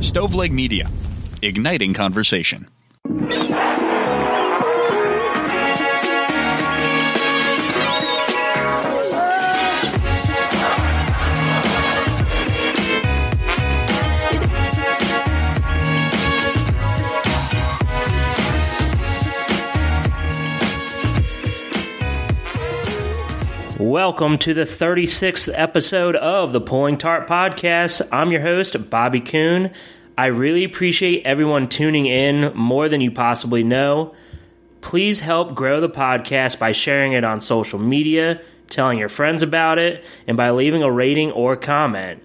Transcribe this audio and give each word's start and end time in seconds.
Stoveleg 0.00 0.52
Media, 0.52 0.90
igniting 1.42 1.94
conversation. 1.94 2.66
Welcome 23.86 24.38
to 24.38 24.52
the 24.52 24.64
36th 24.64 25.48
episode 25.54 26.16
of 26.16 26.52
the 26.52 26.60
Pulling 26.60 26.98
Tarp 26.98 27.28
Podcast. 27.28 28.02
I'm 28.10 28.32
your 28.32 28.40
host, 28.40 28.90
Bobby 28.90 29.20
Kuhn. 29.20 29.70
I 30.18 30.26
really 30.26 30.64
appreciate 30.64 31.24
everyone 31.24 31.68
tuning 31.68 32.06
in 32.06 32.52
more 32.56 32.88
than 32.88 33.00
you 33.00 33.12
possibly 33.12 33.62
know. 33.62 34.12
Please 34.80 35.20
help 35.20 35.54
grow 35.54 35.80
the 35.80 35.88
podcast 35.88 36.58
by 36.58 36.72
sharing 36.72 37.12
it 37.12 37.22
on 37.22 37.40
social 37.40 37.78
media, 37.78 38.42
telling 38.68 38.98
your 38.98 39.08
friends 39.08 39.40
about 39.40 39.78
it, 39.78 40.04
and 40.26 40.36
by 40.36 40.50
leaving 40.50 40.82
a 40.82 40.90
rating 40.90 41.30
or 41.30 41.54
comment. 41.54 42.20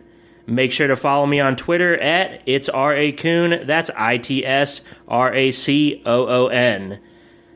Make 0.47 0.71
sure 0.71 0.87
to 0.87 0.95
follow 0.95 1.27
me 1.27 1.39
on 1.39 1.55
Twitter 1.55 1.95
at 1.95 2.41
it's 2.47 2.69
R 2.69 2.95
A 2.95 3.11
Coon. 3.11 3.67
That's 3.67 3.91
I 3.91 4.17
T 4.17 4.43
S 4.43 4.83
R 5.07 5.31
A 5.31 5.51
C 5.51 6.01
O 6.07 6.25
O 6.25 6.47
N. 6.47 6.99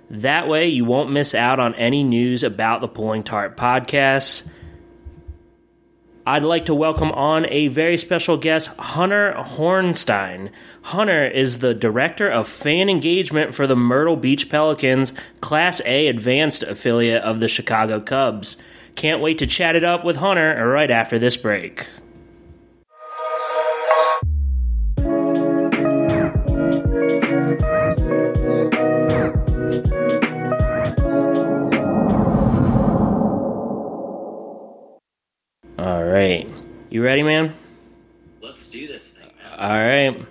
That 0.09 0.47
way, 0.47 0.67
you 0.67 0.85
won't 0.85 1.11
miss 1.11 1.33
out 1.33 1.59
on 1.59 1.73
any 1.75 2.03
news 2.03 2.43
about 2.43 2.81
the 2.81 2.87
Pulling 2.87 3.23
Tarp 3.23 3.57
podcast. 3.57 4.47
I'd 6.27 6.43
like 6.43 6.65
to 6.65 6.73
welcome 6.73 7.11
on 7.11 7.45
a 7.49 7.67
very 7.67 7.97
special 7.97 8.37
guest, 8.37 8.67
Hunter 8.77 9.33
Horenstein. 9.37 10.49
Hunter 10.81 11.25
is 11.25 11.59
the 11.59 11.73
director 11.73 12.27
of 12.27 12.47
fan 12.47 12.89
engagement 12.89 13.53
for 13.53 13.67
the 13.67 13.75
Myrtle 13.75 14.15
Beach 14.15 14.49
Pelicans, 14.49 15.13
Class 15.41 15.81
A 15.85 16.07
advanced 16.07 16.63
affiliate 16.63 17.21
of 17.21 17.39
the 17.39 17.47
Chicago 17.47 17.99
Cubs. 17.99 18.57
Can't 18.95 19.21
wait 19.21 19.37
to 19.39 19.47
chat 19.47 19.75
it 19.75 19.83
up 19.83 20.03
with 20.03 20.17
Hunter 20.17 20.67
right 20.67 20.89
after 20.89 21.19
this 21.19 21.37
break. 21.37 21.87
You 36.95 37.03
ready, 37.03 37.23
man? 37.23 37.53
Let's 38.41 38.69
do 38.69 38.87
this 38.87 39.09
thing, 39.09 39.29
man. 39.43 39.59
All 39.59 39.69
right. 39.69 40.25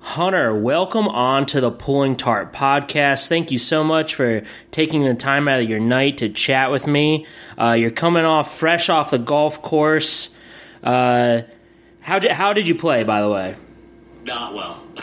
Hunter, 0.00 0.54
welcome 0.54 1.08
on 1.08 1.46
to 1.46 1.62
the 1.62 1.70
Pulling 1.70 2.16
Tarp 2.16 2.54
podcast. 2.54 3.26
Thank 3.26 3.50
you 3.50 3.58
so 3.58 3.82
much 3.82 4.14
for 4.14 4.42
taking 4.70 5.02
the 5.02 5.14
time 5.14 5.48
out 5.48 5.62
of 5.62 5.66
your 5.66 5.80
night 5.80 6.18
to 6.18 6.28
chat 6.28 6.70
with 6.70 6.86
me. 6.86 7.26
Uh, 7.58 7.72
you're 7.72 7.90
coming 7.90 8.26
off 8.26 8.58
fresh 8.58 8.90
off 8.90 9.12
the 9.12 9.18
golf 9.18 9.62
course. 9.62 10.34
Uh, 10.84 11.40
how 12.02 12.18
did 12.18 12.32
how 12.32 12.52
did 12.52 12.66
you 12.66 12.74
play, 12.74 13.02
by 13.02 13.22
the 13.22 13.30
way? 13.30 13.56
Not 14.26 14.54
well. 14.54 14.84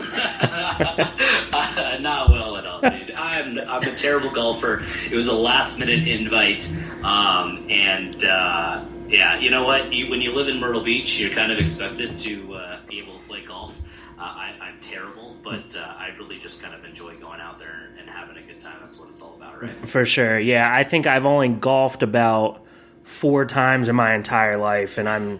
Not 1.99 2.29
well 2.29 2.57
at 2.57 2.67
all, 2.67 2.81
dude. 2.81 3.11
I'm 3.17 3.57
I'm 3.57 3.81
a 3.81 3.95
terrible 3.95 4.29
golfer. 4.29 4.85
It 5.09 5.15
was 5.15 5.25
a 5.25 5.33
last 5.33 5.79
minute 5.79 6.07
invite, 6.07 6.69
um, 7.03 7.65
and 7.71 8.23
uh, 8.23 8.85
yeah, 9.07 9.37
you 9.39 9.49
know 9.49 9.63
what? 9.63 9.91
You, 9.93 10.09
when 10.09 10.21
you 10.21 10.31
live 10.33 10.47
in 10.47 10.59
Myrtle 10.59 10.83
Beach, 10.83 11.17
you're 11.19 11.29
kind 11.29 11.51
of 11.51 11.59
expected 11.59 12.17
to 12.19 12.53
uh, 12.55 12.79
be 12.87 12.99
able 12.99 13.19
to 13.19 13.25
play 13.27 13.43
golf. 13.45 13.75
Uh, 14.19 14.21
I, 14.23 14.53
I'm 14.61 14.79
terrible, 14.79 15.35
but 15.43 15.75
uh, 15.75 15.79
I 15.97 16.09
really 16.17 16.37
just 16.39 16.61
kind 16.61 16.73
of 16.73 16.83
enjoy 16.83 17.15
going 17.17 17.39
out 17.39 17.59
there 17.59 17.89
and 17.99 18.09
having 18.09 18.37
a 18.37 18.41
good 18.41 18.59
time. 18.59 18.77
That's 18.81 18.97
what 18.97 19.07
it's 19.09 19.21
all 19.21 19.35
about, 19.37 19.61
right? 19.61 19.87
For 19.87 20.05
sure. 20.05 20.39
Yeah, 20.39 20.73
I 20.73 20.83
think 20.83 21.05
I've 21.07 21.25
only 21.25 21.49
golfed 21.49 22.01
about 22.03 22.65
four 23.03 23.45
times 23.45 23.87
in 23.87 23.95
my 23.95 24.13
entire 24.15 24.57
life, 24.57 24.97
and 24.97 25.07
I'm 25.07 25.39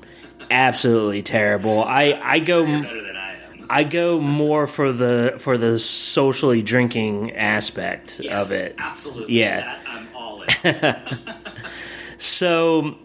absolutely 0.51 1.23
terrible. 1.23 1.83
I 1.83 2.19
I 2.23 2.39
go. 2.39 2.63
You're 2.65 2.83
better 2.83 3.01
than 3.05 3.17
I 3.17 3.33
am. 3.33 3.65
I 3.69 3.83
go 3.83 4.21
more 4.21 4.67
for 4.67 4.93
the 4.93 5.35
for 5.39 5.57
the 5.57 5.79
socially 5.79 6.61
drinking 6.61 7.31
aspect 7.35 8.19
Yes, 8.19 8.51
of 8.51 8.57
it. 8.57 8.75
absolutely. 8.77 9.33
Yeah. 9.39 9.59
That 9.61 9.81
I'm 9.87 10.07
all 10.15 10.43
in. 10.43 11.33
So, 12.19 12.97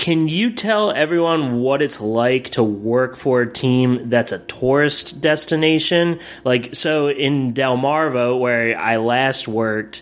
can 0.00 0.28
you 0.28 0.50
tell 0.50 0.90
everyone 0.90 1.60
what 1.60 1.82
it's 1.82 2.00
like 2.00 2.48
to 2.50 2.62
work 2.62 3.16
for 3.16 3.42
a 3.42 3.52
team 3.52 4.08
that's 4.08 4.32
a 4.32 4.38
tourist 4.38 5.20
destination? 5.20 6.18
Like, 6.42 6.74
so 6.74 7.08
in 7.10 7.52
Delmarva, 7.52 8.40
where 8.40 8.76
I 8.78 8.96
last 8.96 9.46
worked, 9.46 10.00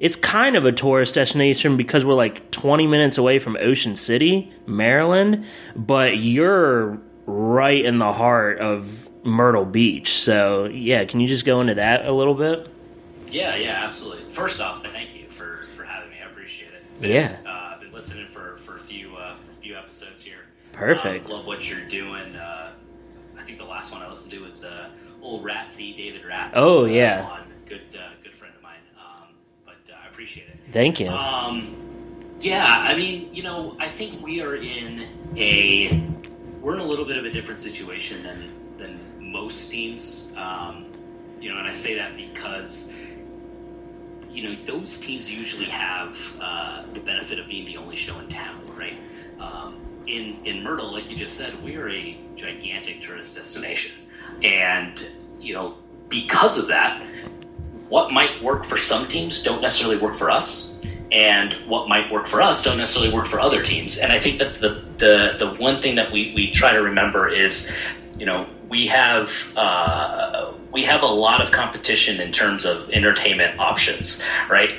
it's 0.00 0.16
kind 0.16 0.56
of 0.56 0.66
a 0.66 0.72
tourist 0.72 1.14
destination 1.14 1.76
because 1.76 2.04
we're 2.04 2.14
like 2.14 2.50
20 2.50 2.88
minutes 2.88 3.18
away 3.18 3.38
from 3.38 3.56
Ocean 3.60 3.94
City, 3.94 4.52
Maryland, 4.66 5.44
but 5.76 6.16
you're 6.16 6.98
right 7.26 7.84
in 7.84 7.98
the 7.98 8.12
heart 8.12 8.58
of 8.58 9.08
Myrtle 9.24 9.64
Beach. 9.64 10.18
So, 10.18 10.64
yeah, 10.64 11.04
can 11.04 11.20
you 11.20 11.28
just 11.28 11.44
go 11.44 11.60
into 11.60 11.74
that 11.74 12.04
a 12.04 12.10
little 12.12 12.34
bit? 12.34 12.68
Yeah, 13.30 13.54
yeah, 13.54 13.84
absolutely. 13.86 14.28
First 14.28 14.60
off, 14.60 14.82
thank 14.82 15.14
you 15.14 15.28
for, 15.28 15.60
for 15.76 15.84
having 15.84 16.10
me. 16.10 16.16
I 16.20 16.28
appreciate 16.28 16.70
it. 16.72 17.08
Yeah. 17.08 17.36
uh, 17.46 17.74
I've 17.74 17.80
been 17.80 17.92
listening 17.92 18.26
Perfect. 20.76 21.26
Um, 21.26 21.32
love 21.32 21.46
what 21.46 21.68
you're 21.68 21.86
doing. 21.88 22.36
Uh, 22.36 22.72
I 23.38 23.42
think 23.42 23.58
the 23.58 23.64
last 23.64 23.92
one 23.92 24.02
I 24.02 24.08
listened 24.08 24.30
to 24.32 24.40
was 24.40 24.64
uh, 24.64 24.90
old 25.22 25.44
Ratsy 25.44 25.96
David 25.96 26.24
Ratz. 26.24 26.52
Oh, 26.54 26.84
uh, 26.84 26.88
yeah. 26.88 27.22
on. 27.22 27.52
good 27.66 27.80
uh, 27.98 28.10
good 28.22 28.34
friend 28.34 28.54
of 28.54 28.62
mine. 28.62 28.78
Um, 28.98 29.28
but 29.64 29.76
uh, 29.90 29.96
I 30.04 30.08
appreciate 30.08 30.48
it. 30.48 30.58
Thank 30.72 31.00
you. 31.00 31.08
Um, 31.08 31.76
yeah, 32.40 32.86
I 32.88 32.94
mean, 32.94 33.34
you 33.34 33.42
know, 33.42 33.76
I 33.80 33.88
think 33.88 34.22
we 34.22 34.42
are 34.42 34.56
in 34.56 35.08
a 35.36 36.02
we're 36.60 36.74
in 36.74 36.80
a 36.80 36.84
little 36.84 37.06
bit 37.06 37.16
of 37.16 37.24
a 37.24 37.30
different 37.30 37.60
situation 37.60 38.22
than 38.22 38.76
than 38.76 39.32
most 39.32 39.70
teams. 39.70 40.28
Um, 40.36 40.92
you 41.40 41.50
know, 41.50 41.58
and 41.58 41.66
I 41.66 41.72
say 41.72 41.94
that 41.96 42.16
because 42.16 42.92
you 44.30 44.42
know 44.42 44.54
those 44.64 44.98
teams 44.98 45.30
usually 45.30 45.66
have 45.66 46.18
uh, 46.40 46.84
the 46.92 47.00
benefit 47.00 47.38
of 47.38 47.48
being 47.48 47.64
the 47.64 47.78
only 47.78 47.96
show 47.96 48.18
in 48.18 48.28
town, 48.28 48.60
right? 48.76 48.98
Um, 49.40 49.85
in 50.06 50.36
in 50.44 50.62
Myrtle, 50.62 50.92
like 50.92 51.10
you 51.10 51.16
just 51.16 51.36
said, 51.36 51.62
we 51.62 51.76
are 51.76 51.88
a 51.88 52.18
gigantic 52.34 53.00
tourist 53.00 53.34
destination, 53.34 53.92
and 54.42 55.06
you 55.40 55.54
know 55.54 55.76
because 56.08 56.58
of 56.58 56.68
that, 56.68 57.02
what 57.88 58.12
might 58.12 58.42
work 58.42 58.64
for 58.64 58.76
some 58.76 59.06
teams 59.08 59.42
don't 59.42 59.60
necessarily 59.60 59.96
work 59.96 60.14
for 60.14 60.30
us 60.30 60.76
and 61.12 61.54
what 61.66 61.88
might 61.88 62.10
work 62.10 62.26
for 62.26 62.40
us 62.40 62.64
don't 62.64 62.78
necessarily 62.78 63.14
work 63.14 63.26
for 63.26 63.38
other 63.38 63.62
teams. 63.62 63.98
And 63.98 64.12
i 64.12 64.18
think 64.18 64.38
that 64.38 64.60
the 64.60 64.84
the, 64.98 65.36
the 65.38 65.54
one 65.60 65.80
thing 65.80 65.94
that 65.96 66.10
we, 66.10 66.32
we 66.34 66.50
try 66.50 66.72
to 66.72 66.82
remember 66.82 67.28
is 67.28 67.74
you 68.18 68.26
know 68.26 68.48
we 68.68 68.86
have 68.86 69.52
uh, 69.56 70.52
we 70.72 70.82
have 70.82 71.02
a 71.02 71.06
lot 71.06 71.40
of 71.40 71.50
competition 71.50 72.20
in 72.20 72.32
terms 72.32 72.64
of 72.64 72.90
entertainment 72.90 73.58
options 73.58 74.22
right 74.48 74.74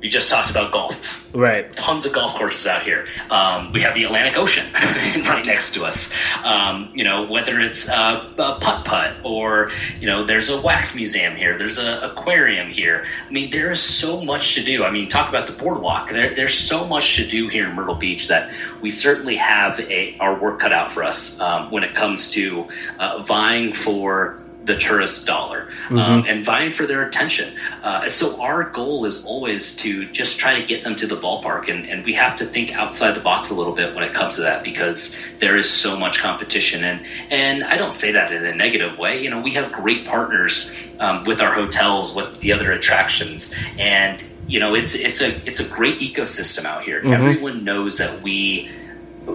we 0.00 0.08
just 0.08 0.30
talked 0.30 0.50
about 0.50 0.72
golf 0.72 1.28
right. 1.34 1.70
tons 1.76 2.06
of 2.06 2.12
golf 2.12 2.34
courses 2.34 2.66
out 2.66 2.82
here. 2.82 3.06
Um, 3.30 3.72
we 3.72 3.80
have 3.82 3.94
the 3.94 4.04
Atlantic 4.04 4.36
Ocean 4.36 4.66
right 4.74 5.44
next 5.44 5.74
to 5.74 5.84
us. 5.84 6.12
Um, 6.42 6.90
you 6.94 7.04
know, 7.04 7.26
whether 7.26 7.60
it's 7.60 7.88
uh, 7.88 8.32
a 8.38 8.58
putt 8.60 8.84
putt 8.84 9.16
or 9.24 9.70
you 9.98 10.06
know, 10.06 10.24
there's 10.24 10.48
a 10.48 10.60
wax 10.60 10.94
museum 10.94 11.36
here. 11.36 11.56
There's 11.56 11.78
a 11.78 11.98
aquarium 12.02 12.70
here. 12.70 13.04
I 13.26 13.30
mean, 13.30 13.50
there 13.50 13.70
is 13.70 13.80
so 13.80 14.22
much 14.24 14.54
to 14.54 14.62
do. 14.62 14.84
I 14.84 14.90
mean, 14.90 15.08
talk 15.08 15.28
about 15.28 15.46
the 15.46 15.52
boardwalk. 15.52 16.10
There, 16.10 16.32
there's 16.32 16.54
so 16.54 16.86
much 16.86 17.16
to 17.16 17.26
do 17.26 17.48
here 17.48 17.68
in 17.68 17.74
Myrtle 17.74 17.94
Beach 17.94 18.28
that 18.28 18.52
we 18.80 18.90
certainly 18.90 19.36
have 19.36 19.78
a, 19.80 20.16
our 20.18 20.38
work 20.40 20.60
cut 20.60 20.72
out 20.72 20.90
for 20.90 21.04
us 21.04 21.38
um, 21.40 21.70
when 21.70 21.84
it 21.84 21.94
comes 21.94 22.28
to 22.30 22.66
uh, 22.98 23.22
vying 23.22 23.72
for 23.72 24.42
the 24.64 24.76
tourist 24.76 25.26
dollar 25.26 25.68
um, 25.90 26.24
and 26.28 26.44
vying 26.44 26.70
for 26.70 26.86
their 26.86 27.02
attention. 27.02 27.54
Uh, 27.82 28.08
so 28.08 28.40
our 28.40 28.64
goal 28.64 29.04
is 29.04 29.24
always 29.24 29.74
to 29.76 30.06
just 30.10 30.38
try 30.38 30.58
to 30.58 30.64
get 30.64 30.82
them 30.82 30.94
to 30.96 31.06
the 31.06 31.16
ballpark, 31.16 31.68
and, 31.68 31.88
and 31.88 32.04
we 32.04 32.12
have 32.12 32.36
to 32.36 32.46
think 32.46 32.74
outside 32.74 33.14
the 33.14 33.20
box 33.20 33.50
a 33.50 33.54
little 33.54 33.74
bit 33.74 33.94
when 33.94 34.04
it 34.04 34.12
comes 34.12 34.36
to 34.36 34.42
that 34.42 34.62
because 34.62 35.16
there 35.38 35.56
is 35.56 35.68
so 35.68 35.98
much 35.98 36.18
competition. 36.18 36.84
And 36.84 37.06
and 37.30 37.64
I 37.64 37.76
don't 37.76 37.92
say 37.92 38.12
that 38.12 38.32
in 38.32 38.44
a 38.44 38.54
negative 38.54 38.98
way. 38.98 39.22
You 39.22 39.30
know, 39.30 39.40
we 39.40 39.52
have 39.52 39.72
great 39.72 40.06
partners 40.06 40.72
um, 40.98 41.24
with 41.24 41.40
our 41.40 41.52
hotels, 41.52 42.14
with 42.14 42.40
the 42.40 42.52
other 42.52 42.72
attractions, 42.72 43.54
and 43.78 44.22
you 44.46 44.60
know, 44.60 44.74
it's 44.74 44.94
it's 44.94 45.20
a 45.20 45.28
it's 45.46 45.60
a 45.60 45.68
great 45.68 45.98
ecosystem 46.00 46.64
out 46.64 46.84
here. 46.84 47.00
Everyone 47.14 47.64
knows 47.64 47.98
that 47.98 48.20
we 48.22 48.70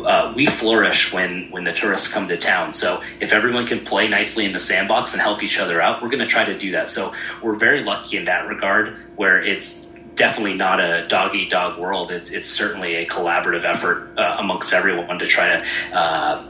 uh, 0.04 0.34
we 0.36 0.46
flourish 0.46 1.14
when 1.14 1.50
when 1.52 1.64
the 1.64 1.74
tourists 1.74 2.08
come 2.08 2.28
to 2.28 2.38
town. 2.38 2.72
So 2.72 3.02
if 3.20 3.34
everyone 3.34 3.66
can 3.66 3.84
play 3.84 4.08
nicely 4.08 4.46
in 4.46 4.54
the 4.54 4.60
sandbox 4.60 5.14
and 5.14 5.22
help 5.22 5.44
each 5.44 5.60
other 5.60 5.82
out, 5.82 6.02
we're 6.02 6.10
going 6.10 6.20
to 6.20 6.26
try 6.26 6.46
to 6.46 6.58
do 6.58 6.72
that. 6.72 6.90
So 6.90 7.14
we're 7.42 7.56
very 7.56 7.84
lucky 7.84 8.18
in 8.18 8.26
that 8.26 8.48
regard, 8.48 8.98
where 9.16 9.42
it's 9.42 9.86
definitely 10.16 10.56
not 10.56 10.80
a 10.80 11.08
dog 11.08 11.36
eat 11.36 11.50
dog 11.50 11.80
world. 11.80 12.12
It's 12.12 12.30
it's 12.30 12.50
certainly 12.50 12.96
a 12.96 13.06
collaborative 13.06 13.64
effort 13.64 14.10
uh, 14.18 14.38
amongst 14.40 14.74
everyone 14.74 15.20
to 15.20 15.26
try 15.26 15.58
to. 15.58 15.66
Uh, 15.96 16.48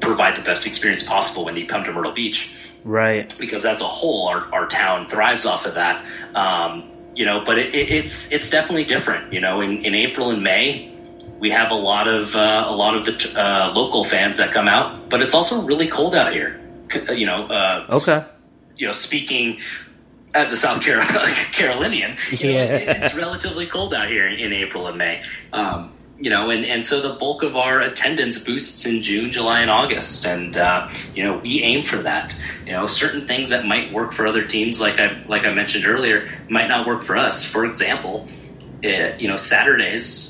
provide 0.00 0.34
the 0.34 0.40
best 0.40 0.66
experience 0.66 1.02
possible 1.02 1.44
when 1.44 1.58
you 1.58 1.66
come 1.66 1.84
to 1.84 1.92
Myrtle 1.92 2.12
Beach. 2.12 2.54
Right. 2.84 3.36
Because 3.38 3.66
as 3.66 3.82
a 3.82 3.86
whole, 3.86 4.28
our, 4.28 4.50
our 4.50 4.66
town 4.66 5.06
thrives 5.06 5.44
off 5.44 5.66
of 5.66 5.74
that. 5.74 6.02
Um, 6.34 6.90
you 7.14 7.24
know, 7.24 7.42
but 7.44 7.58
it, 7.58 7.74
it, 7.74 7.90
it's 7.90 8.32
it's 8.32 8.48
definitely 8.48 8.84
different. 8.84 9.32
You 9.32 9.40
know, 9.40 9.60
in, 9.60 9.84
in 9.84 9.94
April 9.94 10.30
and 10.30 10.42
May, 10.42 10.90
we 11.40 11.50
have 11.50 11.70
a 11.70 11.74
lot 11.74 12.06
of 12.06 12.36
uh, 12.36 12.64
a 12.66 12.74
lot 12.74 12.94
of 12.94 13.04
the 13.04 13.32
uh, 13.34 13.72
local 13.74 14.04
fans 14.04 14.36
that 14.36 14.52
come 14.52 14.68
out, 14.68 15.08
but 15.08 15.20
it's 15.22 15.34
also 15.34 15.62
really 15.62 15.86
cold 15.86 16.14
out 16.14 16.32
here. 16.32 16.60
You 17.12 17.26
know. 17.26 17.46
Uh, 17.46 17.86
okay. 17.90 18.24
You 18.76 18.86
know, 18.86 18.92
speaking 18.92 19.60
as 20.34 20.52
a 20.52 20.56
South 20.56 20.80
Carolinian, 21.52 22.16
yeah. 22.32 22.66
Know, 22.66 22.92
it's 22.92 23.14
relatively 23.14 23.66
cold 23.66 23.92
out 23.92 24.08
here 24.08 24.26
in, 24.28 24.38
in 24.38 24.52
April 24.52 24.86
and 24.86 24.96
May. 24.96 25.22
Um, 25.52 25.92
you 26.20 26.28
know, 26.28 26.50
and, 26.50 26.64
and 26.66 26.84
so 26.84 27.00
the 27.00 27.14
bulk 27.14 27.42
of 27.42 27.56
our 27.56 27.80
attendance 27.80 28.38
boosts 28.38 28.84
in 28.84 29.00
June, 29.00 29.30
July, 29.30 29.60
and 29.60 29.70
August, 29.70 30.26
and 30.26 30.56
uh, 30.56 30.88
you 31.14 31.24
know 31.24 31.38
we 31.38 31.62
aim 31.62 31.82
for 31.82 31.96
that. 31.96 32.36
You 32.66 32.72
know, 32.72 32.86
certain 32.86 33.26
things 33.26 33.48
that 33.48 33.66
might 33.66 33.90
work 33.92 34.12
for 34.12 34.26
other 34.26 34.44
teams, 34.44 34.80
like 34.80 35.00
I 35.00 35.22
like 35.28 35.46
I 35.46 35.52
mentioned 35.52 35.86
earlier, 35.86 36.30
might 36.48 36.68
not 36.68 36.86
work 36.86 37.02
for 37.02 37.16
us. 37.16 37.44
For 37.44 37.64
example, 37.64 38.28
it, 38.82 39.18
you 39.18 39.28
know 39.28 39.36
Saturdays, 39.36 40.29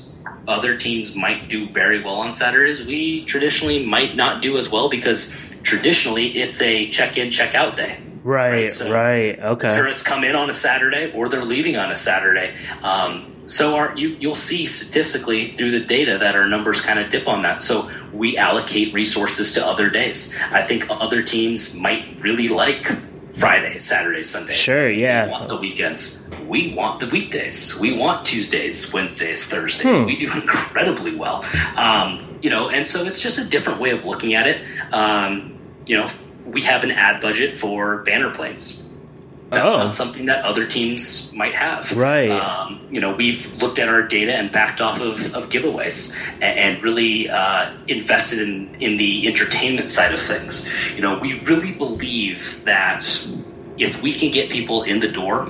other 0.51 0.77
teams 0.77 1.15
might 1.15 1.49
do 1.49 1.67
very 1.69 2.03
well 2.03 2.15
on 2.15 2.31
Saturdays. 2.31 2.83
We 2.83 3.25
traditionally 3.25 3.85
might 3.85 4.15
not 4.15 4.41
do 4.41 4.57
as 4.57 4.69
well 4.69 4.89
because 4.89 5.35
traditionally 5.63 6.39
it's 6.39 6.61
a 6.61 6.87
check-in, 6.89 7.29
check-out 7.29 7.77
day. 7.77 7.99
Right, 8.23 8.51
right. 8.51 8.71
So 8.71 8.91
right 8.91 9.39
okay. 9.39 9.75
Tourists 9.75 10.03
come 10.03 10.23
in 10.23 10.35
on 10.35 10.49
a 10.49 10.53
Saturday 10.53 11.11
or 11.13 11.27
they're 11.27 11.43
leaving 11.43 11.75
on 11.75 11.91
a 11.91 11.95
Saturday. 11.95 12.53
Um, 12.83 13.33
so 13.47 13.75
our, 13.75 13.97
you, 13.97 14.09
you'll 14.19 14.35
see 14.35 14.65
statistically 14.65 15.53
through 15.55 15.71
the 15.71 15.79
data 15.79 16.17
that 16.19 16.35
our 16.35 16.47
numbers 16.47 16.79
kind 16.79 16.99
of 16.99 17.09
dip 17.09 17.27
on 17.27 17.41
that. 17.41 17.61
So 17.61 17.91
we 18.13 18.37
allocate 18.37 18.93
resources 18.93 19.53
to 19.53 19.65
other 19.65 19.89
days. 19.89 20.37
I 20.51 20.61
think 20.61 20.85
other 20.89 21.23
teams 21.23 21.73
might 21.73 22.21
really 22.21 22.47
like 22.47 22.95
Friday, 23.33 23.77
Saturday, 23.77 24.23
Sunday. 24.23 24.53
Sure, 24.53 24.89
yeah. 24.89 25.25
We 25.25 25.31
want 25.31 25.47
the 25.47 25.57
weekends. 25.57 26.20
We 26.51 26.73
want 26.73 26.99
the 26.99 27.07
weekdays. 27.07 27.79
We 27.79 27.97
want 27.97 28.25
Tuesdays, 28.25 28.91
Wednesdays, 28.91 29.47
Thursdays. 29.47 29.97
Hmm. 29.97 30.05
We 30.05 30.17
do 30.17 30.31
incredibly 30.31 31.15
well. 31.15 31.45
Um, 31.77 32.37
you 32.41 32.49
know, 32.49 32.69
and 32.69 32.85
so 32.85 33.05
it's 33.05 33.21
just 33.21 33.39
a 33.39 33.45
different 33.45 33.79
way 33.79 33.91
of 33.91 34.03
looking 34.03 34.33
at 34.33 34.47
it. 34.47 34.93
Um, 34.93 35.57
you 35.87 35.95
know, 35.95 36.07
we 36.45 36.61
have 36.63 36.83
an 36.83 36.91
ad 36.91 37.21
budget 37.21 37.55
for 37.55 38.03
banner 38.03 38.31
planes 38.31 38.81
that's 39.51 39.73
oh. 39.73 39.77
not 39.77 39.91
something 39.91 40.25
that 40.25 40.45
other 40.45 40.65
teams 40.65 41.31
might 41.33 41.53
have. 41.53 41.91
Right. 41.91 42.31
Um, 42.31 42.79
you 42.89 43.01
know, 43.01 43.13
we've 43.13 43.53
looked 43.61 43.79
at 43.79 43.89
our 43.89 44.01
data 44.01 44.33
and 44.33 44.49
backed 44.49 44.79
off 44.79 45.01
of, 45.01 45.35
of 45.35 45.49
giveaways 45.49 46.15
and, 46.35 46.57
and 46.57 46.83
really 46.83 47.29
uh, 47.29 47.73
invested 47.87 48.39
in, 48.39 48.73
in 48.75 48.95
the 48.95 49.27
entertainment 49.27 49.89
side 49.89 50.13
of 50.13 50.21
things. 50.21 50.65
You 50.95 51.01
know, 51.01 51.19
we 51.19 51.39
really 51.41 51.73
believe 51.73 52.63
that 52.63 53.03
if 53.77 54.01
we 54.01 54.13
can 54.13 54.31
get 54.31 54.49
people 54.49 54.83
in 54.83 54.99
the 54.99 55.09
door, 55.09 55.49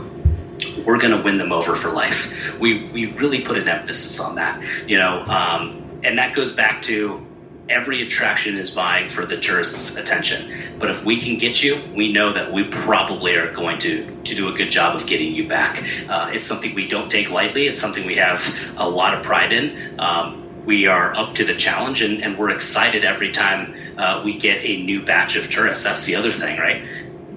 we're 0.86 1.00
going 1.00 1.16
to 1.16 1.22
win 1.22 1.38
them 1.38 1.52
over 1.52 1.76
for 1.76 1.92
life. 1.92 2.60
We, 2.60 2.86
we 2.90 3.08
really 3.14 3.42
put 3.42 3.58
an 3.58 3.68
emphasis 3.68 4.20
on 4.20 4.36
that, 4.36 4.62
you 4.88 4.98
know, 4.98 5.22
um, 5.28 6.00
and 6.04 6.18
that 6.18 6.34
goes 6.34 6.52
back 6.52 6.82
to 6.84 7.26
every 7.70 8.02
attraction 8.02 8.58
is 8.58 8.70
vying 8.70 9.08
for 9.08 9.26
the 9.26 9.38
tourist's 9.38 9.96
attention. 9.96 10.52
But 10.78 10.90
if 10.90 11.06
we 11.06 11.18
can 11.18 11.38
get 11.38 11.64
you, 11.64 11.82
we 11.96 12.12
know 12.12 12.34
that 12.34 12.52
we 12.52 12.66
probably 12.66 13.36
are 13.36 13.52
going 13.54 13.78
to, 13.80 14.06
to 14.24 14.36
do 14.36 14.50
a 14.50 14.54
good 14.54 14.70
job 14.70 14.96
of 14.96 15.08
getting 15.08 15.34
you 15.34 15.48
back. 15.48 15.84
Uh, 16.10 16.30
it's 16.34 16.44
something 16.44 16.76
we 16.76 16.88
don't 16.88 17.10
take 17.10 17.32
lightly, 17.32 17.68
it's 17.68 17.80
something 17.80 18.06
we 18.06 18.16
have 18.16 18.54
a 18.78 18.88
lot 18.88 19.14
of 19.14 19.24
pride 19.24 19.54
in. 19.54 20.00
Um, 20.00 20.66
we 20.66 20.86
are 20.86 21.18
up 21.18 21.34
to 21.36 21.44
the 21.44 21.56
challenge 21.56 22.02
and, 22.02 22.22
and 22.22 22.38
we're 22.38 22.52
excited 22.52 23.04
every 23.04 23.32
time 23.32 23.76
uh, 23.98 24.22
we 24.24 24.38
get 24.38 24.64
a 24.64 24.84
new 24.84 25.04
batch 25.04 25.36
of 25.36 25.50
tourists. 25.50 25.84
That's 25.84 26.06
the 26.06 26.16
other 26.16 26.32
thing, 26.32 26.60
right? 26.60 26.84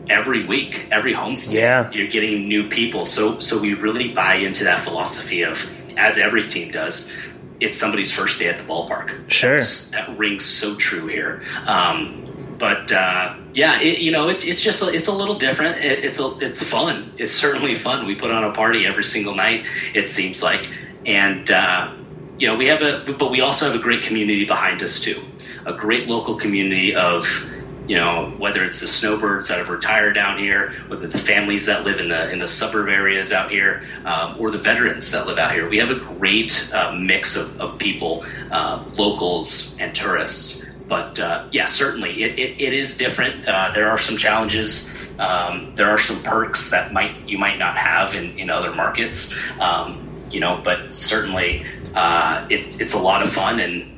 Every 0.08 0.44
week, 0.44 0.86
every 0.90 1.14
homestay, 1.14 1.54
yeah. 1.54 1.90
you're 1.90 2.06
getting 2.06 2.46
new 2.46 2.68
people. 2.68 3.04
So, 3.04 3.38
so 3.38 3.58
we 3.58 3.74
really 3.74 4.08
buy 4.12 4.34
into 4.34 4.64
that 4.64 4.80
philosophy 4.80 5.42
of, 5.42 5.66
as 5.96 6.18
every 6.18 6.42
team 6.42 6.70
does, 6.70 7.10
it's 7.60 7.78
somebody's 7.78 8.12
first 8.12 8.38
day 8.38 8.48
at 8.48 8.58
the 8.58 8.64
ballpark. 8.64 9.30
Sure, 9.30 9.56
That's, 9.56 9.88
that 9.90 10.16
rings 10.18 10.44
so 10.44 10.74
true 10.76 11.06
here. 11.06 11.42
Um, 11.66 12.24
but 12.58 12.90
uh, 12.92 13.36
yeah, 13.54 13.80
it, 13.80 14.00
you 14.00 14.10
know, 14.10 14.28
it, 14.28 14.44
it's 14.44 14.62
just 14.62 14.82
a, 14.82 14.88
it's 14.88 15.08
a 15.08 15.12
little 15.12 15.34
different. 15.34 15.76
It, 15.78 16.04
it's 16.04 16.20
a, 16.20 16.36
it's 16.40 16.62
fun. 16.62 17.12
It's 17.16 17.32
certainly 17.32 17.74
fun. 17.74 18.06
We 18.06 18.14
put 18.14 18.30
on 18.30 18.44
a 18.44 18.52
party 18.52 18.86
every 18.86 19.04
single 19.04 19.34
night. 19.34 19.66
It 19.94 20.08
seems 20.08 20.42
like, 20.42 20.68
and 21.06 21.50
uh, 21.50 21.94
you 22.38 22.46
know, 22.46 22.56
we 22.56 22.66
have 22.66 22.82
a, 22.82 23.04
but 23.18 23.30
we 23.30 23.40
also 23.40 23.66
have 23.66 23.74
a 23.74 23.82
great 23.82 24.02
community 24.02 24.44
behind 24.44 24.82
us 24.82 25.00
too. 25.00 25.22
A 25.66 25.72
great 25.72 26.08
local 26.08 26.34
community 26.34 26.94
of 26.94 27.24
you 27.86 27.96
know, 27.96 28.32
whether 28.38 28.64
it's 28.64 28.80
the 28.80 28.86
snowbirds 28.86 29.48
that 29.48 29.58
have 29.58 29.68
retired 29.68 30.14
down 30.14 30.38
here, 30.38 30.72
whether 30.88 31.06
the 31.06 31.18
families 31.18 31.66
that 31.66 31.84
live 31.84 32.00
in 32.00 32.08
the 32.08 32.30
in 32.30 32.38
the 32.38 32.48
suburb 32.48 32.88
areas 32.88 33.32
out 33.32 33.50
here, 33.50 33.82
um, 34.04 34.36
or 34.38 34.50
the 34.50 34.58
veterans 34.58 35.10
that 35.10 35.26
live 35.26 35.38
out 35.38 35.52
here. 35.52 35.68
We 35.68 35.78
have 35.78 35.90
a 35.90 35.98
great 35.98 36.68
uh, 36.72 36.92
mix 36.92 37.36
of, 37.36 37.60
of 37.60 37.78
people, 37.78 38.24
uh, 38.50 38.84
locals 38.96 39.76
and 39.78 39.94
tourists. 39.94 40.64
But 40.88 41.18
uh, 41.18 41.48
yeah, 41.50 41.64
certainly 41.64 42.22
it, 42.22 42.38
it, 42.38 42.60
it 42.60 42.72
is 42.72 42.96
different. 42.96 43.48
Uh, 43.48 43.70
there 43.74 43.88
are 43.90 43.98
some 43.98 44.16
challenges. 44.16 45.08
Um, 45.18 45.74
there 45.76 45.88
are 45.88 45.98
some 45.98 46.22
perks 46.22 46.70
that 46.70 46.92
might 46.92 47.16
you 47.28 47.38
might 47.38 47.58
not 47.58 47.76
have 47.76 48.14
in, 48.14 48.38
in 48.38 48.50
other 48.50 48.74
markets. 48.74 49.34
Um, 49.60 50.08
you 50.30 50.40
know, 50.40 50.60
but 50.64 50.92
certainly 50.92 51.64
uh, 51.94 52.46
it, 52.50 52.80
it's 52.80 52.92
a 52.94 52.98
lot 52.98 53.24
of 53.24 53.32
fun 53.32 53.60
and 53.60 53.90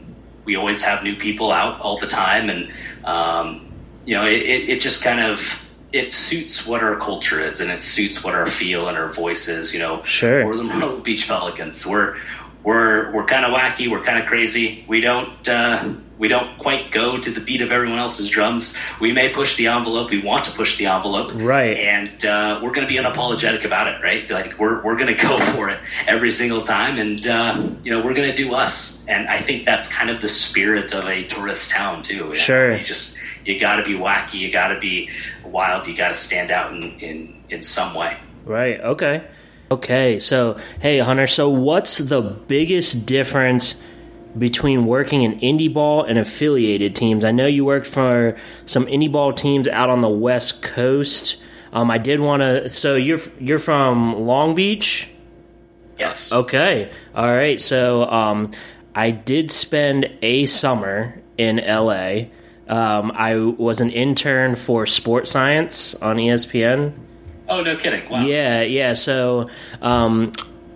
we 0.44 0.54
always 0.54 0.82
have 0.82 1.02
new 1.02 1.16
people 1.16 1.50
out 1.50 1.80
all 1.80 1.96
the 1.98 2.06
time 2.06 2.50
and 2.50 2.70
um, 3.04 3.65
you 4.06 4.14
know, 4.14 4.24
it, 4.24 4.70
it 4.70 4.80
just 4.80 5.02
kind 5.02 5.20
of 5.20 5.62
it 5.92 6.12
suits 6.12 6.66
what 6.66 6.82
our 6.82 6.96
culture 6.96 7.40
is 7.40 7.60
and 7.60 7.70
it 7.70 7.80
suits 7.80 8.22
what 8.22 8.34
our 8.34 8.46
feel 8.46 8.88
and 8.88 8.96
our 8.96 9.08
voice 9.08 9.48
is. 9.48 9.74
You 9.74 9.80
know, 9.80 10.02
sure. 10.04 10.46
We're 10.46 10.56
the 10.56 10.64
Myrtle 10.64 10.98
Beach 10.98 11.26
Pelicans. 11.26 11.86
We're 11.86 12.16
we're 12.62 13.12
we're 13.12 13.24
kind 13.24 13.44
of 13.44 13.52
wacky. 13.52 13.90
We're 13.90 14.02
kind 14.02 14.18
of 14.18 14.26
crazy. 14.26 14.84
We 14.88 15.00
don't 15.00 15.48
uh, 15.48 15.94
we 16.18 16.28
don't 16.28 16.58
quite 16.58 16.90
go 16.90 17.18
to 17.18 17.30
the 17.30 17.40
beat 17.40 17.60
of 17.60 17.70
everyone 17.70 17.98
else's 17.98 18.28
drums. 18.30 18.76
We 19.00 19.12
may 19.12 19.28
push 19.28 19.56
the 19.56 19.66
envelope. 19.66 20.10
We 20.10 20.22
want 20.22 20.44
to 20.44 20.50
push 20.50 20.76
the 20.76 20.86
envelope, 20.86 21.32
right? 21.34 21.76
And 21.76 22.24
uh, 22.24 22.60
we're 22.62 22.72
going 22.72 22.86
to 22.86 22.92
be 22.92 22.98
unapologetic 22.98 23.64
about 23.64 23.86
it, 23.88 24.02
right? 24.02 24.28
Like 24.30 24.58
we're 24.58 24.82
we're 24.82 24.96
going 24.96 25.14
to 25.16 25.22
go 25.22 25.38
for 25.38 25.68
it 25.68 25.78
every 26.06 26.30
single 26.30 26.60
time, 26.60 26.98
and 26.98 27.26
uh, 27.26 27.68
you 27.82 27.90
know 27.90 28.02
we're 28.02 28.14
going 28.14 28.30
to 28.30 28.36
do 28.36 28.54
us. 28.54 29.04
And 29.06 29.28
I 29.28 29.38
think 29.38 29.66
that's 29.66 29.88
kind 29.88 30.10
of 30.10 30.20
the 30.20 30.28
spirit 30.28 30.92
of 30.92 31.06
a 31.06 31.24
tourist 31.24 31.70
town 31.70 32.02
too. 32.02 32.34
Sure, 32.34 32.70
know? 32.70 32.76
you 32.76 32.84
just 32.84 33.16
you 33.44 33.58
got 33.58 33.76
to 33.76 33.82
be 33.82 33.94
wacky, 33.94 34.38
you 34.38 34.50
got 34.50 34.68
to 34.68 34.78
be 34.78 35.10
wild, 35.44 35.86
you 35.86 35.94
got 35.94 36.08
to 36.08 36.14
stand 36.14 36.50
out 36.50 36.72
in, 36.72 36.98
in 37.00 37.42
in 37.50 37.62
some 37.62 37.94
way. 37.94 38.16
Right. 38.44 38.80
Okay. 38.80 39.26
Okay. 39.70 40.18
So, 40.20 40.58
hey, 40.80 40.98
Hunter. 41.00 41.26
So, 41.26 41.48
what's 41.48 41.98
the 41.98 42.20
biggest 42.22 43.06
difference? 43.06 43.82
Between 44.38 44.86
working 44.86 45.22
in 45.22 45.40
indie 45.40 45.72
ball 45.72 46.02
and 46.02 46.18
affiliated 46.18 46.94
teams. 46.94 47.24
I 47.24 47.30
know 47.30 47.46
you 47.46 47.64
worked 47.64 47.86
for 47.86 48.36
some 48.64 48.86
indie 48.86 49.10
ball 49.10 49.32
teams 49.32 49.68
out 49.68 49.90
on 49.90 50.00
the 50.00 50.08
West 50.08 50.62
Coast. 50.62 51.42
Um, 51.72 51.90
I 51.90 51.98
did 51.98 52.20
want 52.20 52.42
to. 52.42 52.68
So 52.68 52.94
you're 52.94 53.20
you're 53.38 53.58
from 53.58 54.26
Long 54.26 54.54
Beach. 54.54 55.08
Yes. 55.98 56.32
Okay. 56.32 56.90
All 57.14 57.32
right. 57.32 57.60
So 57.60 58.04
um, 58.04 58.50
I 58.94 59.10
did 59.10 59.50
spend 59.50 60.10
a 60.22 60.46
summer 60.46 61.22
in 61.38 61.56
LA. 61.56 62.26
Um, 62.68 63.12
I 63.14 63.36
was 63.36 63.80
an 63.80 63.90
intern 63.90 64.56
for 64.56 64.86
Sports 64.86 65.30
Science 65.30 65.94
on 65.94 66.16
ESPN. 66.16 66.94
Oh, 67.48 67.62
no 67.62 67.76
kidding! 67.76 68.08
Wow. 68.10 68.24
Yeah, 68.24 68.62
yeah. 68.62 68.94
So, 68.94 69.48
um, 69.80 70.32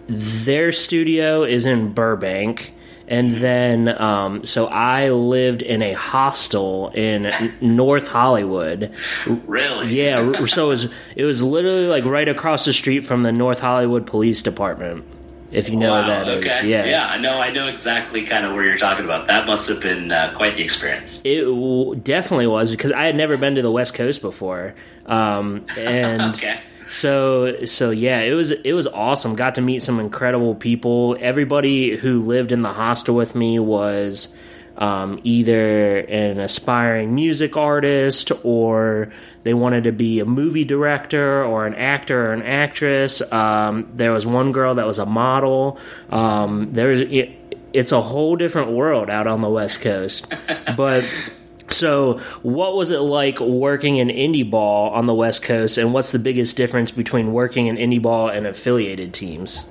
their 0.07 0.71
studio 0.71 1.43
is 1.43 1.67
in 1.67 1.93
Burbank, 1.93 2.75
and 3.11 3.33
then 3.35 4.01
um, 4.01 4.45
so 4.45 4.67
I 4.69 5.11
lived 5.11 5.63
in 5.63 5.83
a 5.83 5.93
hostel 5.93 6.91
in 6.91 7.31
North 7.61 8.07
Hollywood. 8.07 8.93
Really? 9.27 9.95
Yeah. 9.95 10.47
so 10.47 10.67
it 10.67 10.69
was 10.69 10.93
it 11.17 11.25
was 11.25 11.43
literally 11.43 11.89
like 11.89 12.05
right 12.05 12.29
across 12.29 12.65
the 12.65 12.73
street 12.73 13.01
from 13.01 13.25
the 13.25 13.33
North 13.33 13.59
Hollywood 13.59 14.07
Police 14.07 14.43
Department 14.43 15.05
if 15.53 15.69
you 15.69 15.77
know 15.77 15.91
wow, 15.91 16.07
that 16.07 16.29
okay. 16.29 16.49
is. 16.49 16.63
Yeah, 16.63 16.85
yeah, 16.85 17.07
I 17.09 17.19
know. 17.19 17.41
I 17.41 17.51
know 17.51 17.67
exactly 17.67 18.23
kind 18.23 18.47
of 18.47 18.55
where 18.55 18.65
you're 18.65 18.79
talking 18.79 19.05
about. 19.05 19.27
That 19.27 19.47
must 19.47 19.69
have 19.69 19.81
been 19.81 20.13
uh, 20.13 20.33
quite 20.37 20.55
the 20.55 20.63
experience. 20.63 21.21
It 21.25 21.43
w- 21.43 21.97
definitely 21.97 22.47
was 22.47 22.71
because 22.71 22.93
I 22.93 23.05
had 23.05 23.17
never 23.17 23.37
been 23.37 23.57
to 23.57 23.63
the 23.63 23.71
West 23.71 23.95
Coast 23.95 24.23
before, 24.23 24.75
um, 25.07 25.67
and 25.77 26.23
okay. 26.37 26.61
So 26.91 27.65
so 27.65 27.91
yeah, 27.91 28.21
it 28.21 28.33
was 28.33 28.51
it 28.51 28.73
was 28.73 28.87
awesome. 28.87 29.37
Got 29.37 29.55
to 29.57 29.61
meet 29.61 29.83
some 29.83 30.01
incredible 30.01 30.55
people. 30.55 31.17
Everybody 31.21 31.97
who 31.97 32.21
lived 32.21 32.53
in 32.53 32.63
the 32.63 32.73
hostel 32.73 33.15
with 33.15 33.35
me 33.35 33.59
was 33.59 34.35
um, 34.77 35.21
either 35.25 35.99
an 35.99 36.41
aspiring 36.41 37.15
music 37.15 37.57
artist 37.57 38.33
or 38.43 39.13
they 39.45 39.55
wanted 39.55 39.85
to 39.85 39.93
be 39.93 40.21
a 40.21 40.25
movie 40.25 40.65
director 40.65 41.45
or 41.45 41.67
an 41.67 41.75
actor 41.75 42.31
or 42.31 42.33
an 42.33 42.43
actress. 42.43 43.21
Um, 43.31 43.91
there 43.95 44.13
was 44.13 44.27
one 44.27 44.53
girl 44.53 44.75
that 44.75 44.87
was 44.87 44.99
a 44.99 45.07
model. 45.07 45.79
Um, 46.11 46.73
there's 46.73 47.03
it, 47.03 47.37
it's 47.73 47.93
a 47.93 48.01
whole 48.01 48.37
different 48.37 48.73
world 48.73 49.11
out 49.11 49.27
on 49.27 49.43
the 49.43 49.51
West 49.51 49.81
Coast, 49.81 50.27
but 50.77 51.05
So, 51.71 52.19
what 52.43 52.75
was 52.75 52.91
it 52.91 52.99
like 52.99 53.41
working 53.41 53.97
in 53.97 54.09
indie 54.09 54.49
ball 54.49 54.91
on 54.91 55.07
the 55.07 55.15
West 55.15 55.43
Coast, 55.43 55.79
and 55.79 55.93
what's 55.93 56.13
the 56.13 56.19
biggest 56.19 56.57
difference 56.57 56.91
between 56.91 57.33
working 57.33 57.69
in 57.69 57.77
indie 57.77 58.03
ball 58.03 58.29
and 58.29 58.47
affiliated 58.47 59.15
teams? 59.15 59.69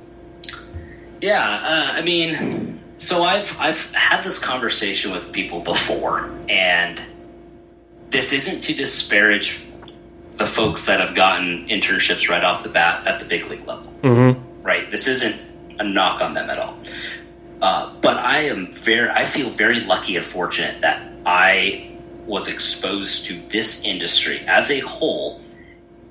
Yeah, 1.22 1.42
uh, 1.42 1.98
I 1.98 2.02
mean, 2.02 2.80
so 2.98 3.24
I've 3.24 3.56
I've 3.60 3.94
had 3.94 4.24
this 4.24 4.40
conversation 4.40 5.12
with 5.12 5.32
people 5.32 5.62
before, 5.62 6.30
and 6.48 7.02
this 8.10 8.34
isn't 8.34 8.62
to 8.62 8.74
disparage 8.74 9.62
the 10.32 10.46
folks 10.46 10.86
that 10.86 11.02
have 11.02 11.16
gotten 11.16 11.68
internships 11.68 12.30
right 12.30 12.44
off 12.44 12.64
the 12.64 12.70
bat 12.70 13.06
at 13.06 13.20
the 13.20 13.26
big 13.26 13.46
league 13.48 13.68
level. 13.68 13.94
Mm-hmm. 14.02 14.64
Right, 14.64 14.90
this 14.90 15.08
isn't 15.08 15.36
a 15.80 15.84
knock 15.84 16.22
on 16.22 16.34
them 16.34 16.50
at 16.50 16.58
all. 16.60 16.78
Uh, 17.62 17.94
but 18.02 18.18
I 18.18 18.42
am 18.44 18.72
very, 18.72 19.10
I 19.10 19.26
feel 19.26 19.50
very 19.50 19.82
lucky 19.82 20.16
and 20.16 20.26
fortunate 20.26 20.82
that 20.82 21.02
I 21.26 21.89
was 22.30 22.48
exposed 22.48 23.26
to 23.26 23.42
this 23.50 23.84
industry 23.84 24.40
as 24.48 24.70
a 24.72 24.80
whole 24.80 25.42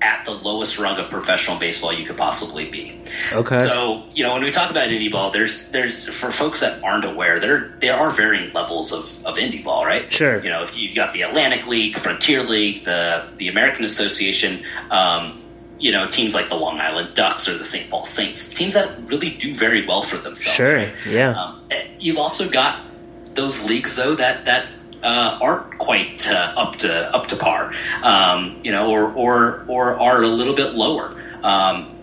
at 0.01 0.23
the 0.23 0.31
lowest 0.31 0.79
rung 0.79 0.97
of 0.97 1.09
professional 1.09 1.57
baseball 1.59 1.91
you 1.91 2.05
could 2.05 2.15
possibly 2.15 2.69
be. 2.69 3.01
Okay. 3.33 3.55
So, 3.55 4.05
you 4.13 4.23
know, 4.23 4.33
when 4.33 4.43
we 4.43 4.51
talk 4.51 4.71
about 4.71 4.89
indie 4.89 5.11
ball, 5.11 5.31
there's 5.31 5.71
there's 5.71 6.07
for 6.07 6.31
folks 6.31 6.61
that 6.61 6.81
aren't 6.83 7.05
aware, 7.05 7.39
there 7.39 7.75
there 7.79 7.95
are 7.95 8.09
varying 8.09 8.53
levels 8.53 8.93
of, 8.93 9.25
of 9.25 9.35
indie 9.35 9.63
ball, 9.63 9.85
right? 9.85 10.11
Sure. 10.11 10.41
You 10.41 10.49
know, 10.49 10.61
if 10.61 10.77
you've 10.77 10.95
got 10.95 11.11
the 11.11 11.23
Atlantic 11.23 11.67
League, 11.67 11.97
Frontier 11.97 12.43
League, 12.43 12.85
the 12.85 13.27
the 13.37 13.49
American 13.49 13.83
Association, 13.83 14.63
um, 14.89 15.43
you 15.79 15.91
know, 15.91 16.07
teams 16.07 16.33
like 16.33 16.49
the 16.49 16.55
Long 16.55 16.79
Island 16.79 17.13
Ducks 17.13 17.49
or 17.49 17.57
the 17.57 17.63
St. 17.63 17.89
Paul 17.89 18.05
Saints, 18.05 18.53
teams 18.53 18.75
that 18.75 18.89
really 19.05 19.31
do 19.31 19.53
very 19.53 19.85
well 19.85 20.01
for 20.01 20.17
themselves. 20.17 20.55
Sure. 20.55 20.75
right? 20.75 20.93
Yeah. 21.07 21.31
Um, 21.31 21.61
you've 21.99 22.17
also 22.17 22.49
got 22.49 22.85
those 23.33 23.63
leagues 23.65 23.95
though 23.95 24.15
that 24.15 24.45
that 24.45 24.67
uh, 25.03 25.39
aren't 25.41 25.77
quite 25.77 26.29
uh, 26.29 26.53
up 26.57 26.75
to 26.77 27.15
up 27.15 27.27
to 27.27 27.35
par, 27.35 27.73
um, 28.03 28.59
you 28.63 28.71
know, 28.71 28.89
or 28.89 29.11
or 29.13 29.65
or 29.67 29.99
are 29.99 30.21
a 30.23 30.27
little 30.27 30.55
bit 30.55 30.73
lower. 30.73 31.15
Um, 31.43 31.95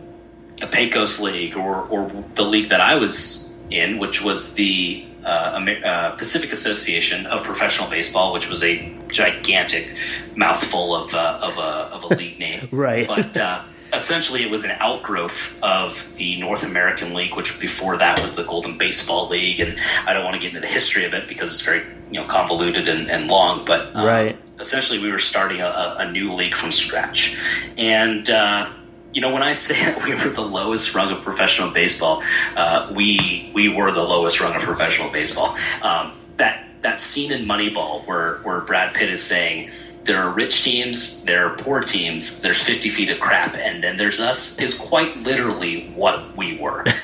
the 0.56 0.66
Pecos 0.66 1.20
League, 1.20 1.56
or 1.56 1.82
or 1.88 2.10
the 2.34 2.44
league 2.44 2.70
that 2.70 2.80
I 2.80 2.94
was 2.94 3.52
in, 3.70 3.98
which 3.98 4.22
was 4.22 4.54
the 4.54 5.04
uh, 5.24 5.58
Amer- 5.60 5.84
uh, 5.84 6.10
Pacific 6.12 6.52
Association 6.52 7.26
of 7.26 7.42
Professional 7.42 7.90
Baseball, 7.90 8.32
which 8.32 8.48
was 8.48 8.62
a 8.62 8.96
gigantic 9.08 9.96
mouthful 10.34 10.94
of 10.94 11.12
uh, 11.14 11.40
of 11.42 11.58
a 11.58 11.60
of 11.60 12.04
a 12.04 12.14
league 12.14 12.38
name, 12.38 12.68
Right. 12.72 13.06
But 13.06 13.36
uh, 13.36 13.62
essentially, 13.93 14.43
it 14.43 14.50
was 14.50 14.64
an 14.64 14.73
outgrowth 14.78 15.57
of 15.62 16.14
the 16.16 16.38
North 16.40 16.62
American 16.64 17.14
League, 17.14 17.35
which 17.35 17.59
before 17.61 17.97
that 17.99 18.21
was 18.21 18.37
the 18.37 18.45
Golden 18.45 18.76
Baseball 18.78 19.28
League, 19.28 19.61
and 19.61 19.78
I 20.07 20.12
don't 20.12 20.25
want 20.25 20.35
to 20.35 20.40
get 20.40 20.49
into 20.49 20.61
the 20.61 20.66
history 20.73 21.05
of 21.05 21.14
it 21.14 21.28
because 21.28 21.50
it's 21.50 21.61
very 21.62 21.85
you 22.11 22.21
know 22.21 22.25
convoluted 22.26 22.88
and, 22.88 23.11
and 23.11 23.28
long, 23.28 23.64
but 23.64 23.95
um, 23.97 24.07
Right. 24.07 24.38
essentially 24.61 24.99
we 24.99 25.11
were 25.11 25.19
starting 25.19 25.61
a, 25.62 25.97
a 25.99 26.11
new 26.11 26.33
league 26.33 26.57
from 26.57 26.71
scratch, 26.71 27.37
and. 27.78 28.28
Uh, 28.31 28.71
you 29.12 29.23
know, 29.23 29.33
when 29.33 29.43
I 29.43 29.52
say 29.66 29.73
that 29.83 30.05
we 30.05 30.11
were 30.11 30.28
the 30.28 30.43
lowest 30.43 30.95
rung 30.95 31.11
of 31.11 31.23
professional 31.23 31.71
baseball, 31.71 32.23
uh, 32.55 32.93
we 32.95 33.50
we 33.55 33.71
were 33.71 33.90
the 33.90 34.02
lowest 34.02 34.40
rung 34.40 34.55
of 34.55 34.61
professional 34.61 35.11
baseball. 35.11 35.57
Um, 35.81 36.12
that 36.37 36.66
that 36.83 37.00
scene 37.00 37.33
in 37.33 37.47
Moneyball 37.47 38.07
where 38.07 38.40
where 38.43 38.61
Brad 38.61 38.93
Pitt 38.95 39.09
is 39.09 39.23
saying 39.25 39.71
there 40.06 40.22
are 40.22 40.30
rich 40.30 40.62
teams, 40.62 41.22
there 41.25 41.46
are 41.46 41.56
poor 41.56 41.80
teams, 41.80 42.40
there's 42.40 42.62
50 42.62 42.88
feet 42.88 43.10
of 43.10 43.20
crap, 43.20 43.56
and 43.56 43.82
then 43.82 43.96
there's 43.96 44.20
us 44.20 44.58
is 44.58 44.75
quite 44.75 45.16
literally 45.18 45.90
what 45.94 46.36
we 46.36 46.58
were. 46.58 46.84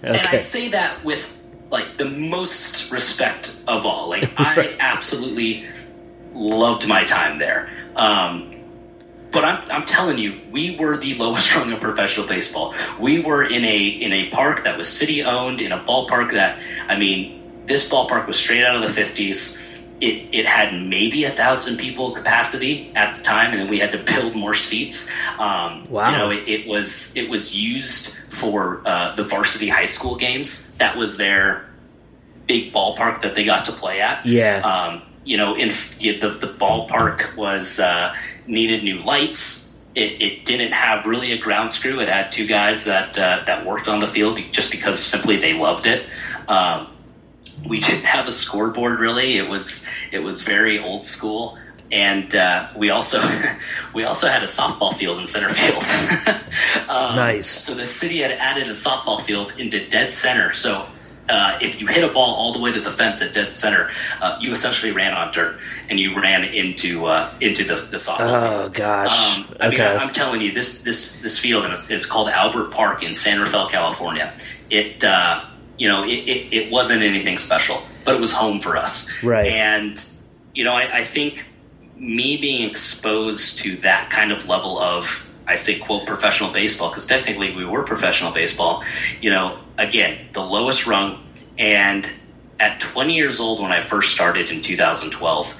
Um, 0.00 0.14
And 0.14 0.28
I 0.28 0.36
say 0.36 0.68
that 0.68 1.04
with 1.04 1.26
like 1.70 1.96
the 1.96 2.04
most 2.04 2.90
respect 2.90 3.56
of 3.66 3.84
all. 3.84 4.08
Like 4.08 4.32
I 4.38 4.76
absolutely 4.78 5.66
loved 6.32 6.86
my 6.86 7.04
time 7.04 7.38
there. 7.38 7.70
Um, 7.96 8.54
but 9.30 9.44
I'm, 9.44 9.70
I'm 9.70 9.82
telling 9.82 10.18
you, 10.18 10.40
we 10.50 10.76
were 10.76 10.96
the 10.96 11.14
lowest 11.18 11.54
rung 11.54 11.72
of 11.72 11.80
professional 11.80 12.26
baseball. 12.26 12.74
We 12.98 13.20
were 13.20 13.44
in 13.44 13.64
a 13.64 13.86
in 13.86 14.12
a 14.12 14.28
park 14.30 14.64
that 14.64 14.76
was 14.76 14.88
city 14.88 15.22
owned, 15.22 15.60
in 15.60 15.72
a 15.72 15.82
ballpark 15.84 16.32
that 16.32 16.62
I 16.88 16.96
mean, 16.96 17.64
this 17.66 17.88
ballpark 17.88 18.26
was 18.26 18.38
straight 18.38 18.64
out 18.64 18.74
of 18.74 18.82
the 18.82 18.92
fifties. 18.92 19.58
It, 20.00 20.32
it 20.32 20.46
had 20.46 20.74
maybe 20.74 21.24
a 21.24 21.30
thousand 21.30 21.76
people 21.76 22.12
capacity 22.12 22.92
at 22.94 23.16
the 23.16 23.22
time, 23.22 23.50
and 23.50 23.60
then 23.60 23.68
we 23.68 23.80
had 23.80 23.90
to 23.92 23.98
build 23.98 24.34
more 24.34 24.54
seats. 24.54 25.10
Um, 25.38 25.84
Wow. 25.90 26.10
You 26.10 26.16
know, 26.16 26.30
it, 26.30 26.48
it 26.48 26.66
was 26.66 27.16
it 27.16 27.28
was 27.28 27.56
used 27.56 28.16
for 28.30 28.82
uh, 28.86 29.14
the 29.16 29.24
varsity 29.24 29.68
high 29.68 29.86
school 29.86 30.16
games. 30.16 30.70
That 30.78 30.96
was 30.96 31.16
their 31.16 31.68
big 32.46 32.72
ballpark 32.72 33.22
that 33.22 33.34
they 33.34 33.44
got 33.44 33.64
to 33.64 33.72
play 33.72 34.00
at. 34.00 34.24
Yeah. 34.24 34.60
Um, 34.60 35.02
you 35.24 35.36
know, 35.36 35.54
in 35.54 35.68
the 35.68 36.36
the 36.40 36.54
ballpark 36.58 37.34
was 37.36 37.80
uh, 37.80 38.14
needed 38.46 38.82
new 38.84 39.00
lights. 39.00 39.74
It, 39.94 40.22
it 40.22 40.44
didn't 40.44 40.72
have 40.72 41.06
really 41.06 41.32
a 41.32 41.38
grounds 41.38 41.78
crew. 41.78 42.00
It 42.00 42.08
had 42.08 42.30
two 42.30 42.46
guys 42.46 42.84
that 42.84 43.18
uh, 43.18 43.42
that 43.46 43.66
worked 43.66 43.88
on 43.88 43.98
the 43.98 44.06
field 44.06 44.38
just 44.52 44.70
because 44.70 45.04
simply 45.04 45.36
they 45.36 45.54
loved 45.54 45.86
it. 45.86 46.06
Um, 46.46 46.88
we 47.66 47.80
didn't 47.80 48.04
have 48.04 48.28
a 48.28 48.32
scoreboard 48.32 49.00
really. 49.00 49.36
It 49.36 49.48
was 49.48 49.86
it 50.12 50.20
was 50.20 50.42
very 50.42 50.78
old 50.78 51.02
school, 51.02 51.58
and 51.90 52.34
uh, 52.34 52.68
we 52.76 52.90
also 52.90 53.20
we 53.94 54.04
also 54.04 54.28
had 54.28 54.42
a 54.42 54.46
softball 54.46 54.94
field 54.94 55.18
in 55.18 55.26
center 55.26 55.50
field. 55.50 55.82
um, 56.88 57.16
Nice. 57.16 57.48
So 57.48 57.74
the 57.74 57.86
city 57.86 58.18
had 58.18 58.32
added 58.32 58.68
a 58.68 58.72
softball 58.72 59.20
field 59.20 59.54
into 59.58 59.86
dead 59.88 60.12
center. 60.12 60.52
So 60.52 60.86
uh, 61.28 61.58
if 61.60 61.80
you 61.80 61.86
hit 61.86 62.02
a 62.02 62.12
ball 62.12 62.34
all 62.34 62.52
the 62.52 62.58
way 62.58 62.72
to 62.72 62.80
the 62.80 62.90
fence 62.90 63.20
at 63.20 63.34
dead 63.34 63.54
center, 63.54 63.90
uh, 64.20 64.38
you 64.40 64.50
essentially 64.50 64.92
ran 64.92 65.12
on 65.12 65.30
dirt 65.30 65.58
and 65.90 66.00
you 66.00 66.18
ran 66.18 66.44
into 66.44 67.06
uh, 67.06 67.32
into 67.40 67.64
the, 67.64 67.74
the 67.74 67.96
softball 67.96 68.18
field. 68.18 68.30
oh 68.30 68.68
gosh. 68.70 69.38
Um, 69.38 69.56
I 69.60 69.68
mean, 69.68 69.80
okay. 69.80 69.86
I, 69.86 69.96
I'm 69.96 70.12
telling 70.12 70.40
you, 70.40 70.52
this 70.52 70.82
this 70.82 71.20
this 71.20 71.38
field 71.38 71.64
and 71.64 71.74
it's, 71.74 71.88
it's 71.90 72.06
called 72.06 72.28
Albert 72.28 72.70
Park 72.70 73.02
in 73.02 73.14
San 73.14 73.40
Rafael, 73.40 73.68
California. 73.68 74.34
It 74.70 75.04
uh, 75.04 75.44
you 75.78 75.88
know 75.88 76.04
it, 76.04 76.28
it, 76.28 76.52
it 76.52 76.70
wasn't 76.70 77.02
anything 77.02 77.38
special, 77.38 77.82
but 78.04 78.14
it 78.14 78.20
was 78.20 78.32
home 78.32 78.60
for 78.60 78.76
us. 78.76 79.08
Right. 79.22 79.50
And 79.50 80.04
you 80.54 80.64
know, 80.64 80.72
I, 80.72 80.98
I 80.98 81.04
think 81.04 81.46
me 81.96 82.36
being 82.36 82.68
exposed 82.68 83.58
to 83.58 83.76
that 83.78 84.10
kind 84.10 84.32
of 84.32 84.46
level 84.46 84.78
of 84.78 85.26
I 85.46 85.54
say 85.54 85.78
quote 85.78 86.06
professional 86.06 86.52
baseball 86.52 86.90
because 86.90 87.06
technically 87.06 87.54
we 87.54 87.64
were 87.64 87.82
professional 87.82 88.32
baseball. 88.32 88.84
You 89.20 89.30
know, 89.30 89.58
again, 89.78 90.28
the 90.32 90.42
lowest 90.42 90.86
rung, 90.86 91.24
and 91.58 92.10
at 92.60 92.80
20 92.80 93.14
years 93.14 93.38
old 93.38 93.60
when 93.62 93.70
I 93.70 93.80
first 93.80 94.10
started 94.10 94.50
in 94.50 94.60
2012 94.60 95.54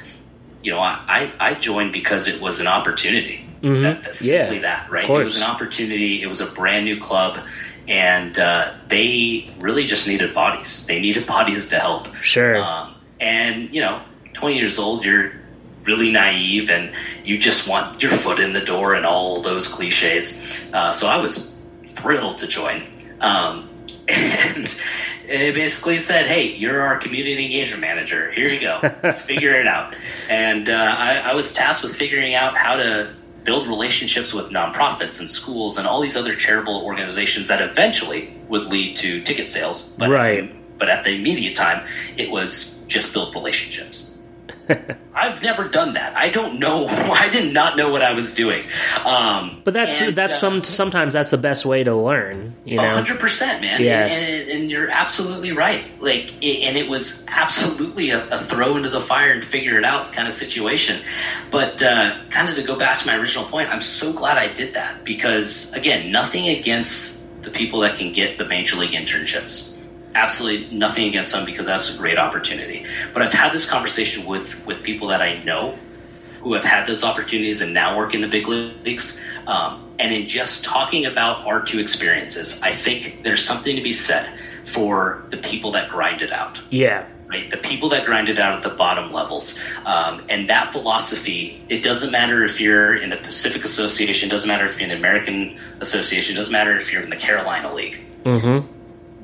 you 0.63 0.73
know, 0.73 0.81
I, 0.81 1.33
I 1.39 1.55
joined 1.55 1.93
because 1.93 2.29
it 2.29 2.41
was 2.41 2.61
an 2.61 2.67
opportunity. 2.67 3.49
Mhm. 3.63 3.83
That, 3.83 4.03
that's 4.03 4.25
Yeah, 4.25 4.43
simply 4.43 4.59
that, 4.61 4.91
right? 4.91 5.09
It 5.09 5.23
was 5.23 5.37
an 5.37 5.43
opportunity. 5.43 6.23
It 6.23 6.27
was 6.27 6.41
a 6.41 6.47
brand 6.47 6.85
new 6.85 7.01
club, 7.01 7.39
and 7.89 8.39
uh, 8.39 8.75
they 8.89 9.51
really 9.59 9.85
just 9.85 10.07
needed 10.07 10.33
bodies. 10.33 10.87
They 10.87 11.01
needed 11.01 11.27
bodies 11.39 11.67
to 11.69 11.79
help. 11.79 12.15
Sure. 12.17 12.57
Um, 12.57 12.95
and 13.21 13.75
you 13.75 13.81
know, 13.81 14.03
20 14.35 14.57
years 14.57 14.79
old, 14.79 15.05
you're 15.05 15.33
really 15.85 16.13
naive, 16.13 16.71
and 16.71 16.93
you 17.25 17.39
just 17.39 17.67
want 17.67 18.03
your 18.03 18.11
foot 18.11 18.39
in 18.39 18.53
the 18.53 18.61
door 18.61 18.95
and 18.95 19.07
all 19.07 19.41
those 19.41 19.67
cliches. 19.67 20.59
Uh, 20.73 20.93
so 20.93 21.09
I 21.09 21.17
was 21.17 21.53
thrilled 21.87 22.39
to 22.39 22.47
join. 22.47 22.87
Um, 23.21 23.69
and 24.09 24.75
it 25.27 25.55
basically 25.55 25.99
said, 25.99 26.27
"Hey, 26.27 26.55
you're 26.55 26.81
our 26.81 26.97
community 26.97 27.45
engagement 27.45 27.81
manager. 27.81 28.31
Here 28.33 28.49
you 28.49 28.61
go. 28.61 29.13
Figure 29.13 29.53
it 29.53 29.67
out." 29.67 29.95
And 30.29 30.69
uh, 30.69 30.95
I, 30.97 31.19
I 31.31 31.35
was 31.35 31.53
tasked 31.53 31.83
with 31.83 31.95
figuring 31.95 32.35
out 32.35 32.57
how 32.57 32.77
to 32.77 33.15
build 33.49 33.67
relationships 33.67 34.35
with 34.35 34.51
nonprofits 34.51 35.21
and 35.21 35.31
schools 35.31 35.79
and 35.79 35.89
all 35.89 36.03
these 36.03 36.19
other 36.19 36.35
charitable 36.35 36.85
organizations 36.85 37.49
that 37.49 37.63
eventually 37.63 38.31
would 38.51 38.63
lead 38.67 38.95
to 38.95 39.23
ticket 39.23 39.49
sales. 39.49 39.89
But 39.97 40.11
Right. 40.11 40.45
At 40.45 40.51
the, 40.51 40.59
but 40.79 40.89
at 40.91 41.03
the 41.03 41.15
immediate 41.15 41.55
time, 41.57 41.87
it 42.19 42.31
was 42.31 42.85
just 42.89 43.11
build 43.15 43.35
relationships. 43.35 44.11
I've 45.15 45.43
never 45.43 45.69
done 45.69 45.95
that. 45.95 46.17
I 46.17 46.29
don't 46.29 46.59
know. 46.59 46.87
I 46.91 47.29
did 47.29 47.53
not 47.53 47.77
know 47.77 47.91
what 47.91 48.03
I 48.03 48.13
was 48.13 48.33
doing. 48.33 48.63
Um, 49.05 49.61
but 49.65 49.75
that's 49.75 50.01
and, 50.01 50.15
that's 50.15 50.35
uh, 50.35 50.39
some 50.39 50.65
sometimes 50.65 51.15
that's 51.15 51.31
the 51.31 51.39
best 51.39 51.65
way 51.65 51.85
to 51.85 51.95
learn. 51.95 52.55
You 52.65 52.77
know. 52.77 52.95
hundred 52.95 53.19
percent, 53.19 53.61
man. 53.61 53.83
Yeah. 53.83 54.07
And, 54.07 54.25
and, 54.25 54.51
and 54.51 54.71
you're 54.71 54.91
absolutely 54.91 55.53
right. 55.53 55.85
Like, 56.01 56.33
and 56.45 56.77
it 56.77 56.89
was 56.89 57.25
absolutely 57.29 58.11
a, 58.11 58.27
a 58.29 58.39
throw 58.39 58.77
into 58.77 58.89
the 58.89 59.01
fire 59.01 59.33
and 59.33 59.45
figure 59.45 59.79
it 59.79 59.85
out 59.85 60.13
kind 60.13 60.29
of 60.29 60.35
situation. 60.35 61.03
But 61.51 61.83
uh, 61.83 62.17
kind 62.31 62.49
of 62.49 62.55
to 62.57 62.63
go 62.63 62.77
back 62.77 62.99
to 62.99 63.07
my 63.07 63.17
original 63.17 63.45
point, 63.45 63.71
I'm 63.71 63.81
so 63.81 64.13
glad 64.13 64.39
I 64.39 64.53
did 64.53 64.75
that 64.75 65.05
because 65.05 65.73
again, 65.73 66.13
nothing 66.13 66.49
against 66.49 67.19
the 67.43 67.51
people 67.51 67.81
that 67.81 67.97
can 67.97 68.13
get 68.13 68.39
the 68.39 68.45
major 68.47 68.77
league 68.77 68.91
internships. 68.91 69.73
Absolutely 70.15 70.77
nothing 70.77 71.07
against 71.07 71.33
them 71.33 71.45
because 71.45 71.67
that's 71.67 71.95
a 71.95 71.99
great 71.99 72.19
opportunity. 72.19 72.87
But 73.13 73.23
I've 73.23 73.33
had 73.33 73.53
this 73.53 73.69
conversation 73.69 74.25
with 74.27 74.65
with 74.67 74.83
people 74.83 75.09
that 75.09 75.23
I 75.23 75.43
know 75.45 75.79
who 76.41 76.55
have 76.55 76.65
had 76.65 76.87
those 76.87 77.05
opportunities 77.05 77.61
and 77.61 77.75
now 77.75 77.97
work 77.97 78.15
in 78.15 78.21
the 78.21 78.29
big 78.29 78.47
leagues. 78.47 79.21
Um, 79.47 79.87
and 79.99 80.15
in 80.15 80.27
just 80.27 80.65
talking 80.65 81.07
about 81.07 81.47
our 81.47 81.61
two 81.63 81.81
experiences, 81.81 82.61
I 82.63 82.73
think 82.73 83.23
there's 83.25 83.45
something 83.45 83.75
to 83.77 83.83
be 83.83 83.93
said 83.93 84.31
for 84.65 85.25
the 85.31 85.37
people 85.37 85.73
that 85.73 85.91
grind 85.91 86.23
it 86.23 86.31
out. 86.31 86.61
Yeah. 86.71 87.07
right? 87.29 87.51
The 87.51 87.57
people 87.57 87.89
that 87.91 88.07
grind 88.07 88.29
it 88.29 88.39
out 88.39 88.57
at 88.57 88.63
the 88.63 88.71
bottom 88.77 89.13
levels. 89.13 89.59
Um, 89.85 90.25
and 90.29 90.49
that 90.49 90.73
philosophy, 90.73 91.63
it 91.69 91.83
doesn't 91.83 92.11
matter 92.11 92.45
if 92.45 92.61
you're 92.61 92.97
in 92.97 93.11
the 93.11 93.17
Pacific 93.17 93.65
Association, 93.65 94.29
doesn't 94.29 94.49
matter 94.49 94.65
if 94.65 94.79
you're 94.79 94.89
in 94.89 94.91
the 94.91 94.97
American 94.97 95.59
Association, 95.81 96.37
doesn't 96.37 96.53
matter 96.53 96.77
if 96.77 96.93
you're 96.93 97.03
in 97.03 97.11
the 97.11 97.17
Carolina 97.17 97.73
League. 97.75 98.01
Mm-hmm. 98.25 98.78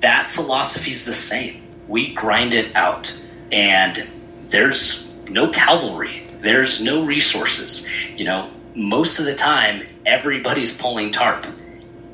That 0.04 0.30
philosophy 0.30 0.90
is 0.90 1.06
the 1.06 1.14
same. 1.14 1.62
We 1.88 2.12
grind 2.12 2.52
it 2.52 2.76
out. 2.76 3.10
And 3.50 4.06
there's 4.44 5.10
no 5.30 5.48
cavalry, 5.48 6.26
there's 6.40 6.78
no 6.78 7.06
resources. 7.06 7.88
You 8.14 8.26
know, 8.26 8.50
most 8.74 9.18
of 9.18 9.24
the 9.24 9.34
time, 9.34 9.88
everybody's 10.04 10.76
pulling 10.76 11.10
tarp. 11.10 11.46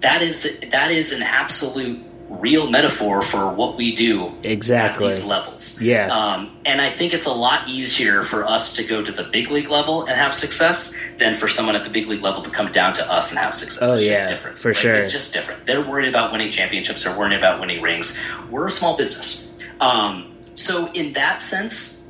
That 0.03 0.23
is 0.23 0.57
that 0.71 0.93
is 0.93 1.11
an 1.11 1.25
absolute 1.25 2.01
real 2.31 2.71
metaphor 2.71 3.21
for 3.21 3.49
what 3.53 3.77
we 3.77 3.93
do 3.93 4.33
Exactly. 4.45 5.07
at 5.09 5.13
these 5.13 5.25
levels. 5.25 5.81
Yeah. 5.83 6.07
Um, 6.15 6.57
and 6.65 6.81
I 6.81 6.89
think 6.89 7.13
it's 7.13 7.27
a 7.27 7.33
lot 7.33 7.69
easier 7.69 8.23
for 8.23 8.45
us 8.47 8.73
to 8.75 8.85
go 8.85 9.03
to 9.03 9.11
the 9.11 9.25
big 9.25 9.51
league 9.51 9.69
level 9.69 10.03
and 10.07 10.11
have 10.11 10.33
success 10.33 10.95
than 11.19 11.35
for 11.35 11.49
someone 11.49 11.75
at 11.75 11.83
the 11.83 11.91
big 11.91 12.07
league 12.07 12.23
level 12.23 12.41
to 12.41 12.49
come 12.51 12.71
down 12.71 12.93
to 12.95 13.11
us 13.13 13.31
and 13.31 13.39
have 13.41 13.55
success. 13.57 13.83
Oh, 13.87 13.95
it's 13.95 14.07
yeah, 14.07 14.13
just 14.15 14.29
different. 14.29 14.59
for 14.59 14.73
sure. 14.73 14.95
It's 14.95 15.11
just 15.11 15.33
different. 15.33 15.67
They're 15.67 15.85
worried 15.85 16.09
about 16.09 16.31
winning 16.31 16.53
championships. 16.53 17.03
They're 17.03 17.17
worried 17.19 17.37
about 17.37 17.61
winning 17.61 17.83
rings. 17.83 18.17
We're 18.49 18.67
a 18.67 18.71
small 18.71 18.97
business. 18.97 19.49
Um, 19.81 20.37
so 20.55 20.91
in 20.93 21.13
that 21.15 21.41
sense, 21.41 22.01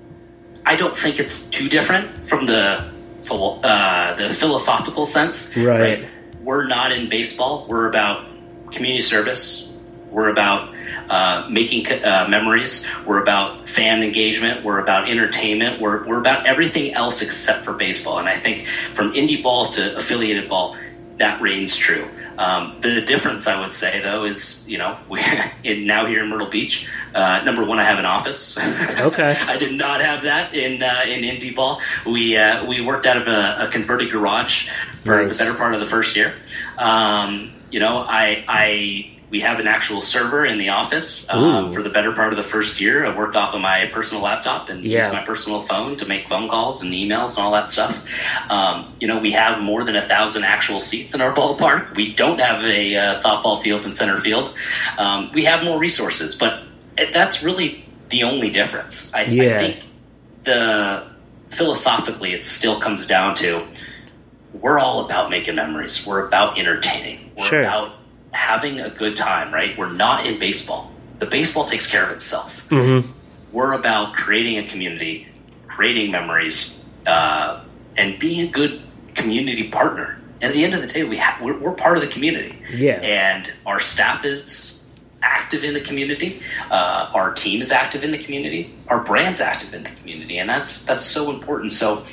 I 0.66 0.76
don't 0.76 0.96
think 0.96 1.18
it's 1.18 1.48
too 1.48 1.68
different 1.70 2.26
from 2.26 2.44
the 2.44 2.84
uh, 3.30 4.14
the 4.16 4.30
philosophical 4.30 5.04
sense. 5.06 5.56
Right. 5.56 6.06
We're 6.42 6.66
not 6.66 6.92
in 6.92 7.08
baseball. 7.08 7.66
We're 7.68 7.88
about 7.88 8.26
community 8.72 9.00
service. 9.00 9.69
We're 10.10 10.30
about 10.30 10.74
uh, 11.08 11.46
making 11.50 11.86
uh, 12.04 12.26
memories. 12.28 12.86
We're 13.06 13.22
about 13.22 13.68
fan 13.68 14.02
engagement. 14.02 14.64
We're 14.64 14.80
about 14.80 15.08
entertainment. 15.08 15.80
We're, 15.80 16.06
we're 16.06 16.18
about 16.18 16.46
everything 16.46 16.92
else 16.94 17.22
except 17.22 17.64
for 17.64 17.72
baseball. 17.72 18.18
And 18.18 18.28
I 18.28 18.36
think 18.36 18.66
from 18.94 19.12
indie 19.12 19.42
ball 19.42 19.66
to 19.68 19.96
affiliated 19.96 20.48
ball, 20.48 20.76
that 21.18 21.40
reigns 21.42 21.76
true. 21.76 22.08
Um, 22.38 22.78
the 22.80 23.02
difference, 23.02 23.46
I 23.46 23.60
would 23.60 23.74
say, 23.74 24.00
though, 24.00 24.24
is 24.24 24.66
you 24.66 24.78
know 24.78 24.98
we 25.08 25.20
in, 25.62 25.86
now 25.86 26.06
here 26.06 26.24
in 26.24 26.30
Myrtle 26.30 26.48
Beach. 26.48 26.88
Uh, 27.14 27.42
number 27.44 27.62
one, 27.64 27.78
I 27.78 27.84
have 27.84 27.98
an 27.98 28.06
office. 28.06 28.56
Okay. 29.00 29.34
I 29.46 29.56
did 29.56 29.72
not 29.74 30.02
have 30.02 30.22
that 30.24 30.54
in 30.54 30.82
uh, 30.82 31.02
in 31.06 31.20
indie 31.22 31.54
ball. 31.54 31.80
We 32.06 32.36
uh, 32.36 32.66
we 32.66 32.80
worked 32.80 33.06
out 33.06 33.16
of 33.16 33.28
a, 33.28 33.66
a 33.66 33.68
converted 33.68 34.10
garage 34.10 34.68
for 35.02 35.22
Nice. 35.22 35.36
the 35.38 35.44
better 35.44 35.56
part 35.56 35.74
of 35.74 35.80
the 35.80 35.86
first 35.86 36.16
year. 36.16 36.34
Um, 36.78 37.52
you 37.70 37.80
know, 37.80 37.98
I 37.98 38.44
I 38.48 39.19
we 39.30 39.38
have 39.40 39.60
an 39.60 39.68
actual 39.68 40.00
server 40.00 40.44
in 40.44 40.58
the 40.58 40.68
office 40.70 41.24
um, 41.30 41.68
for 41.72 41.82
the 41.82 41.88
better 41.88 42.12
part 42.12 42.32
of 42.32 42.36
the 42.36 42.42
first 42.42 42.80
year. 42.80 43.06
I 43.06 43.16
worked 43.16 43.36
off 43.36 43.54
of 43.54 43.60
my 43.60 43.86
personal 43.92 44.22
laptop 44.24 44.68
and 44.68 44.84
Yeah. 44.84 44.98
used 44.98 45.12
my 45.12 45.22
personal 45.22 45.60
phone 45.60 45.96
to 45.98 46.06
make 46.06 46.28
phone 46.28 46.48
calls 46.48 46.82
and 46.82 46.92
emails 46.92 47.36
and 47.36 47.44
all 47.44 47.52
that 47.52 47.68
stuff. 47.68 48.02
Um, 48.50 48.92
you 48.98 49.06
know, 49.06 49.18
we 49.18 49.30
have 49.32 49.60
more 49.60 49.84
than 49.84 49.94
a 49.94 50.02
thousand 50.02 50.42
actual 50.44 50.80
seats 50.80 51.14
in 51.14 51.20
our 51.20 51.32
ballpark. 51.38 51.94
We 51.94 52.12
don't 52.12 52.40
have 52.40 52.64
a 52.64 52.96
uh, 52.96 53.14
softball 53.14 53.62
field 53.62 53.82
and 53.84 53.94
center 53.94 54.18
field. 54.18 54.52
Um, 54.98 55.30
we 55.32 55.44
have 55.44 55.62
more 55.62 55.78
resources, 55.78 56.34
but 56.34 56.64
that's 57.12 57.42
really 57.42 57.84
the 58.08 58.24
only 58.24 58.50
difference. 58.50 59.12
I, 59.14 59.20
I 59.20 59.24
think 59.58 59.84
the 60.42 61.06
philosophically, 61.50 62.32
it 62.32 62.42
still 62.42 62.80
comes 62.80 63.06
down 63.06 63.34
to 63.36 63.64
we're 64.54 64.80
all 64.80 65.04
about 65.04 65.30
making 65.30 65.54
memories. 65.54 66.04
We're 66.04 66.26
about 66.26 66.58
entertaining. 66.58 67.30
We're 67.38 67.44
Sure. 67.46 67.60
about 67.60 67.92
having 68.32 68.80
a 68.80 68.90
good 68.90 69.16
time, 69.16 69.52
right? 69.52 69.76
We're 69.76 69.92
not 69.92 70.26
in 70.26 70.38
baseball. 70.38 70.92
The 71.18 71.26
baseball 71.26 71.64
takes 71.64 71.86
care 71.86 72.04
of 72.04 72.10
itself. 72.10 72.66
Mm-hmm. 72.70 73.10
We're 73.52 73.72
about 73.72 74.14
creating 74.14 74.58
a 74.58 74.66
community, 74.66 75.28
creating 75.66 76.10
memories, 76.10 76.78
uh, 77.06 77.64
and 77.96 78.18
being 78.18 78.48
a 78.48 78.50
good 78.50 78.82
community 79.14 79.68
partner. 79.68 80.20
And 80.40 80.50
at 80.50 80.52
the 80.54 80.64
end 80.64 80.74
of 80.74 80.80
the 80.80 80.86
day, 80.86 81.04
we 81.04 81.18
ha- 81.18 81.38
we're, 81.42 81.58
we're 81.58 81.74
part 81.74 81.96
of 81.96 82.02
the 82.02 82.08
community. 82.08 82.56
Yeah. 82.72 83.00
And 83.02 83.52
our 83.66 83.80
staff 83.80 84.24
is 84.24 84.80
active 85.22 85.64
in 85.64 85.74
the 85.74 85.80
community. 85.80 86.40
Uh, 86.70 87.10
our 87.12 87.32
team 87.32 87.60
is 87.60 87.72
active 87.72 88.04
in 88.04 88.10
the 88.10 88.18
community. 88.18 88.74
Our 88.88 89.00
brand's 89.00 89.40
active 89.40 89.74
in 89.74 89.82
the 89.82 89.90
community, 89.90 90.38
and 90.38 90.48
that's 90.48 90.80
that's 90.80 91.04
so 91.04 91.30
important. 91.30 91.72
So, 91.72 92.06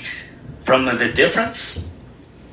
from 0.61 0.85
the 0.85 1.11
difference, 1.13 1.89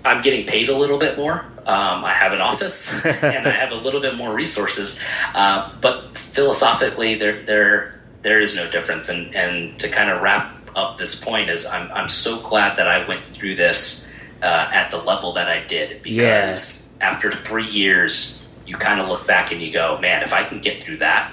I'm 0.04 0.22
getting 0.22 0.46
paid 0.46 0.68
a 0.68 0.76
little 0.76 0.98
bit 0.98 1.16
more. 1.16 1.44
Um, 1.66 2.04
I 2.04 2.12
have 2.12 2.32
an 2.32 2.40
office 2.40 2.92
and 3.04 3.46
I 3.48 3.50
have 3.52 3.72
a 3.72 3.76
little 3.76 4.00
bit 4.00 4.16
more 4.16 4.32
resources, 4.34 5.00
uh, 5.34 5.72
but 5.80 6.16
philosophically, 6.18 7.14
there 7.14 7.40
there 7.42 8.00
there 8.22 8.40
is 8.40 8.54
no 8.54 8.70
difference. 8.70 9.08
And 9.08 9.34
and 9.34 9.78
to 9.78 9.88
kind 9.88 10.10
of 10.10 10.22
wrap 10.22 10.52
up 10.76 10.98
this 10.98 11.14
point 11.14 11.48
is, 11.50 11.64
I'm 11.66 11.90
I'm 11.92 12.08
so 12.08 12.40
glad 12.40 12.76
that 12.76 12.86
I 12.88 13.06
went 13.08 13.24
through 13.24 13.54
this 13.56 14.06
uh, 14.42 14.70
at 14.72 14.90
the 14.90 14.98
level 14.98 15.32
that 15.34 15.48
I 15.48 15.64
did 15.64 16.02
because 16.02 16.86
after 17.00 17.30
three 17.30 17.66
years, 17.68 18.42
you 18.66 18.76
kind 18.76 19.00
of 19.00 19.08
look 19.08 19.26
back 19.26 19.50
and 19.52 19.62
you 19.62 19.72
go, 19.72 19.98
man, 20.00 20.22
if 20.22 20.32
I 20.32 20.44
can 20.44 20.60
get 20.60 20.82
through 20.82 20.98
that. 20.98 21.32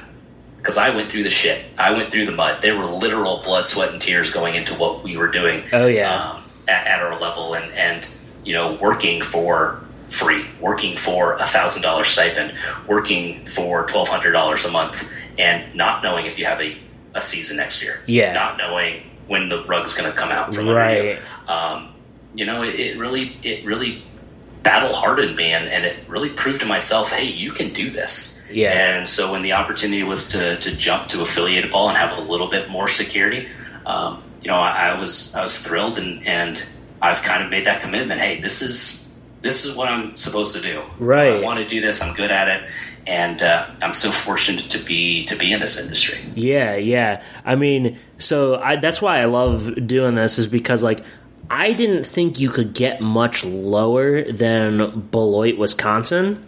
Because 0.57 0.77
I 0.77 0.93
went 0.95 1.11
through 1.11 1.23
the 1.23 1.29
shit, 1.31 1.65
I 1.79 1.91
went 1.91 2.11
through 2.11 2.27
the 2.27 2.31
mud. 2.31 2.61
There 2.61 2.77
were 2.77 2.85
literal 2.85 3.41
blood, 3.43 3.65
sweat, 3.65 3.91
and 3.91 3.99
tears 3.99 4.29
going 4.29 4.53
into 4.53 4.75
what 4.75 5.03
we 5.03 5.17
were 5.17 5.27
doing 5.27 5.63
Oh 5.73 5.87
yeah. 5.87 6.13
um, 6.33 6.43
at, 6.67 6.85
at 6.85 6.99
our 7.01 7.19
level 7.19 7.55
and, 7.55 7.71
and 7.73 8.07
you 8.45 8.53
know 8.53 8.75
working 8.79 9.23
for 9.23 9.81
free 10.11 10.45
working 10.59 10.95
for 10.97 11.33
a 11.35 11.45
thousand 11.45 11.81
dollar 11.81 12.03
stipend 12.03 12.53
working 12.87 13.45
for 13.47 13.85
twelve 13.85 14.07
hundred 14.09 14.31
dollars 14.33 14.65
a 14.65 14.69
month 14.71 15.07
and 15.39 15.73
not 15.73 16.03
knowing 16.03 16.25
if 16.25 16.37
you 16.37 16.45
have 16.45 16.59
a, 16.59 16.77
a 17.15 17.21
season 17.21 17.55
next 17.57 17.81
year 17.81 18.01
Yeah. 18.07 18.33
not 18.33 18.57
knowing 18.57 19.03
when 19.27 19.47
the 19.47 19.63
rug's 19.65 19.93
going 19.93 20.11
to 20.11 20.17
come 20.17 20.29
out 20.29 20.53
from 20.53 20.67
Right. 20.67 20.97
under 20.97 21.11
you 21.13 21.17
um, 21.47 21.93
you 22.35 22.45
know 22.45 22.61
it, 22.61 22.75
it 22.75 22.97
really 22.97 23.37
it 23.43 23.63
really 23.65 24.03
battle 24.63 24.91
hardened 24.93 25.35
me 25.37 25.53
and, 25.53 25.67
and 25.69 25.85
it 25.85 25.97
really 26.09 26.29
proved 26.29 26.59
to 26.59 26.65
myself 26.65 27.09
hey 27.11 27.23
you 27.25 27.51
can 27.53 27.71
do 27.71 27.89
this 27.89 28.41
Yeah. 28.51 28.71
and 28.73 29.07
so 29.07 29.31
when 29.31 29.41
the 29.41 29.53
opportunity 29.53 30.03
was 30.03 30.27
to, 30.29 30.57
to 30.59 30.75
jump 30.75 31.07
to 31.07 31.21
affiliated 31.21 31.71
ball 31.71 31.87
and 31.89 31.97
have 31.97 32.17
a 32.17 32.21
little 32.21 32.47
bit 32.49 32.69
more 32.69 32.87
security, 32.89 33.47
um, 33.85 34.21
you 34.41 34.49
know, 34.49 34.57
I, 34.57 34.89
I 34.89 34.99
was 34.99 35.33
I 35.35 35.41
was 35.41 35.57
thrilled 35.59 35.97
and, 35.97 36.25
and 36.27 36.61
I've 37.01 37.21
kind 37.23 37.43
of 37.43 37.49
made 37.49 37.65
that 37.65 37.81
commitment. 37.81 38.19
Hey, 38.21 38.41
this 38.41 38.61
is 38.61 39.00
this 39.41 39.65
is 39.65 39.75
what 39.75 39.89
I'm 39.89 40.15
supposed 40.15 40.55
to 40.55 40.61
do. 40.61 40.83
Right. 40.99 41.33
I 41.33 41.39
want 41.41 41.59
to 41.59 41.65
do 41.65 41.81
this. 41.81 42.01
I'm 42.01 42.13
good 42.13 42.31
at 42.31 42.47
it, 42.47 42.69
and 43.07 43.41
uh, 43.41 43.69
I'm 43.81 43.93
so 43.93 44.11
fortunate 44.11 44.69
to 44.69 44.77
be 44.77 45.25
to 45.25 45.35
be 45.35 45.51
in 45.51 45.59
this 45.59 45.77
industry. 45.77 46.19
Yeah, 46.35 46.75
yeah. 46.75 47.23
I 47.43 47.55
mean, 47.55 47.97
so 48.17 48.55
I, 48.55 48.75
that's 48.75 49.01
why 49.01 49.19
I 49.19 49.25
love 49.25 49.87
doing 49.87 50.15
this 50.15 50.37
is 50.37 50.47
because 50.47 50.83
like 50.83 51.03
I 51.49 51.73
didn't 51.73 52.05
think 52.05 52.39
you 52.39 52.49
could 52.49 52.73
get 52.73 53.01
much 53.01 53.43
lower 53.43 54.31
than 54.31 55.01
Beloit, 55.11 55.57
Wisconsin, 55.57 56.45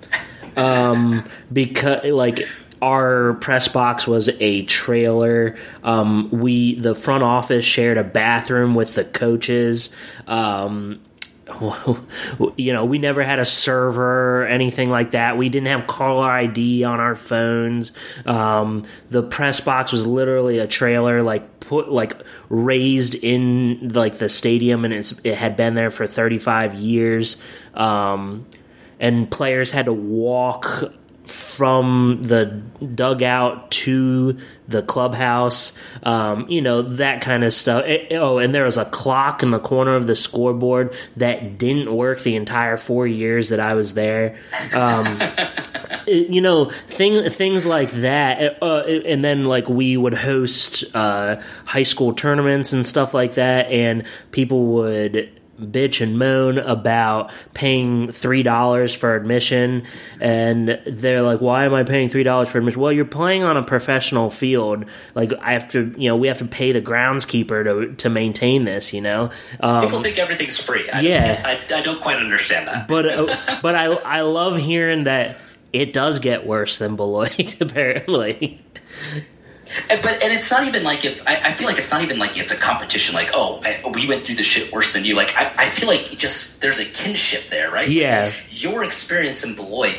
um, 0.55 1.27
because 1.53 2.05
like 2.05 2.47
our 2.81 3.35
press 3.35 3.67
box 3.67 4.05
was 4.05 4.29
a 4.39 4.63
trailer. 4.65 5.57
Um, 5.83 6.29
we 6.31 6.75
the 6.75 6.93
front 6.93 7.23
office 7.23 7.65
shared 7.65 7.97
a 7.97 8.03
bathroom 8.03 8.75
with 8.75 8.93
the 8.95 9.05
coaches. 9.05 9.95
Um, 10.27 11.01
you 12.57 12.73
know, 12.73 12.85
we 12.85 12.97
never 12.97 13.23
had 13.23 13.39
a 13.39 13.45
server 13.45 14.45
anything 14.47 14.89
like 14.89 15.11
that. 15.11 15.37
We 15.37 15.49
didn't 15.49 15.67
have 15.67 15.87
caller 15.87 16.29
ID 16.29 16.83
on 16.83 16.99
our 16.99 17.15
phones. 17.15 17.91
Um, 18.25 18.85
the 19.09 19.23
press 19.23 19.59
box 19.59 19.91
was 19.91 20.07
literally 20.07 20.59
a 20.59 20.67
trailer, 20.67 21.21
like 21.21 21.59
put 21.59 21.89
like 21.89 22.15
raised 22.49 23.15
in 23.15 23.89
like 23.89 24.17
the 24.17 24.29
stadium, 24.29 24.85
and 24.85 24.93
it 24.93 25.35
had 25.35 25.57
been 25.57 25.75
there 25.75 25.91
for 25.91 26.07
thirty 26.07 26.39
five 26.39 26.75
years. 26.75 27.41
Um, 27.73 28.45
and 28.99 29.29
players 29.29 29.71
had 29.71 29.85
to 29.85 29.93
walk 29.93 30.93
from 31.25 32.19
the 32.21 32.45
dugout 32.95 33.71
to 33.71 34.37
the 34.67 34.81
clubhouse, 34.81 35.77
um, 36.03 36.49
you 36.49 36.61
know, 36.61 36.81
that 36.81 37.21
kind 37.21 37.43
of 37.43 37.53
stuff. 37.53 37.83
Eh, 37.85 38.07
oh, 38.15 38.37
and 38.39 38.53
there 38.53 38.65
was 38.65 38.77
a 38.77 38.85
clock 38.85 39.41
in 39.43 39.49
the 39.51 39.59
corner 39.59 39.95
of 39.95 40.07
the 40.07 40.15
scoreboard 40.15 40.93
that 41.17 41.57
didn't 41.57 41.93
work 41.95 42.21
the 42.23 42.35
entire 42.35 42.77
four 42.77 43.07
years 43.07 43.49
that 43.49 43.59
I 43.59 43.73
was 43.73 43.93
there. 43.93 44.37
Um, 44.73 45.17
it- 46.07 46.29
you 46.29 46.41
know, 46.41 46.71
thing, 46.87 47.29
things 47.29 47.65
like 47.65 47.91
that. 47.91 48.61
Uh, 48.61 48.79
and 48.83 49.23
then, 49.23 49.45
like, 49.45 49.67
we 49.69 49.95
would 49.97 50.13
host 50.13 50.83
uh, 50.95 51.41
high 51.65 51.83
school 51.83 52.13
tournaments 52.13 52.73
and 52.73 52.85
stuff 52.85 53.13
like 53.13 53.35
that, 53.35 53.67
and 53.71 54.03
people 54.31 54.65
would 54.65 55.29
bitch 55.61 56.01
and 56.01 56.17
moan 56.17 56.57
about 56.57 57.31
paying 57.53 58.11
three 58.11 58.41
dollars 58.41 58.93
for 58.93 59.15
admission 59.15 59.85
and 60.19 60.79
they're 60.87 61.21
like 61.21 61.41
why 61.41 61.63
am 61.63 61.73
i 61.75 61.83
paying 61.83 62.09
three 62.09 62.23
dollars 62.23 62.49
for 62.49 62.57
admission 62.57 62.81
well 62.81 62.91
you're 62.91 63.05
playing 63.05 63.43
on 63.43 63.55
a 63.55 63.61
professional 63.61 64.31
field 64.31 64.83
like 65.13 65.31
i 65.41 65.53
have 65.53 65.69
to 65.69 65.93
you 65.95 66.09
know 66.09 66.15
we 66.15 66.27
have 66.27 66.39
to 66.39 66.45
pay 66.45 66.71
the 66.71 66.81
groundskeeper 66.81 67.63
to 67.63 67.93
to 67.95 68.09
maintain 68.09 68.65
this 68.65 68.93
you 68.93 69.01
know 69.01 69.29
um, 69.59 69.83
People 69.85 70.01
think 70.01 70.17
everything's 70.17 70.57
free. 70.57 70.89
I, 70.89 71.01
Yeah. 71.01 71.41
I, 71.45 71.75
I 71.75 71.81
don't 71.81 72.01
quite 72.01 72.17
understand 72.17 72.67
that. 72.67 72.87
but 72.87 73.05
uh, 73.05 73.59
but 73.61 73.75
i 73.75 73.85
i 73.85 74.21
love 74.21 74.57
hearing 74.57 75.03
that 75.03 75.37
it 75.71 75.93
does 75.93 76.17
get 76.19 76.47
worse 76.47 76.79
than 76.79 76.95
beloit 76.95 77.55
apparently 77.61 78.59
And, 79.89 80.01
but 80.01 80.21
and 80.23 80.33
it's 80.33 80.49
not 80.51 80.67
even 80.67 80.83
like 80.83 81.05
it's. 81.05 81.25
I, 81.25 81.35
I, 81.35 81.51
feel 81.51 81.67
like 81.67 81.77
it's 81.77 81.91
not 81.91 82.03
even 82.03 82.19
like 82.19 82.37
it's 82.37 82.51
a 82.51 82.57
competition. 82.57 83.15
Like, 83.15 83.31
oh, 83.33 83.61
I, 83.63 83.81
we 83.93 84.07
went 84.07 84.23
through 84.23 84.35
the 84.35 84.43
shit 84.43 84.71
worse 84.71 84.93
than 84.93 85.05
you. 85.05 85.15
Like, 85.15 85.35
I, 85.35 85.53
I 85.57 85.69
feel 85.69 85.87
like 85.87 86.17
just 86.17 86.61
there's 86.61 86.79
a 86.79 86.85
kinship 86.85 87.47
there, 87.47 87.71
right? 87.71 87.89
Yeah. 87.89 88.31
Your 88.49 88.83
experience 88.83 89.43
in 89.43 89.55
Beloit, 89.55 89.97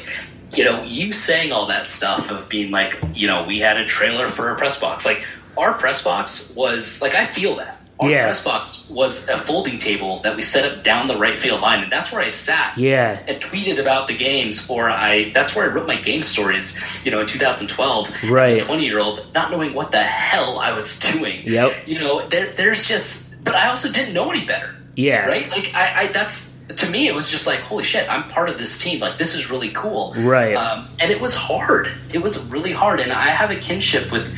you 0.54 0.64
know, 0.64 0.82
you 0.84 1.12
saying 1.12 1.52
all 1.52 1.66
that 1.66 1.88
stuff 1.88 2.30
of 2.30 2.48
being 2.48 2.70
like, 2.70 2.98
you 3.12 3.26
know, 3.26 3.44
we 3.44 3.58
had 3.58 3.76
a 3.76 3.84
trailer 3.84 4.28
for 4.28 4.50
a 4.50 4.56
press 4.56 4.78
box. 4.78 5.04
Like, 5.04 5.26
our 5.56 5.74
press 5.74 6.02
box 6.02 6.52
was 6.54 7.00
like, 7.00 7.14
I 7.14 7.26
feel 7.26 7.56
that 7.56 7.80
our 8.00 8.10
yeah. 8.10 8.24
press 8.24 8.42
box 8.42 8.88
was 8.90 9.28
a 9.28 9.36
folding 9.36 9.78
table 9.78 10.20
that 10.22 10.34
we 10.34 10.42
set 10.42 10.70
up 10.70 10.82
down 10.82 11.06
the 11.06 11.16
right 11.16 11.36
field 11.36 11.60
line, 11.60 11.82
and 11.82 11.92
that's 11.92 12.12
where 12.12 12.20
I 12.20 12.28
sat. 12.28 12.76
Yeah, 12.76 13.22
and 13.28 13.40
tweeted 13.40 13.78
about 13.78 14.08
the 14.08 14.14
games, 14.14 14.68
or 14.68 14.90
I 14.90 15.30
that's 15.32 15.54
where 15.54 15.70
I 15.70 15.72
wrote 15.72 15.86
my 15.86 15.96
game 15.96 16.22
stories. 16.22 16.78
You 17.04 17.10
know, 17.10 17.20
in 17.20 17.26
2012, 17.26 18.30
right, 18.30 18.56
as 18.56 18.62
a 18.62 18.66
20 18.66 18.84
year 18.84 18.98
old, 18.98 19.24
not 19.34 19.50
knowing 19.50 19.74
what 19.74 19.90
the 19.90 20.02
hell 20.02 20.58
I 20.58 20.72
was 20.72 20.98
doing. 21.12 21.42
Yep. 21.44 21.86
You 21.86 21.98
know, 21.98 22.26
there, 22.28 22.52
there's 22.52 22.84
just, 22.86 23.44
but 23.44 23.54
I 23.54 23.68
also 23.68 23.90
didn't 23.90 24.14
know 24.14 24.30
any 24.30 24.44
better. 24.44 24.74
Yeah. 24.96 25.26
Right. 25.26 25.48
Like 25.50 25.72
I, 25.74 26.04
I 26.04 26.06
that's 26.08 26.54
to 26.76 26.88
me, 26.88 27.08
it 27.08 27.14
was 27.14 27.30
just 27.30 27.46
like, 27.46 27.60
holy 27.60 27.84
shit, 27.84 28.10
I'm 28.10 28.28
part 28.28 28.48
of 28.48 28.58
this 28.58 28.78
team. 28.78 29.00
Like, 29.00 29.18
this 29.18 29.34
is 29.34 29.50
really 29.50 29.70
cool. 29.70 30.14
Right. 30.16 30.54
Um, 30.54 30.88
and 30.98 31.10
it 31.10 31.20
was 31.20 31.34
hard. 31.34 31.92
It 32.12 32.22
was 32.22 32.38
really 32.46 32.72
hard. 32.72 33.00
And 33.00 33.12
I 33.12 33.30
have 33.30 33.50
a 33.50 33.56
kinship 33.56 34.10
with 34.10 34.34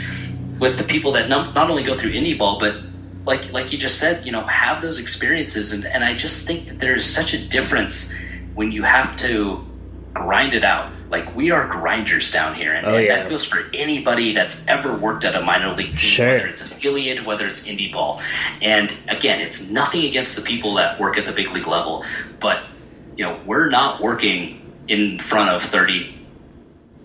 with 0.59 0.79
the 0.79 0.85
people 0.85 1.13
that 1.13 1.29
not, 1.29 1.55
not 1.55 1.69
only 1.69 1.83
go 1.83 1.95
through 1.95 2.13
indie 2.13 2.37
ball, 2.37 2.59
but 2.59 2.86
like 3.27 3.53
like 3.53 3.73
you 3.73 3.79
just 3.79 3.99
said, 3.99 4.25
you 4.25 4.33
know, 4.33 4.43
have 4.43 4.81
those 4.81 4.99
experiences, 4.99 5.73
and 5.73 5.85
and 5.87 6.05
I 6.05 6.15
just 6.15 6.47
think 6.47 6.69
that 6.69 6.79
there's 6.79 7.05
such 7.05 7.35
a 7.35 7.39
difference 7.39 8.13
when 8.55 8.73
you 8.73 8.83
have 8.85 9.17
to 9.19 9.65
grind 10.15 10.55
it 10.55 10.65
out. 10.65 10.91
Like 11.11 11.35
we 11.37 11.51
are 11.51 11.69
grinders 11.69 12.31
down 12.31 12.55
here, 12.55 12.73
and, 12.73 12.87
oh, 12.87 12.95
and 12.95 13.05
yeah. 13.05 13.17
that 13.17 13.29
goes 13.29 13.45
for 13.45 13.65
anybody 13.75 14.33
that's 14.33 14.67
ever 14.67 14.97
worked 14.97 15.25
at 15.25 15.35
a 15.35 15.43
minor 15.43 15.75
league 15.75 15.89
team, 15.89 15.97
sure. 15.97 16.33
whether 16.33 16.47
it's 16.47 16.63
affiliate, 16.63 17.25
whether 17.27 17.47
it's 17.47 17.63
indie 17.63 17.93
ball. 17.93 18.21
And 18.63 18.97
again, 19.09 19.41
it's 19.41 19.69
nothing 19.69 20.05
against 20.05 20.37
the 20.37 20.43
people 20.43 20.75
that 20.75 20.99
work 20.99 21.19
at 21.19 21.27
the 21.27 21.33
big 21.33 21.51
league 21.51 21.67
level, 21.67 22.05
but 22.41 22.63
you 23.17 23.25
know, 23.25 23.41
we're 23.47 23.69
not 23.69 24.01
working 24.01 24.63
in 24.89 25.19
front 25.19 25.51
of 25.51 25.63
thirty 25.63 26.16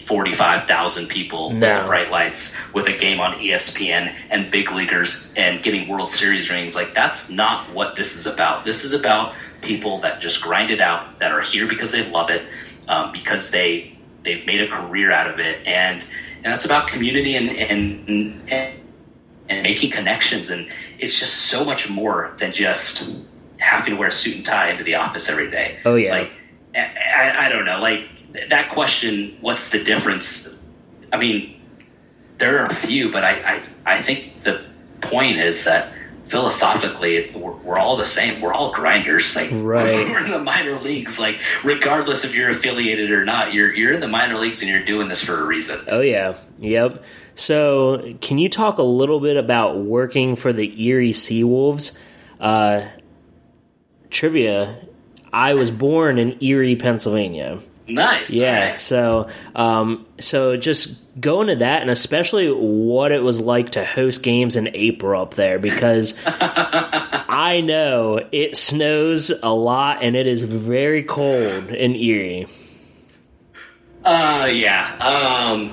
45,000 0.01 1.07
people 1.07 1.51
no. 1.51 1.67
with 1.67 1.77
the 1.77 1.83
bright 1.85 2.11
lights 2.11 2.57
with 2.73 2.87
a 2.87 2.97
game 2.97 3.19
on 3.19 3.33
ESPN 3.33 4.15
and 4.29 4.49
big 4.51 4.71
leaguers 4.71 5.31
and 5.35 5.61
getting 5.61 5.87
World 5.87 6.07
Series 6.07 6.49
rings. 6.49 6.75
Like, 6.75 6.93
that's 6.93 7.29
not 7.29 7.71
what 7.73 7.95
this 7.95 8.15
is 8.15 8.25
about. 8.25 8.65
This 8.65 8.83
is 8.83 8.93
about 8.93 9.35
people 9.61 9.99
that 10.01 10.19
just 10.19 10.41
grind 10.41 10.71
it 10.71 10.81
out, 10.81 11.19
that 11.19 11.31
are 11.31 11.41
here 11.41 11.67
because 11.67 11.91
they 11.91 12.09
love 12.09 12.29
it, 12.29 12.43
um, 12.87 13.11
because 13.11 13.51
they, 13.51 13.95
they've 14.23 14.45
made 14.47 14.61
a 14.61 14.67
career 14.67 15.11
out 15.11 15.29
of 15.29 15.39
it. 15.39 15.65
And, 15.67 16.05
and 16.43 16.53
it's 16.53 16.65
about 16.65 16.87
community 16.87 17.35
and, 17.35 17.49
and, 17.49 18.09
and, 18.51 18.79
and 19.49 19.63
making 19.63 19.91
connections. 19.91 20.49
And 20.49 20.67
it's 20.97 21.19
just 21.19 21.33
so 21.45 21.63
much 21.63 21.89
more 21.89 22.33
than 22.37 22.51
just 22.51 23.07
having 23.59 23.93
to 23.93 23.99
wear 23.99 24.07
a 24.07 24.11
suit 24.11 24.35
and 24.35 24.45
tie 24.45 24.71
into 24.71 24.83
the 24.83 24.95
office 24.95 25.29
every 25.29 25.51
day. 25.51 25.79
Oh, 25.85 25.95
yeah. 25.95 26.11
Like, 26.11 26.31
I, 26.75 27.35
I 27.37 27.49
don't 27.49 27.65
know. 27.65 27.79
Like, 27.79 28.07
that 28.50 28.70
question, 28.70 29.38
what's 29.41 29.70
the 29.70 29.84
difference? 29.84 30.58
I 31.12 31.17
mean, 31.17 31.60
there 32.38 32.60
are 32.60 32.65
a 32.65 32.74
few, 32.74 33.12
but 33.12 33.24
I, 33.24 33.32
I, 33.86 33.94
I 33.94 33.98
think 33.98 34.41
the 34.41 34.63
point 35.02 35.38
is 35.38 35.65
that 35.65 35.94
philosophically, 36.26 37.30
we're, 37.36 37.52
we're, 37.52 37.78
all 37.78 37.98
the 37.98 38.06
same. 38.06 38.39
We're 38.39 38.54
all 38.54 38.72
grinders. 38.72 39.36
Like 39.36 39.50
right. 39.52 40.08
we're 40.10 40.26
in 40.26 40.32
the 40.32 40.39
minor 40.39 40.78
leagues. 40.80 41.20
Like 41.20 41.39
regardless 41.63 42.24
if 42.24 42.36
you're 42.36 42.50
affiliated 42.50 43.12
or 43.12 43.26
not, 43.26 43.54
you're 43.54 43.74
you're 43.74 43.91
in 43.91 44.00
the 44.00 44.08
minor 44.08 44.38
leagues 44.38 44.62
and 44.62 44.70
you're 44.70 44.84
doing 44.86 45.10
this 45.10 45.24
for 45.24 45.39
a 45.39 45.46
reason. 45.46 45.80
Oh 45.88 46.02
yeah, 46.02 46.38
yep. 46.58 47.04
So, 47.36 48.13
can 48.22 48.38
you 48.38 48.50
talk 48.50 48.78
a 48.78 48.84
little 48.84 49.20
bit 49.20 49.38
about 49.38 49.78
working 49.78 50.36
for 50.36 50.52
the 50.52 50.82
Erie 50.84 51.12
Seawolves? 51.12 51.98
Uh, 52.39 52.86
trivia: 54.10 54.80
I 55.32 55.56
was 55.56 55.72
born 55.72 56.17
in 56.17 56.38
Erie, 56.44 56.76
Pennsylvania. 56.76 57.60
Nice. 57.93 58.34
Yeah. 58.34 58.71
Right. 58.71 58.82
So, 58.82 59.30
um, 59.56 60.06
so 60.19 60.58
just 60.58 60.99
go 61.19 61.41
into 61.41 61.58
that, 61.58 61.82
and 61.82 61.91
especially 61.91 62.49
what 62.49 63.12
it 63.12 63.23
was 63.23 63.41
like 63.41 63.71
to 63.71 63.86
host 63.86 64.23
games 64.23 64.56
in 64.56 64.69
April 64.73 65.21
up 65.21 65.34
there, 65.34 65.60
because 65.60 66.17
I 66.25 67.62
know 67.63 68.19
it 68.32 68.58
snows 68.58 69.32
a 69.43 69.54
lot 69.54 70.04
and 70.04 70.15
it 70.15 70.27
is 70.27 70.43
very 70.43 71.04
cold 71.04 71.69
in 71.69 71.95
Erie. 71.95 72.47
Uh, 74.04 74.49
yeah. 74.51 74.97
Um, 74.97 75.71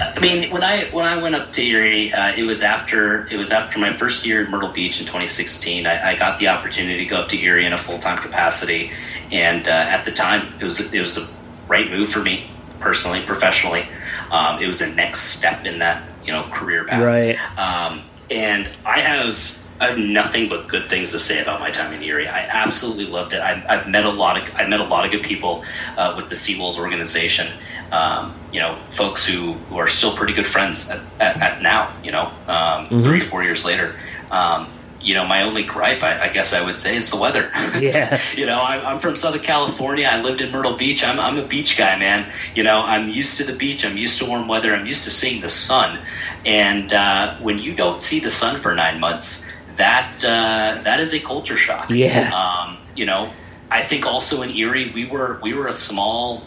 I 0.00 0.18
mean, 0.20 0.50
when 0.50 0.64
I 0.64 0.84
when 0.90 1.04
I 1.04 1.16
went 1.16 1.34
up 1.34 1.52
to 1.52 1.62
Erie, 1.62 2.12
uh, 2.12 2.32
it 2.36 2.44
was 2.44 2.62
after 2.62 3.26
it 3.30 3.36
was 3.36 3.50
after 3.50 3.78
my 3.78 3.90
first 3.90 4.24
year 4.24 4.42
in 4.44 4.50
Myrtle 4.50 4.72
Beach 4.72 4.98
in 5.00 5.06
2016. 5.06 5.86
I, 5.86 6.12
I 6.12 6.16
got 6.16 6.38
the 6.38 6.48
opportunity 6.48 6.98
to 6.98 7.04
go 7.04 7.16
up 7.16 7.28
to 7.28 7.38
Erie 7.38 7.66
in 7.66 7.72
a 7.72 7.78
full 7.78 7.98
time 7.98 8.16
capacity, 8.16 8.90
and 9.30 9.68
uh, 9.68 9.72
at 9.72 10.04
the 10.04 10.12
time, 10.12 10.52
it 10.58 10.64
was 10.64 10.80
it 10.80 11.00
was 11.00 11.14
the 11.14 11.28
right 11.68 11.90
move 11.90 12.08
for 12.08 12.20
me 12.20 12.50
personally, 12.78 13.22
professionally. 13.24 13.86
Um, 14.30 14.60
it 14.60 14.66
was 14.66 14.80
a 14.80 14.92
next 14.94 15.20
step 15.20 15.64
in 15.66 15.78
that 15.80 16.02
you 16.24 16.32
know 16.32 16.44
career 16.44 16.84
path. 16.84 17.04
Right. 17.04 17.58
Um, 17.58 18.02
and 18.30 18.72
I 18.86 19.00
have 19.00 19.58
I 19.80 19.88
have 19.88 19.98
nothing 19.98 20.48
but 20.48 20.68
good 20.68 20.86
things 20.86 21.10
to 21.12 21.18
say 21.18 21.40
about 21.40 21.58
my 21.58 21.70
time 21.70 21.94
in 21.94 22.02
Erie. 22.02 22.28
I 22.28 22.40
absolutely 22.40 23.06
loved 23.06 23.32
it. 23.32 23.40
I, 23.40 23.54
have 23.76 23.88
met 23.88 24.04
a 24.04 24.10
lot 24.10 24.36
of 24.40 24.54
I 24.54 24.66
met 24.66 24.80
a 24.80 24.84
lot 24.84 25.06
of 25.06 25.10
good 25.10 25.22
people 25.22 25.64
uh, 25.96 26.14
with 26.16 26.28
the 26.28 26.34
Seawolves 26.34 26.78
organization. 26.78 27.48
Um, 27.92 28.34
you 28.52 28.60
know, 28.60 28.74
folks 28.74 29.24
who, 29.24 29.52
who 29.52 29.78
are 29.78 29.88
still 29.88 30.14
pretty 30.16 30.32
good 30.32 30.46
friends 30.46 30.90
at, 30.90 31.00
at, 31.20 31.42
at 31.42 31.62
now. 31.62 31.94
You 32.04 32.12
know, 32.12 32.26
um, 32.46 32.86
mm-hmm. 32.86 33.02
three 33.02 33.20
four 33.20 33.42
years 33.42 33.64
later. 33.64 33.96
Um, 34.30 34.70
you 35.02 35.14
know, 35.14 35.26
my 35.26 35.42
only 35.42 35.62
gripe, 35.62 36.02
I, 36.02 36.24
I, 36.24 36.28
guess 36.28 36.52
I 36.52 36.62
would 36.62 36.76
say, 36.76 36.94
is 36.94 37.10
the 37.10 37.16
weather. 37.16 37.50
Yeah. 37.80 38.20
you 38.36 38.44
know, 38.44 38.58
I, 38.58 38.78
I'm 38.84 38.98
from 38.98 39.16
Southern 39.16 39.40
California. 39.40 40.06
I 40.06 40.20
lived 40.20 40.42
in 40.42 40.50
Myrtle 40.50 40.76
Beach. 40.76 41.02
I'm, 41.02 41.18
I'm 41.18 41.38
a 41.38 41.46
beach 41.46 41.78
guy, 41.78 41.96
man. 41.96 42.30
You 42.54 42.62
know, 42.62 42.82
I'm 42.82 43.08
used 43.08 43.38
to 43.38 43.44
the 43.44 43.54
beach. 43.54 43.84
I'm 43.84 43.96
used 43.96 44.18
to 44.18 44.26
warm 44.26 44.48
weather. 44.48 44.74
I'm 44.74 44.86
used 44.86 45.04
to 45.04 45.10
seeing 45.10 45.40
the 45.40 45.48
sun. 45.48 45.98
And 46.44 46.92
uh, 46.92 47.38
when 47.38 47.58
you 47.58 47.74
don't 47.74 48.02
see 48.02 48.20
the 48.20 48.28
sun 48.28 48.58
for 48.58 48.74
nine 48.74 49.00
months, 49.00 49.46
that 49.76 50.22
uh, 50.24 50.82
that 50.82 51.00
is 51.00 51.14
a 51.14 51.20
culture 51.20 51.56
shock. 51.56 51.88
Yeah. 51.88 52.30
Um, 52.34 52.76
you 52.94 53.06
know, 53.06 53.32
I 53.70 53.80
think 53.80 54.04
also 54.04 54.42
in 54.42 54.50
Erie, 54.50 54.92
we 54.92 55.06
were 55.06 55.38
we 55.42 55.54
were 55.54 55.68
a 55.68 55.72
small 55.72 56.42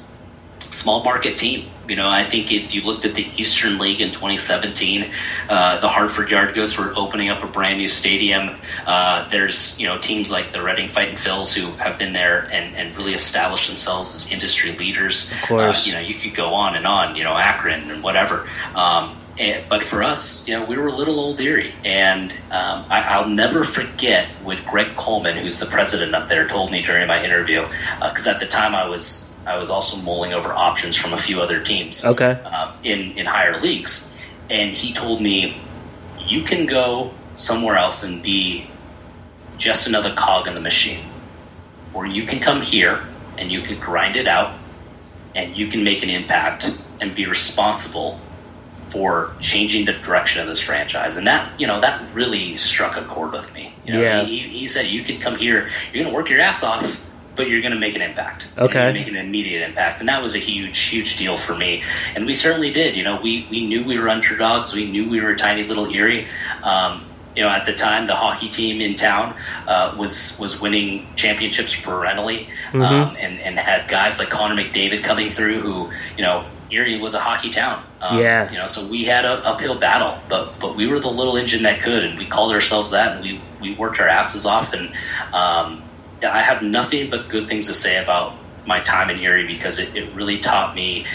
small 0.74 1.04
market 1.04 1.38
team. 1.38 1.70
You 1.88 1.98
know, 1.98 2.10
I 2.10 2.24
think 2.24 2.52
if 2.52 2.74
you 2.74 2.82
looked 2.82 3.04
at 3.04 3.14
the 3.14 3.28
Eastern 3.36 3.78
League 3.78 4.00
in 4.00 4.12
2017, 4.12 5.12
uh, 5.50 5.80
the 5.80 5.90
Hartford 5.90 6.32
Yard 6.32 6.56
Goats 6.56 6.78
were 6.78 6.94
opening 6.96 7.30
up 7.30 7.44
a 7.44 7.48
brand 7.48 7.78
new 7.78 7.90
stadium. 7.90 8.56
Uh, 8.86 9.28
there's, 9.28 9.78
you 9.78 9.86
know, 9.86 9.98
teams 9.98 10.32
like 10.32 10.54
the 10.54 10.64
Reading 10.64 10.88
Fightin' 10.88 11.16
Phils 11.16 11.54
who 11.54 11.72
have 11.74 12.00
been 12.00 12.14
there 12.14 12.48
and, 12.54 12.74
and 12.76 12.96
really 12.98 13.14
established 13.14 13.68
themselves 13.68 14.16
as 14.16 14.32
industry 14.32 14.72
leaders. 14.78 15.30
Of 15.30 15.50
course. 15.50 15.86
Uh, 15.86 15.90
you 15.90 15.94
know, 15.96 16.00
you 16.00 16.16
could 16.16 16.34
go 16.34 16.54
on 16.54 16.76
and 16.76 16.88
on, 16.88 17.18
you 17.18 17.24
know, 17.24 17.34
Akron 17.34 17.92
and 17.92 18.02
whatever. 18.02 18.50
Um, 18.76 19.18
and, 19.40 19.68
but 19.68 19.84
for 19.84 20.04
us, 20.04 20.48
you 20.48 20.58
know, 20.58 20.64
we 20.66 20.78
were 20.78 20.88
a 20.88 20.96
little 20.96 21.20
old 21.20 21.42
Erie, 21.42 21.74
and 21.84 22.32
um, 22.52 22.86
I, 22.90 23.20
will 23.20 23.30
never 23.30 23.64
forget 23.64 24.28
what 24.44 24.64
Greg 24.66 24.96
Coleman, 24.96 25.38
who's 25.38 25.60
the 25.60 25.66
president 25.66 26.14
up 26.14 26.30
there, 26.30 26.48
told 26.48 26.72
me 26.72 26.84
during 26.84 27.08
my 27.08 27.24
interview. 27.24 27.68
Because 28.00 28.28
uh, 28.28 28.32
at 28.32 28.40
the 28.40 28.46
time, 28.46 28.76
I 28.76 28.88
was 28.88 29.33
I 29.46 29.58
was 29.58 29.70
also 29.70 29.98
mulling 29.98 30.34
over 30.34 30.54
options 30.54 30.96
from 30.96 31.14
a 31.14 31.18
few 31.18 31.42
other 31.42 31.62
teams. 31.62 32.06
Okay. 32.06 32.32
Um, 32.44 32.74
in 32.84 33.12
in 33.18 33.26
higher 33.26 33.60
leagues, 33.60 34.10
and 34.50 34.74
he 34.74 34.94
told 34.94 35.22
me, 35.22 35.62
you 36.20 36.44
can 36.44 36.66
go 36.66 37.12
somewhere 37.38 37.76
else 37.76 38.04
and 38.04 38.22
be 38.22 38.68
just 39.58 39.88
another 39.88 40.14
cog 40.14 40.48
in 40.48 40.54
the 40.54 40.62
machine, 40.62 41.06
or 41.94 42.06
you 42.06 42.26
can 42.26 42.40
come 42.40 42.62
here 42.62 43.04
and 43.38 43.52
you 43.52 43.62
can 43.62 43.80
grind 43.80 44.16
it 44.16 44.28
out, 44.28 44.58
and 45.36 45.58
you 45.58 45.68
can 45.68 45.84
make 45.84 46.04
an 46.04 46.10
impact 46.10 46.78
and 47.02 47.16
be 47.16 47.26
responsible 47.26 48.20
for 48.88 49.34
changing 49.40 49.86
the 49.86 49.94
direction 49.94 50.40
of 50.40 50.48
this 50.48 50.60
franchise. 50.60 51.16
And 51.16 51.26
that, 51.26 51.60
you 51.60 51.66
know, 51.66 51.82
that 51.82 52.14
really 52.14 52.56
struck 52.58 52.96
a 52.96 53.04
chord 53.06 53.32
with 53.32 53.52
me. 53.54 53.74
You 53.86 53.94
know, 53.94 54.02
yeah. 54.02 54.24
he, 54.24 54.40
he 54.40 54.68
said, 54.68 54.86
you 54.86 55.02
can 55.02 55.20
come 55.20 55.36
here, 55.36 55.70
you're 55.92 56.04
going 56.04 56.06
to 56.06 56.14
work 56.14 56.30
your 56.30 56.40
ass 56.40 56.62
off, 56.62 57.00
but 57.36 57.50
you're 57.50 57.62
going 57.62 57.74
to 57.74 57.80
make 57.80 57.96
an 57.96 58.02
impact. 58.02 58.48
Okay. 58.58 58.94
Make 58.94 59.08
an 59.08 59.16
immediate 59.16 59.68
impact. 59.68 60.00
And 60.00 60.10
that 60.10 60.22
was 60.22 60.36
a 60.36 60.40
huge, 60.40 60.78
huge 60.78 61.16
deal 61.16 61.38
for 61.38 61.56
me. 61.56 61.82
And 62.16 62.26
we 62.26 62.34
certainly 62.34 62.72
did. 62.72 62.96
You 62.96 63.04
know, 63.04 63.20
we, 63.22 63.48
we 63.50 63.66
knew 63.66 63.84
we 63.84 63.98
were 63.98 64.10
underdogs. 64.10 64.74
We 64.74 64.90
knew 64.90 65.10
we 65.10 65.20
were 65.22 65.32
a 65.32 65.38
tiny 65.38 65.64
little 65.64 65.92
Erie. 65.92 66.28
Um, 66.64 67.06
you 67.36 67.42
know, 67.42 67.50
at 67.50 67.66
the 67.66 67.74
time, 67.74 68.06
the 68.06 68.16
hockey 68.16 68.48
team 68.48 68.80
in 68.80 68.94
town 68.94 69.36
uh, 69.68 69.96
was 69.98 70.38
was 70.40 70.62
winning 70.62 71.08
championships 71.16 71.76
perennially, 71.76 72.48
mm-hmm. 72.68 72.82
um, 72.82 73.16
and 73.20 73.40
and 73.40 73.58
had 73.58 73.88
guys 73.88 74.20
like 74.20 74.30
Connor 74.30 74.56
McDavid 74.62 75.04
coming 75.04 75.32
through, 75.32 75.60
who 75.62 75.92
you 76.16 76.22
know 76.22 76.46
Erie 76.70 77.00
was 77.00 77.14
a 77.14 77.20
hockey 77.20 77.50
town. 77.50 77.84
Um, 78.02 78.20
yeah. 78.20 78.52
You 78.52 78.58
know, 78.58 78.66
so 78.66 78.86
we 78.86 79.06
had 79.06 79.26
an 79.26 79.40
uphill 79.44 79.80
battle, 79.80 80.20
but 80.30 80.60
but 80.60 80.76
we 80.76 80.88
were 80.88 81.00
the 81.00 81.10
little 81.10 81.38
engine 81.38 81.64
that 81.64 81.82
could, 81.82 82.04
and 82.04 82.20
we 82.20 82.26
called 82.26 82.52
ourselves 82.52 82.92
that, 82.92 83.16
and 83.16 83.24
we 83.24 83.42
we 83.62 83.76
worked 83.76 84.00
our 84.00 84.08
asses 84.08 84.46
off, 84.46 84.74
and 84.74 84.94
um, 85.34 85.82
I 86.24 86.40
have 86.42 86.62
nothing 86.62 87.10
but 87.10 87.30
good 87.30 87.48
things 87.48 87.68
to 87.68 87.74
say 87.74 88.02
about 88.02 88.34
my 88.66 88.80
time 88.80 89.10
in 89.10 89.20
Erie 89.20 89.46
because 89.48 89.80
it, 89.80 89.96
it 89.96 90.14
really 90.14 90.40
taught 90.40 90.76
me 90.76 91.06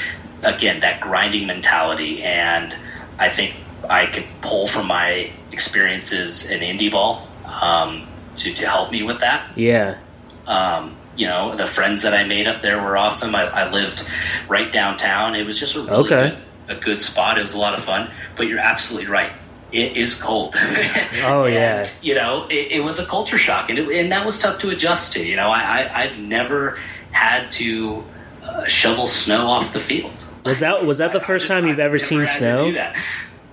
again 0.42 0.80
that 0.80 1.00
grinding 1.00 1.46
mentality, 1.46 2.22
and 2.22 2.74
I 3.18 3.28
think 3.28 3.54
I 3.88 4.06
could 4.06 4.24
pull 4.40 4.66
from 4.66 4.86
my 4.86 5.30
experiences 5.52 6.50
in 6.50 6.60
indie 6.60 6.90
ball 6.90 7.26
um, 7.44 8.06
to 8.36 8.52
to 8.52 8.66
help 8.68 8.90
me 8.92 9.02
with 9.02 9.18
that. 9.20 9.56
Yeah. 9.56 9.98
Um, 10.46 10.96
you 11.16 11.26
know, 11.26 11.54
the 11.54 11.66
friends 11.66 12.02
that 12.02 12.14
I 12.14 12.24
made 12.24 12.46
up 12.46 12.60
there 12.60 12.80
were 12.80 12.96
awesome. 12.96 13.34
I, 13.34 13.44
I 13.46 13.70
lived 13.70 14.04
right 14.48 14.70
downtown. 14.70 15.34
It 15.34 15.44
was 15.44 15.58
just 15.58 15.74
a 15.74 15.80
really 15.80 16.12
Okay. 16.12 16.38
good, 16.68 16.76
a 16.76 16.80
good 16.80 17.00
spot. 17.00 17.38
It 17.38 17.42
was 17.42 17.54
a 17.54 17.58
lot 17.58 17.74
of 17.74 17.80
fun. 17.82 18.08
But 18.36 18.46
you're 18.46 18.60
absolutely 18.60 19.10
right. 19.10 19.32
It 19.72 19.96
is 19.96 20.14
cold. 20.14 20.54
Oh, 21.24 21.46
yeah. 21.46 21.80
And, 21.80 21.92
you 22.00 22.14
know, 22.14 22.46
it, 22.48 22.72
it 22.72 22.84
was 22.84 22.98
a 22.98 23.04
culture 23.04 23.36
shock, 23.36 23.68
and 23.70 23.78
it, 23.78 23.88
and 23.90 24.10
that 24.12 24.24
was 24.24 24.38
tough 24.38 24.58
to 24.60 24.70
adjust 24.70 25.12
to. 25.14 25.24
You 25.24 25.36
know, 25.36 25.50
I, 25.50 25.60
I 25.82 26.02
I've 26.02 26.22
never 26.22 26.78
had 27.10 27.50
to 27.52 28.04
uh, 28.42 28.64
shovel 28.66 29.06
snow 29.06 29.46
off 29.46 29.72
the 29.72 29.80
field. 29.80 30.24
Was 30.44 30.60
that 30.60 30.86
was 30.86 30.98
that 30.98 31.12
the 31.12 31.20
first 31.20 31.46
just- 31.46 31.52
time 31.52 31.66
you've 31.66 31.74
I've 31.74 31.80
ever 31.80 31.98
seen 31.98 32.24
snow? 32.26 32.56
do 32.56 32.72
that. 32.72 32.96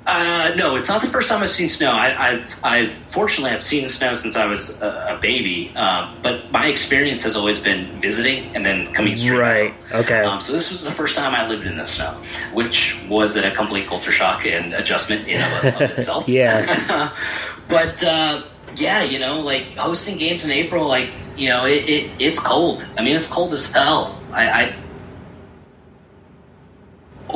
Uh, 0.08 0.52
no, 0.56 0.76
it's 0.76 0.88
not 0.88 1.02
the 1.02 1.08
first 1.08 1.30
time 1.30 1.41
I've 1.41 1.50
seen 1.50 1.68
snow. 1.68 1.91
I, 1.91 2.30
I've, 2.30 2.60
I've 2.63 2.91
fortunately 2.91 3.52
I've 3.52 3.63
seen 3.63 3.88
snow 3.88 4.13
since 4.13 4.36
I 4.36 4.46
was 4.46 4.80
a, 4.82 5.15
a 5.15 5.20
baby. 5.20 5.76
Um, 5.76 6.15
but 6.22 6.52
my 6.52 6.68
experience 6.68 7.24
has 7.24 7.36
always 7.36 7.60
been 7.60 8.00
visiting 8.00 8.56
and 8.56 8.63
then 8.63 8.94
coming 8.94 9.15
straight. 9.15 9.39
Right. 9.39 9.74
home. 9.74 10.02
Okay. 10.02 10.24
Um, 10.24 10.39
so 10.39 10.54
this 10.54 10.72
was 10.72 10.84
the 10.84 10.91
first 10.91 11.18
time 11.18 11.34
I 11.34 11.48
lived 11.48 11.65
in 11.65 11.78
the 11.78 11.86
snow, 11.86 12.22
which 12.54 13.00
was 13.10 13.36
a 13.36 13.50
complete 13.52 13.88
culture 13.88 14.12
shock 14.12 14.46
and 14.46 14.74
adjustment 14.76 15.28
in 15.28 15.41
of, 15.41 15.82
of 15.82 15.82
itself. 15.98 16.30
Yeah. 16.30 17.12
but 17.68 18.04
uh, 18.04 18.44
yeah, 18.76 19.02
you 19.02 19.18
know, 19.18 19.39
like 19.39 19.76
hosting 19.76 20.18
games 20.18 20.46
in 20.46 20.52
April, 20.52 20.88
like 20.88 21.10
you 21.36 21.50
know, 21.50 21.65
it, 21.65 21.89
it 21.89 22.12
it's 22.20 22.39
cold. 22.39 22.86
I 22.98 23.04
mean, 23.04 23.15
it's 23.15 23.28
cold 23.28 23.54
as 23.54 23.72
hell. 23.72 24.20
I, 24.32 24.50
I 24.50 24.76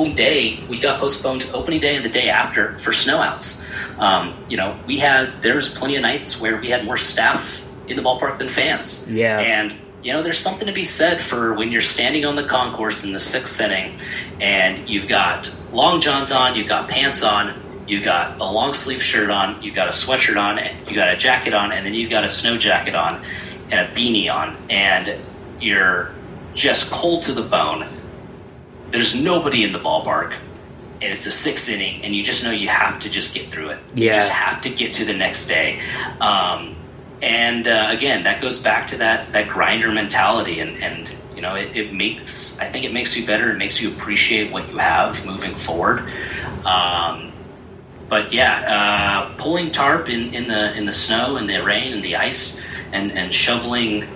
day 0.08 0.62
we 0.68 0.78
got 0.78 0.98
postponed 0.98 1.42
to 1.42 1.52
opening 1.52 1.80
day 1.80 1.96
and 1.96 2.04
the 2.04 2.08
day 2.08 2.28
after 2.28 2.78
for 2.78 2.90
snowouts. 2.90 3.62
Um, 3.98 4.36
you 4.48 4.56
know, 4.56 4.78
we 4.86 4.98
had 4.98 5.42
there 5.42 5.54
was 5.54 5.68
plenty 5.68 5.96
of 5.96 6.02
nights 6.02 6.40
where 6.40 6.60
we 6.60 6.68
had 6.68 6.84
more 6.84 6.96
staff 6.96 7.66
in 7.86 7.96
the 7.96 8.02
ballpark 8.02 8.38
than 8.38 8.48
fans. 8.48 9.06
Yeah. 9.08 9.38
and 9.38 9.76
you 10.02 10.12
know, 10.12 10.22
there's 10.22 10.38
something 10.38 10.66
to 10.66 10.72
be 10.72 10.84
said 10.84 11.20
for 11.20 11.52
when 11.52 11.70
you're 11.70 11.82
standing 11.82 12.24
on 12.24 12.34
the 12.34 12.44
concourse 12.44 13.04
in 13.04 13.12
the 13.12 13.20
sixth 13.20 13.60
inning, 13.60 13.98
and 14.40 14.88
you've 14.88 15.06
got 15.06 15.54
long 15.72 16.00
johns 16.00 16.32
on, 16.32 16.54
you've 16.54 16.68
got 16.68 16.88
pants 16.88 17.22
on, 17.22 17.54
you've 17.86 18.02
got 18.02 18.40
a 18.40 18.50
long 18.50 18.72
sleeve 18.72 19.02
shirt 19.02 19.30
on, 19.30 19.62
you've 19.62 19.74
got 19.74 19.88
a 19.88 19.90
sweatshirt 19.90 20.38
on, 20.38 20.58
you 20.88 20.94
got 20.94 21.12
a 21.12 21.16
jacket 21.16 21.52
on, 21.52 21.72
and 21.72 21.84
then 21.84 21.92
you've 21.92 22.08
got 22.08 22.24
a 22.24 22.28
snow 22.28 22.56
jacket 22.56 22.94
on 22.94 23.22
and 23.70 23.80
a 23.80 23.94
beanie 23.94 24.32
on, 24.32 24.56
and 24.70 25.18
you're 25.60 26.10
just 26.54 26.90
cold 26.90 27.22
to 27.22 27.32
the 27.32 27.42
bone. 27.42 27.86
There's 28.90 29.14
nobody 29.14 29.64
in 29.64 29.72
the 29.72 29.78
ballpark, 29.78 30.34
and 30.34 31.04
it's 31.04 31.24
the 31.24 31.30
sixth 31.30 31.68
inning, 31.68 32.04
and 32.04 32.14
you 32.14 32.22
just 32.22 32.42
know 32.44 32.50
you 32.50 32.68
have 32.68 32.98
to 33.00 33.08
just 33.08 33.34
get 33.34 33.50
through 33.50 33.70
it. 33.70 33.78
You 33.94 34.12
just 34.12 34.30
have 34.30 34.60
to 34.62 34.70
get 34.70 34.92
to 34.94 35.04
the 35.04 35.14
next 35.14 35.46
day. 35.46 35.80
Um, 36.20 36.76
and 37.22 37.68
uh, 37.68 37.88
again, 37.90 38.24
that 38.24 38.40
goes 38.40 38.58
back 38.58 38.86
to 38.88 38.96
that 38.98 39.32
that 39.32 39.48
grinder 39.48 39.90
mentality, 39.92 40.60
and 40.60 40.82
and 40.82 41.14
you 41.34 41.42
know, 41.42 41.54
it, 41.54 41.74
it 41.76 41.92
makes 41.94 42.58
I 42.58 42.66
think 42.66 42.84
it 42.84 42.92
makes 42.92 43.16
you 43.16 43.24
better. 43.24 43.50
It 43.50 43.56
makes 43.56 43.80
you 43.80 43.90
appreciate 43.90 44.52
what 44.52 44.68
you 44.70 44.78
have 44.78 45.24
moving 45.24 45.54
forward. 45.54 46.00
Um, 46.66 47.32
but 48.08 48.32
yeah, 48.32 49.28
uh, 49.30 49.34
pulling 49.38 49.70
tarp 49.70 50.08
in, 50.08 50.34
in 50.34 50.48
the 50.48 50.76
in 50.76 50.84
the 50.84 50.92
snow 50.92 51.36
and 51.36 51.48
the 51.48 51.62
rain 51.62 51.92
and 51.92 52.02
the 52.02 52.16
ice, 52.16 52.60
and 52.92 53.12
and 53.12 53.32
shoveling 53.32 54.06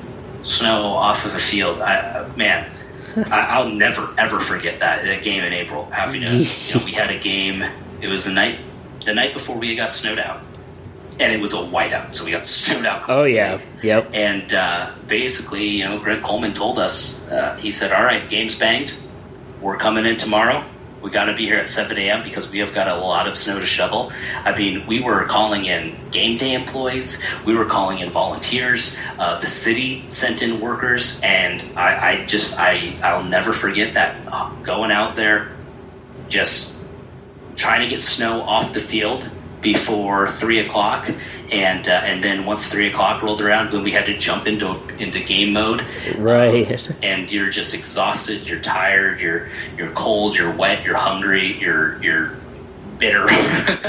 snow 0.43 0.83
off 0.85 1.25
of 1.25 1.35
a 1.35 1.39
field. 1.39 1.79
I, 1.79 2.29
man, 2.37 2.71
I, 3.16 3.46
I'll 3.50 3.70
never 3.70 4.14
ever 4.18 4.40
forget 4.40 4.81
that, 4.81 5.05
that 5.05 5.22
game 5.22 5.44
in 5.44 5.53
April. 5.53 5.87
Having 5.90 6.22
a 6.29 6.33
you 6.33 6.74
know, 6.74 6.85
we 6.85 6.92
had 6.92 7.11
a 7.11 7.18
game. 7.18 7.64
It 8.00 8.09
was 8.09 8.24
the 8.24 8.33
night 8.33 8.59
the 9.05 9.14
night 9.14 9.33
before 9.33 9.57
we 9.57 9.74
got 9.74 9.90
snowed 9.90 10.18
out, 10.18 10.40
and 11.20 11.33
it 11.33 11.40
was 11.40 11.53
a 11.53 11.57
whiteout, 11.57 12.14
so 12.14 12.24
we 12.24 12.31
got 12.31 12.44
snowed 12.44 12.87
out. 12.87 13.05
Oh 13.09 13.24
yeah. 13.24 13.61
Yep. 13.83 14.11
And 14.14 14.53
uh, 14.53 14.92
basically, 15.07 15.66
you 15.66 15.85
know, 15.85 15.98
Greg 15.98 16.22
Coleman 16.22 16.53
told 16.53 16.79
us, 16.79 17.29
uh, 17.31 17.57
he 17.57 17.70
said, 17.70 17.92
All 17.92 18.05
right, 18.05 18.29
game's 18.29 18.57
banged. 18.57 18.94
We're 19.61 19.77
coming 19.77 20.07
in 20.07 20.16
tomorrow. 20.16 20.64
We 21.05 21.11
got 21.11 21.27
to 21.27 21.35
be 21.35 21.45
here 21.45 21.59
at 21.59 21.69
7 21.69 21.99
a.m. 21.99 22.23
because 22.23 22.49
we 22.49 22.61
have 22.61 22.73
got 22.73 22.88
a 22.88 22.97
lot 22.97 23.29
of 23.29 23.37
snow 23.37 23.61
to 23.61 23.67
shovel. 23.67 24.11
I 24.43 24.57
mean, 24.57 24.87
we 24.87 25.01
were 25.01 25.27
calling 25.27 25.67
in 25.67 25.95
game 26.11 26.38
day 26.38 26.55
employees, 26.55 27.23
we 27.45 27.55
were 27.55 27.67
calling 27.67 27.99
in 27.99 28.09
volunteers. 28.09 28.97
Uh, 29.19 29.38
the 29.38 29.47
city 29.47 30.03
sent 30.09 30.40
in 30.40 30.61
workers, 30.61 31.21
and 31.23 31.62
I, 31.77 32.09
I 32.09 32.25
just, 32.25 32.59
I, 32.59 32.97
I'll 33.03 33.23
never 33.23 33.53
forget 33.53 33.93
that 33.93 34.17
uh, 34.33 34.49
going 34.62 34.90
out 34.90 35.14
there, 35.14 35.53
just 36.31 36.75
trying 37.55 37.83
to 37.83 37.87
get 37.87 38.01
snow 38.01 38.40
off 38.40 38.73
the 38.73 38.81
field 38.81 39.29
before 39.64 40.29
three 40.29 40.61
o'clock, 40.61 41.11
and 41.50 41.88
uh, 41.88 41.92
and 42.05 42.22
then 42.22 42.44
once 42.44 42.68
three 42.68 42.87
o'clock 42.87 43.20
rolled 43.22 43.40
around, 43.40 43.72
when 43.72 43.83
we 43.83 43.90
had 43.90 44.07
to 44.07 44.16
jump 44.16 44.46
into 44.46 44.77
into 44.98 45.18
game 45.18 45.53
mode, 45.53 45.85
Right. 46.16 46.87
and 47.03 47.29
you're 47.33 47.50
just 47.50 47.74
exhausted, 47.74 48.46
you're 48.46 48.61
tired, 48.61 49.20
you're 49.20 49.48
you're 49.77 49.90
cold, 49.92 50.37
you're 50.37 50.53
wet, 50.53 50.85
you're 50.85 50.96
hungry, 50.96 51.59
you're 51.59 52.00
you're 52.03 52.37
bitter. 52.98 53.27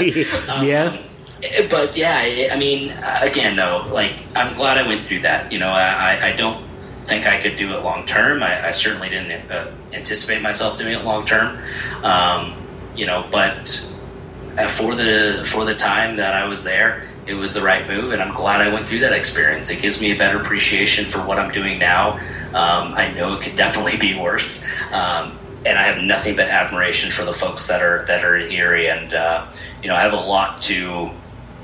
yeah. 0.64 1.00
Eh, 1.44 1.68
but 1.70 1.96
yeah, 1.96 2.16
I- 2.52 2.56
mean, 2.58 2.90
again, 3.20 3.54
though, 3.54 3.86
like 3.92 4.24
I'm 4.34 4.54
glad 4.56 4.78
I 4.78 4.88
went 4.88 5.02
through 5.02 5.20
that. 5.20 5.52
You 5.52 5.58
know, 5.60 5.68
I, 5.68 6.16
I- 6.16 6.28
I 6.28 6.32
don't 6.32 6.64
think 7.04 7.26
I 7.26 7.38
could 7.38 7.54
do 7.56 7.72
it 7.76 7.84
long 7.84 8.04
term. 8.06 8.42
I, 8.42 8.68
I 8.68 8.70
certainly 8.72 9.08
didn't 9.10 9.48
uh, 9.50 9.70
anticipate 9.92 10.42
myself 10.42 10.76
doing 10.78 10.94
it 10.94 11.04
long 11.04 11.24
term. 11.24 11.56
Um, 12.02 12.54
you 12.96 13.06
know, 13.06 13.28
but 13.30 13.84
uh, 14.58 14.68
for 14.68 14.94
the 14.94 15.46
for 15.50 15.64
the 15.64 15.74
time 15.74 16.16
that 16.16 16.34
I 16.34 16.46
was 16.46 16.64
there, 16.64 17.02
it 17.26 17.34
was 17.34 17.54
the 17.54 17.62
right 17.62 17.86
move, 17.86 18.12
and 18.12 18.22
I'm 18.22 18.34
glad 18.34 18.60
I 18.60 18.72
went 18.72 18.88
through 18.88 19.00
that 19.00 19.12
experience. 19.12 19.70
It 19.70 19.80
gives 19.80 20.00
me 20.00 20.12
a 20.12 20.16
better 20.16 20.40
appreciation 20.40 21.04
for 21.04 21.18
what 21.18 21.38
I'm 21.38 21.52
doing 21.52 21.78
now. 21.78 22.14
Um, 22.54 22.94
I 22.94 23.12
know 23.12 23.34
it 23.34 23.42
could 23.42 23.54
definitely 23.54 23.96
be 23.96 24.18
worse, 24.18 24.64
um, 24.92 25.38
and 25.64 25.78
I 25.78 25.84
have 25.84 26.02
nothing 26.02 26.36
but 26.36 26.48
admiration 26.48 27.10
for 27.10 27.24
the 27.24 27.32
folks 27.32 27.66
that 27.68 27.82
are 27.82 28.04
that 28.06 28.24
are 28.24 28.36
in 28.36 28.50
Erie, 28.52 28.88
and 28.88 29.12
uh, 29.12 29.46
you 29.82 29.88
know, 29.88 29.96
I 29.96 30.02
have 30.02 30.14
a 30.14 30.20
lot 30.20 30.62
to, 30.62 31.10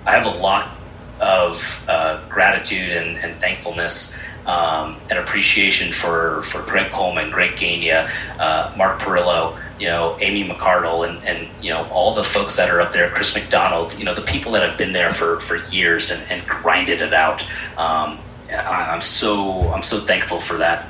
I 0.06 0.12
have 0.12 0.26
a 0.26 0.30
lot 0.30 0.76
of 1.20 1.84
uh, 1.88 2.24
gratitude 2.28 2.90
and, 2.90 3.16
and 3.18 3.40
thankfulness 3.40 4.16
um, 4.46 5.00
and 5.10 5.18
appreciation 5.18 5.92
for, 5.92 6.42
for 6.42 6.62
Greg 6.62 6.92
Coleman, 6.92 7.30
Greg 7.30 7.56
Gagne, 7.56 7.90
uh, 7.90 8.72
Mark 8.76 9.00
Perillo, 9.00 9.58
you 9.82 9.88
know, 9.88 10.16
Amy 10.20 10.48
McCardle, 10.48 11.08
and, 11.08 11.20
and 11.24 11.48
you 11.60 11.70
know 11.70 11.88
all 11.88 12.14
the 12.14 12.22
folks 12.22 12.54
that 12.56 12.70
are 12.70 12.80
up 12.80 12.92
there, 12.92 13.10
Chris 13.10 13.34
McDonald, 13.34 13.98
you 13.98 14.04
know, 14.04 14.14
the 14.14 14.22
people 14.22 14.52
that 14.52 14.62
have 14.62 14.78
been 14.78 14.92
there 14.92 15.10
for, 15.10 15.40
for 15.40 15.56
years 15.72 16.12
and, 16.12 16.22
and 16.30 16.46
grinded 16.46 17.00
it 17.00 17.12
out. 17.12 17.42
Um, 17.76 18.20
I, 18.48 18.90
I'm 18.92 19.00
so 19.00 19.72
I'm 19.72 19.82
so 19.82 19.98
thankful 19.98 20.38
for 20.38 20.56
that 20.58 20.86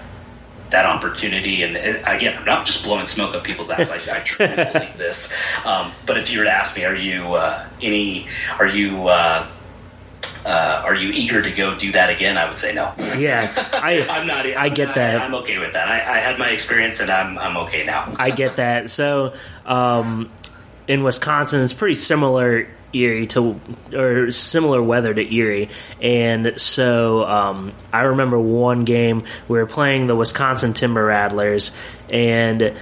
that 0.68 0.84
opportunity. 0.84 1.62
And 1.62 1.78
again, 2.06 2.36
I'm 2.36 2.44
not 2.44 2.66
just 2.66 2.84
blowing 2.84 3.06
smoke 3.06 3.34
up 3.34 3.44
people's 3.44 3.70
ass. 3.70 3.90
I, 3.90 4.18
I 4.18 4.20
truly 4.24 4.56
believe 4.56 4.98
this. 4.98 5.32
Um, 5.64 5.92
but 6.04 6.18
if 6.18 6.28
you 6.28 6.40
were 6.40 6.44
to 6.44 6.52
ask 6.52 6.76
me, 6.76 6.84
are 6.84 6.94
you 6.94 7.32
uh, 7.32 7.66
any? 7.80 8.26
Are 8.58 8.66
you? 8.66 9.08
Uh, 9.08 9.48
uh, 10.44 10.82
are 10.84 10.94
you 10.94 11.10
eager 11.10 11.40
to 11.42 11.50
go 11.50 11.76
do 11.76 11.92
that 11.92 12.10
again? 12.10 12.36
I 12.36 12.46
would 12.46 12.58
say 12.58 12.74
no. 12.74 12.92
Yeah. 13.18 13.52
I 13.74 14.06
I'm 14.08 14.26
not. 14.26 14.46
I 14.46 14.68
get 14.68 14.94
that. 14.94 15.22
I'm 15.22 15.34
okay 15.36 15.58
with 15.58 15.72
that. 15.72 15.88
I, 15.88 16.14
I 16.14 16.18
had 16.18 16.38
my 16.38 16.48
experience, 16.48 17.00
and 17.00 17.10
I'm 17.10 17.38
I'm 17.38 17.56
okay 17.58 17.84
now. 17.84 18.14
I 18.18 18.30
get 18.30 18.56
that. 18.56 18.90
So, 18.90 19.34
um, 19.64 20.30
in 20.88 21.02
Wisconsin, 21.04 21.62
it's 21.62 21.72
pretty 21.72 21.94
similar 21.94 22.68
Erie 22.92 23.26
to 23.28 23.60
or 23.94 24.30
similar 24.30 24.82
weather 24.82 25.14
to 25.14 25.34
Erie, 25.34 25.70
and 26.00 26.54
so 26.60 27.24
um, 27.24 27.72
I 27.92 28.02
remember 28.02 28.38
one 28.38 28.84
game 28.84 29.24
we 29.48 29.58
were 29.58 29.66
playing 29.66 30.06
the 30.06 30.16
Wisconsin 30.16 30.72
Timber 30.72 31.04
Rattlers, 31.04 31.72
and 32.10 32.74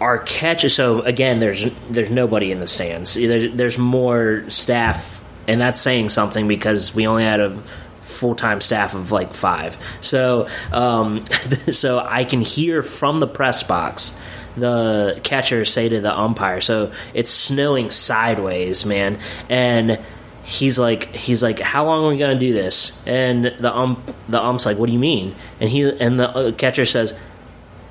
our 0.00 0.18
catch. 0.18 0.68
So 0.70 1.02
again, 1.02 1.38
there's 1.38 1.66
there's 1.90 2.10
nobody 2.10 2.50
in 2.50 2.60
the 2.60 2.66
stands. 2.66 3.14
There's, 3.14 3.52
there's 3.52 3.78
more 3.78 4.44
staff, 4.48 5.19
and 5.50 5.60
that's 5.60 5.80
saying 5.80 6.08
something 6.08 6.46
because 6.46 6.94
we 6.94 7.08
only 7.08 7.24
had 7.24 7.40
a 7.40 7.60
full 8.02 8.36
time 8.36 8.60
staff 8.60 8.94
of 8.94 9.10
like 9.10 9.34
five. 9.34 9.76
So 10.00 10.48
um, 10.72 11.24
so 11.72 11.98
I 11.98 12.24
can 12.24 12.40
hear 12.40 12.82
from 12.82 13.18
the 13.18 13.26
press 13.26 13.64
box 13.64 14.16
the 14.56 15.20
catcher 15.24 15.64
say 15.64 15.88
to 15.88 16.00
the 16.00 16.16
umpire. 16.16 16.60
So 16.60 16.92
it's 17.14 17.30
snowing 17.30 17.90
sideways, 17.90 18.86
man, 18.86 19.18
and. 19.48 19.98
He's 20.42 20.80
like, 20.80 21.14
he's 21.14 21.44
like, 21.44 21.60
how 21.60 21.84
long 21.84 22.04
are 22.04 22.08
we 22.08 22.16
gonna 22.16 22.36
do 22.36 22.52
this? 22.52 23.00
And 23.06 23.44
the 23.44 23.72
ump 23.72 24.00
the 24.28 24.42
ump's 24.42 24.66
like, 24.66 24.78
what 24.78 24.86
do 24.86 24.92
you 24.92 24.98
mean? 24.98 25.36
And 25.60 25.70
he 25.70 25.88
and 25.88 26.18
the 26.18 26.28
uh, 26.28 26.52
catcher 26.52 26.86
says, 26.86 27.16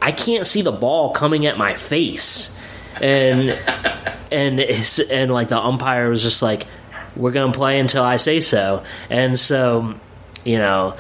I 0.02 0.12
can't 0.12 0.46
see 0.46 0.62
the 0.62 0.72
ball 0.74 1.12
coming 1.12 1.46
at 1.46 1.58
my 1.58 1.76
face, 1.76 2.58
and 3.00 3.52
and 4.32 4.60
and 4.60 5.32
like 5.32 5.48
the 5.48 5.58
umpire 5.58 6.10
was 6.10 6.22
just 6.22 6.42
like, 6.42 6.68
we're 7.20 7.32
gonna 7.32 7.52
play 7.52 7.80
until 7.80 8.04
I 8.04 8.16
say 8.16 8.40
so, 8.40 8.84
and 9.10 9.38
so 9.38 9.96
you 10.46 10.58
know 10.58 10.96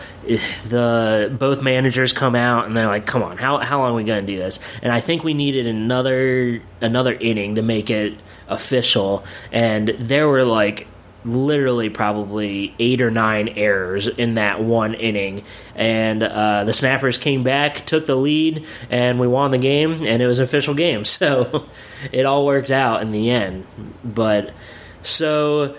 the 0.67 1.35
both 1.39 1.61
managers 1.61 2.13
come 2.13 2.35
out 2.35 2.65
and 2.65 2.75
they're 2.75 2.87
like, 2.87 3.05
come 3.05 3.23
on, 3.23 3.37
how 3.37 3.57
how 3.59 3.79
long 3.79 3.93
are 3.93 3.95
we 3.95 4.03
gonna 4.03 4.21
do 4.21 4.37
this? 4.37 4.59
And 4.81 4.91
I 4.91 4.99
think 4.99 5.23
we 5.23 5.33
needed 5.33 5.65
another 5.65 6.61
another 6.81 7.13
inning 7.13 7.55
to 7.55 7.61
make 7.61 7.89
it 7.89 8.19
official, 8.47 9.23
and 9.51 9.95
there 9.97 10.27
were 10.27 10.43
like 10.43 10.87
literally 11.25 11.89
probably 11.89 12.73
eight 12.79 13.01
or 13.01 13.11
nine 13.11 13.49
errors 13.49 14.07
in 14.07 14.35
that 14.35 14.61
one 14.61 14.93
inning. 14.93 15.43
And 15.75 16.23
uh, 16.23 16.63
the 16.63 16.73
Snappers 16.73 17.17
came 17.17 17.43
back, 17.43 17.85
took 17.85 18.05
the 18.05 18.15
lead, 18.15 18.65
and 18.89 19.19
we 19.19 19.27
won 19.27 19.51
the 19.51 19.57
game, 19.57 20.05
and 20.05 20.21
it 20.21 20.27
was 20.27 20.39
an 20.39 20.45
official 20.45 20.73
game. 20.73 21.03
So 21.19 21.65
it 22.13 22.25
all 22.25 22.45
worked 22.45 22.71
out 22.71 23.01
in 23.01 23.11
the 23.11 23.29
end. 23.29 23.65
But 24.05 24.53
so, 25.01 25.75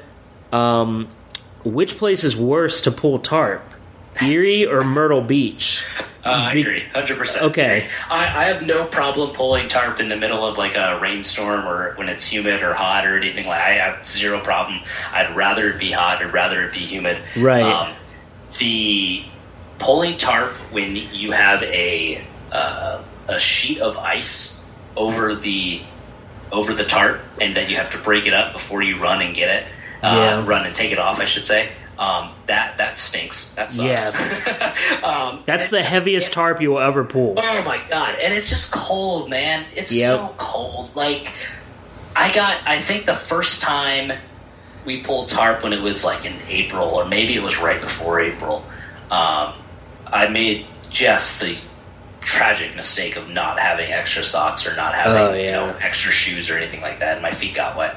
um, 0.52 1.08
which 1.64 1.98
place 1.98 2.24
is 2.24 2.36
worse 2.36 2.80
to 2.82 2.90
pull 2.90 3.18
tarp? 3.18 3.62
Erie 4.22 4.66
or 4.66 4.82
Myrtle 4.82 5.22
Beach? 5.22 5.84
Uh, 6.24 6.48
I 6.48 6.54
agree, 6.54 6.80
hundred 6.92 7.16
percent. 7.16 7.46
Okay, 7.46 7.88
I, 8.10 8.40
I 8.40 8.44
have 8.44 8.66
no 8.66 8.84
problem 8.84 9.30
pulling 9.30 9.68
tarp 9.68 10.00
in 10.00 10.08
the 10.08 10.16
middle 10.16 10.44
of 10.44 10.58
like 10.58 10.74
a 10.74 10.98
rainstorm 11.00 11.66
or 11.66 11.94
when 11.94 12.10
it's 12.10 12.26
humid 12.26 12.62
or 12.62 12.74
hot 12.74 13.06
or 13.06 13.16
anything 13.16 13.46
like. 13.46 13.60
I 13.60 13.70
have 13.74 14.06
zero 14.06 14.40
problem. 14.40 14.80
I'd 15.12 15.34
rather 15.34 15.70
it 15.70 15.78
be 15.78 15.90
hot. 15.90 16.22
I'd 16.22 16.32
rather 16.34 16.64
it 16.64 16.72
be 16.72 16.80
humid. 16.80 17.22
Right. 17.38 17.62
Um, 17.62 17.94
the 18.58 19.24
pulling 19.78 20.18
tarp 20.18 20.52
when 20.72 20.96
you 20.96 21.32
have 21.32 21.62
a 21.62 22.22
uh, 22.52 23.02
a 23.28 23.38
sheet 23.38 23.80
of 23.80 23.96
ice 23.96 24.62
over 24.96 25.34
the 25.34 25.80
over 26.52 26.74
the 26.74 26.84
tarp 26.84 27.22
and 27.40 27.54
then 27.54 27.70
you 27.70 27.76
have 27.76 27.90
to 27.90 27.98
break 27.98 28.26
it 28.26 28.34
up 28.34 28.52
before 28.52 28.82
you 28.82 28.98
run 28.98 29.22
and 29.22 29.34
get 29.34 29.48
it. 29.48 29.72
Uh, 30.02 30.14
Yeah. 30.16 30.46
Run 30.46 30.66
and 30.66 30.74
take 30.74 30.92
it 30.92 30.98
off, 30.98 31.20
I 31.20 31.24
should 31.24 31.44
say. 31.44 31.68
Um, 31.98 32.30
that 32.46 32.78
that 32.78 32.96
stinks. 32.96 33.50
That 33.52 33.68
sucks. 33.68 35.02
um, 35.04 35.42
that's 35.44 35.68
the 35.68 35.78
just- 35.80 35.90
heaviest 35.90 36.32
tarp 36.32 36.60
you 36.62 36.70
will 36.70 36.80
ever 36.80 37.04
pull. 37.04 37.34
Oh 37.36 37.62
my 37.66 37.78
god! 37.90 38.16
And 38.22 38.32
it's 38.32 38.48
just 38.48 38.72
cold, 38.72 39.28
man. 39.28 39.66
It's 39.74 39.92
Yep. 39.92 40.08
so 40.18 40.34
cold. 40.38 40.96
Like 40.96 41.32
I 42.16 42.32
got. 42.32 42.56
I 42.66 42.78
think 42.78 43.04
the 43.04 43.14
first 43.14 43.60
time 43.60 44.12
we 44.86 45.02
pulled 45.02 45.28
tarp 45.28 45.62
when 45.62 45.74
it 45.74 45.82
was 45.82 46.02
like 46.02 46.24
in 46.24 46.34
April, 46.48 46.88
or 46.88 47.04
maybe 47.04 47.34
it 47.34 47.42
was 47.42 47.58
right 47.58 47.80
before 47.82 48.18
April. 48.20 48.64
Um, 49.10 49.52
I 50.06 50.26
made 50.30 50.66
just 50.88 51.40
the 51.42 51.58
tragic 52.22 52.74
mistake 52.76 53.16
of 53.16 53.28
not 53.28 53.58
having 53.58 53.92
extra 53.92 54.22
socks 54.22 54.66
or 54.66 54.74
not 54.74 54.94
having 54.94 55.16
Oh, 55.22 55.32
you 55.34 55.50
know 55.52 55.76
extra 55.80 56.10
shoes 56.10 56.48
or 56.48 56.56
anything 56.56 56.80
like 56.80 56.98
that, 57.00 57.14
and 57.14 57.22
my 57.22 57.30
feet 57.30 57.54
got 57.54 57.76
wet. 57.76 57.96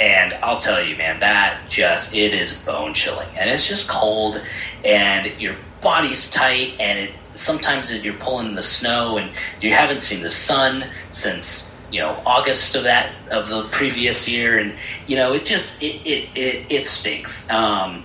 And 0.00 0.32
I'll 0.42 0.56
tell 0.56 0.82
you, 0.82 0.96
man, 0.96 1.20
that 1.20 1.68
just 1.68 2.14
it 2.14 2.34
is 2.34 2.54
bone 2.54 2.94
chilling, 2.94 3.28
and 3.36 3.50
it's 3.50 3.68
just 3.68 3.86
cold, 3.86 4.42
and 4.84 5.30
your 5.38 5.56
body's 5.82 6.30
tight, 6.30 6.74
and 6.80 6.98
it 6.98 7.10
sometimes 7.34 7.92
you're 8.02 8.14
pulling 8.14 8.48
in 8.48 8.54
the 8.54 8.62
snow, 8.62 9.18
and 9.18 9.30
you 9.60 9.72
haven't 9.74 9.98
seen 9.98 10.22
the 10.22 10.30
sun 10.30 10.90
since 11.10 11.76
you 11.92 12.00
know 12.00 12.20
August 12.24 12.74
of 12.74 12.84
that 12.84 13.12
of 13.30 13.48
the 13.48 13.64
previous 13.64 14.26
year, 14.26 14.58
and 14.58 14.74
you 15.06 15.16
know 15.16 15.34
it 15.34 15.44
just 15.44 15.82
it 15.82 15.96
it 16.06 16.28
it, 16.34 16.66
it 16.70 16.86
stinks. 16.86 17.50
Um, 17.50 18.04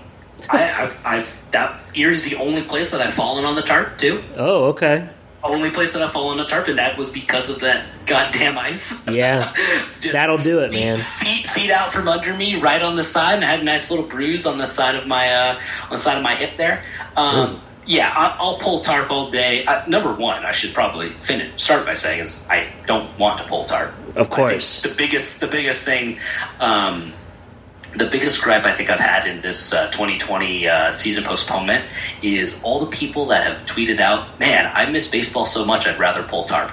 I, 0.50 0.84
I've, 0.84 1.02
I've 1.06 1.38
that 1.52 1.80
here's 1.94 2.24
the 2.24 2.36
only 2.36 2.62
place 2.62 2.92
that 2.92 3.00
I've 3.00 3.14
fallen 3.14 3.46
on 3.46 3.56
the 3.56 3.62
tarp 3.62 3.98
too. 3.98 4.22
Oh, 4.36 4.66
okay. 4.66 5.10
Only 5.46 5.70
place 5.70 5.94
that 5.94 6.02
I've 6.02 6.12
fallen 6.12 6.40
on 6.40 6.46
a 6.46 6.50
tarp, 6.50 6.68
and 6.68 6.78
that 6.78 6.98
was 6.98 7.10
because 7.10 7.50
of 7.50 7.60
that 7.60 7.86
goddamn 8.06 8.58
ice. 8.58 9.08
Yeah, 9.08 9.54
that'll 10.12 10.38
do 10.38 10.60
it, 10.60 10.72
man. 10.72 10.98
Feet, 10.98 11.50
feet 11.50 11.72
out 11.72 11.94
from 11.94 12.08
under 12.08 12.34
me, 12.34 12.60
right 12.60 12.82
on 12.82 12.96
the 12.96 13.04
side, 13.04 13.36
and 13.36 13.46
I 13.46 13.48
had 13.48 13.60
a 13.60 13.64
nice 13.64 13.90
little 13.90 14.06
bruise 14.06 14.46
on 14.46 14.58
the 14.58 14.66
side 14.66 14.96
of 14.96 15.08
my 15.08 15.32
uh, 15.32 15.60
on 15.84 15.90
the 15.92 15.98
side 15.98 16.18
of 16.18 16.24
my 16.24 16.36
hip 16.36 16.58
there. 16.58 16.84
Um, 17.16 17.62
yeah, 17.86 18.14
I, 18.16 18.36
I'll 18.40 18.58
pull 18.58 18.80
tarp 18.80 19.12
all 19.12 19.30
day. 19.30 19.66
Uh, 19.66 19.86
number 19.88 20.14
one, 20.14 20.46
I 20.46 20.52
should 20.52 20.74
probably 20.74 21.12
finish 21.20 21.62
start 21.62 21.86
by 21.86 21.94
saying 21.94 22.22
is 22.22 22.46
I 22.50 22.68
don't 22.88 23.18
want 23.20 23.38
to 23.38 23.44
pull 23.46 23.64
tarp. 23.64 23.94
Of 24.16 24.30
course. 24.30 24.82
the 24.82 24.94
biggest 24.98 25.40
the 25.40 25.48
biggest 25.48 25.86
thing. 25.86 26.20
Um, 26.60 27.14
the 27.96 28.06
biggest 28.06 28.42
gripe 28.42 28.66
I 28.66 28.74
think 28.74 28.90
I've 28.90 29.00
had 29.00 29.26
in 29.26 29.42
this 29.42 29.74
uh, 29.74 29.90
2020 29.92 30.68
uh, 30.68 30.92
season 30.92 31.24
postponement 31.24 31.86
is 32.22 32.62
all 32.64 32.80
the 32.80 32.88
people 32.88 33.26
that 33.28 33.44
have 33.46 33.66
tweeted 33.66 34.00
out, 34.00 34.40
"Man, 34.40 34.72
I 34.74 34.86
miss 34.86 35.08
baseball 35.08 35.46
so 35.46 35.66
much, 35.66 35.88
I'd 35.88 36.00
rather 36.00 36.24
pull 36.24 36.44
tarp." 36.44 36.72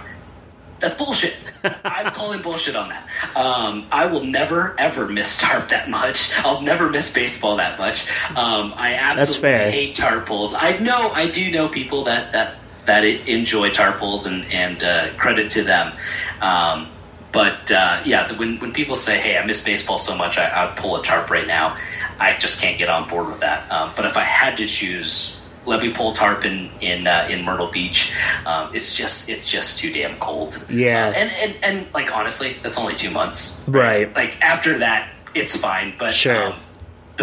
That's 0.81 0.95
bullshit. 0.95 1.37
I'm 1.85 2.11
calling 2.13 2.43
bullshit 2.43 2.75
on 2.75 2.89
that. 2.89 3.09
Um, 3.37 3.87
I 3.93 4.05
will 4.07 4.25
never 4.25 4.75
ever 4.79 5.07
miss 5.07 5.37
tarp 5.37 5.69
that 5.69 5.89
much. 5.89 6.37
I'll 6.39 6.61
never 6.61 6.91
miss 6.91 7.11
baseball 7.13 7.57
that 7.57 7.79
much. 7.79 8.09
Um, 8.31 8.75
I 8.77 8.95
absolutely 8.95 9.71
hate 9.71 9.95
tarp 9.95 10.27
pulls. 10.27 10.55
I 10.55 10.77
know 10.79 11.11
I 11.11 11.29
do 11.29 11.51
know 11.53 11.69
people 11.69 12.03
that 12.05 12.33
that 12.33 12.57
that 12.87 13.05
enjoy 13.05 13.71
tarp 13.71 13.99
pulls 13.99 14.27
and 14.27 14.45
and 14.53 14.83
uh, 14.83 15.15
credit 15.15 15.51
to 15.51 15.63
them. 15.63 15.93
Um, 16.41 16.89
but 17.33 17.71
uh, 17.71 18.03
yeah, 18.05 18.27
the, 18.27 18.35
when 18.35 18.59
when 18.59 18.73
people 18.73 18.97
say, 18.97 19.18
"Hey, 19.18 19.37
I 19.38 19.45
miss 19.45 19.61
baseball 19.61 19.99
so 19.99 20.14
much, 20.16 20.38
I, 20.38 20.45
I'd 20.64 20.77
pull 20.77 20.97
a 20.97 21.03
tarp 21.03 21.31
right 21.31 21.47
now," 21.47 21.77
I 22.18 22.37
just 22.37 22.61
can't 22.61 22.79
get 22.79 22.88
on 22.88 23.09
board 23.09 23.27
with 23.29 23.40
that. 23.40 23.71
Um, 23.73 23.92
but 23.97 24.05
if 24.05 24.16
I 24.16 24.23
had 24.23 24.57
to 24.59 24.66
choose, 24.66 25.37
let 25.64 25.81
me 25.81 25.90
pull 25.92 26.12
tarp 26.12 26.45
in 26.45 26.71
in, 26.81 27.07
uh, 27.07 27.27
in 27.31 27.42
Myrtle 27.45 27.68
Beach. 27.71 28.12
Um, 28.47 28.71
it's 28.75 28.95
just 28.95 29.29
it's 29.29 29.49
just 29.49 29.79
too 29.79 29.92
damn 29.92 30.18
cold. 30.18 30.64
Yeah. 30.68 31.09
Uh, 31.09 31.12
and, 31.12 31.31
and 31.40 31.64
and 31.64 31.95
like 31.95 32.12
honestly, 32.14 32.57
that's 32.62 32.77
only 32.79 32.95
two 32.95 33.11
months. 33.11 33.62
Right. 33.66 34.14
Like 34.14 34.40
after 34.42 34.79
that, 34.79 35.09
it's 35.35 35.57
fine. 35.57 35.95
But 35.99 36.12
Sure. 36.12 36.49
um, 36.53 36.59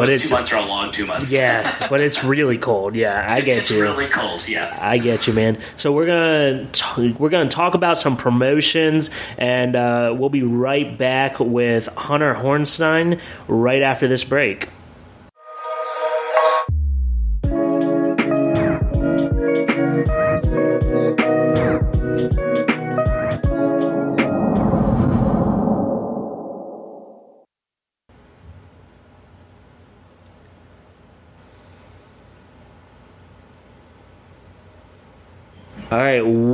those 0.08 0.16
it's- 0.16 0.30
two 0.30 0.36
months 0.36 0.52
are 0.54 0.58
a 0.58 0.66
long 0.66 0.92
two 0.92 1.06
months. 1.06 1.32
Yeah, 1.32 1.88
but 1.90 2.00
it's 2.02 2.24
really 2.24 2.58
cold. 2.58 2.96
Yeah, 2.96 3.26
I 3.28 3.42
get 3.42 3.60
it's 3.60 3.72
you. 3.72 3.82
It's 3.84 3.90
really 3.92 4.08
cold. 4.10 4.48
Yes. 4.48 4.84
I 4.84 4.98
get 4.98 5.28
you, 5.28 5.34
man. 5.34 5.58
So 5.76 5.92
we're 5.92 6.06
gonna 6.08 6.66
t- 6.72 7.16
we're 7.18 7.30
gonna 7.30 7.50
talk 7.50 7.74
about 7.74 7.98
some 7.98 8.18
promotions, 8.18 9.10
and 9.38 9.76
uh, 9.76 10.14
we'll 10.18 10.30
be 10.30 10.44
right 10.44 10.98
back 10.98 11.40
with 11.40 11.88
Hunter 11.96 12.34
Horenstein 12.34 13.20
right 13.48 13.82
after 13.82 14.08
this 14.08 14.24
break. 14.24 14.70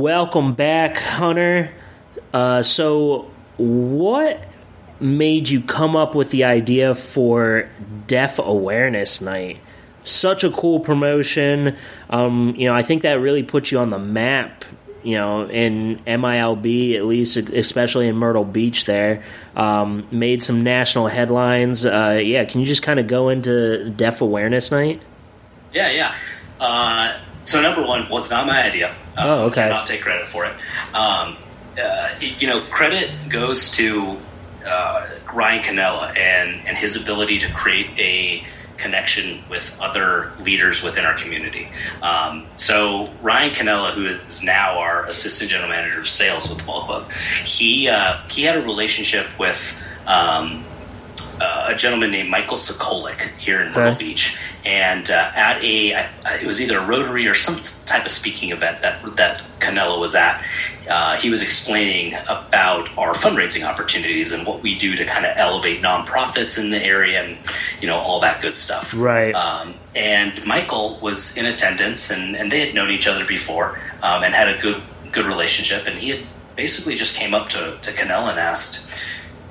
Welcome 0.06 0.54
back, 0.54 0.98
Hunter. 0.98 1.68
Uh, 2.32 2.62
so, 2.62 3.28
what 3.56 4.40
made 5.00 5.48
you 5.48 5.60
come 5.60 5.96
up 5.96 6.14
with 6.14 6.30
the 6.30 6.44
idea 6.44 6.94
for 6.94 7.68
Deaf 8.06 8.38
Awareness 8.38 9.20
Night? 9.20 9.58
Such 10.04 10.44
a 10.44 10.50
cool 10.50 10.78
promotion. 10.78 11.76
Um, 12.08 12.54
you 12.56 12.68
know, 12.68 12.72
I 12.72 12.84
think 12.84 13.02
that 13.02 13.14
really 13.14 13.42
puts 13.42 13.72
you 13.72 13.80
on 13.80 13.90
the 13.90 13.98
map. 13.98 14.64
You 15.02 15.16
know, 15.16 15.48
in 15.48 15.98
MILB, 16.06 16.94
at 16.94 17.04
least, 17.04 17.36
especially 17.36 18.06
in 18.06 18.14
Myrtle 18.14 18.44
Beach, 18.44 18.84
there 18.84 19.24
um, 19.56 20.06
made 20.12 20.40
some 20.40 20.62
national 20.62 21.08
headlines. 21.08 21.84
Uh, 21.84 22.20
yeah, 22.22 22.44
can 22.44 22.60
you 22.60 22.66
just 22.66 22.84
kind 22.84 23.00
of 23.00 23.08
go 23.08 23.28
into 23.28 23.90
Deaf 23.90 24.20
Awareness 24.20 24.70
Night? 24.70 25.02
Yeah, 25.74 25.90
yeah. 25.90 26.14
Uh, 26.60 27.18
so 27.46 27.62
number 27.62 27.82
one 27.82 28.08
was 28.08 28.28
not 28.30 28.46
my 28.46 28.62
idea. 28.62 28.90
Um, 29.16 29.26
Oh, 29.28 29.44
okay. 29.46 29.62
Cannot 29.62 29.86
take 29.86 30.02
credit 30.02 30.28
for 30.28 30.44
it. 30.44 30.52
Um, 30.94 31.36
uh, 31.80 32.10
you 32.20 32.46
know, 32.46 32.60
credit 32.70 33.10
goes 33.28 33.70
to 33.70 34.16
uh, 34.66 35.06
Ryan 35.32 35.62
Canella 35.62 36.16
and 36.18 36.66
and 36.66 36.76
his 36.76 36.96
ability 37.00 37.38
to 37.38 37.52
create 37.52 37.88
a 37.98 38.44
connection 38.78 39.42
with 39.48 39.74
other 39.80 40.32
leaders 40.40 40.82
within 40.82 41.04
our 41.04 41.14
community. 41.14 41.68
Um, 42.02 42.46
so 42.56 43.10
Ryan 43.22 43.52
Canella, 43.52 43.92
who 43.94 44.06
is 44.06 44.42
now 44.42 44.78
our 44.78 45.06
assistant 45.06 45.50
general 45.50 45.70
manager 45.70 45.98
of 46.00 46.06
sales 46.08 46.48
with 46.48 46.58
the 46.58 46.64
ball 46.64 46.82
club, 46.82 47.10
he 47.44 47.88
uh, 47.88 48.18
he 48.28 48.42
had 48.42 48.56
a 48.56 48.62
relationship 48.62 49.26
with. 49.38 49.74
Um, 50.06 50.64
uh, 51.40 51.66
a 51.68 51.74
gentleman 51.74 52.10
named 52.10 52.30
Michael 52.30 52.56
Sokolik 52.56 53.34
here 53.38 53.60
in 53.62 53.68
Myrtle 53.68 53.92
Okay. 53.92 54.04
Beach, 54.04 54.36
and 54.64 55.10
uh, 55.10 55.30
at 55.34 55.62
a 55.62 55.94
I- 55.94 56.08
it 56.40 56.46
was 56.46 56.60
either 56.60 56.78
a 56.78 56.86
Rotary 56.86 57.26
or 57.26 57.34
some 57.34 57.60
type 57.86 58.04
of 58.04 58.10
speaking 58.10 58.50
event 58.50 58.80
that 58.82 59.16
that 59.16 59.42
Canella 59.60 59.98
was 60.00 60.14
at. 60.14 60.44
Uh, 60.88 61.16
he 61.16 61.30
was 61.30 61.42
explaining 61.42 62.14
about 62.28 62.88
our 62.96 63.12
fundraising 63.12 63.64
opportunities 63.64 64.30
and 64.32 64.46
what 64.46 64.62
we 64.62 64.74
do 64.76 64.94
to 64.96 65.04
kind 65.04 65.26
of 65.26 65.32
elevate 65.36 65.82
nonprofits 65.82 66.58
in 66.58 66.70
the 66.70 66.82
area, 66.82 67.22
and 67.22 67.38
you 67.80 67.86
know 67.88 67.96
all 67.96 68.20
that 68.20 68.40
good 68.40 68.54
stuff. 68.54 68.94
Right. 68.96 69.34
Um, 69.34 69.74
and 69.94 70.44
Michael 70.46 70.98
was 71.00 71.36
in 71.36 71.46
attendance, 71.46 72.10
and, 72.10 72.36
and 72.36 72.52
they 72.52 72.60
had 72.60 72.74
known 72.74 72.90
each 72.90 73.06
other 73.06 73.24
before 73.24 73.78
um, 74.02 74.22
and 74.24 74.34
had 74.34 74.48
a 74.48 74.58
good 74.58 74.82
good 75.12 75.26
relationship. 75.26 75.86
And 75.86 75.98
he 75.98 76.10
had 76.10 76.20
basically 76.56 76.94
just 76.94 77.14
came 77.14 77.34
up 77.34 77.48
to 77.50 77.78
to 77.80 77.92
Canella 77.92 78.30
and 78.30 78.38
asked, 78.38 79.02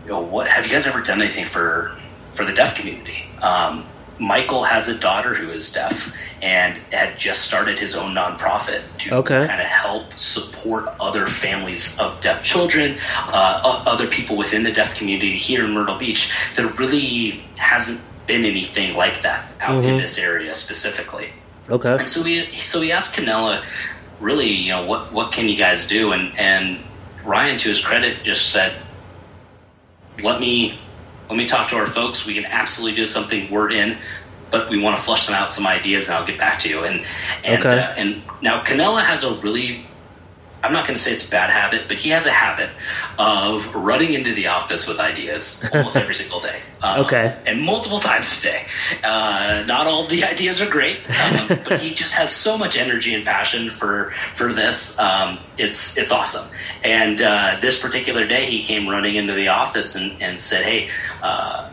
you 0.06 0.12
know, 0.12 0.20
what 0.22 0.48
have 0.48 0.66
you 0.66 0.72
guys 0.72 0.88
ever 0.88 1.02
done 1.02 1.22
anything 1.22 1.46
for 1.46 1.96
for 2.32 2.46
the 2.46 2.54
deaf 2.54 2.76
community? 2.76 3.26
Um, 3.42 3.86
Michael 4.20 4.64
has 4.64 4.88
a 4.88 4.98
daughter 4.98 5.34
who 5.34 5.50
is 5.50 5.70
deaf 5.72 6.16
and 6.42 6.78
had 6.92 7.18
just 7.18 7.44
started 7.44 7.78
his 7.78 7.96
own 7.96 8.14
nonprofit 8.14 8.82
to 9.00 9.16
Okay. 9.16 9.46
kind 9.46 9.60
of 9.60 9.68
help 9.68 10.18
support 10.18 10.88
other 11.02 11.26
families 11.26 12.00
of 12.00 12.20
deaf 12.22 12.42
children, 12.42 12.98
uh, 13.28 13.84
other 13.86 14.08
people 14.08 14.38
within 14.38 14.64
the 14.64 14.72
deaf 14.72 14.96
community 14.96 15.36
here 15.36 15.66
in 15.66 15.72
Myrtle 15.72 15.98
Beach. 15.98 16.32
There 16.56 16.68
really 16.68 17.44
hasn't 17.58 18.00
been 18.26 18.46
anything 18.46 18.96
like 18.96 19.22
that 19.22 19.52
out 19.60 19.82
mm-hmm. 19.82 19.90
in 19.90 19.98
this 19.98 20.18
area 20.18 20.56
specifically. 20.56 21.32
Okay. 21.70 21.98
And 21.98 22.08
so 22.08 22.24
we 22.24 22.52
so 22.52 22.80
we 22.80 22.92
asked 22.92 23.16
Canella, 23.16 23.66
really, 24.22 24.48
you 24.48 24.70
know, 24.70 24.86
what 24.86 25.12
what 25.12 25.32
can 25.34 25.50
you 25.50 25.58
guys 25.58 25.86
do? 25.86 26.12
And 26.14 26.38
and 26.40 26.80
Ryan, 27.26 27.58
to 27.58 27.70
his 27.70 27.82
credit, 27.82 28.24
just 28.24 28.52
said, 28.52 28.74
let 30.22 30.40
me 30.40 30.80
let 31.30 31.38
me 31.38 31.46
talk 31.46 31.68
to 31.70 31.76
our 31.76 31.88
folks. 31.88 32.26
We 32.26 32.34
can 32.34 32.46
absolutely 32.46 32.96
do 32.96 33.06
something. 33.06 33.50
We're 33.50 33.72
in 33.72 33.98
but 34.52 34.70
we 34.70 34.78
want 34.78 34.96
to 34.96 35.04
flush 35.04 35.26
them 35.26 35.36
out 35.36 35.50
some 35.50 35.68
ideas, 35.68 36.08
and 36.08 36.16
I'll 36.16 36.26
get 36.26 36.38
back 36.38 36.60
to 36.60 36.70
you. 36.70 36.84
And 36.84 37.06
and 37.44 37.66
okay. 37.66 37.80
uh, 37.80 37.96
and 37.98 38.24
now 38.42 38.64
Canella 38.64 39.02
has 39.02 39.24
a 39.24 39.34
really 39.36 39.86
I'm 40.66 40.74
not 40.74 40.88
going 40.88 40.96
to 40.96 41.02
say 41.02 41.12
it's 41.12 41.28
a 41.28 41.30
bad 41.30 41.52
habit, 41.52 41.88
but 41.88 41.96
he 41.96 42.10
has 42.10 42.26
a 42.26 42.32
habit 42.32 42.72
of 43.20 43.74
running 43.76 44.14
into 44.14 44.34
the 44.34 44.48
office 44.48 44.88
with 44.88 45.00
ideas 45.00 45.64
almost 45.72 45.96
every 45.96 46.16
single 46.22 46.40
day. 46.40 46.60
Um, 46.82 47.02
okay. 47.02 47.40
And 47.46 47.62
multiple 47.62 48.00
times 48.00 48.40
a 48.40 48.42
day. 48.42 48.66
Uh, 49.04 49.64
not 49.68 49.86
all 49.86 50.08
the 50.08 50.24
ideas 50.34 50.62
are 50.62 50.70
great, 50.70 50.98
um, 51.22 51.60
but 51.64 51.80
he 51.80 51.94
just 51.94 52.16
has 52.16 52.36
so 52.36 52.58
much 52.58 52.78
energy 52.78 53.14
and 53.14 53.24
passion 53.24 53.70
for 53.70 54.10
for 54.34 54.52
this. 54.52 54.98
Um, 54.98 55.38
it's 55.60 55.96
it's 56.00 56.12
awesome. 56.12 56.50
And 56.84 57.22
uh, 57.22 57.58
this 57.62 57.78
particular 57.78 58.26
day, 58.26 58.46
he 58.46 58.60
came 58.60 58.90
running 58.90 59.16
into 59.16 59.34
the 59.34 59.50
office 59.50 59.94
and, 59.96 60.20
and 60.22 60.40
said, 60.40 60.64
"Hey." 60.64 60.90
Uh, 61.22 61.70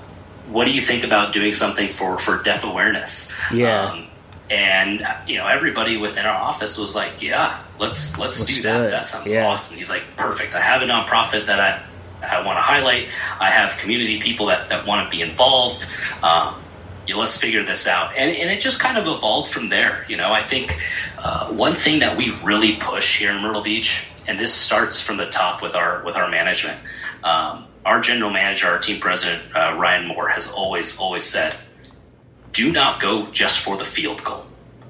what 0.49 0.67
do 0.67 0.73
you 0.73 0.83
think 0.83 1.03
about 1.03 1.33
doing 1.33 1.55
something 1.55 1.89
for 1.89 2.19
for 2.19 2.43
deaf 2.43 2.63
awareness? 2.63 3.33
Yeah. 3.55 3.87
Um, 3.87 4.07
and 4.51 5.03
you 5.27 5.39
know, 5.39 5.47
everybody 5.47 5.97
within 5.97 6.27
our 6.27 6.37
office 6.37 6.77
was 6.77 6.95
like, 6.95 7.23
"Yeah, 7.23 7.59
let's 7.83 8.19
let's, 8.19 8.41
let's 8.41 8.57
do, 8.57 8.63
that. 8.63 8.91
That 8.91 9.07
sounds 9.07 9.31
yeah. 9.31 9.47
awesome." 9.47 9.77
He's 9.77 9.91
like, 9.91 10.03
"Perfect. 10.17 10.55
I 10.55 10.61
have 10.61 10.81
a 10.83 10.87
nonprofit 10.87 11.47
that 11.47 11.61
I 11.61 11.83
I 12.25 12.45
want 12.45 12.57
to 12.57 12.63
highlight. 12.63 13.11
I 13.41 13.51
have 13.51 13.77
community 13.77 14.21
people 14.21 14.47
that, 14.47 14.69
that 14.69 14.87
want 14.87 15.05
to 15.05 15.11
be 15.15 15.23
involved. 15.23 15.87
Um, 16.23 16.63
you 17.07 17.15
know, 17.15 17.21
let's 17.21 17.37
figure 17.37 17.65
this 17.65 17.87
out. 17.87 18.17
And, 18.17 18.35
and 18.35 18.49
it 18.49 18.61
just 18.61 18.79
kind 18.79 18.97
of 18.97 19.09
evolved 19.09 19.51
from 19.51 19.67
there. 19.67 20.07
You 20.09 20.17
know, 20.17 20.33
I 20.33 20.41
think 20.41 20.79
uh, 21.19 21.53
one 21.53 21.75
thing 21.75 21.99
that 21.99 22.17
we 22.17 22.31
really 22.45 22.77
push 22.77 23.19
here 23.19 23.33
in 23.33 23.43
Myrtle 23.43 23.63
Beach, 23.63 24.07
and 24.29 24.39
this 24.39 24.55
starts 24.55 25.01
from 25.01 25.17
the 25.17 25.27
top 25.27 25.63
with 25.63 25.75
our 25.75 26.05
with 26.05 26.17
our 26.17 26.29
management. 26.29 26.79
Um, 27.25 27.67
our 27.85 28.01
general 28.01 28.31
manager, 28.31 28.69
our 28.69 28.79
team 28.79 29.01
president, 29.01 29.43
uh, 29.57 29.75
Ryan 29.77 30.07
Moore, 30.07 30.29
has 30.29 30.49
always, 30.51 30.97
always 30.99 31.25
said, 31.25 31.57
do 32.53 32.71
not 32.71 33.01
go 33.01 33.27
just 33.33 33.61
for 33.61 33.77
the 33.77 33.85
field 33.85 34.23
goal. 34.23 34.47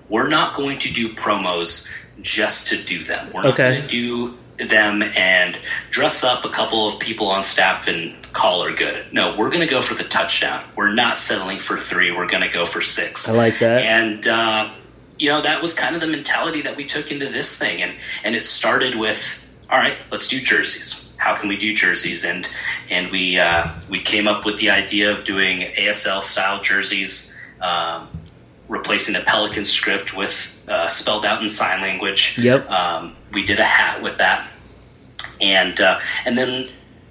We're 0.08 0.28
not 0.28 0.54
going 0.54 0.78
to 0.80 0.92
do 0.92 1.14
promos 1.14 1.88
just 2.20 2.66
to 2.68 2.82
do 2.82 3.04
them. 3.04 3.30
We're 3.32 3.42
not 3.42 3.52
okay. 3.54 3.76
going 3.76 3.80
to 3.82 3.86
do 3.86 4.38
them 4.68 5.02
and 5.16 5.58
dress 5.90 6.22
up 6.22 6.44
a 6.44 6.48
couple 6.48 6.86
of 6.86 7.00
people 7.00 7.28
on 7.28 7.42
staff 7.42 7.88
and 7.88 8.20
call 8.32 8.62
her 8.64 8.74
good. 8.74 9.06
No, 9.12 9.36
we're 9.36 9.50
going 9.50 9.66
to 9.66 9.72
go 9.72 9.80
for 9.80 9.94
the 9.94 10.04
touchdown. 10.04 10.64
We're 10.76 10.92
not 10.92 11.18
settling 11.18 11.58
for 11.58 11.78
three. 11.78 12.10
We're 12.10 12.28
going 12.28 12.42
to 12.42 12.48
go 12.48 12.64
for 12.64 12.80
six. 12.80 13.28
I 13.28 13.32
like 13.32 13.58
that. 13.58 13.82
And, 13.82 14.26
uh, 14.26 14.72
you 15.18 15.30
know, 15.30 15.40
that 15.40 15.60
was 15.60 15.74
kind 15.74 15.94
of 15.94 16.00
the 16.00 16.06
mentality 16.06 16.62
that 16.62 16.76
we 16.76 16.84
took 16.84 17.10
into 17.10 17.28
this 17.28 17.58
thing. 17.58 17.82
And, 17.82 17.94
and 18.24 18.36
it 18.36 18.44
started 18.44 18.94
with, 18.94 19.42
all 19.70 19.78
right, 19.78 19.96
let's 20.10 20.28
do 20.28 20.40
jerseys 20.40 21.02
how 21.22 21.36
can 21.36 21.48
we 21.48 21.56
do 21.56 21.72
jerseys? 21.72 22.24
And 22.24 22.48
and 22.90 23.10
we 23.10 23.38
uh, 23.38 23.70
we 23.88 24.00
came 24.00 24.26
up 24.26 24.44
with 24.44 24.56
the 24.56 24.70
idea 24.70 25.16
of 25.16 25.24
doing 25.24 25.72
ASL 25.74 26.20
style 26.20 26.60
jerseys, 26.60 27.34
um, 27.60 28.08
replacing 28.72 29.14
the 29.14 29.20
Pelican 29.20 29.64
script 29.64 30.16
with 30.16 30.50
uh, 30.66 30.88
spelled 30.88 31.26
out 31.26 31.42
in 31.42 31.48
sign 31.48 31.80
language. 31.82 32.38
Yep. 32.38 32.70
Um, 32.70 33.14
we 33.32 33.44
did 33.44 33.60
a 33.60 33.64
hat 33.64 34.02
with 34.02 34.16
that, 34.18 34.50
and 35.40 35.80
uh, 35.80 36.00
and 36.24 36.36
then 36.36 36.68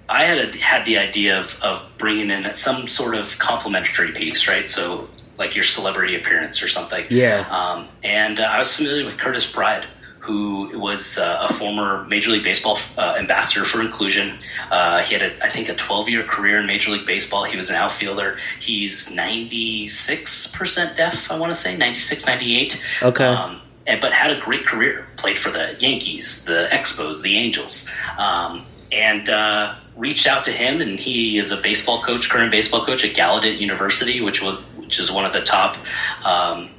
I 0.10 0.24
had 0.24 0.40
a, 0.40 0.58
had 0.58 0.86
the 0.86 0.98
idea 0.98 1.40
of 1.40 1.62
of 1.62 1.88
bringing 1.98 2.32
in 2.32 2.52
some 2.54 2.88
sort 2.88 3.16
of 3.16 3.38
complimentary 3.40 4.12
piece, 4.12 4.48
right? 4.48 4.68
So 4.70 5.08
like 5.38 5.56
your 5.56 5.64
celebrity 5.64 6.16
appearance 6.16 6.62
or 6.62 6.68
something. 6.68 7.06
Yeah. 7.10 7.48
Um, 7.50 7.88
and 8.04 8.40
uh, 8.40 8.44
I 8.44 8.60
was 8.60 8.76
familiar 8.76 9.04
with 9.04 9.18
Curtis 9.18 9.48
Pride 9.48 9.88
who 10.22 10.80
was 10.80 11.18
uh, 11.18 11.48
a 11.50 11.54
former 11.54 12.06
Major 12.06 12.32
League 12.32 12.44
Baseball 12.44 12.78
uh, 12.98 13.16
ambassador 13.18 13.66
for 13.66 13.82
inclusion. 13.82 14.38
Uh, 14.70 15.02
he 15.02 15.16
had, 15.16 15.24
a, 15.24 15.46
I 15.46 15.50
think, 15.50 15.68
a 15.68 15.74
12 15.74 16.10
year 16.10 16.24
career 16.24 16.60
in 16.60 16.68
Major 16.68 16.92
League 16.92 17.08
Baseball. 17.08 17.44
He 17.44 17.56
was 17.56 17.70
an 17.70 17.76
outfielder. 17.76 18.38
He's 18.60 19.08
96% 19.10 20.96
deaf, 20.96 21.32
I 21.32 21.38
want 21.38 21.52
to 21.52 21.58
say, 21.58 21.76
96, 21.76 22.28
98. 22.28 22.86
Okay. 23.02 23.26
Um, 23.26 23.62
and, 23.88 24.00
but 24.00 24.14
had 24.14 24.30
a 24.30 24.40
great 24.40 24.66
career. 24.66 25.08
Played 25.18 25.40
for 25.40 25.50
the 25.50 25.76
Yankees, 25.80 26.46
the 26.46 26.68
Expos, 26.72 27.24
the 27.24 27.38
Angels. 27.38 27.90
Um, 28.20 28.66
and 28.92 29.28
uh, 29.28 29.76
reached 29.96 30.28
out 30.28 30.44
to 30.46 30.52
him, 30.52 30.82
and 30.82 31.00
he 31.00 31.38
is 31.38 31.52
a 31.52 31.58
baseball 31.58 32.02
coach, 32.04 32.30
current 32.30 32.52
baseball 32.52 32.86
coach 32.86 33.04
at 33.04 33.16
Gallaudet 33.16 33.60
University, 33.60 34.22
which 34.22 34.44
was 34.44 34.62
which 34.78 35.00
is 35.00 35.12
one 35.12 35.26
of 35.26 35.32
the 35.32 35.42
top 35.42 35.78
um, 36.26 36.70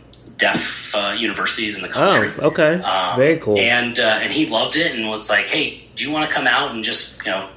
deaf 0.43 0.93
uh, 0.97 1.15
universities 1.17 1.77
in 1.77 1.83
the 1.83 1.89
country. 1.89 2.33
Oh, 2.41 2.49
okay, 2.49 2.75
um, 2.81 3.17
very 3.17 3.39
cool. 3.39 3.57
And 3.57 3.99
uh, 3.99 4.19
and 4.21 4.33
he 4.33 4.47
loved 4.47 4.77
it 4.77 4.91
and 4.95 5.09
was 5.09 5.31
like, 5.31 5.49
"Hey, 5.49 5.85
do 5.95 6.05
you 6.05 6.11
want 6.11 6.29
to 6.29 6.35
come 6.35 6.47
out 6.47 6.73
and 6.73 6.85
just 6.85 7.25
you 7.25 7.31
know." 7.31 7.49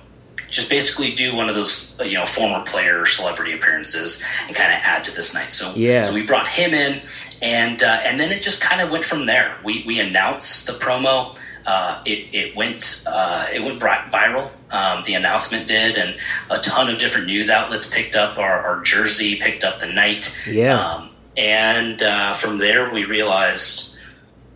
Just 0.47 0.69
basically 0.69 1.13
do 1.13 1.35
one 1.35 1.49
of 1.49 1.55
those, 1.55 1.99
you 2.05 2.13
know, 2.13 2.25
former 2.25 2.63
player 2.63 3.05
celebrity 3.05 3.51
appearances 3.51 4.23
and 4.47 4.55
kind 4.55 4.71
of 4.71 4.79
add 4.83 5.03
to 5.03 5.11
this 5.11 5.33
night. 5.33 5.51
So, 5.51 5.73
yeah. 5.75 6.01
so 6.03 6.13
we 6.13 6.21
brought 6.21 6.47
him 6.47 6.73
in, 6.73 7.01
and 7.41 7.81
uh, 7.81 7.99
and 8.05 8.19
then 8.19 8.31
it 8.31 8.41
just 8.41 8.61
kind 8.61 8.79
of 8.79 8.89
went 8.89 9.03
from 9.03 9.25
there. 9.25 9.57
We 9.65 9.83
we 9.87 9.99
announced 9.99 10.67
the 10.67 10.73
promo. 10.73 11.37
Uh, 11.65 12.01
it, 12.05 12.33
it 12.33 12.55
went 12.55 13.03
uh, 13.07 13.47
it 13.51 13.63
went 13.63 13.81
viral. 13.81 14.49
Um, 14.71 15.03
the 15.03 15.15
announcement 15.15 15.67
did, 15.67 15.97
and 15.97 16.15
a 16.51 16.59
ton 16.59 16.89
of 16.89 16.99
different 16.99 17.25
news 17.27 17.49
outlets 17.49 17.87
picked 17.87 18.15
up 18.15 18.37
our, 18.37 18.61
our 18.61 18.81
jersey, 18.81 19.35
picked 19.35 19.63
up 19.63 19.79
the 19.79 19.87
night. 19.87 20.37
Yeah. 20.47 20.79
Um, 20.79 21.14
and 21.37 22.01
uh, 22.01 22.33
from 22.33 22.57
there, 22.57 22.91
we 22.93 23.05
realized, 23.05 23.95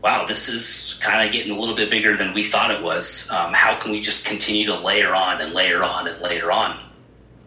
wow, 0.02 0.26
this 0.26 0.48
is 0.48 0.98
kind 1.02 1.26
of 1.26 1.34
getting 1.34 1.52
a 1.52 1.60
little 1.60 1.76
bit 1.76 1.92
bigger 1.92 2.16
than 2.16 2.34
we 2.34 2.44
thought 2.44 2.72
it 2.72 2.82
was. 2.82 3.30
Um, 3.32 3.54
how 3.54 3.76
can 3.76 3.92
we 3.92 4.00
just 4.00 4.26
continue 4.26 4.66
to 4.66 4.80
layer 4.80 5.14
on 5.14 5.42
and 5.42 5.54
layer 5.54 5.84
on 5.84 6.08
and 6.08 6.20
layer 6.22 6.52
on? 6.52 6.82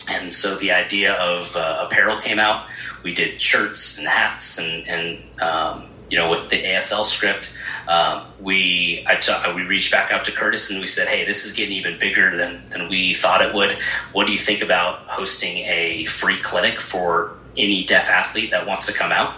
And 0.08 0.32
so 0.32 0.56
the 0.56 0.72
idea 0.72 1.14
of 1.14 1.56
uh, 1.56 1.86
apparel 1.86 2.20
came 2.20 2.38
out. 2.38 2.66
We 3.02 3.14
did 3.14 3.40
shirts 3.40 3.98
and 3.98 4.06
hats, 4.06 4.58
and, 4.58 4.86
and 4.88 5.40
um, 5.40 5.88
you 6.08 6.18
know, 6.18 6.28
with 6.28 6.50
the 6.50 6.62
ASL 6.62 7.04
script, 7.04 7.54
um, 7.88 8.26
we 8.40 9.04
I 9.06 9.14
t- 9.16 9.32
we 9.54 9.62
reached 9.62 9.92
back 9.92 10.12
out 10.12 10.24
to 10.24 10.32
Curtis 10.32 10.70
and 10.70 10.80
we 10.80 10.86
said, 10.86 11.08
"Hey, 11.08 11.24
this 11.24 11.44
is 11.44 11.52
getting 11.52 11.74
even 11.74 11.98
bigger 11.98 12.36
than 12.36 12.62
than 12.70 12.88
we 12.88 13.14
thought 13.14 13.42
it 13.42 13.54
would. 13.54 13.80
What 14.12 14.26
do 14.26 14.32
you 14.32 14.38
think 14.38 14.60
about 14.60 15.06
hosting 15.06 15.58
a 15.58 16.04
free 16.06 16.38
clinic 16.38 16.80
for 16.80 17.36
any 17.56 17.84
deaf 17.84 18.08
athlete 18.08 18.50
that 18.50 18.66
wants 18.66 18.86
to 18.86 18.92
come 18.92 19.12
out. 19.12 19.34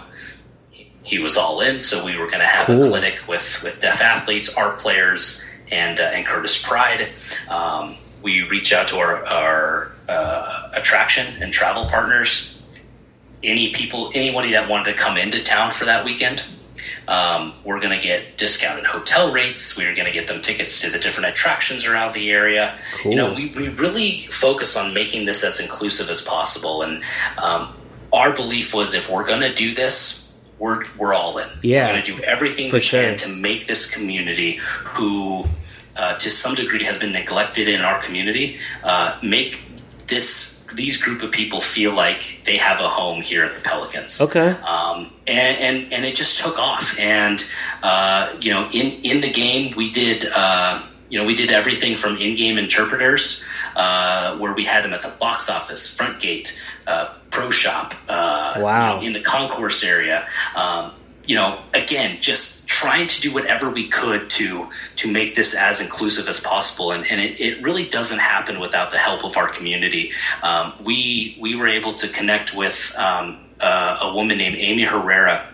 He 1.03 1.19
was 1.19 1.37
all 1.37 1.61
in, 1.61 1.79
so 1.79 2.03
we 2.03 2.17
were 2.17 2.27
going 2.27 2.39
to 2.39 2.47
have 2.47 2.65
cool. 2.65 2.83
a 2.83 2.89
clinic 2.89 3.19
with, 3.27 3.61
with 3.61 3.79
deaf 3.79 4.01
athletes, 4.01 4.53
art 4.55 4.79
players, 4.79 5.43
and 5.71 5.99
uh, 5.99 6.03
and 6.03 6.25
Curtis 6.25 6.61
Pride. 6.61 7.11
Um, 7.49 7.97
we 8.21 8.41
reach 8.41 8.73
out 8.73 8.87
to 8.87 8.97
our, 8.97 9.23
our 9.27 9.91
uh, 10.09 10.71
attraction 10.75 11.41
and 11.41 11.53
travel 11.53 11.85
partners. 11.85 12.59
Any 13.43 13.71
people, 13.71 14.09
anybody 14.15 14.51
that 14.51 14.67
wanted 14.67 14.85
to 14.85 14.93
come 14.93 15.17
into 15.17 15.43
town 15.43 15.69
for 15.69 15.85
that 15.85 16.03
weekend, 16.03 16.43
um, 17.07 17.53
we're 17.63 17.79
going 17.79 17.97
to 17.97 18.03
get 18.03 18.37
discounted 18.37 18.85
hotel 18.85 19.31
rates. 19.31 19.77
We're 19.77 19.93
going 19.93 20.07
to 20.07 20.13
get 20.13 20.25
them 20.25 20.41
tickets 20.41 20.81
to 20.81 20.89
the 20.89 20.97
different 20.97 21.29
attractions 21.29 21.85
around 21.85 22.13
the 22.15 22.31
area. 22.31 22.79
Cool. 23.01 23.11
You 23.11 23.17
know, 23.17 23.33
we, 23.33 23.49
we 23.55 23.69
really 23.69 24.27
focus 24.31 24.75
on 24.75 24.93
making 24.93 25.25
this 25.25 25.43
as 25.43 25.59
inclusive 25.59 26.09
as 26.09 26.21
possible. 26.21 26.81
And 26.81 27.03
um, 27.37 27.75
our 28.15 28.33
belief 28.33 28.73
was 28.73 28.93
if 28.93 29.09
we're 29.09 29.25
going 29.25 29.41
to 29.41 29.53
do 29.53 29.73
this, 29.73 30.31
we're 30.57 30.83
we're 30.97 31.13
all 31.13 31.37
in. 31.37 31.49
Yeah, 31.61 31.83
we're 31.83 31.93
going 31.93 32.03
to 32.03 32.15
do 32.17 32.23
everything 32.23 32.71
we 32.71 32.79
sure. 32.79 33.01
can 33.03 33.17
to 33.17 33.29
make 33.29 33.67
this 33.67 33.89
community 33.89 34.59
who. 34.83 35.45
Uh, 35.97 36.13
to 36.17 36.29
some 36.29 36.53
degree, 36.55 36.83
has 36.83 36.97
been 36.97 37.13
neglected 37.13 37.69
in 37.69 37.79
our 37.79 38.01
community. 38.01 38.59
Uh, 38.83 39.17
make 39.23 39.61
this 40.07 40.55
these 40.75 40.97
group 40.97 41.21
of 41.21 41.31
people 41.31 41.61
feel 41.61 41.93
like 41.93 42.39
they 42.43 42.57
have 42.57 42.79
a 42.79 42.87
home 42.87 43.21
here 43.21 43.43
at 43.43 43.55
the 43.55 43.61
Pelicans. 43.61 44.21
Okay. 44.21 44.49
Um, 44.49 45.11
and, 45.25 45.57
and, 45.57 45.93
and 45.93 46.05
it 46.05 46.15
just 46.15 46.37
took 46.39 46.59
off. 46.59 46.99
And 46.99 47.45
uh, 47.81 48.35
you 48.41 48.51
know, 48.51 48.67
in 48.73 48.99
in 49.03 49.21
the 49.21 49.31
game, 49.31 49.73
we 49.75 49.89
did. 49.89 50.25
Uh, 50.35 50.85
you 51.09 51.19
know, 51.19 51.25
we 51.25 51.35
did 51.35 51.51
everything 51.51 51.95
from 51.95 52.17
in-game 52.17 52.57
interpreters, 52.57 53.43
uh, 53.75 54.35
where 54.39 54.53
we 54.53 54.65
had 54.65 54.83
them 54.83 54.91
at 54.91 55.03
the 55.03 55.13
box 55.19 55.49
office, 55.49 55.87
front 55.87 56.19
gate, 56.19 56.59
uh, 56.87 57.13
pro 57.35 57.49
shop, 57.49 57.93
uh, 58.07 58.59
wow. 58.61 58.95
You 58.95 59.01
know, 59.01 59.07
in 59.07 59.13
the 59.13 59.19
concourse 59.19 59.83
area. 59.83 60.25
Um, 60.55 60.93
you 61.27 61.35
know, 61.35 61.59
again, 61.73 62.21
just 62.21 62.67
trying 62.67 63.07
to 63.07 63.19
do 63.19 63.33
whatever 63.33 63.69
we 63.69 63.89
could 63.89 64.29
to 64.29 64.69
to 64.95 65.11
make 65.11 65.35
this 65.35 65.53
as 65.53 65.81
inclusive 65.81 66.27
as 66.29 66.39
possible, 66.39 66.91
and, 66.91 67.03
and 67.11 67.19
it, 67.19 67.41
it 67.41 67.61
really 67.61 67.85
doesn't 67.89 68.19
happen 68.19 68.59
without 68.59 68.89
the 68.89 68.97
help 68.97 69.25
of 69.25 69.35
our 69.35 69.49
community. 69.49 70.11
Um, 70.43 70.73
we 70.83 71.35
we 71.41 71.55
were 71.55 71.67
able 71.67 71.91
to 71.93 72.07
connect 72.07 72.55
with 72.55 72.93
um, 72.95 73.39
uh, 73.59 73.97
a 74.01 74.13
woman 74.13 74.37
named 74.37 74.57
Amy 74.57 74.85
Herrera, 74.85 75.49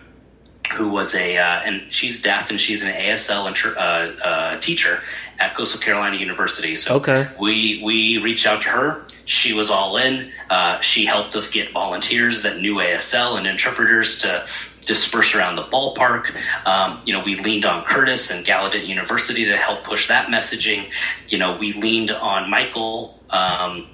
who 0.72 0.88
was 0.88 1.14
a 1.14 1.36
uh, 1.38 1.60
and 1.64 1.82
she's 1.92 2.20
deaf 2.20 2.50
and 2.50 2.58
she's 2.60 2.82
an 2.82 2.92
ASL 2.92 3.46
inter, 3.46 3.74
uh, 3.78 4.12
uh, 4.24 4.58
teacher 4.58 5.00
at 5.38 5.54
Coastal 5.54 5.80
Carolina 5.80 6.16
University. 6.16 6.74
So 6.74 6.96
Okay. 6.96 7.28
we 7.38 7.80
we 7.84 8.18
reached 8.18 8.46
out 8.46 8.62
to 8.62 8.68
her. 8.70 9.04
She 9.24 9.52
was 9.52 9.70
all 9.70 9.96
in. 9.98 10.30
Uh, 10.50 10.80
she 10.80 11.06
helped 11.06 11.36
us 11.36 11.48
get 11.50 11.72
volunteers 11.72 12.42
that 12.42 12.58
knew 12.60 12.76
ASL 12.76 13.38
and 13.38 13.46
interpreters 13.46 14.18
to 14.18 14.44
disperse 14.84 15.34
around 15.34 15.54
the 15.54 15.62
ballpark. 15.64 16.34
Um, 16.66 16.98
you 17.06 17.12
know, 17.12 17.22
we 17.22 17.36
leaned 17.36 17.64
on 17.64 17.84
Curtis 17.84 18.30
and 18.32 18.44
Gallaudet 18.44 18.84
University 18.86 19.44
to 19.44 19.56
help 19.56 19.84
push 19.84 20.08
that 20.08 20.26
messaging. 20.28 20.90
You 21.28 21.38
know, 21.38 21.56
we 21.56 21.72
leaned 21.74 22.10
on 22.10 22.50
Michael 22.50 23.20
um, 23.30 23.88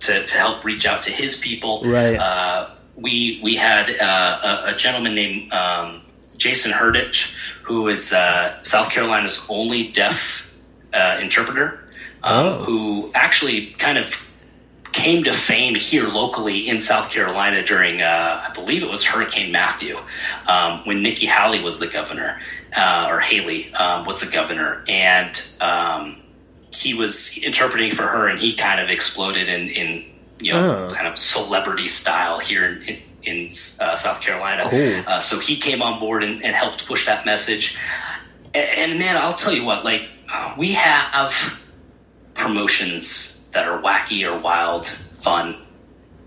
to 0.00 0.24
to 0.26 0.36
help 0.36 0.64
reach 0.64 0.84
out 0.86 1.02
to 1.04 1.10
his 1.12 1.36
people. 1.36 1.82
Right. 1.84 2.16
Uh, 2.16 2.70
we 2.96 3.40
we 3.42 3.54
had 3.56 3.88
uh, 4.00 4.62
a, 4.66 4.72
a 4.72 4.74
gentleman 4.76 5.14
named 5.14 5.52
um, 5.52 6.01
Jason 6.42 6.72
Hurdich, 6.72 7.34
who 7.62 7.86
is 7.88 8.12
uh, 8.12 8.60
South 8.62 8.90
Carolina's 8.90 9.44
only 9.48 9.88
deaf 9.92 10.50
uh, 10.92 11.18
interpreter, 11.20 11.78
um, 12.24 12.46
Oh. 12.46 12.64
who 12.64 13.10
actually 13.14 13.66
kind 13.78 13.96
of 13.96 14.06
came 14.92 15.22
to 15.24 15.32
fame 15.32 15.74
here 15.74 16.06
locally 16.08 16.68
in 16.68 16.78
South 16.80 17.10
Carolina 17.10 17.62
during, 17.64 18.02
uh, 18.02 18.44
I 18.48 18.52
believe 18.52 18.82
it 18.82 18.90
was 18.90 19.04
Hurricane 19.04 19.50
Matthew, 19.52 19.96
um, 20.48 20.80
when 20.84 21.00
Nikki 21.02 21.26
Haley 21.26 21.60
was 21.62 21.78
the 21.80 21.86
governor, 21.86 22.40
uh, 22.76 23.06
or 23.10 23.20
Haley 23.20 23.72
um, 23.74 24.04
was 24.04 24.20
the 24.20 24.30
governor, 24.30 24.84
and 24.88 25.40
um, 25.60 26.20
he 26.72 26.92
was 26.92 27.38
interpreting 27.38 27.90
for 27.90 28.02
her, 28.02 28.28
and 28.28 28.38
he 28.38 28.52
kind 28.52 28.80
of 28.80 28.90
exploded 28.90 29.48
in, 29.48 29.68
in 29.70 30.04
you 30.40 30.52
know, 30.52 30.88
Oh. 30.90 30.94
kind 30.94 31.06
of 31.06 31.16
celebrity 31.16 31.86
style 31.88 32.38
here 32.40 32.66
in, 32.66 32.82
in, 32.82 33.02
in 33.24 33.46
uh, 33.80 33.94
South 33.94 34.20
Carolina. 34.20 34.64
Cool. 34.68 35.02
Uh, 35.06 35.20
so 35.20 35.38
he 35.38 35.56
came 35.56 35.82
on 35.82 35.98
board 35.98 36.22
and, 36.22 36.44
and 36.44 36.54
helped 36.54 36.86
push 36.86 37.06
that 37.06 37.24
message. 37.24 37.76
And, 38.54 38.68
and 38.78 38.98
man, 38.98 39.16
I'll 39.16 39.32
tell 39.32 39.52
you 39.52 39.64
what, 39.64 39.84
like 39.84 40.08
we 40.56 40.72
have 40.72 41.60
promotions 42.34 43.44
that 43.52 43.68
are 43.68 43.80
wacky 43.82 44.26
or 44.26 44.38
wild, 44.40 44.86
fun, 45.12 45.56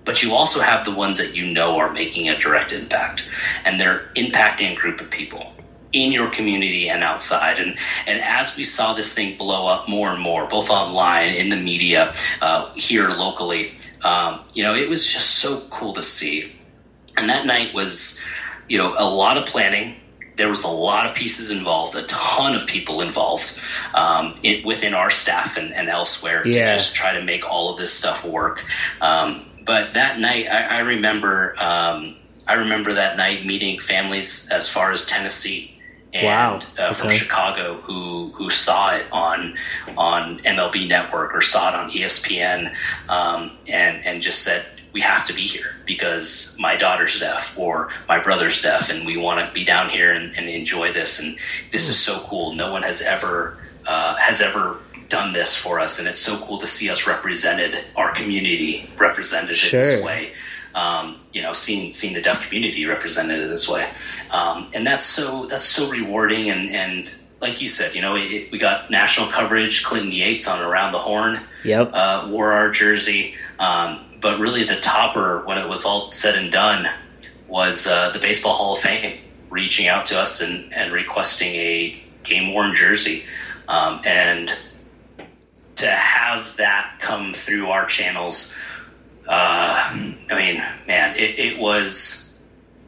but 0.05 0.21
you 0.21 0.33
also 0.33 0.59
have 0.59 0.85
the 0.85 0.91
ones 0.91 1.17
that 1.17 1.35
you 1.35 1.45
know 1.45 1.77
are 1.77 1.91
making 1.91 2.29
a 2.29 2.37
direct 2.37 2.71
impact, 2.71 3.27
and 3.65 3.79
they're 3.79 4.09
impacting 4.15 4.73
a 4.73 4.75
group 4.75 5.01
of 5.01 5.09
people 5.09 5.53
in 5.91 6.11
your 6.11 6.29
community 6.29 6.89
and 6.89 7.03
outside. 7.03 7.57
And 7.59 7.77
and 8.05 8.21
as 8.21 8.55
we 8.55 8.63
saw 8.63 8.93
this 8.93 9.13
thing 9.13 9.37
blow 9.37 9.65
up 9.65 9.89
more 9.89 10.11
and 10.11 10.21
more, 10.21 10.45
both 10.45 10.69
online 10.69 11.29
in 11.29 11.49
the 11.49 11.57
media, 11.57 12.13
uh, 12.41 12.71
here 12.75 13.09
locally, 13.09 13.73
um, 14.03 14.41
you 14.53 14.61
know, 14.63 14.75
it 14.75 14.87
was 14.87 15.11
just 15.11 15.39
so 15.39 15.61
cool 15.71 15.93
to 15.93 16.03
see. 16.03 16.54
And 17.17 17.29
that 17.29 17.45
night 17.45 17.73
was, 17.73 18.19
you 18.67 18.77
know, 18.77 18.93
a 18.97 19.07
lot 19.09 19.37
of 19.37 19.45
planning. 19.45 19.95
There 20.37 20.49
was 20.49 20.63
a 20.63 20.69
lot 20.69 21.05
of 21.05 21.13
pieces 21.13 21.49
involved, 21.49 21.95
a 21.95 22.03
ton 22.03 22.55
of 22.55 22.65
people 22.67 23.01
involved 23.01 23.53
um, 23.93 24.35
it, 24.43 24.65
within 24.65 24.93
our 24.93 25.09
staff 25.09 25.55
and, 25.55 25.73
and 25.73 25.87
elsewhere 25.89 26.45
Yeah. 26.45 26.65
to 26.65 26.71
just 26.71 26.93
try 26.93 27.13
to 27.13 27.21
make 27.21 27.49
all 27.49 27.69
of 27.69 27.77
this 27.77 27.91
stuff 27.91 28.23
work. 28.23 28.65
Um, 29.01 29.45
but 29.63 29.93
that 29.93 30.19
night, 30.19 30.47
I, 30.51 30.77
I 30.77 30.79
remember, 30.79 31.55
um, 31.59 32.15
I 32.47 32.53
remember 32.53 32.93
that 32.93 33.15
night 33.15 33.45
meeting 33.45 33.79
families 33.79 34.45
as 34.51 34.67
far 34.69 34.91
as 34.91 35.05
Tennessee 35.05 35.71
and 36.13 36.25
Wow. 36.25 36.59
uh, 36.77 36.91
from 36.91 37.07
Okay. 37.07 37.15
Chicago 37.17 37.79
who 37.83 38.31
who 38.35 38.49
saw 38.49 38.91
it 38.93 39.05
on 39.11 39.53
on 39.97 40.37
MLB 40.45 40.87
Network 40.87 41.33
or 41.33 41.41
saw 41.41 41.69
it 41.69 41.75
on 41.75 41.89
ESPN 41.89 42.71
um, 43.09 43.51
and 43.67 43.99
and 44.05 44.21
just 44.21 44.41
said 44.41 44.65
we 44.95 45.01
have 45.01 45.25
to 45.25 45.33
be 45.33 45.41
here 45.41 45.75
because 45.85 46.55
my 46.57 46.77
daughter's 46.77 47.19
deaf 47.19 47.53
or 47.59 47.89
my 48.07 48.17
brother's 48.17 48.61
deaf 48.61 48.89
and 48.89 49.05
we 49.05 49.17
want 49.17 49.45
to 49.45 49.53
be 49.53 49.65
down 49.65 49.89
here 49.89 50.13
and, 50.13 50.33
and 50.37 50.47
enjoy 50.47 50.93
this 50.93 51.19
and 51.19 51.37
this 51.73 51.89
is 51.89 51.99
so 51.99 52.21
cool. 52.21 52.53
No 52.53 52.71
one 52.71 52.81
has 52.81 53.01
ever 53.01 53.57
uh, 53.85 54.15
has 54.15 54.41
ever 54.41 54.77
done 55.09 55.33
this 55.33 55.53
for 55.53 55.81
us 55.81 55.99
and 55.99 56.07
it's 56.07 56.21
so 56.21 56.37
cool 56.45 56.57
to 56.59 56.65
see 56.65 56.89
us 56.89 57.05
represented 57.05 57.83
our 57.97 58.13
community 58.13 58.89
represented 58.97 59.49
in 59.49 59.55
Sure. 59.57 59.83
this 59.83 60.01
way 60.01 60.31
um, 60.75 61.19
you 61.33 61.41
know, 61.41 61.51
seeing 61.53 61.91
seeing 61.91 62.13
the 62.13 62.21
deaf 62.21 62.45
community 62.45 62.85
represented 62.85 63.41
in 63.41 63.49
this 63.49 63.65
way, 63.67 63.89
um, 64.31 64.69
and 64.73 64.85
that's 64.85 65.05
so 65.05 65.45
that's 65.45 65.63
so 65.63 65.89
rewarding. 65.89 66.49
And 66.49 66.69
and 66.69 67.13
like 67.39 67.61
you 67.61 67.69
said, 67.69 67.95
you 67.95 68.01
know, 68.01 68.17
it, 68.17 68.29
it- 68.29 68.51
we 68.51 68.57
got 68.57 68.89
national 68.91 69.27
coverage. 69.31 69.83
Clinton 69.85 70.11
Yates 70.11 70.49
on 70.49 70.59
Around 70.61 70.91
the 70.91 70.99
Horn 70.99 71.39
Yep. 71.63 71.91
uh, 71.93 72.27
wore 72.29 72.51
our 72.51 72.69
jersey, 72.71 73.35
um, 73.57 74.03
but 74.21 74.39
really 74.39 74.63
the 74.63 74.79
topper 74.79 75.43
when 75.45 75.57
it 75.57 75.67
was 75.67 75.85
all 75.85 76.11
said 76.11 76.35
and 76.35 76.51
done 76.51 76.87
was 77.47 77.87
uh, 77.87 78.09
the 78.11 78.19
Baseball 78.19 78.53
Hall 78.53 78.73
of 78.73 78.79
Fame 78.79 79.19
reaching 79.49 79.87
out 79.87 80.05
to 80.07 80.19
us 80.19 80.41
and, 80.41 80.73
and 80.73 80.91
requesting 80.91 81.53
a 81.55 82.03
game 82.23 82.53
worn 82.53 82.73
jersey, 82.73 83.23
um, 83.67 84.01
and 84.05 84.53
to 85.75 85.87
have 85.87 86.55
that 86.57 86.97
come 86.99 87.33
through 87.33 87.67
our 87.67 87.85
channels 87.85 88.55
uh, 89.27 89.73
I 90.29 90.35
mean, 90.35 90.63
man, 90.87 91.11
it, 91.17 91.39
it 91.39 91.59
was. 91.59 92.21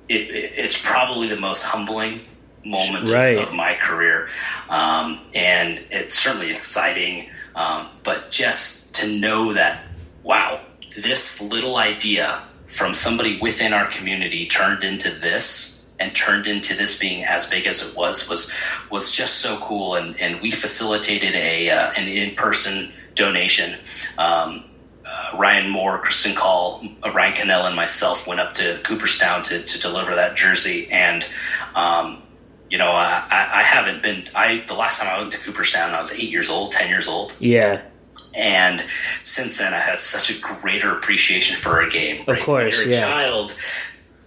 It, 0.10 0.30
it, 0.30 0.54
it's 0.56 0.78
probably 0.78 1.28
the 1.28 1.40
most 1.40 1.64
humbling 1.64 2.22
moment 2.64 3.10
Right. 3.10 3.38
of, 3.38 3.50
of 3.50 3.54
my 3.54 3.74
career, 3.74 4.30
um, 4.70 5.20
and 5.36 5.84
it's 5.92 6.18
certainly 6.18 6.50
exciting. 6.50 7.30
Um, 7.56 7.90
but 8.04 8.30
just 8.30 8.94
to 8.96 9.08
know 9.08 9.54
that, 9.54 9.84
wow, 10.24 10.62
this 10.98 11.41
little 11.41 11.78
idea 11.78 12.41
from 12.66 12.93
somebody 12.93 13.39
within 13.39 13.74
our 13.74 13.88
community 13.88 14.45
turned 14.45 14.84
into 14.84 15.10
this 15.10 15.86
and 16.00 16.14
turned 16.14 16.48
into 16.48 16.76
this 16.76 16.98
being 16.98 17.24
as 17.24 17.45
big 17.45 17.66
as 17.66 17.82
it 17.82 17.95
was 17.95 18.30
was 18.30 18.52
was 18.91 19.12
just 19.12 19.39
so 19.39 19.58
cool 19.60 19.95
and 19.95 20.20
and 20.22 20.41
we 20.41 20.52
facilitated 20.52 21.34
a 21.36 21.70
uh, 21.70 21.91
an 21.98 22.08
in-person 22.08 22.91
donation 23.16 23.80
um, 24.18 24.64
uh, 25.06 25.38
Ryan 25.38 25.70
Moore, 25.70 26.00
Kristen 26.00 26.36
Call, 26.36 26.84
uh, 27.04 27.12
Ryan 27.12 27.34
Cannell, 27.34 27.66
and 27.66 27.76
myself 27.76 28.28
went 28.28 28.41
up 28.41 28.52
to 28.54 28.80
Cooperstown 28.84 29.41
to, 29.43 29.64
to 29.64 29.80
deliver 29.80 30.14
that 30.16 30.36
jersey. 30.36 30.89
And, 30.91 31.26
um, 31.76 32.24
you 32.70 32.78
know, 32.78 32.89
I, 32.89 33.26
I 33.30 33.64
haven't 33.64 34.04
been, 34.04 34.26
I, 34.36 34.66
the 34.68 34.74
last 34.74 35.00
time 35.00 35.08
I 35.08 35.20
went 35.20 35.32
to 35.32 35.38
Cooperstown, 35.38 35.93
I 35.93 35.98
was 35.98 36.12
eight 36.12 36.30
years 36.30 36.50
old, 36.50 36.72
10 36.72 36.89
years 36.89 37.08
old. 37.08 37.34
yeah. 37.39 37.84
And 38.38 38.84
since 39.24 39.58
then, 39.58 39.74
I 39.74 39.80
had 39.80 39.98
such 39.98 40.30
a 40.30 40.40
greater 40.40 40.92
appreciation 40.96 41.56
for 41.56 41.82
a 41.82 41.90
game. 41.90 42.24
Of 42.28 42.40
course, 42.42 42.78
When 42.78 42.90
you're 42.90 43.00
yeah. 43.00 43.08
a 43.08 43.12
child, 43.12 43.56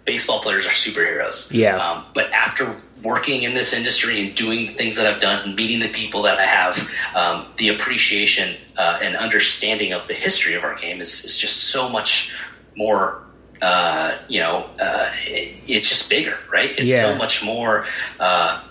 baseball 0.04 0.40
players 0.40 0.66
are 0.66 0.70
superheroes. 0.70 1.48
Yeah. 1.52 1.76
Um, 1.76 2.04
but 2.12 2.30
after 2.32 2.74
working 3.02 3.42
in 3.42 3.54
this 3.54 3.72
industry 3.72 4.20
and 4.20 4.34
doing 4.36 4.66
the 4.66 4.72
things 4.74 4.96
that 4.96 5.06
I've 5.06 5.20
done 5.20 5.46
and 5.46 5.56
meeting 5.56 5.78
the 5.78 5.88
people 5.88 6.22
that 6.22 6.38
I 6.38 6.44
have, 6.44 6.90
um, 7.14 7.46
the 7.56 7.68
appreciation 7.68 8.56
uh, 8.76 8.98
and 9.02 9.16
understanding 9.16 9.92
of 9.92 10.06
the 10.08 10.14
history 10.14 10.54
of 10.54 10.64
our 10.64 10.74
game 10.74 11.00
is, 11.00 11.24
is 11.24 11.38
just 11.38 11.68
so 11.70 11.88
much 11.88 12.32
more. 12.76 13.22
Uh, 13.62 14.16
you 14.26 14.40
know, 14.40 14.68
uh, 14.80 15.10
it, 15.26 15.62
it's 15.68 15.88
just 15.88 16.08
bigger, 16.10 16.38
right? 16.50 16.70
It's 16.78 16.88
Yeah. 16.88 17.02
so 17.02 17.14
much 17.16 17.44
more. 17.44 17.84
Uh, 18.18 18.62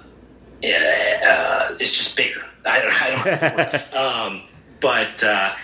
uh, 0.63 1.75
it's 1.79 1.95
just 1.95 2.15
bigger. 2.17 2.41
I 2.65 2.81
don't, 2.81 3.01
I 3.01 3.39
don't 3.39 3.55
words. 3.57 3.93
um, 3.95 4.41
but 4.79 5.23
uh, 5.23 5.55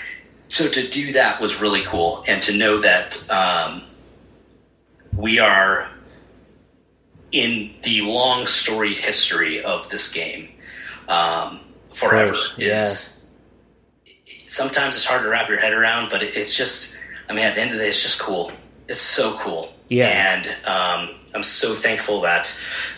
so 0.47 0.67
to 0.67 0.87
do 0.87 1.11
that 1.13 1.41
was 1.41 1.61
really 1.61 1.83
cool, 1.83 2.23
and 2.27 2.41
to 2.43 2.55
know 2.55 2.77
that 2.77 3.29
um, 3.29 3.83
we 5.15 5.39
are 5.39 5.89
in 7.31 7.73
the 7.83 8.01
long 8.01 8.45
storied 8.45 8.97
history 8.97 9.63
of 9.63 9.89
this 9.89 10.11
game 10.11 10.49
um, 11.07 11.61
forever 11.91 12.31
course, 12.31 12.55
is. 12.57 13.11
Sometimes 14.47 14.95
it's 14.95 15.05
hard 15.05 15.23
to 15.23 15.29
wrap 15.29 15.49
your 15.49 15.59
head 15.59 15.73
around, 15.73 16.09
but 16.09 16.21
it, 16.21 16.37
it's 16.37 16.55
just. 16.55 16.97
I 17.27 17.33
mean, 17.33 17.43
at 17.43 17.55
the 17.55 17.61
end 17.61 17.71
of 17.71 17.77
the 17.77 17.83
day, 17.83 17.89
it's 17.89 18.03
just 18.03 18.19
cool. 18.19 18.51
It's 18.87 18.99
so 18.99 19.37
cool. 19.39 19.73
Yeah. 19.89 20.07
And 20.07 20.47
um, 20.67 21.15
I'm 21.33 21.43
so 21.43 21.75
thankful 21.75 22.21
that 22.21 22.55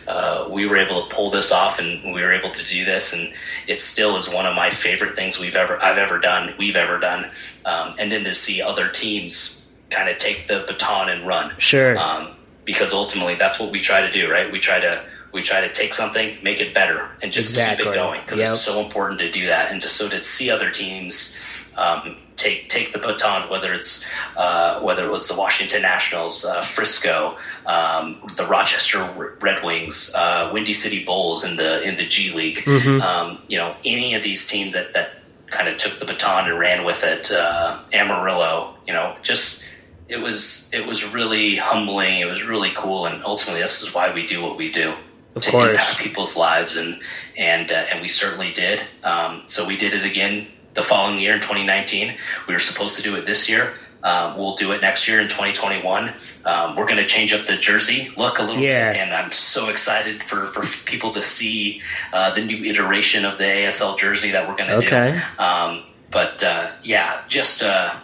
uh, 0.08 0.48
we 0.50 0.66
were 0.66 0.78
able 0.78 1.08
to 1.08 1.14
pull 1.16 1.30
this 1.30 1.52
off 1.52 1.80
and 1.80 2.14
we 2.14 2.22
were 2.22 2.34
able 2.34 2.52
to 2.52 2.64
do 2.66 2.86
this. 2.86 3.14
And 3.14 3.34
it 3.68 3.82
still 3.82 4.16
is 4.16 4.30
one 4.30 4.46
of 4.46 4.56
my 4.56 4.70
favorite 4.70 5.16
things 5.16 5.40
we've 5.40 5.56
ever 5.56 5.82
I've 5.84 5.98
ever 5.98 6.20
done. 6.20 6.54
We've 6.58 6.76
ever 6.76 6.98
done. 7.00 7.32
Um, 7.66 7.96
and 8.00 8.12
then 8.12 8.24
to 8.24 8.34
see 8.34 8.62
other 8.62 8.90
teams 8.90 9.66
kind 9.90 10.10
of 10.10 10.18
take 10.18 10.48
the 10.48 10.64
baton 10.68 11.10
and 11.10 11.26
run 11.26 11.54
Sure. 11.58 11.98
um, 11.98 12.36
because 12.66 12.92
ultimately 12.94 13.36
that's 13.36 13.60
what 13.60 13.72
we 13.72 13.80
try 13.80 14.02
to 14.02 14.12
do, 14.12 14.30
right? 14.30 14.52
We 14.52 14.60
try 14.60 14.80
to 14.80 15.04
we 15.34 15.42
try 15.42 15.60
to 15.62 15.70
take 15.70 15.94
something, 15.94 16.38
make 16.42 16.62
it 16.62 16.74
better, 16.74 17.10
and 17.22 17.32
just 17.34 17.58
keep 17.58 17.80
it 17.86 17.94
going 17.94 18.22
because 18.22 18.40
Yep. 18.40 18.48
it's 18.50 18.62
so 18.62 18.80
important 18.80 19.20
to 19.20 19.30
do 19.30 19.46
that. 19.48 19.72
And 19.72 19.80
just 19.82 19.98
so 19.98 20.08
to 20.10 20.18
see 20.18 20.50
other 20.50 20.70
teams 20.72 21.36
um, 21.76 22.18
take 22.38 22.70
take 22.70 22.94
the 22.94 23.00
baton, 23.00 23.50
whether 23.50 23.74
it's 23.74 24.06
uh, 24.38 24.80
whether 24.80 25.06
it 25.06 25.12
was 25.12 25.28
the 25.28 25.36
Washington 25.36 25.82
Nationals, 25.82 26.46
uh, 26.46 26.62
Frisco, 26.62 27.38
um, 27.66 28.22
the 28.36 28.46
Rochester 28.46 29.04
Red 29.42 29.64
Wings, 29.64 30.14
uh, 30.16 30.50
Windy 30.54 30.74
City 30.74 31.04
Bulls 31.04 31.44
in 31.44 31.58
the 31.58 31.82
in 31.82 31.96
the 31.96 32.06
G 32.06 32.32
League, 32.34 32.58
Mm-hmm. 32.64 33.02
um, 33.02 33.42
you 33.48 33.58
know, 33.58 33.76
any 33.86 34.14
of 34.14 34.24
these 34.24 34.46
teams 34.46 34.74
that 34.74 34.94
that 34.94 35.10
kind 35.48 35.68
of 35.68 35.78
took 35.78 36.00
the 36.00 36.06
baton 36.06 36.50
and 36.50 36.60
ran 36.60 36.86
with 36.86 37.04
it, 37.04 37.32
uh, 37.32 37.80
Amarillo, 37.94 38.76
you 38.86 38.94
know, 38.94 39.16
just 39.22 39.64
it 40.10 40.18
was 40.22 40.70
it 40.74 40.86
was 40.86 41.06
really 41.06 41.56
humbling. 41.56 42.20
It 42.20 42.26
was 42.26 42.44
really 42.44 42.72
cool, 42.76 43.06
and 43.08 43.24
ultimately, 43.26 43.62
this 43.62 43.82
is 43.82 43.94
why 43.94 44.14
we 44.14 44.26
do 44.26 44.42
what 44.42 44.58
we 44.58 44.72
do. 44.72 44.94
Of 45.36 45.44
to 45.44 45.52
course. 45.52 45.68
impact 45.70 46.00
people's 46.00 46.36
lives, 46.38 46.78
and 46.78 47.00
and 47.38 47.72
uh, 47.72 47.86
and 47.92 48.02
we 48.02 48.08
certainly 48.08 48.52
did. 48.52 48.84
Um, 49.04 49.44
so 49.48 49.68
we 49.68 49.76
did 49.78 49.94
it 49.94 50.04
again 50.04 50.48
the 50.78 50.84
following 50.84 51.20
year 51.20 51.34
in 51.34 51.40
2019. 51.42 52.16
We 52.48 52.54
were 52.54 52.60
supposed 52.60 52.96
to 52.98 53.02
do 53.02 53.16
it 53.16 53.26
this 53.26 53.50
year. 53.50 53.74
Uh, 54.04 54.34
we'll 54.38 54.54
do 54.56 54.72
it 54.74 54.80
next 54.82 55.08
year 55.08 55.20
in 55.20 55.28
2021. 55.28 56.14
Um, 56.46 56.76
we're 56.76 56.86
going 56.86 56.98
to 57.02 57.06
change 57.06 57.34
up 57.34 57.46
the 57.48 57.58
jersey 57.58 58.10
look 58.16 58.38
a 58.38 58.44
little 58.44 58.62
Yeah. 58.62 58.92
bit, 58.94 59.02
and 59.02 59.12
I'm 59.14 59.32
so 59.32 59.70
excited 59.70 60.22
for 60.24 60.46
for 60.46 60.62
people 60.86 61.12
to 61.12 61.22
see 61.22 61.82
uh, 62.14 62.30
the 62.30 62.42
new 62.46 62.64
iteration 62.64 63.26
of 63.26 63.40
the 63.40 63.44
ASL 63.44 63.98
jersey 63.98 64.32
that 64.32 64.48
we're 64.48 64.56
going 64.56 64.70
to 64.70 64.76
Okay. 64.78 65.20
do. 65.38 65.44
Um, 65.44 65.84
but 66.12 66.42
uh, 66.44 66.72
yeah, 66.84 67.22
just 67.28 67.64
uh, 67.64 67.96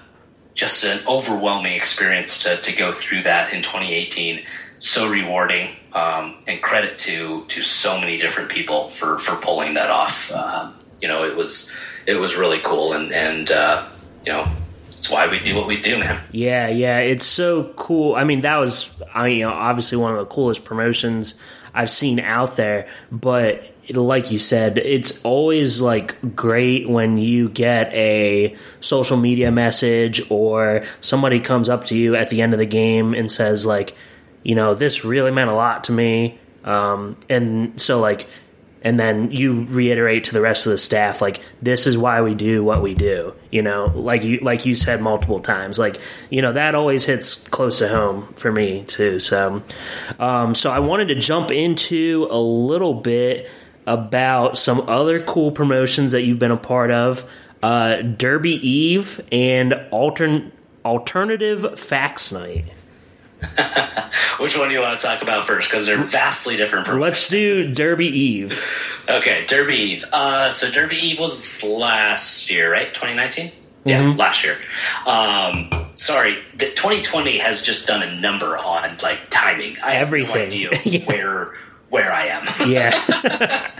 just 0.55 0.83
an 0.83 0.99
overwhelming 1.07 1.73
experience 1.73 2.39
to, 2.39 2.59
to 2.61 2.71
go 2.73 2.91
through 2.91 3.21
that 3.23 3.53
in 3.53 3.61
2018. 3.61 4.43
So 4.79 5.07
rewarding, 5.07 5.75
um, 5.93 6.43
and 6.47 6.59
credit 6.61 6.97
to 7.05 7.45
to 7.47 7.61
so 7.61 7.99
many 7.99 8.17
different 8.17 8.49
people 8.49 8.89
for 8.89 9.19
for 9.19 9.35
pulling 9.35 9.73
that 9.75 9.91
off. 9.91 10.31
Um, 10.31 10.73
you 10.99 11.07
know, 11.07 11.23
it 11.23 11.35
was 11.37 11.71
it 12.05 12.15
was 12.15 12.35
really 12.35 12.59
cool, 12.59 12.93
and 12.93 13.11
and 13.11 13.51
uh, 13.51 13.87
you 14.25 14.31
know, 14.31 14.47
it's 14.91 15.09
why 15.09 15.27
we 15.27 15.39
do 15.39 15.55
what 15.55 15.67
we 15.67 15.81
do, 15.81 15.97
man. 15.97 16.23
Yeah, 16.31 16.67
yeah, 16.67 16.99
it's 16.99 17.25
so 17.25 17.73
cool. 17.75 18.15
I 18.15 18.23
mean, 18.23 18.41
that 18.41 18.57
was 18.57 18.89
I 19.13 19.27
mean, 19.27 19.37
you 19.37 19.43
know, 19.43 19.53
obviously 19.53 19.97
one 19.97 20.13
of 20.13 20.19
the 20.19 20.25
coolest 20.25 20.65
promotions 20.65 21.39
I've 21.73 21.89
seen 21.89 22.19
out 22.19 22.55
there, 22.55 22.87
but 23.11 23.73
like 23.89 24.31
you 24.31 24.39
said, 24.39 24.77
it's 24.77 25.23
always 25.23 25.81
like 25.81 26.35
great 26.35 26.87
when 26.87 27.17
you 27.17 27.49
get 27.49 27.93
a 27.93 28.55
social 28.79 29.17
media 29.17 29.51
message 29.51 30.21
or 30.31 30.85
somebody 31.01 31.39
comes 31.39 31.67
up 31.67 31.85
to 31.85 31.97
you 31.97 32.15
at 32.15 32.29
the 32.29 32.41
end 32.41 32.53
of 32.53 32.59
the 32.59 32.65
game 32.65 33.13
and 33.13 33.29
says 33.29 33.65
like, 33.65 33.95
you 34.41 34.55
know, 34.55 34.73
this 34.73 35.03
really 35.03 35.31
meant 35.31 35.49
a 35.49 35.53
lot 35.53 35.85
to 35.85 35.91
me. 35.91 36.39
Um, 36.63 37.17
and 37.29 37.79
so 37.81 37.99
like 37.99 38.27
and 38.83 38.99
then 38.99 39.31
you 39.31 39.65
reiterate 39.65 40.25
to 40.25 40.33
the 40.33 40.41
rest 40.41 40.65
of 40.65 40.71
the 40.71 40.77
staff 40.77 41.21
like 41.21 41.41
this 41.61 41.87
is 41.87 41.97
why 41.97 42.21
we 42.21 42.35
do 42.35 42.63
what 42.63 42.81
we 42.81 42.93
do 42.93 43.33
you 43.53 43.61
know? 43.61 43.91
Like 43.93 44.23
you 44.23 44.39
like 44.39 44.65
you 44.65 44.73
said 44.73 44.99
multiple 44.99 45.39
times 45.39 45.77
like 45.77 45.99
you 46.31 46.41
know 46.41 46.53
that 46.53 46.73
always 46.73 47.05
hits 47.05 47.47
close 47.49 47.77
to 47.77 47.87
home 47.87 48.33
for 48.33 48.51
me 48.51 48.83
too 48.87 49.19
so 49.19 49.61
um, 50.17 50.55
so 50.55 50.71
i 50.71 50.79
wanted 50.79 51.09
to 51.09 51.15
jump 51.15 51.51
into 51.51 52.27
a 52.31 52.39
little 52.39 52.95
bit 52.95 53.47
about 53.85 54.57
some 54.57 54.81
other 54.89 55.21
cool 55.21 55.51
promotions 55.51 56.13
that 56.13 56.23
you've 56.23 56.39
been 56.39 56.51
a 56.51 56.57
part 56.57 56.89
of 56.89 57.29
uh, 57.61 57.97
derby 57.97 58.55
eve 58.67 59.21
and 59.31 59.73
altern- 59.91 60.51
alternative 60.83 61.79
facts 61.79 62.31
night 62.31 62.65
Which 64.39 64.57
one 64.57 64.67
do 64.69 64.75
you 64.75 64.81
want 64.81 64.99
to 64.99 65.05
talk 65.05 65.21
about 65.21 65.45
first? 65.45 65.69
Because 65.69 65.85
they're 65.85 65.97
vastly 65.97 66.55
different. 66.57 66.85
From 66.85 66.99
let's 66.99 67.27
do 67.27 67.71
derby 67.71 68.07
eve 68.07 68.65
Okay, 69.09 69.45
Derby 69.47 69.75
Eve. 69.75 70.05
Uh, 70.13 70.49
so 70.49 70.71
Derby 70.71 70.95
Eve 70.95 71.19
was 71.19 71.61
last 71.61 72.49
year, 72.49 72.71
right? 72.71 72.87
2019? 72.93 73.51
Yeah, 73.83 74.13
last 74.13 74.45
year. 74.45 74.57
Um, 75.05 75.69
sorry, 75.97 76.37
the 76.53 76.67
2020 76.67 77.37
has 77.39 77.61
just 77.61 77.85
done 77.85 78.01
a 78.01 78.15
number 78.15 78.57
on 78.57 78.95
like 79.03 79.19
timing. 79.29 79.75
I 79.83 79.95
Everything. 79.95 80.27
have 80.27 80.39
no 80.39 80.45
idea 80.45 80.69
Yeah. 80.85 81.05
where 81.05 81.53
where 81.89 82.11
I 82.13 82.27
am. 82.27 82.45
yeah 82.69 83.71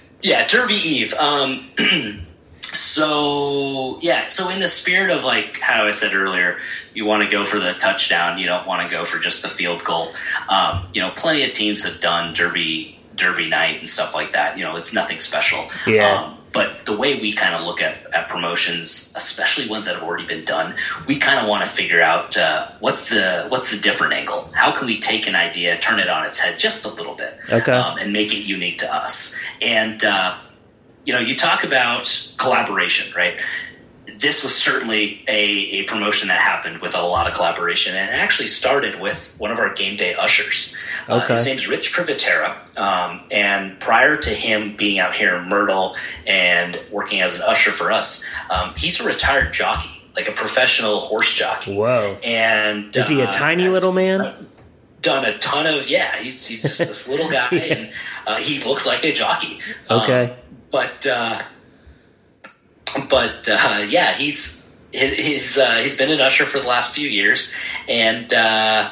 yeah, 0.22 0.46
Derby 0.46 0.74
Eve. 0.74 1.12
Um, 1.14 1.68
so 2.74 3.98
yeah, 4.00 4.26
so 4.28 4.48
in 4.50 4.60
the 4.60 4.68
spirit 4.68 5.10
of 5.10 5.24
like 5.24 5.58
how 5.60 5.84
I 5.84 5.90
said 5.90 6.14
earlier, 6.14 6.58
you 6.94 7.04
want 7.04 7.22
to 7.22 7.28
go 7.28 7.44
for 7.44 7.58
the 7.58 7.72
touchdown. 7.74 8.38
You 8.38 8.46
don't 8.46 8.66
want 8.66 8.88
to 8.88 8.94
go 8.94 9.04
for 9.04 9.18
just 9.18 9.42
the 9.42 9.48
field 9.48 9.84
goal. 9.84 10.12
Um, 10.48 10.86
you 10.92 11.00
know, 11.00 11.10
plenty 11.16 11.44
of 11.44 11.52
teams 11.52 11.84
have 11.84 12.00
done 12.00 12.34
Derby 12.34 12.98
Derby 13.16 13.48
night 13.48 13.78
and 13.78 13.88
stuff 13.88 14.14
like 14.14 14.32
that. 14.32 14.58
You 14.58 14.64
know, 14.64 14.76
it's 14.76 14.92
nothing 14.92 15.18
special. 15.18 15.66
Yeah. 15.86 16.14
Um, 16.14 16.38
but 16.52 16.84
the 16.86 16.96
way 16.96 17.20
we 17.20 17.32
kind 17.32 17.52
of 17.56 17.62
look 17.66 17.82
at, 17.82 18.14
at 18.14 18.28
promotions, 18.28 19.12
especially 19.16 19.68
ones 19.68 19.86
that 19.86 19.94
have 19.96 20.04
already 20.04 20.24
been 20.24 20.44
done, 20.44 20.76
we 21.08 21.16
kind 21.16 21.40
of 21.40 21.48
want 21.48 21.66
to 21.66 21.70
figure 21.70 22.00
out 22.00 22.36
uh, 22.36 22.70
what's 22.78 23.10
the 23.10 23.46
what's 23.48 23.72
the 23.74 23.80
different 23.80 24.12
angle. 24.12 24.48
How 24.54 24.70
can 24.70 24.86
we 24.86 24.98
take 25.00 25.26
an 25.26 25.34
idea, 25.34 25.76
turn 25.78 25.98
it 25.98 26.08
on 26.08 26.24
its 26.24 26.38
head 26.38 26.56
just 26.60 26.84
a 26.84 26.88
little 26.90 27.16
bit, 27.16 27.36
Okay. 27.50 27.72
um, 27.72 27.98
and 27.98 28.12
make 28.12 28.32
it 28.32 28.46
unique 28.46 28.78
to 28.78 28.94
us? 28.94 29.36
And 29.60 30.04
uh, 30.04 30.38
you 31.04 31.12
know, 31.12 31.18
you 31.20 31.34
talk 31.34 31.64
about 31.64 32.30
collaboration, 32.36 33.12
right? 33.14 33.40
This 34.18 34.42
was 34.42 34.54
certainly 34.54 35.24
a, 35.28 35.32
a 35.80 35.82
promotion 35.84 36.28
that 36.28 36.38
happened 36.40 36.80
with 36.80 36.94
a 36.94 37.02
lot 37.02 37.26
of 37.26 37.34
collaboration, 37.34 37.96
and 37.96 38.10
it 38.10 38.12
actually 38.14 38.46
started 38.46 39.00
with 39.00 39.34
one 39.38 39.50
of 39.50 39.58
our 39.58 39.72
game 39.72 39.96
day 39.96 40.14
ushers. 40.14 40.74
Uh, 41.08 41.20
Okay. 41.24 41.32
his 41.34 41.46
name's 41.46 41.66
Rich 41.68 41.92
Privatera, 41.92 42.78
um, 42.78 43.22
and 43.30 43.78
prior 43.80 44.16
to 44.16 44.30
him 44.30 44.76
being 44.76 44.98
out 44.98 45.14
here 45.14 45.34
in 45.36 45.48
Myrtle 45.48 45.96
and 46.26 46.80
working 46.90 47.20
as 47.22 47.34
an 47.34 47.42
usher 47.42 47.72
for 47.72 47.90
us, 47.90 48.24
um, 48.50 48.72
he's 48.76 49.00
a 49.00 49.04
retired 49.04 49.52
jockey, 49.52 49.90
like 50.16 50.28
a 50.28 50.32
professional 50.32 51.00
horse 51.00 51.32
jockey. 51.32 51.74
whoa 51.74 52.16
And 52.22 52.94
is 52.94 53.08
he 53.08 53.20
a 53.20 53.28
uh, 53.28 53.32
tiny 53.32 53.68
little 53.68 53.92
man 53.92 54.46
Done 55.02 55.26
a 55.26 55.36
ton 55.36 55.66
of 55.66 55.90
yeah. 55.90 56.16
He's 56.16 56.46
he's 56.46 56.62
just 56.62 56.78
this 56.78 57.06
little 57.08 57.28
guy, 57.40 57.48
and 57.50 57.92
uh, 58.26 58.36
he 58.36 58.62
looks 58.64 58.86
like 58.86 59.04
a 59.04 59.12
jockey. 59.12 59.58
Um, 59.90 60.00
okay 60.00 60.34
but 60.74 61.06
uh, 61.06 61.38
but 63.08 63.48
uh, 63.48 63.84
yeah, 63.88 64.12
he's 64.12 64.68
he- 64.92 65.14
he's 65.14 65.56
uh, 65.56 65.76
he's 65.76 65.94
been 65.94 66.10
an 66.10 66.20
usher 66.20 66.44
for 66.44 66.58
the 66.58 66.66
last 66.66 66.92
few 66.92 67.08
years, 67.08 67.54
and 67.88 68.32
uh, 68.34 68.90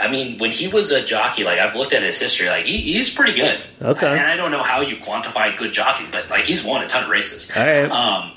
I 0.00 0.08
mean, 0.08 0.38
when 0.38 0.52
he 0.52 0.68
was 0.68 0.92
a 0.92 1.04
jockey, 1.04 1.42
like 1.42 1.58
I've 1.58 1.74
looked 1.74 1.92
at 1.92 2.04
his 2.04 2.20
history, 2.20 2.46
like 2.48 2.66
he, 2.66 2.78
he's 2.78 3.10
pretty 3.10 3.32
good. 3.32 3.60
Okay. 3.82 4.06
and 4.06 4.20
I 4.20 4.36
don't 4.36 4.52
know 4.52 4.62
how 4.62 4.80
you 4.80 4.96
quantify 4.98 5.56
good 5.58 5.72
jockeys, 5.72 6.08
but 6.08 6.30
like 6.30 6.44
he's 6.44 6.64
won 6.64 6.82
a 6.84 6.86
ton 6.86 7.02
of 7.02 7.10
races. 7.10 7.50
All 7.56 7.66
right. 7.66 7.90
Um, 7.90 8.32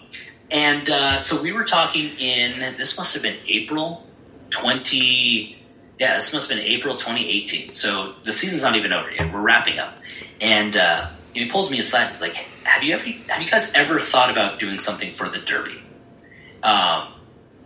and 0.50 0.90
uh, 0.90 1.20
so 1.20 1.40
we 1.40 1.52
were 1.52 1.66
talking 1.66 2.10
in 2.18 2.60
this 2.78 2.98
must 2.98 3.14
have 3.14 3.22
been 3.22 3.38
April 3.48 4.08
twenty. 4.50 5.54
Yeah, 6.00 6.16
this 6.16 6.34
must 6.34 6.50
have 6.50 6.58
been 6.58 6.66
April 6.68 6.94
2018. 6.96 7.72
So 7.74 8.14
the 8.24 8.32
season's 8.32 8.62
not 8.62 8.76
even 8.76 8.94
over 8.94 9.12
yet. 9.12 9.34
We're 9.34 9.42
wrapping 9.42 9.80
up, 9.80 9.96
and 10.42 10.76
uh, 10.78 11.10
he 11.38 11.50
pulls 11.50 11.70
me 11.70 11.80
aside. 11.80 12.04
and 12.04 12.12
He's 12.12 12.22
like, 12.22 12.36
"Have 12.64 12.84
you 12.84 12.94
ever? 12.94 13.06
Have 13.28 13.42
you 13.42 13.50
guys 13.50 13.74
ever 13.74 14.00
thought 14.00 14.30
about 14.30 14.60
doing 14.60 14.80
something 14.80 15.12
for 15.12 15.30
the 15.30 15.40
Derby?" 15.40 15.82
Um, 16.64 17.14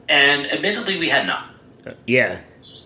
and 0.09 0.51
admittedly, 0.51 0.97
we 0.99 1.09
had 1.09 1.25
not. 1.25 1.49
yeah 2.05 2.41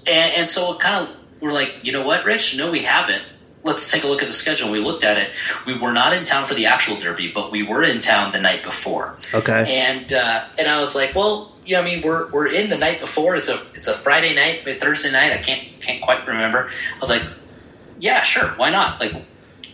And, 0.07 0.33
and 0.33 0.49
so 0.49 0.75
kind 0.77 1.07
of 1.07 1.15
we're 1.41 1.51
like, 1.51 1.73
you 1.83 1.91
know 1.91 2.03
what, 2.03 2.23
Rich? 2.25 2.55
No, 2.55 2.71
we 2.71 2.81
haven't. 2.83 3.23
Let's 3.63 3.91
take 3.91 4.03
a 4.03 4.07
look 4.07 4.21
at 4.21 4.27
the 4.27 4.33
schedule. 4.33 4.69
We 4.71 4.79
looked 4.79 5.03
at 5.03 5.17
it. 5.17 5.33
We 5.65 5.77
were 5.77 5.91
not 5.91 6.13
in 6.13 6.23
town 6.23 6.45
for 6.45 6.53
the 6.53 6.67
actual 6.67 6.97
Derby, 6.97 7.31
but 7.33 7.51
we 7.51 7.63
were 7.63 7.81
in 7.81 7.99
town 7.99 8.31
the 8.31 8.39
night 8.39 8.63
before. 8.63 9.17
okay 9.33 9.65
And 9.67 10.13
uh, 10.13 10.45
and 10.59 10.67
I 10.67 10.79
was 10.79 10.95
like, 10.95 11.15
well, 11.15 11.51
you 11.65 11.75
know, 11.75 11.81
I 11.81 11.83
mean, 11.83 12.03
we're 12.03 12.29
we're 12.29 12.47
in 12.47 12.69
the 12.69 12.77
night 12.77 12.99
before. 12.99 13.36
It's 13.36 13.49
a 13.49 13.57
it's 13.73 13.88
a 13.88 13.93
Friday 13.93 14.36
night, 14.36 14.63
Thursday 14.79 15.11
night. 15.11 15.33
I 15.33 15.39
can't 15.39 15.67
can't 15.81 16.01
quite 16.01 16.27
remember. 16.27 16.69
I 16.95 16.99
was 16.99 17.09
like, 17.09 17.23
yeah, 17.99 18.21
sure, 18.21 18.49
why 18.49 18.69
not? 18.69 18.99
Like, 18.99 19.13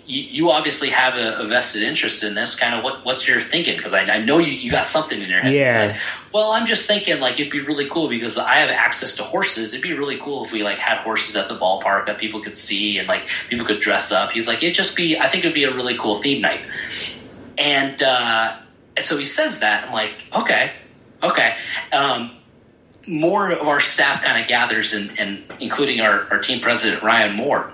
you, 0.05 0.21
you 0.23 0.51
obviously 0.51 0.89
have 0.89 1.15
a, 1.15 1.39
a 1.39 1.45
vested 1.45 1.83
interest 1.83 2.23
in 2.23 2.35
this. 2.35 2.55
Kind 2.55 2.75
of 2.75 2.83
what 2.83 3.05
what's 3.05 3.27
your 3.27 3.39
thinking? 3.39 3.77
Because 3.77 3.93
I, 3.93 4.01
I 4.01 4.17
know 4.19 4.37
you, 4.37 4.51
you 4.51 4.71
got 4.71 4.87
something 4.87 5.21
in 5.21 5.29
your 5.29 5.41
head. 5.41 5.53
Yeah. 5.53 5.87
like, 5.87 6.01
well, 6.33 6.51
I'm 6.51 6.65
just 6.65 6.87
thinking 6.87 7.19
like 7.19 7.39
it'd 7.39 7.51
be 7.51 7.61
really 7.61 7.87
cool 7.89 8.07
because 8.07 8.37
I 8.37 8.55
have 8.55 8.69
access 8.69 9.15
to 9.15 9.23
horses. 9.23 9.73
It'd 9.73 9.83
be 9.83 9.93
really 9.93 10.17
cool 10.17 10.43
if 10.43 10.51
we 10.51 10.63
like 10.63 10.79
had 10.79 10.97
horses 10.97 11.35
at 11.35 11.47
the 11.47 11.57
ballpark 11.57 12.05
that 12.05 12.17
people 12.17 12.41
could 12.41 12.57
see 12.57 12.97
and 12.97 13.07
like 13.07 13.27
people 13.49 13.65
could 13.65 13.79
dress 13.79 14.11
up. 14.11 14.31
He's 14.31 14.47
like, 14.47 14.63
it'd 14.63 14.75
just 14.75 14.95
be. 14.95 15.17
I 15.17 15.27
think 15.27 15.43
it'd 15.43 15.53
be 15.53 15.65
a 15.65 15.73
really 15.73 15.97
cool 15.97 16.15
theme 16.15 16.41
night. 16.41 16.61
And 17.57 18.01
uh, 18.01 18.57
and 18.95 19.05
so 19.05 19.17
he 19.17 19.25
says 19.25 19.59
that. 19.59 19.87
I'm 19.87 19.93
like, 19.93 20.13
okay, 20.35 20.73
okay. 21.23 21.57
Um, 21.91 22.37
more 23.07 23.51
of 23.51 23.67
our 23.67 23.79
staff 23.79 24.21
kind 24.21 24.41
of 24.41 24.47
gathers, 24.47 24.93
and, 24.93 25.19
and 25.19 25.43
including 25.59 26.01
our, 26.01 26.27
our 26.31 26.39
team 26.39 26.59
president 26.59 27.01
Ryan 27.03 27.35
Moore, 27.35 27.71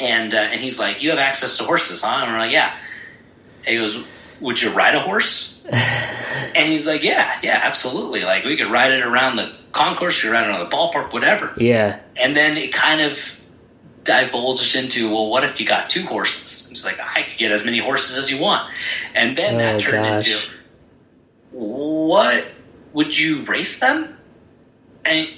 and 0.00 0.34
uh, 0.34 0.38
and 0.38 0.60
he's 0.60 0.78
like, 0.78 1.02
"You 1.02 1.10
have 1.10 1.18
access 1.18 1.56
to 1.58 1.64
horses, 1.64 2.02
huh?" 2.02 2.22
And 2.24 2.32
we're 2.32 2.38
like, 2.38 2.52
"Yeah." 2.52 2.78
And 3.66 3.66
he 3.68 3.76
goes, 3.76 3.98
"Would 4.40 4.60
you 4.60 4.70
ride 4.70 4.94
a 4.94 5.00
horse?" 5.00 5.62
and 5.70 6.68
he's 6.68 6.86
like, 6.86 7.02
"Yeah, 7.02 7.30
yeah, 7.42 7.60
absolutely. 7.62 8.22
Like 8.22 8.44
we 8.44 8.56
could 8.56 8.70
ride 8.70 8.90
it 8.92 9.04
around 9.04 9.36
the 9.36 9.52
concourse, 9.72 10.22
we 10.22 10.28
could 10.28 10.34
ride 10.34 10.46
it 10.46 10.50
around 10.50 10.60
the 10.68 10.76
ballpark, 10.76 11.12
whatever." 11.12 11.52
yeah 11.56 12.00
And 12.16 12.36
then 12.36 12.56
it 12.56 12.72
kind 12.72 13.00
of 13.00 13.38
divulged 14.04 14.74
into, 14.74 15.08
well, 15.08 15.28
what 15.30 15.44
if 15.44 15.60
you 15.60 15.66
got 15.66 15.88
two 15.88 16.04
horses? 16.04 16.68
He's 16.68 16.84
like, 16.84 16.98
I 16.98 17.22
could 17.22 17.38
get 17.38 17.52
as 17.52 17.64
many 17.64 17.78
horses 17.78 18.18
as 18.18 18.28
you 18.32 18.36
want. 18.38 18.68
And 19.14 19.38
then 19.38 19.54
Oh, 19.54 19.58
that 19.58 19.78
turned 19.80 20.04
gosh. 20.04 20.26
into, 20.28 20.48
what 21.52 22.44
would 22.94 23.16
you 23.16 23.42
race 23.44 23.78
them? 23.78 24.16
And 25.04 25.28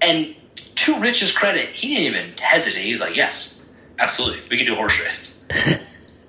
and 0.00 0.34
to 0.76 0.98
Rich's 1.00 1.32
credit, 1.32 1.68
he 1.70 1.94
didn't 1.96 2.14
even 2.14 2.32
hesitate. 2.38 2.82
He 2.82 2.90
was 2.92 3.00
like, 3.00 3.16
yes, 3.16 3.51
absolutely, 3.98 4.40
we 4.50 4.56
could 4.56 4.66
do 4.66 4.74
a 4.74 4.76
horse 4.76 5.00
race. 5.00 5.44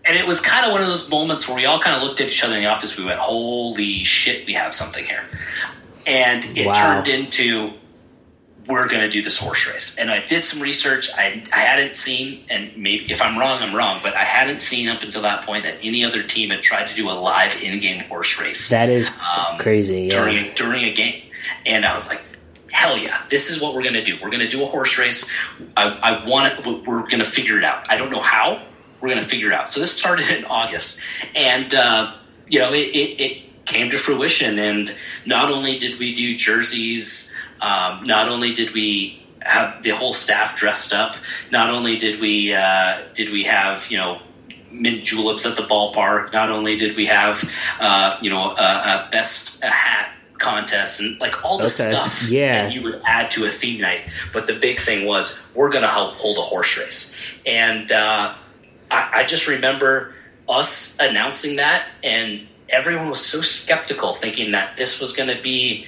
and 0.06 0.18
it 0.18 0.26
was 0.26 0.40
kind 0.42 0.66
of 0.66 0.72
one 0.72 0.82
of 0.82 0.88
those 0.88 1.10
moments 1.10 1.48
where 1.48 1.56
we 1.56 1.66
all 1.66 1.80
kind 1.80 1.96
of 1.96 2.04
looked 2.04 2.22
at 2.22 2.28
each 2.28 2.44
other 2.44 2.56
in 2.56 2.62
the 2.64 2.70
office. 2.70 2.98
We 2.98 3.06
went, 3.06 3.20
holy 3.20 4.04
shit, 4.04 4.46
we 4.46 4.54
have 4.54 4.74
something 4.74 5.06
here. 5.06 5.24
And 6.06 6.46
it 6.58 6.68
Wow. 6.68 6.74
turned 6.74 7.08
into 7.08 7.74
we're 8.68 8.88
going 8.88 9.02
to 9.02 9.10
do 9.10 9.22
this 9.22 9.38
horse 9.38 9.68
race. 9.68 9.98
And 9.98 10.10
I 10.10 10.24
did 10.26 10.42
some 10.42 10.62
research. 10.62 11.10
I, 11.18 11.44
I 11.52 11.60
hadn't 11.60 11.98
seen, 11.98 12.46
and 12.50 12.72
maybe 12.78 13.12
if 13.12 13.22
I'm 13.22 13.38
wrong, 13.38 13.62
I'm 13.62 13.76
wrong, 13.76 14.00
but 14.02 14.16
I 14.16 14.24
hadn't 14.24 14.62
seen 14.62 14.88
up 14.88 15.04
until 15.04 15.22
that 15.24 15.46
point 15.46 15.66
that 15.66 15.76
any 15.84 16.06
other 16.06 16.24
team 16.24 16.50
had 16.50 16.62
tried 16.62 16.88
to 16.88 16.96
do 16.96 17.10
a 17.10 17.12
live 17.12 17.62
in-game 17.62 18.00
horse 18.02 18.40
race. 18.40 18.70
That 18.70 18.88
is 18.90 19.10
um, 19.20 19.58
crazy. 19.58 20.04
Yeah. 20.04 20.10
During 20.12 20.54
during 20.54 20.84
a 20.86 20.94
game, 20.94 21.24
and 21.66 21.86
I 21.86 21.94
was 21.94 22.08
like, 22.08 22.22
hell 22.74 22.98
yeah, 22.98 23.26
this 23.30 23.50
is 23.50 23.62
what 23.62 23.74
we're 23.74 23.84
going 23.84 23.94
to 23.94 24.04
do. 24.04 24.18
We're 24.22 24.30
going 24.30 24.42
to 24.42 24.48
do 24.48 24.62
a 24.64 24.66
horse 24.66 24.98
race. 24.98 25.30
I, 25.78 25.90
I 25.90 26.28
want 26.28 26.54
it. 26.54 26.86
We're 26.86 27.02
going 27.02 27.20
to 27.20 27.24
figure 27.24 27.58
it 27.58 27.64
out. 27.64 27.90
I 27.90 27.98
don't 27.98 28.12
know 28.12 28.20
how. 28.20 28.62
We're 29.00 29.10
going 29.10 29.22
to 29.22 29.28
figure 29.28 29.50
it 29.50 29.54
out. 29.54 29.70
So 29.70 29.80
this 29.80 29.96
started 29.96 30.30
in 30.30 30.46
August, 30.46 31.02
and 31.36 31.74
uh, 31.74 32.14
you 32.48 32.60
know 32.60 32.74
it, 32.74 32.88
it, 32.96 33.22
it 33.22 33.66
came 33.66 33.90
to 33.92 33.98
fruition. 33.98 34.60
And 34.60 34.94
not 35.26 35.52
only 35.52 35.78
did 35.78 36.00
we 36.00 36.14
do 36.14 36.36
jerseys 36.36 37.34
um, 37.64 38.04
not 38.04 38.28
only 38.28 38.52
did 38.54 38.74
we 38.74 39.26
have 39.42 39.82
the 39.84 39.92
whole 39.92 40.14
staff 40.14 40.56
dressed 40.56 40.94
up, 40.94 41.16
not 41.52 41.70
only 41.70 41.96
did 41.96 42.20
we 42.20 42.54
uh, 42.54 43.04
did 43.14 43.32
we 43.32 43.44
have 43.44 43.90
you 43.90 43.98
know 43.98 44.22
mint 44.70 45.04
juleps 45.04 45.46
at 45.46 45.56
the 45.56 45.64
ballpark, 45.64 46.34
not 46.34 46.50
only 46.50 46.76
did 46.76 46.96
we 46.98 47.06
have 47.06 47.50
uh, 47.80 48.18
you 48.22 48.30
know 48.30 48.52
a, 48.52 48.64
a 48.64 49.10
best 49.12 49.64
a 49.64 49.68
hat 49.68 50.14
contest 50.44 51.00
and 51.00 51.20
like 51.20 51.44
all 51.44 51.58
the 51.58 51.64
okay. 51.64 51.90
stuff 51.90 52.30
yeah. 52.30 52.64
that 52.64 52.74
you 52.74 52.84
would 52.84 53.02
add 53.06 53.32
to 53.32 53.46
a 53.46 53.50
theme 53.50 53.82
night. 53.82 54.02
But 54.32 54.48
the 54.48 54.54
big 54.54 54.78
thing 54.80 55.06
was 55.06 55.46
we're 55.56 55.72
going 55.72 55.84
to 55.84 55.90
help 55.90 56.16
hold 56.16 56.38
a 56.38 56.42
horse 56.42 56.78
race, 56.78 57.32
and 57.46 57.92
uh, 57.92 58.36
I, 58.92 59.10
I 59.14 59.24
just 59.24 59.48
remember 59.48 60.14
us 60.48 60.98
announcing 61.00 61.56
that, 61.56 61.88
and 62.04 62.48
everyone 62.70 63.10
was 63.10 63.26
so 63.26 63.42
skeptical, 63.42 64.14
thinking 64.14 64.52
that 64.52 64.76
this 64.76 65.00
was 65.00 65.14
going 65.14 65.36
to 65.36 65.42
be 65.42 65.86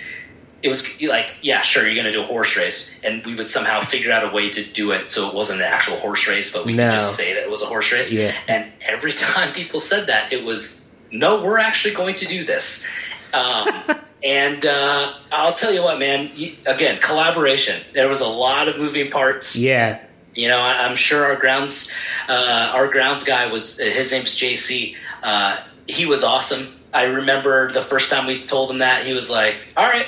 it 0.66 0.70
was 0.70 1.02
like, 1.02 1.36
yeah, 1.44 1.62
sure, 1.62 1.86
you're 1.86 1.94
going 1.94 2.06
to 2.06 2.12
do 2.12 2.22
a 2.22 2.26
horse 2.26 2.58
race, 2.58 2.92
and 3.04 3.24
we 3.24 3.36
would 3.36 3.48
somehow 3.48 3.82
figure 3.82 4.12
out 4.12 4.24
a 4.24 4.34
way 4.34 4.50
to 4.50 4.66
do 4.66 4.92
it 4.92 5.12
so 5.12 5.30
it 5.30 5.36
wasn't 5.36 5.62
an 5.62 5.68
actual 5.68 5.96
horse 5.98 6.28
race, 6.28 6.52
but 6.52 6.66
we 6.66 6.74
no. 6.74 6.86
could 6.86 6.94
just 6.94 7.16
say 7.16 7.36
that 7.36 7.44
it 7.44 7.50
was 7.50 7.62
a 7.62 7.68
horse 7.68 7.92
race. 7.92 8.12
Yeah. 8.12 8.34
And 8.48 8.72
every 8.82 9.12
time 9.14 9.54
people 9.54 9.80
said 9.80 10.08
that, 10.08 10.34
it 10.34 10.44
was, 10.44 10.82
no, 11.12 11.42
we're 11.42 11.60
actually 11.60 11.94
going 11.94 12.16
to 12.16 12.26
do 12.26 12.44
this. 12.44 12.86
Um, 13.34 14.00
and 14.24 14.66
uh, 14.66 15.14
I'll 15.32 15.54
tell 15.54 15.74
you 15.74 15.84
what, 15.84 16.00
man. 16.00 16.32
You, 16.34 16.56
again, 16.68 16.98
collaboration. 16.98 17.82
There 17.94 18.08
was 18.08 18.22
a 18.22 18.28
lot 18.28 18.68
of 18.68 18.78
moving 18.78 19.10
parts. 19.10 19.56
Yeah. 19.56 20.02
You 20.36 20.50
know, 20.50 20.58
I, 20.60 20.86
am 20.86 20.96
sure 20.96 21.26
our 21.26 21.36
grounds, 21.36 21.92
uh, 22.28 22.72
our 22.74 22.90
grounds 22.90 23.24
guy 23.24 23.46
was 23.48 23.80
his 23.80 24.12
name's 24.12 24.36
JC. 24.36 24.96
Uh, 25.24 25.58
he 25.88 26.06
was 26.06 26.24
awesome. 26.24 26.68
I 26.94 27.04
remember 27.04 27.70
the 27.70 27.82
first 27.82 28.10
time 28.10 28.26
we 28.26 28.36
told 28.36 28.70
him 28.70 28.80
that 28.80 29.06
he 29.06 29.14
was 29.14 29.30
like, 29.30 29.56
"All 29.78 29.88
right, 29.88 30.08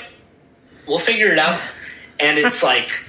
we'll 0.88 1.00
figure 1.00 1.32
it 1.32 1.40
out. 1.40 1.60
And 2.20 2.38
it's 2.38 2.64
like, 2.72 3.04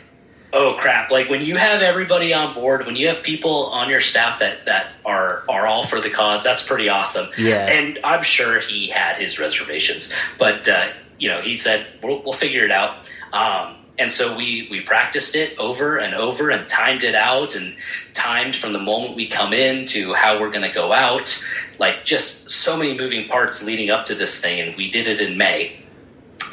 oh 0.53 0.77
crap! 0.79 1.11
Like 1.11 1.29
when 1.29 1.43
you 1.43 1.57
have 1.57 1.83
everybody 1.83 2.33
on 2.33 2.55
board, 2.55 2.87
when 2.87 2.97
you 2.97 3.09
have 3.09 3.23
people 3.23 3.67
on 3.67 3.89
your 3.89 4.01
staff 4.01 4.39
that 4.39 4.67
that 4.67 4.93
are 5.05 5.45
are 5.49 5.67
all 5.67 5.85
for 5.85 6.01
the 6.01 6.11
cause, 6.11 6.43
that's 6.43 6.63
pretty 6.63 6.89
awesome. 6.89 7.29
Yeah. 7.37 7.69
And 7.69 7.99
I'm 8.05 8.23
sure 8.23 8.61
he 8.61 8.89
had 8.89 9.17
his 9.17 9.39
reservations, 9.39 10.13
but 10.39 10.69
uh, 10.69 10.89
you 11.19 11.29
know, 11.29 11.41
he 11.41 11.57
said 11.57 11.87
we'll, 12.03 12.23
we'll 12.23 12.33
figure 12.33 12.65
it 12.65 12.71
out. 12.71 13.11
Um, 13.33 13.77
and 13.99 14.11
so 14.11 14.37
we 14.37 14.69
we 14.71 14.81
practiced 14.81 15.35
it 15.35 15.59
over 15.59 15.99
and 15.99 16.15
over 16.15 16.51
and 16.51 16.69
timed 16.69 17.05
it 17.05 17.15
out 17.15 17.55
and 17.57 17.77
timed 18.13 18.55
from 18.55 18.73
the 18.73 18.79
moment 18.79 19.17
we 19.17 19.27
come 19.27 19.53
in 19.53 19.85
to 19.87 20.15
how 20.15 20.41
we're 20.41 20.51
going 20.51 20.65
to 20.65 20.73
go 20.73 20.93
out 20.93 21.45
like 21.79 22.05
just 22.05 22.49
so 22.49 22.77
many 22.77 22.97
moving 22.97 23.27
parts 23.29 23.65
leading 23.65 23.91
up 23.91 24.05
to 24.05 24.15
this 24.15 24.41
thing 24.41 24.61
and 24.61 24.77
we 24.77 24.89
did 24.89 25.09
it 25.09 25.21
in 25.21 25.37
may 25.37 25.77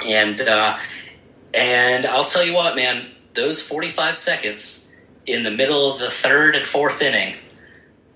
and 0.08 0.42
uh, 0.42 0.78
and 1.54 2.06
I'll 2.06 2.26
tell 2.26 2.44
you 2.44 2.54
what, 2.54 2.76
man, 2.76 3.08
those 3.36 3.62
45 3.62 4.18
seconds 4.18 4.92
in 5.26 5.44
the 5.44 5.52
middle 5.52 5.92
of 5.92 6.00
the 6.00 6.10
third 6.10 6.56
and 6.56 6.66
fourth 6.66 7.02
inning 7.02 7.36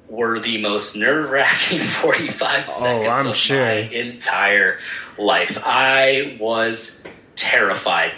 were 0.07 0.39
the 0.39 0.59
most 0.59 0.95
nerve 0.95 1.29
wracking 1.29 1.79
45 2.01 2.65
seconds 2.65 3.25
oh, 3.25 3.29
of 3.29 3.35
sure. 3.35 3.59
my 3.59 3.71
entire 3.71 4.79
life. 5.17 5.57
I 5.63 6.37
was 6.39 7.03
terrified 7.35 8.15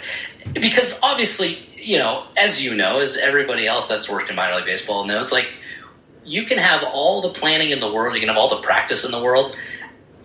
because 0.54 0.98
obviously, 1.02 1.58
you 1.74 1.98
know, 1.98 2.24
as 2.38 2.62
you 2.62 2.74
know, 2.74 3.00
as 3.00 3.16
everybody 3.16 3.66
else 3.66 3.88
that's 3.88 4.08
worked 4.08 4.30
in 4.30 4.36
minor 4.36 4.56
league 4.56 4.64
baseball 4.64 5.04
knows, 5.04 5.32
like 5.32 5.54
you 6.24 6.44
can 6.44 6.58
have 6.58 6.82
all 6.92 7.20
the 7.20 7.30
planning 7.30 7.70
in 7.70 7.80
the 7.80 7.92
world, 7.92 8.14
you 8.14 8.20
can 8.20 8.28
have 8.28 8.38
all 8.38 8.48
the 8.48 8.62
practice 8.62 9.04
in 9.04 9.10
the 9.10 9.22
world, 9.22 9.56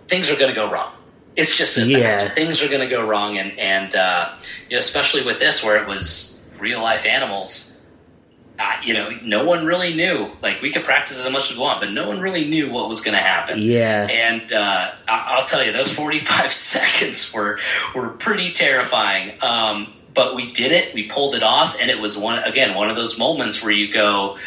things 0.06 0.30
are 0.30 0.36
going 0.36 0.48
to 0.48 0.54
go 0.54 0.70
wrong 0.70 0.92
it's 1.38 1.56
just 1.56 1.78
yeah. 1.78 2.28
things 2.34 2.62
are 2.62 2.68
going 2.68 2.80
to 2.80 2.88
go 2.88 3.06
wrong, 3.06 3.38
and 3.38 3.56
and 3.60 3.94
uh, 3.94 4.36
you 4.68 4.74
know, 4.74 4.78
especially 4.78 5.24
with 5.24 5.38
this 5.38 5.62
where 5.62 5.80
it 5.80 5.86
was 5.86 6.37
real 6.58 6.80
life 6.80 7.06
animals. 7.06 7.74
Uh, 8.60 8.72
you 8.82 8.92
know, 8.92 9.10
no 9.22 9.44
one 9.44 9.64
really 9.64 9.94
knew. 9.94 10.28
Like 10.42 10.60
we 10.60 10.72
could 10.72 10.84
practice 10.84 11.24
as 11.24 11.32
much 11.32 11.48
as 11.50 11.56
we 11.56 11.62
want, 11.62 11.80
but 11.80 11.92
no 11.92 12.08
one 12.08 12.20
really 12.20 12.44
knew 12.44 12.68
what 12.70 12.88
was 12.88 13.00
going 13.00 13.16
to 13.16 13.22
happen. 13.22 13.60
Yeah, 13.62 14.08
and 14.10 14.52
uh, 14.52 14.90
I- 15.06 15.36
will 15.36 15.44
tell 15.44 15.64
you, 15.64 15.72
those 15.72 15.92
forty-five 15.92 16.50
seconds 16.72 17.32
were 17.32 17.60
were 17.94 18.08
pretty 18.08 18.50
terrifying. 18.50 19.38
Um, 19.42 19.94
but 20.12 20.34
we 20.34 20.46
did 20.46 20.72
it. 20.72 20.92
We 20.92 21.08
pulled 21.08 21.36
it 21.36 21.44
off, 21.44 21.80
and 21.80 21.88
it 21.88 22.00
was 22.00 22.18
one 22.18 22.42
again 22.42 22.74
one 22.74 22.90
of 22.90 22.96
those 22.96 23.16
moments 23.16 23.62
where 23.62 23.70
you 23.70 23.92
go, 23.92 24.38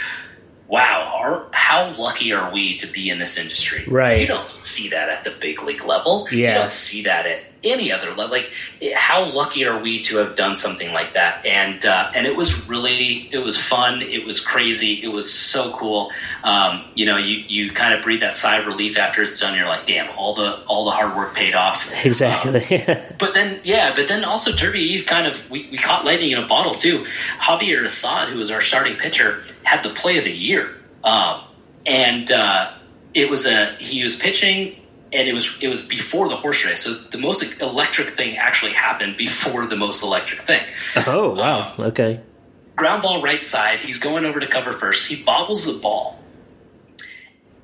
wow, 0.68 1.48
how 1.52 1.94
lucky 1.98 2.34
are 2.34 2.52
we 2.52 2.76
to 2.78 2.88
be 2.88 3.10
in 3.10 3.20
this 3.20 3.38
industry? 3.38 3.86
Right. 3.88 4.20
You 4.22 4.28
don't 4.28 4.48
see 4.48 4.90
that 4.90 5.10
at 5.10 5.24
the 5.24 5.32
big 5.32 5.62
league 5.64 5.84
level. 5.86 6.28
Yeah. 6.32 6.54
You 6.54 6.60
don't 6.60 6.72
see 6.72 7.04
that 7.04 7.26
at 7.26 7.44
any 7.64 7.92
other. 7.92 8.14
Like, 8.14 8.52
how 8.96 9.26
lucky 9.26 9.66
are 9.66 9.80
we 9.80 10.02
to 10.04 10.18
have 10.18 10.36
done 10.36 10.56
something 10.56 10.92
like 10.94 11.14
that? 11.14 11.46
And 11.46 11.86
uh, 11.86 12.12
and 12.16 12.26
it 12.26 12.36
was 12.36 12.68
really, 12.68 13.30
it 13.32 13.44
was 13.44 13.58
fun. 13.58 14.02
It 14.02 14.26
was 14.26 14.40
crazy. 14.40 15.02
It 15.04 15.10
was 15.10 15.32
so 15.32 15.72
cool. 15.74 16.12
Um, 16.44 16.86
you 16.96 17.06
know, 17.06 17.18
you 17.18 17.38
you 17.48 17.72
kind 17.72 17.94
of 17.94 18.02
breathe 18.02 18.22
that 18.22 18.36
sigh 18.36 18.58
of 18.58 18.68
relief 18.68 18.98
after 18.98 19.22
it's 19.22 19.40
done. 19.40 19.56
You're 19.56 19.68
like, 19.68 19.86
damn, 19.86 20.10
all 20.18 20.34
the 20.34 20.64
all 20.68 20.86
the 20.86 20.92
hard 20.92 21.16
work 21.16 21.34
paid 21.36 21.54
off. 21.54 21.90
Exactly. 22.12 22.84
Um, 22.84 22.98
but 23.20 23.34
then, 23.34 23.60
yeah, 23.64 23.94
but 23.96 24.08
then 24.08 24.26
also 24.26 24.52
Derby 24.52 24.80
Eve 24.80 25.06
kind 25.06 25.28
of 25.28 25.50
we, 25.50 25.70
we 25.72 25.78
caught 25.78 26.04
lightning 26.04 26.32
in 26.32 26.38
a 26.38 26.46
bottle 26.48 26.74
too. 26.74 27.06
Javier 27.40 27.86
Assad, 27.86 28.28
who 28.30 28.38
was 28.38 28.50
our 28.50 28.60
starting 28.60 28.98
pitcher, 28.98 29.42
had 29.64 29.84
the 29.84 29.90
play 29.90 30.18
of 30.18 30.24
the 30.24 30.32
year, 30.32 30.76
um, 31.04 31.42
and. 31.86 32.32
Uh, 32.32 32.74
it 33.14 33.30
was 33.30 33.46
a 33.46 33.76
he 33.80 34.04
was 34.04 34.16
pitching 34.16 34.81
and 35.14 35.28
it 35.28 35.34
was 35.34 35.58
it 35.62 35.68
was 35.68 35.84
before 35.84 36.30
the 36.30 36.36
horse 36.36 36.66
race. 36.66 36.84
So 36.84 36.94
the 36.94 37.18
most 37.18 37.62
electric 37.62 38.10
thing 38.12 38.38
actually 38.38 38.74
happened 38.74 39.18
before 39.18 39.66
the 39.66 39.76
most 39.76 40.04
electric 40.04 40.42
thing. 40.42 40.66
Oh 40.96 41.32
wow! 41.32 41.74
Um, 41.78 41.86
okay. 41.86 42.22
Ground 42.76 43.02
ball 43.02 43.22
right 43.22 43.44
side. 43.44 43.80
He's 43.80 44.00
going 44.00 44.26
over 44.26 44.40
to 44.40 44.48
cover 44.48 44.72
first. 44.72 45.08
He 45.08 45.22
bobbles 45.22 45.66
the 45.66 45.80
ball, 45.80 46.20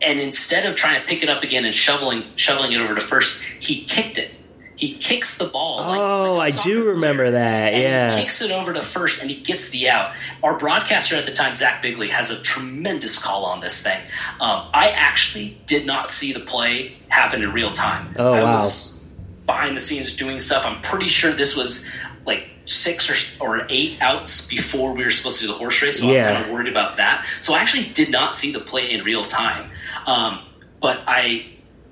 and 0.02 0.20
instead 0.20 0.66
of 0.66 0.76
trying 0.76 1.00
to 1.00 1.08
pick 1.08 1.24
it 1.24 1.30
up 1.30 1.44
again 1.44 1.66
and 1.66 1.74
shoveling 1.74 2.24
shoveling 2.36 2.74
it 2.74 2.82
over 2.82 2.94
to 2.96 3.02
first, 3.02 3.42
he 3.60 3.84
kicked 3.84 4.18
it 4.18 4.32
he 4.78 4.94
kicks 4.94 5.38
the 5.38 5.46
ball. 5.46 5.78
Like, 5.78 6.00
oh, 6.00 6.34
like 6.36 6.58
I 6.58 6.62
do 6.62 6.86
remember 6.86 7.32
that. 7.32 7.74
yeah, 7.74 8.16
he 8.16 8.22
kicks 8.22 8.42
it 8.42 8.52
over 8.52 8.72
to 8.72 8.82
first, 8.82 9.22
and 9.22 9.30
he 9.30 9.42
gets 9.42 9.70
the 9.70 9.90
out. 9.90 10.16
Our 10.44 10.58
broadcaster 10.58 11.16
at 11.16 11.26
the 11.26 11.32
time, 11.32 11.56
Zach 11.56 11.82
Bigley, 11.82 12.08
has 12.10 12.30
a 12.30 12.40
tremendous 12.42 13.18
call 13.18 13.44
on 13.44 13.60
this 13.60 13.82
thing. 13.82 14.00
Um, 14.40 14.70
I 14.74 14.92
actually 14.96 15.60
did 15.66 15.86
not 15.86 16.12
see 16.12 16.32
the 16.32 16.40
play 16.40 16.96
happen 17.10 17.42
in 17.42 17.52
real 17.52 17.72
time. 17.72 18.16
Oh 18.18 18.34
I 18.34 18.44
wow! 18.44 18.54
Was 18.54 19.00
behind 19.48 19.76
the 19.76 19.82
scenes 19.82 20.14
doing 20.14 20.40
stuff. 20.40 20.64
I'm 20.64 20.80
pretty 20.82 21.08
sure 21.08 21.32
this 21.32 21.56
was 21.56 21.90
like 22.26 22.54
six 22.66 23.10
or, 23.10 23.46
or 23.46 23.66
eight 23.70 24.00
outs 24.02 24.46
before 24.46 24.94
we 24.94 25.04
were 25.04 25.10
supposed 25.10 25.40
to 25.40 25.48
do 25.48 25.52
the 25.52 25.58
horse 25.58 25.82
race, 25.82 26.00
so 26.00 26.12
yeah. 26.12 26.30
I'm 26.30 26.36
kind 26.36 26.46
of 26.46 26.52
worried 26.52 26.68
about 26.68 26.98
that. 26.98 27.26
So 27.42 27.56
I 27.56 27.60
actually 27.60 27.86
did 27.86 28.12
not 28.12 28.36
see 28.36 28.52
the 28.52 28.60
play 28.60 28.92
in 28.92 29.04
real 29.04 29.24
time. 29.24 29.72
Um, 30.06 30.46
but 30.80 31.02
I 31.08 31.46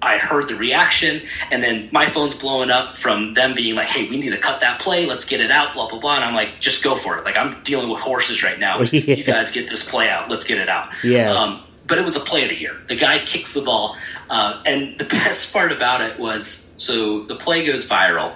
I 0.06 0.18
heard 0.18 0.48
the 0.48 0.56
reaction, 0.56 1.22
and 1.52 1.64
then 1.64 1.90
my 1.92 2.06
phone's 2.06 2.36
blowing 2.36 2.70
up 2.70 2.96
from 2.96 3.34
them 3.34 3.54
being 3.54 3.76
like, 3.76 3.88
"Hey, 3.88 4.08
we 4.10 4.18
need 4.18 4.30
to 4.30 4.38
cut 4.38 4.60
that 4.62 4.80
play. 4.80 5.06
Let's 5.06 5.26
get 5.26 5.42
it 5.42 5.52
out." 5.52 5.74
Blah 5.74 5.90
blah 5.90 6.00
blah. 6.00 6.16
And 6.16 6.24
I'm 6.24 6.36
like, 6.36 6.62
"Just 6.62 6.84
go 6.84 6.96
for 6.96 7.18
it." 7.18 7.26
Like 7.26 7.36
I'm 7.36 7.62
dealing 7.64 7.90
with 7.90 8.00
horses 8.00 8.44
right 8.44 8.60
now. 8.60 8.82
yeah. 8.92 9.16
You 9.16 9.24
guys 9.24 9.52
get 9.52 9.68
this 9.68 9.84
play 9.84 10.10
out. 10.10 10.30
Let's 10.30 10.46
get 10.46 10.60
it 10.60 10.70
out. 10.70 10.94
Yeah. 11.04 11.32
Um, 11.32 11.64
but 11.88 11.98
it 11.98 12.04
was 12.04 12.16
a 12.16 12.20
play 12.20 12.44
of 12.44 12.50
the 12.50 12.60
year. 12.60 12.76
The 12.88 12.96
guy 12.96 13.20
kicks 13.26 13.54
the 13.54 13.62
ball, 13.62 13.98
uh, 14.30 14.62
and 14.66 14.98
the 14.98 15.06
best 15.26 15.52
part 15.52 15.72
about 15.72 16.02
it 16.02 16.20
was 16.20 16.74
so 16.78 17.24
the 17.24 17.36
play 17.36 17.66
goes 17.66 17.88
viral. 17.88 18.36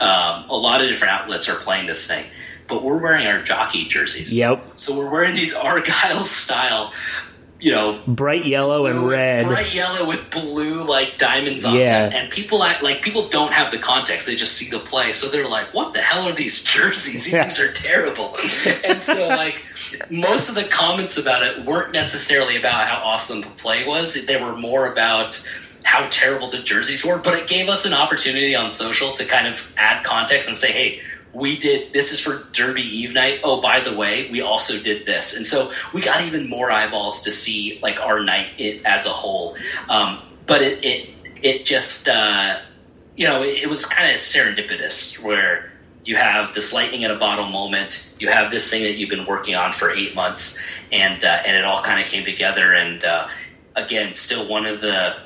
Um, 0.00 0.44
a 0.48 0.56
lot 0.56 0.80
of 0.80 0.88
different 0.88 1.14
outlets 1.14 1.48
are 1.48 1.54
playing 1.54 1.86
this 1.86 2.06
thing, 2.06 2.26
but 2.66 2.82
we're 2.82 2.98
wearing 2.98 3.26
our 3.26 3.42
jockey 3.42 3.84
jerseys. 3.84 4.36
Yep. 4.36 4.78
So 4.78 4.96
we're 4.96 5.10
wearing 5.10 5.34
these 5.34 5.54
Argyle 5.54 6.20
style 6.20 6.92
you 7.64 7.70
know, 7.70 7.98
bright 8.06 8.44
yellow 8.44 8.84
and 8.84 9.06
red, 9.06 9.46
bright 9.46 9.72
yellow 9.72 10.06
with 10.06 10.28
blue 10.28 10.82
like 10.82 11.16
diamonds 11.16 11.64
on 11.64 11.74
yeah. 11.74 12.10
them. 12.10 12.12
And 12.12 12.30
people 12.30 12.62
act 12.62 12.82
like 12.82 13.00
people 13.00 13.26
don't 13.30 13.54
have 13.54 13.70
the 13.70 13.78
context; 13.78 14.26
they 14.26 14.36
just 14.36 14.52
see 14.52 14.68
the 14.68 14.78
play, 14.78 15.12
so 15.12 15.30
they're 15.30 15.48
like, 15.48 15.72
"What 15.72 15.94
the 15.94 16.00
hell 16.00 16.28
are 16.28 16.34
these 16.34 16.62
jerseys? 16.64 17.24
These 17.24 17.32
yeah. 17.32 17.42
things 17.42 17.58
are 17.58 17.72
terrible." 17.72 18.36
and 18.84 19.02
so, 19.02 19.28
like, 19.28 19.64
most 20.10 20.50
of 20.50 20.56
the 20.56 20.64
comments 20.64 21.16
about 21.16 21.42
it 21.42 21.64
weren't 21.64 21.92
necessarily 21.92 22.56
about 22.56 22.86
how 22.86 23.02
awesome 23.02 23.40
the 23.40 23.48
play 23.48 23.86
was; 23.86 24.22
they 24.26 24.36
were 24.36 24.54
more 24.54 24.92
about 24.92 25.42
how 25.84 26.06
terrible 26.10 26.50
the 26.50 26.58
jerseys 26.58 27.02
were. 27.02 27.16
But 27.16 27.32
it 27.32 27.48
gave 27.48 27.70
us 27.70 27.86
an 27.86 27.94
opportunity 27.94 28.54
on 28.54 28.68
social 28.68 29.14
to 29.14 29.24
kind 29.24 29.46
of 29.48 29.72
add 29.78 30.04
context 30.04 30.48
and 30.48 30.56
say, 30.56 30.70
"Hey." 30.70 31.00
We 31.34 31.56
did 31.56 31.92
this 31.92 32.12
is 32.12 32.20
for 32.20 32.44
Derby 32.52 32.82
Eve 32.82 33.12
night. 33.12 33.40
Oh, 33.42 33.60
by 33.60 33.80
the 33.80 33.94
way, 33.94 34.30
we 34.30 34.40
also 34.40 34.78
did 34.78 35.04
this, 35.04 35.36
and 35.36 35.44
so 35.44 35.72
we 35.92 36.00
got 36.00 36.22
even 36.22 36.48
more 36.48 36.70
eyeballs 36.70 37.20
to 37.22 37.30
see 37.30 37.78
like 37.82 38.00
our 38.00 38.22
night 38.22 38.48
it 38.58 38.84
as 38.84 39.06
a 39.06 39.10
whole. 39.10 39.56
Um, 39.88 40.20
but 40.46 40.62
it 40.62 40.84
it 40.84 41.10
it 41.42 41.64
just 41.64 42.08
uh, 42.08 42.60
you 43.16 43.26
know 43.26 43.42
it, 43.42 43.64
it 43.64 43.68
was 43.68 43.84
kind 43.84 44.10
of 44.10 44.16
serendipitous 44.16 45.18
where 45.22 45.72
you 46.04 46.16
have 46.16 46.52
this 46.52 46.72
lightning 46.72 47.02
in 47.02 47.10
a 47.10 47.18
bottle 47.18 47.46
moment. 47.46 48.12
You 48.18 48.28
have 48.28 48.50
this 48.50 48.70
thing 48.70 48.82
that 48.82 48.94
you've 48.94 49.10
been 49.10 49.26
working 49.26 49.54
on 49.54 49.72
for 49.72 49.90
eight 49.90 50.14
months, 50.14 50.60
and 50.92 51.24
uh, 51.24 51.42
and 51.46 51.56
it 51.56 51.64
all 51.64 51.82
kind 51.82 52.00
of 52.00 52.06
came 52.06 52.24
together. 52.24 52.72
And 52.72 53.04
uh, 53.04 53.28
again, 53.76 54.14
still 54.14 54.48
one 54.48 54.66
of 54.66 54.80
the 54.80 55.16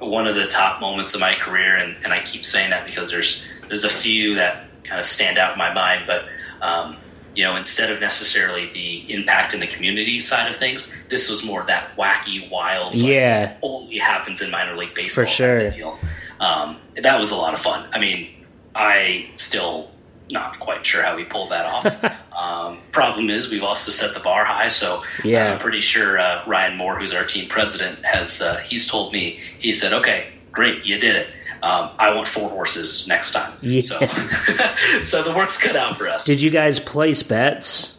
one 0.00 0.26
of 0.26 0.34
the 0.34 0.46
top 0.46 0.80
moments 0.80 1.14
of 1.14 1.20
my 1.20 1.32
career. 1.32 1.76
And, 1.76 1.96
and 2.04 2.12
I 2.12 2.22
keep 2.22 2.44
saying 2.44 2.70
that 2.70 2.86
because 2.86 3.10
there's 3.10 3.44
there's 3.68 3.84
a 3.84 3.90
few 3.90 4.34
that 4.34 4.64
kind 4.84 4.98
of 4.98 5.04
stand 5.04 5.38
out 5.38 5.52
in 5.52 5.58
my 5.58 5.72
mind. 5.72 6.04
But 6.06 6.26
um, 6.62 6.96
you 7.34 7.44
know, 7.44 7.56
instead 7.56 7.90
of 7.90 8.00
necessarily 8.00 8.70
the 8.72 9.12
impact 9.14 9.54
in 9.54 9.60
the 9.60 9.66
community 9.66 10.18
side 10.18 10.48
of 10.50 10.56
things, 10.56 10.94
this 11.08 11.28
was 11.30 11.44
more 11.44 11.62
that 11.64 11.96
wacky, 11.96 12.50
wild, 12.50 12.92
like, 12.94 13.04
Yeah. 13.04 13.56
only 13.62 13.98
happens 13.98 14.42
in 14.42 14.50
minor 14.50 14.76
league 14.76 14.94
baseball. 14.94 15.24
For 15.24 15.30
sure. 15.30 15.70
Deal. 15.70 15.98
Um, 16.40 16.78
that 16.96 17.20
was 17.20 17.30
a 17.30 17.36
lot 17.36 17.54
of 17.54 17.60
fun. 17.60 17.88
I 17.94 17.98
mean, 18.00 18.28
I 18.74 19.30
still 19.36 19.90
not 20.32 20.58
quite 20.60 20.84
sure 20.84 21.02
how 21.02 21.16
we 21.16 21.24
pulled 21.24 21.50
that 21.50 21.66
off. 21.66 22.04
um, 22.36 22.80
problem 22.92 23.30
is, 23.30 23.48
we've 23.48 23.62
also 23.64 23.90
set 23.92 24.12
the 24.14 24.20
bar 24.20 24.44
high. 24.44 24.68
So 24.68 25.02
Yeah. 25.24 25.52
I'm 25.52 25.58
pretty 25.58 25.80
sure 25.80 26.18
uh, 26.18 26.42
Ryan 26.46 26.76
Moore, 26.76 26.98
who's 26.98 27.12
our 27.12 27.24
team 27.24 27.48
president, 27.48 28.04
has 28.04 28.40
uh, 28.42 28.56
he's 28.58 28.86
told 28.88 29.12
me 29.12 29.38
he 29.60 29.72
said, 29.72 29.92
"Okay, 29.92 30.28
great, 30.52 30.84
you 30.84 30.98
did 30.98 31.14
it. 31.16 31.28
Um, 31.62 31.90
I 31.98 32.14
want 32.14 32.26
four 32.28 32.48
horses 32.48 33.06
next 33.08 33.32
time." 33.32 33.52
Yeah. 33.60 33.80
So, 33.80 33.98
so 35.00 35.22
the 35.22 35.32
work's 35.34 35.56
cut 35.56 35.76
out 35.76 35.96
for 35.96 36.08
us. 36.08 36.24
Did 36.24 36.40
you 36.42 36.50
guys 36.50 36.78
place 36.80 37.22
bets? 37.22 37.96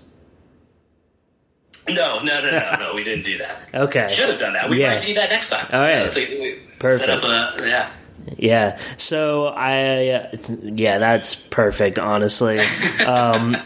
no, 1.89 2.22
no, 2.24 2.41
no, 2.41 2.51
no, 2.51 2.76
no. 2.80 2.93
We 2.95 3.03
didn't 3.03 3.26
do 3.26 3.38
that. 3.39 3.57
Okay. 3.74 4.09
Should 4.12 4.30
have 4.30 4.39
done 4.39 4.53
that. 4.53 4.70
We 4.70 4.80
Yeah. 4.82 4.93
might 4.93 5.01
do 5.01 5.14
that 5.16 5.30
next 5.30 5.49
time. 5.49 5.66
All 5.72 5.80
right. 5.80 6.16
Yeah, 6.16 6.39
like, 6.39 6.62
Perfect. 6.80 6.99
Set 7.05 7.09
up 7.09 7.24
a 7.24 7.68
yeah. 7.68 7.89
Yeah. 8.38 8.80
So 8.97 9.47
I, 9.47 10.30
yeah, 10.62 10.97
that's 10.99 11.36
perfect. 11.36 11.97
Honestly, 11.97 12.59
um, 13.05 13.57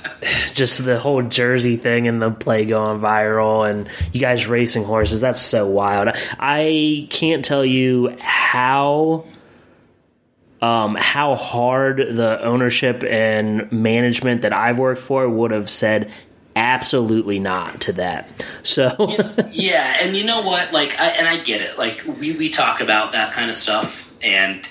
just 0.53 0.85
the 0.85 0.99
whole 0.99 1.21
Jersey 1.23 1.75
thing 1.77 2.07
and 2.07 2.21
the 2.21 2.31
play 2.31 2.65
going 2.65 2.99
viral, 3.01 3.69
and 3.69 3.89
you 4.13 4.19
guys 4.21 4.47
racing 4.47 4.83
horses. 4.83 5.21
That's 5.21 5.41
so 5.41 5.67
wild. 5.67 6.09
I 6.39 7.07
can't 7.09 7.43
tell 7.43 7.65
you 7.65 8.15
how. 8.19 9.25
Um, 10.65 10.95
how 10.95 11.35
hard 11.35 11.97
the 11.97 12.41
ownership 12.41 13.03
and 13.03 13.71
management 13.71 14.41
that 14.41 14.51
I've 14.51 14.79
worked 14.79 15.01
for 15.01 15.29
would 15.29 15.51
have 15.51 15.69
said 15.69 16.11
absolutely 16.55 17.37
not 17.37 17.81
to 17.81 17.93
that. 17.93 18.43
So 18.63 18.95
yeah, 19.51 19.97
and 20.01 20.17
you 20.17 20.23
know 20.23 20.41
what? 20.41 20.71
Like, 20.71 20.99
I, 20.99 21.09
and 21.09 21.27
I 21.27 21.37
get 21.37 21.61
it. 21.61 21.77
Like, 21.77 22.03
we 22.19 22.31
we 22.31 22.49
talk 22.49 22.81
about 22.81 23.11
that 23.11 23.31
kind 23.31 23.49
of 23.49 23.55
stuff, 23.55 24.11
and 24.23 24.67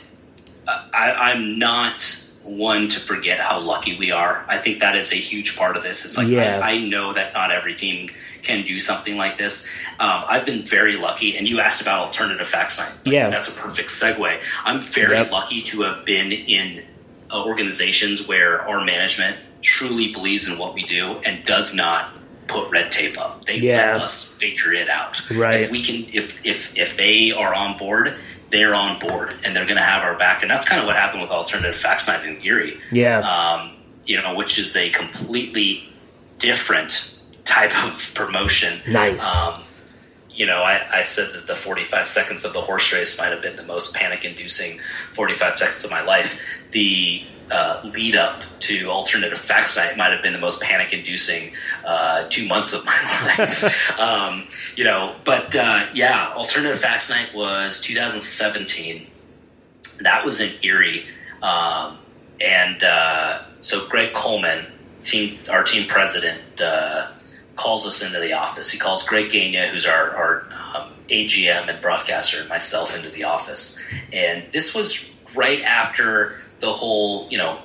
I, 0.67 1.13
I'm 1.13 1.61
not 1.61 2.21
one 2.43 2.89
to 2.89 3.01
forget 3.01 3.39
how 3.39 3.61
lucky 3.61 3.97
we 3.97 4.11
are. 4.11 4.45
I 4.49 4.59
think 4.59 4.81
that 4.81 4.97
is 4.97 5.13
a 5.13 5.17
huge 5.17 5.57
part 5.57 5.77
of 5.77 5.83
this. 5.83 6.05
It's 6.05 6.19
like 6.19 6.29
Yeah. 6.29 6.61
I, 6.63 6.73
I 6.73 6.79
know 6.79 7.13
that 7.13 7.33
not 7.35 7.53
every 7.53 7.75
team 7.75 8.09
can 8.45 8.63
do 8.63 8.79
something 8.79 9.17
like 9.17 9.37
this. 9.37 9.67
Um, 9.99 10.25
I've 10.29 10.45
been 10.47 10.63
very 10.65 10.97
lucky, 10.97 11.37
and 11.37 11.49
you 11.49 11.61
asked 11.61 11.81
about 11.81 12.01
alternative 12.07 12.47
facts 12.47 12.79
night. 12.79 12.93
Like, 13.05 13.15
Yeah. 13.15 13.29
that's 13.29 13.49
a 13.49 13.53
perfect 13.53 13.89
segue. 13.91 14.41
I'm 14.65 14.81
very 14.81 15.17
Yep. 15.17 15.33
lucky 15.33 15.63
to 15.63 15.83
have 15.83 16.05
been 16.05 16.31
in 16.33 16.85
uh, 17.33 17.43
organizations 17.43 18.27
where 18.29 18.61
our 18.69 18.85
management 18.85 19.37
truly 19.63 20.09
believes 20.09 20.47
in 20.47 20.59
what 20.59 20.75
we 20.75 20.83
do 20.83 21.19
and 21.25 21.43
does 21.45 21.75
not 21.75 22.19
put 22.47 22.71
red 22.71 22.93
tape 22.93 23.19
up. 23.19 23.47
They 23.47 23.57
Yeah. 23.57 23.95
let 23.95 24.03
us 24.03 24.23
figure 24.39 24.73
it 24.75 24.91
out. 24.91 25.21
Right. 25.31 25.63
If 25.63 25.71
we 25.71 25.83
can, 25.83 26.07
if 26.13 26.45
if 26.45 26.77
if 26.79 26.97
they 26.99 27.33
are 27.33 27.55
on 27.55 27.79
board, 27.79 28.15
they're 28.51 28.75
on 28.75 28.99
board, 28.99 29.35
and 29.43 29.57
they're 29.57 29.65
going 29.65 29.79
to 29.79 29.83
have 29.83 30.03
our 30.05 30.15
back. 30.15 30.43
And 30.43 30.51
that's 30.51 30.69
kind 30.69 30.81
of 30.81 30.87
what 30.87 30.95
happened 30.97 31.23
with 31.23 31.31
Alternative 31.31 31.75
Facts 31.75 32.07
Night 32.07 32.25
in 32.25 32.39
Erie. 32.45 32.79
yeah, 32.93 33.21
Um, 33.21 33.73
you 34.05 34.21
know, 34.21 34.35
which 34.35 34.59
is 34.59 34.77
a 34.77 34.91
completely 34.91 35.89
different 36.39 37.11
type 37.45 37.73
of 37.85 38.13
promotion. 38.15 38.81
Nice. 38.89 39.25
Um, 39.25 39.63
you 40.31 40.47
know, 40.47 40.63
I, 40.63 40.85
I 40.93 41.03
said 41.03 41.33
that 41.35 41.47
the 41.47 41.55
45 41.55 42.07
seconds 42.07 42.45
of 42.45 42.53
the 42.53 42.61
horse 42.61 42.93
race 42.93 43.17
might 43.19 43.29
have 43.29 43.41
been 43.41 43.57
the 43.57 43.63
most 43.63 43.95
panic 43.95 44.25
inducing 44.25 44.81
45 45.13 45.59
seconds 45.59 45.85
of 45.85 45.91
my 45.91 46.03
life. 46.03 46.41
The 46.73 47.23
uh, 47.51 47.81
lead 47.95 48.17
up 48.17 48.43
to 48.59 48.89
Alternative 48.89 49.39
Facts 49.39 49.77
Night 49.77 49.97
might 49.97 50.13
have 50.13 50.23
been 50.23 50.33
the 50.33 50.39
most 50.39 50.61
panic 50.61 50.93
inducing 50.93 51.53
uh, 51.87 52.27
two 52.29 52.49
months 52.49 52.73
of 52.73 52.85
my 52.85 52.93
life. 53.39 54.01
um, 54.01 54.49
you 54.77 54.85
know, 54.85 55.15
but 55.25 55.55
uh, 55.55 55.87
yeah, 55.95 56.33
Alternative 56.35 56.79
Facts 56.79 57.11
Night 57.11 57.33
was 57.35 57.81
2017. 57.81 59.07
That 60.01 60.25
was 60.25 60.41
in 60.41 60.53
Erie. 60.63 61.07
Um, 61.43 61.99
and 62.41 62.83
uh, 62.83 63.43
so 63.61 63.87
Greg 63.89 64.15
Coleman, 64.15 64.67
team, 65.03 65.39
our 65.51 65.63
team 65.63 65.87
president, 65.87 66.61
uh, 66.61 67.13
calls 67.57 67.87
us 67.87 68.03
into 68.03 68.21
the 68.21 68.33
office. 68.33 68.71
He 68.71 68.79
calls 68.79 69.03
Greg 69.03 69.31
Gania, 69.31 69.69
who's 69.69 69.87
our, 69.87 70.11
our 70.11 70.47
um, 70.75 70.93
AGM 71.09 71.69
and 71.69 71.81
broadcaster, 71.81 72.41
and 72.41 72.49
myself 72.49 72.97
into 72.97 73.11
the 73.11 73.25
office. 73.25 73.81
And 74.13 74.45
this 74.53 74.75
was 74.75 75.11
right 75.35 75.63
after 75.63 76.37
the 76.61 76.73
whole, 76.73 77.29
you 77.31 77.39
know, 77.39 77.59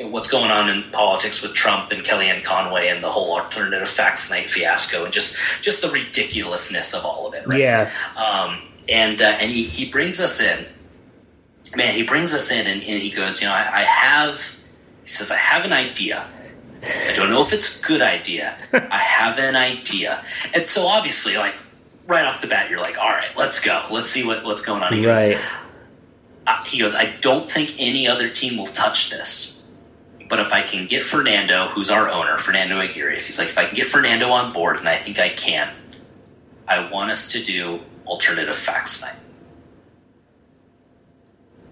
what's 0.00 0.28
going 0.28 0.50
on 0.50 0.68
in 0.68 0.82
politics 0.90 1.42
with 1.42 1.52
Trump 1.54 1.90
and 1.90 2.02
Kellyanne 2.02 2.42
Conway 2.42 2.88
and 2.88 3.02
the 3.02 3.10
whole 3.10 3.38
alternative 3.38 3.88
facts 3.88 4.30
night 4.30 4.48
fiasco 4.48 5.04
and 5.04 5.12
just 5.12 5.36
just 5.60 5.82
the 5.82 5.90
ridiculousness 5.90 6.94
of 6.94 7.04
all 7.04 7.26
of 7.26 7.34
it. 7.34 7.46
Right? 7.46 7.60
yeah, 7.60 7.90
Um, 8.16 8.62
and 8.88 9.20
uh, 9.20 9.36
and 9.40 9.50
he, 9.50 9.64
he 9.64 9.90
brings 9.90 10.20
us 10.20 10.40
in. 10.40 10.64
Man, 11.76 11.94
he 11.94 12.02
brings 12.02 12.32
us 12.32 12.50
in 12.50 12.66
and, 12.66 12.82
and 12.82 13.02
he 13.02 13.10
goes, 13.10 13.40
you 13.40 13.46
know, 13.46 13.52
I, 13.52 13.80
I 13.80 13.82
have. 13.82 14.38
He 15.02 15.08
says, 15.08 15.30
I 15.30 15.36
have 15.36 15.64
an 15.64 15.72
idea. 15.72 16.26
I 16.84 17.12
don't 17.16 17.30
know 17.30 17.40
if 17.40 17.52
it's 17.52 17.78
a 17.78 17.82
good 17.82 18.02
idea. 18.02 18.56
I 18.72 18.98
have 18.98 19.38
an 19.38 19.56
idea. 19.56 20.24
And 20.54 20.66
so 20.66 20.86
obviously, 20.86 21.36
like 21.36 21.54
right 22.06 22.24
off 22.24 22.40
the 22.40 22.46
bat, 22.46 22.70
you're 22.70 22.80
like, 22.80 22.98
all 22.98 23.10
right, 23.10 23.30
let's 23.36 23.58
go. 23.58 23.86
Let's 23.90 24.06
see 24.06 24.26
what, 24.26 24.44
what's 24.44 24.62
going 24.62 24.82
on. 24.82 24.92
He 24.92 25.02
goes, 25.02 25.22
right. 25.22 25.38
uh, 26.46 26.64
he 26.64 26.78
goes, 26.78 26.94
I 26.94 27.14
don't 27.20 27.48
think 27.48 27.74
any 27.78 28.06
other 28.06 28.28
team 28.30 28.58
will 28.58 28.66
touch 28.66 29.10
this. 29.10 29.62
But 30.28 30.40
if 30.40 30.52
I 30.52 30.62
can 30.62 30.86
get 30.86 31.04
Fernando, 31.04 31.68
who's 31.68 31.90
our 31.90 32.08
owner, 32.08 32.38
Fernando 32.38 32.80
Aguirre, 32.80 33.16
if 33.16 33.26
he's 33.26 33.38
like, 33.38 33.48
if 33.48 33.58
I 33.58 33.66
can 33.66 33.74
get 33.74 33.86
Fernando 33.86 34.30
on 34.30 34.52
board, 34.52 34.78
and 34.78 34.88
I 34.88 34.96
think 34.96 35.18
I 35.18 35.28
can, 35.28 35.72
I 36.66 36.90
want 36.90 37.10
us 37.10 37.30
to 37.32 37.42
do 37.42 37.80
alternative 38.06 38.56
facts 38.56 39.02
night. 39.02 39.16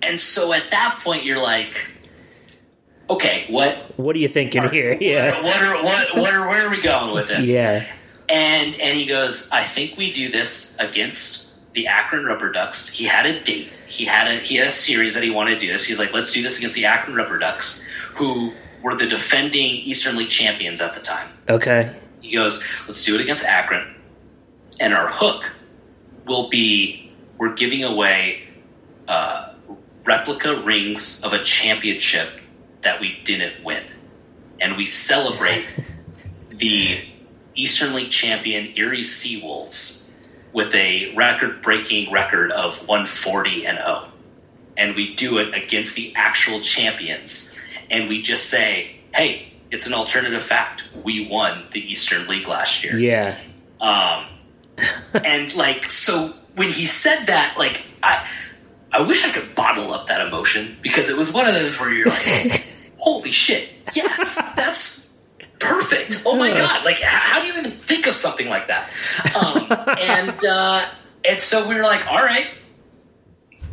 And 0.03 0.21
so 0.21 0.53
at 0.53 0.71
that 0.71 1.01
point, 1.03 1.25
you're 1.25 1.43
like, 1.43 1.95
okay, 3.11 3.44
what, 3.48 3.76
What 3.96 4.16
are 4.16 4.18
you 4.18 4.28
thinking 4.28 4.68
here? 4.70 4.96
Yeah, 5.00 5.42
what 5.42 5.62
are, 5.62 5.84
what, 5.84 6.16
what 6.16 6.32
are, 6.34 6.46
where 6.48 6.66
are 6.66 6.70
we 6.70 6.80
going 6.80 7.14
with 7.14 7.28
this? 7.28 7.48
yeah, 7.48 7.84
And 8.28 8.74
and 8.80 8.96
he 8.96 9.07
goes, 9.07 9.48
I 9.50 9.62
think 9.62 9.96
we 9.96 10.12
do 10.12 10.30
this 10.30 10.76
against 10.78 11.48
the 11.74 11.86
Akron 11.86 12.24
Rubber 12.24 12.53
Ducks. 12.53 12.88
He 12.88 13.05
had 13.05 13.26
a 13.26 13.40
date. 13.42 13.70
He 13.86 14.05
had 14.05 14.26
a 14.28 14.36
he 14.40 14.57
had 14.57 14.66
a 14.66 14.70
series 14.70 15.14
that 15.14 15.22
he 15.22 15.30
wanted 15.30 15.59
to 15.61 15.66
do 15.66 15.72
this. 15.72 15.86
He's 15.86 15.98
like, 15.98 16.12
let's 16.12 16.32
do 16.32 16.42
this 16.42 16.59
against 16.59 16.76
the 16.76 16.84
Akron 16.86 17.16
Rubber 17.16 17.38
Ducks, 17.38 17.82
who 18.14 18.53
were 18.82 18.94
the 18.94 19.07
defending 19.07 19.72
Eastern 19.76 20.16
League 20.16 20.28
champions 20.28 20.80
at 20.80 20.92
the 20.94 21.00
time. 21.00 21.28
okay, 21.48 21.94
He 22.20 22.34
goes, 22.34 22.62
let's 22.86 23.05
do 23.05 23.14
it 23.14 23.20
against 23.20 23.44
Akron, 23.44 23.94
and 24.80 24.92
our 24.92 25.09
hook 25.09 25.50
will 26.26 26.48
be 26.48 27.11
we're 27.38 27.55
giving 27.55 27.82
away 27.84 28.42
uh, 29.09 29.53
replica 30.05 30.61
rings 30.62 31.22
of 31.24 31.32
a 31.32 31.42
championship 31.42 32.40
that 32.83 33.01
we 33.01 33.18
didn't 33.24 33.64
win, 33.64 33.85
and 34.61 34.76
we 34.76 34.87
celebrate 34.87 35.64
the 36.51 37.01
Eastern 37.55 37.95
League 37.95 38.11
champion 38.11 38.72
Erie 38.76 39.01
Seawolves 39.01 40.05
with 40.53 40.74
a 40.74 41.14
record-breaking 41.14 42.12
record 42.12 42.53
of 42.53 42.78
140 42.87 43.66
and 43.66 43.78
0, 43.78 44.09
and 44.76 44.95
we 44.95 45.14
do 45.14 45.39
it 45.39 45.55
against 45.55 45.97
the 45.97 46.12
actual 46.14 46.61
champions, 46.61 47.55
and 47.91 48.09
we 48.09 48.22
just 48.22 48.51
say, 48.51 48.97
"Hey, 49.14 49.53
it's 49.70 49.87
an 49.87 49.95
alternative 49.95 50.43
fact. 50.43 50.85
We 51.03 51.28
won 51.28 51.64
the 51.72 51.80
Eastern 51.80 52.26
League 52.28 52.49
last 52.49 52.85
year." 52.85 52.99
yeah, 52.99 53.37
Um, 53.80 54.26
and 55.24 55.55
like, 55.55 55.91
so 55.91 56.35
when 56.57 56.68
he 56.68 56.85
said 56.87 57.26
that, 57.26 57.57
like, 57.57 57.83
I, 58.03 58.28
I 58.93 59.01
wish 59.03 59.24
I 59.24 59.30
could 59.30 59.55
bottle 59.55 59.93
up 59.93 60.07
that 60.09 60.26
emotion 60.26 60.76
because 60.83 61.09
it 61.09 61.16
was 61.16 61.33
one 61.33 61.47
of 61.47 61.55
those 61.55 61.78
where 61.80 61.93
you're 61.93 62.09
like, 62.09 62.68
holy 63.03 63.32
shit, 63.32 63.68
yes, 63.94 64.36
that's 64.57 65.09
perfect. 65.59 66.22
Oh 66.24 66.36
my 66.36 66.50
God. 66.57 66.84
Like, 66.84 67.00
how 67.00 67.40
do 67.40 67.46
you 67.48 67.53
even 67.59 67.70
think 67.70 68.07
of 68.07 68.14
something 68.14 68.48
like 68.48 68.68
that? 68.68 68.90
Um, 69.36 69.66
and, 70.00 70.44
uh, 70.48 70.86
and 71.28 71.40
so 71.40 71.68
we 71.68 71.74
were 71.74 71.82
like, 71.82 72.07
all 72.07 72.22
right, 72.22 72.46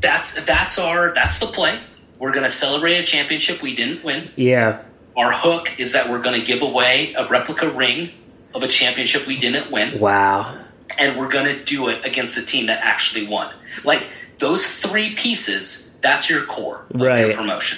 that's, 0.01 0.33
that's 0.43 0.79
our, 0.79 1.13
that's 1.13 1.39
the 1.39 1.45
play. 1.45 1.79
We're 2.19 2.31
to 2.43 2.49
celebrate 2.49 2.97
a 2.97 3.03
championship 3.03 3.61
we 3.61 3.73
didn't 3.75 4.03
win 4.03 4.29
yeah, 4.35 4.81
our 5.15 5.31
hook 5.31 5.79
is 5.79 5.93
that 5.93 6.09
we're 6.09 6.21
to 6.39 6.45
give 6.45 6.61
away 6.61 7.13
a 7.13 7.27
replica 7.27 7.69
ring 7.69 8.09
of 8.55 8.63
a 8.63 8.67
championship 8.67 9.27
we 9.27 9.37
didn't 9.37 9.71
win, 9.71 9.99
Wow. 9.99 10.57
and 10.97 11.17
we're 11.19 11.29
to 11.45 11.63
do 11.63 11.87
it 11.89 12.03
against 12.05 12.35
the 12.35 12.41
team 12.43 12.65
that 12.65 12.79
actually 12.81 13.27
won. 13.27 13.53
Like 13.85 14.09
those 14.39 14.79
three 14.79 15.13
pieces, 15.15 15.95
that's 16.01 16.29
your 16.29 16.45
core 16.45 16.85
of 16.93 16.99
your 16.99 17.09
Right. 17.09 17.35
promotion. 17.35 17.77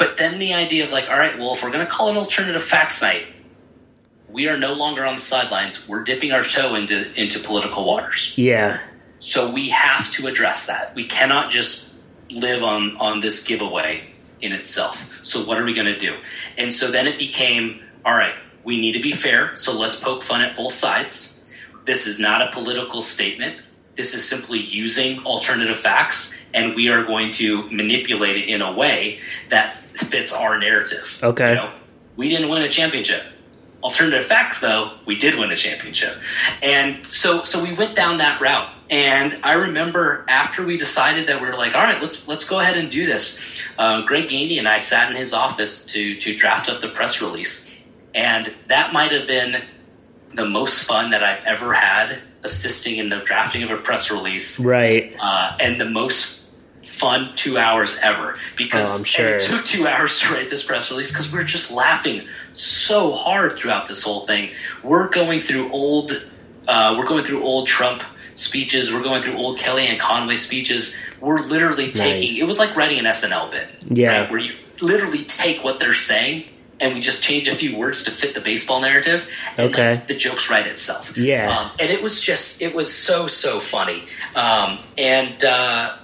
But 0.00 0.16
then 0.16 0.38
the 0.38 0.54
idea 0.54 0.82
of 0.82 0.92
like, 0.92 1.10
all 1.10 1.18
right, 1.18 1.38
well, 1.38 1.52
if 1.52 1.62
we're 1.62 1.70
going 1.70 1.84
to 1.84 1.90
call 1.90 2.08
it 2.08 2.16
alternative 2.16 2.62
facts 2.62 3.02
night, 3.02 3.30
we 4.30 4.48
are 4.48 4.56
no 4.56 4.72
longer 4.72 5.04
on 5.04 5.16
the 5.16 5.20
sidelines. 5.20 5.86
We're 5.86 6.04
dipping 6.04 6.32
our 6.32 6.42
toe 6.42 6.74
into 6.74 7.12
into 7.20 7.38
political 7.38 7.84
waters. 7.84 8.32
Yeah. 8.38 8.80
So 9.18 9.50
we 9.50 9.68
have 9.68 10.10
to 10.12 10.26
address 10.26 10.66
that. 10.68 10.94
We 10.94 11.04
cannot 11.04 11.50
just 11.50 11.92
live 12.30 12.64
on 12.64 12.96
on 12.96 13.20
this 13.20 13.44
giveaway 13.44 14.02
in 14.40 14.52
itself. 14.52 15.06
So 15.20 15.44
what 15.44 15.58
are 15.60 15.64
we 15.64 15.74
going 15.74 15.92
to 15.92 15.98
do? 15.98 16.18
And 16.56 16.72
so 16.72 16.90
then 16.90 17.06
it 17.06 17.18
became, 17.18 17.82
all 18.06 18.14
right, 18.14 18.34
we 18.64 18.80
need 18.80 18.92
to 18.92 19.00
be 19.00 19.12
fair. 19.12 19.54
So 19.54 19.78
let's 19.78 19.96
poke 19.96 20.22
fun 20.22 20.40
at 20.40 20.56
both 20.56 20.72
sides. 20.72 21.44
This 21.84 22.06
is 22.06 22.18
not 22.18 22.40
a 22.40 22.50
political 22.52 23.02
statement. 23.02 23.58
This 23.96 24.14
is 24.14 24.26
simply 24.26 24.60
using 24.60 25.18
alternative 25.26 25.76
facts, 25.76 26.39
and 26.54 26.74
we 26.74 26.88
are 26.88 27.04
going 27.04 27.30
to 27.32 27.68
manipulate 27.70 28.36
it 28.36 28.48
in 28.48 28.62
a 28.62 28.72
way 28.72 29.18
that 29.48 29.72
fits 29.72 30.32
our 30.32 30.58
narrative. 30.58 31.18
Okay. 31.22 31.50
You 31.50 31.54
know, 31.56 31.72
we 32.16 32.28
didn't 32.28 32.48
win 32.48 32.62
a 32.62 32.68
championship. 32.68 33.22
Alternative 33.82 34.24
facts, 34.24 34.60
though, 34.60 34.92
we 35.06 35.16
did 35.16 35.38
win 35.38 35.50
a 35.50 35.56
championship, 35.56 36.16
and 36.62 37.04
so 37.06 37.42
so 37.42 37.62
we 37.62 37.72
went 37.72 37.96
down 37.96 38.18
that 38.18 38.38
route. 38.38 38.68
And 38.90 39.38
I 39.42 39.52
remember 39.54 40.26
after 40.28 40.62
we 40.66 40.76
decided 40.76 41.28
that 41.28 41.40
we 41.40 41.46
were 41.46 41.54
like, 41.54 41.74
all 41.74 41.82
right, 41.84 41.98
let's 42.02 42.28
let's 42.28 42.44
go 42.44 42.60
ahead 42.60 42.76
and 42.76 42.90
do 42.90 43.06
this. 43.06 43.62
Uh, 43.78 44.02
Greg 44.02 44.28
Gania 44.28 44.58
and 44.58 44.68
I 44.68 44.76
sat 44.78 45.10
in 45.10 45.16
his 45.16 45.32
office 45.32 45.82
to 45.86 46.14
to 46.16 46.34
draft 46.36 46.68
up 46.68 46.80
the 46.82 46.88
press 46.88 47.22
release, 47.22 47.74
and 48.14 48.52
that 48.68 48.92
might 48.92 49.12
have 49.12 49.26
been 49.26 49.62
the 50.34 50.44
most 50.44 50.84
fun 50.84 51.08
that 51.10 51.22
I've 51.22 51.42
ever 51.46 51.72
had 51.72 52.20
assisting 52.44 52.98
in 52.98 53.08
the 53.08 53.20
drafting 53.20 53.62
of 53.62 53.70
a 53.70 53.76
press 53.78 54.10
release 54.10 54.60
Right. 54.60 55.14
uh, 55.20 55.56
and 55.60 55.80
the 55.80 55.88
most 55.88 56.39
fun 56.82 57.30
two 57.36 57.58
hours 57.58 57.98
ever 58.02 58.34
because 58.56 58.94
Oh, 58.94 58.98
and 58.98 59.06
sure. 59.06 59.34
it 59.36 59.42
took 59.42 59.64
two 59.64 59.86
hours 59.92 60.18
to 60.20 60.32
write 60.32 60.48
this 60.50 60.62
press 60.62 60.90
release 60.90 61.10
because 61.12 61.30
we're 61.32 61.44
just 61.44 61.70
laughing 61.70 62.26
so 62.54 63.12
hard 63.12 63.56
throughout 63.56 63.86
this 63.86 64.02
whole 64.02 64.20
thing. 64.22 64.50
We're 64.82 65.08
going 65.08 65.40
through 65.40 65.70
old, 65.72 66.26
uh, 66.66 66.94
we're 66.98 67.06
going 67.06 67.24
through 67.24 67.42
old 67.42 67.66
Trump 67.66 68.02
speeches. 68.34 68.92
We're 68.92 69.02
going 69.02 69.20
through 69.22 69.36
old 69.36 69.58
Kellyanne 69.58 69.98
Conway 69.98 70.36
speeches. 70.36 70.96
We're 71.20 71.40
literally 71.40 71.92
taking. 71.92 72.30
Nice. 72.30 72.40
It 72.40 72.44
was 72.46 72.58
like 72.58 72.74
writing 72.76 72.98
an 72.98 73.04
SNL 73.04 73.50
bit, 73.50 73.68
Yeah. 73.90 74.20
right, 74.22 74.30
where 74.30 74.40
you 74.40 74.54
literally 74.80 75.24
take 75.24 75.62
what 75.62 75.78
they're 75.78 75.92
saying. 75.94 76.44
And 76.82 76.94
we 76.94 77.00
just 77.00 77.22
change 77.22 77.46
a 77.46 77.54
few 77.54 77.76
words 77.76 78.04
to 78.04 78.10
fit 78.10 78.32
the 78.32 78.40
baseball 78.40 78.80
narrative, 78.80 79.28
and 79.58 79.68
Okay. 79.70 79.90
like, 79.96 80.06
the 80.06 80.14
jokes 80.14 80.48
write 80.48 80.66
itself. 80.66 81.14
Yeah. 81.14 81.54
um, 81.54 81.70
and 81.78 81.90
it 81.90 82.02
was 82.02 82.22
just 82.22 82.62
it 82.62 82.74
was 82.74 82.90
so 82.90 83.26
so 83.26 83.60
funny 83.60 84.04
um, 84.34 84.78
and 84.96 85.44
uh, 85.44 85.96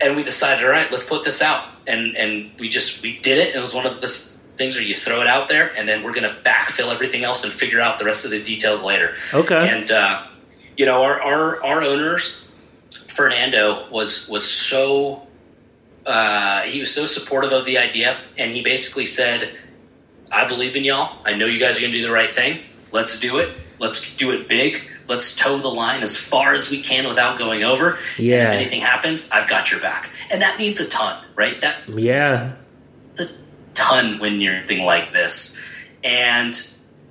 and 0.00 0.16
we 0.16 0.22
decided 0.22 0.64
all 0.64 0.70
right 0.70 0.90
let's 0.90 1.04
put 1.04 1.22
this 1.24 1.42
out. 1.42 1.68
And 1.86 2.16
and 2.16 2.50
we 2.58 2.68
just 2.68 3.02
we 3.02 3.18
did 3.18 3.38
it. 3.38 3.54
It 3.54 3.60
was 3.60 3.74
one 3.74 3.86
of 3.86 4.00
the 4.00 4.08
things 4.56 4.74
where 4.74 4.84
you 4.84 4.94
throw 4.94 5.20
it 5.20 5.26
out 5.26 5.48
there 5.48 5.72
and 5.78 5.88
then 5.88 6.02
we're 6.02 6.12
going 6.12 6.28
to 6.28 6.34
backfill 6.34 6.92
everything 6.92 7.22
else 7.22 7.44
and 7.44 7.52
figure 7.52 7.80
out 7.80 7.98
the 7.98 8.04
rest 8.04 8.24
of 8.24 8.30
the 8.30 8.42
details 8.42 8.82
later. 8.82 9.14
Okay. 9.32 9.68
and 9.68 9.90
uh, 9.90 10.26
you 10.76 10.84
know 10.84 11.02
our, 11.02 11.22
our 11.22 11.64
our 11.64 11.82
owners 11.82 12.42
fernando 13.08 13.88
was 13.90 14.28
was 14.28 14.48
so 14.48 15.26
uh, 16.06 16.62
he 16.62 16.80
was 16.80 16.92
so 16.92 17.04
supportive 17.04 17.52
of 17.52 17.64
the 17.64 17.78
idea 17.78 18.18
and 18.36 18.52
he 18.52 18.62
basically 18.62 19.04
said 19.04 19.56
i 20.32 20.44
believe 20.46 20.76
in 20.76 20.84
y'all. 20.84 21.22
I 21.24 21.34
know 21.34 21.46
you 21.46 21.58
guys 21.58 21.78
are 21.78 21.80
going 21.80 21.92
to 21.92 21.98
do 21.98 22.06
the 22.06 22.12
right 22.12 22.30
thing. 22.30 22.60
Let's 22.92 23.18
do 23.18 23.38
it. 23.38 23.54
Let's 23.78 24.14
do 24.16 24.30
it 24.32 24.48
big 24.48 24.82
let's 25.08 25.34
toe 25.34 25.58
the 25.58 25.68
line 25.68 26.02
as 26.02 26.16
far 26.16 26.52
as 26.52 26.70
we 26.70 26.80
can 26.80 27.06
without 27.06 27.38
going 27.38 27.64
over. 27.64 27.98
And 28.16 28.26
Yeah. 28.26 28.48
if 28.48 28.54
anything 28.54 28.80
happens 28.80 29.30
i've 29.30 29.48
got 29.48 29.70
your 29.70 29.80
back. 29.80 30.10
And 30.30 30.42
that 30.42 30.58
means 30.58 30.80
a 30.80 30.86
ton 30.88 31.24
right? 31.34 31.60
That 31.60 31.76
yeah. 31.88 32.52
a 33.18 33.26
ton 33.74 34.18
when 34.18 34.40
you're 34.40 34.60
thing 34.62 34.84
like 34.84 35.12
this. 35.12 35.60
And 36.04 36.60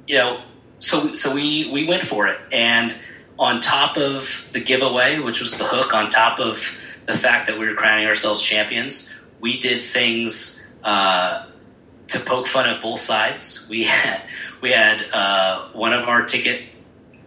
you 0.08 0.18
know 0.18 0.42
so 0.80 1.14
so 1.14 1.34
we 1.34 1.70
we 1.72 1.86
went 1.86 2.04
for 2.04 2.28
it. 2.28 2.40
And 2.52 2.96
on 3.40 3.60
top 3.60 3.98
of 3.98 4.48
the 4.54 4.60
giveaway 4.60 5.20
which 5.20 5.40
was 5.40 5.58
the 5.58 5.66
hook 5.66 5.94
on 5.94 6.10
top 6.10 6.40
of 6.40 6.76
the 7.06 7.14
fact 7.14 7.48
that 7.48 7.58
we 7.60 7.66
were 7.66 7.76
crowning 7.76 8.06
ourselves 8.06 8.42
champions 8.42 9.10
we 9.40 9.58
did 9.58 9.84
things 9.84 10.66
uh, 10.84 11.46
to 12.08 12.20
poke 12.20 12.48
fun 12.48 12.68
at 12.68 12.82
both 12.82 13.00
sides. 13.00 13.68
We 13.70 13.84
had 13.84 14.22
we 14.62 14.72
had 14.72 15.06
uh, 15.14 15.68
one 15.74 15.94
of 15.94 16.08
our 16.08 16.24
ticket 16.24 16.64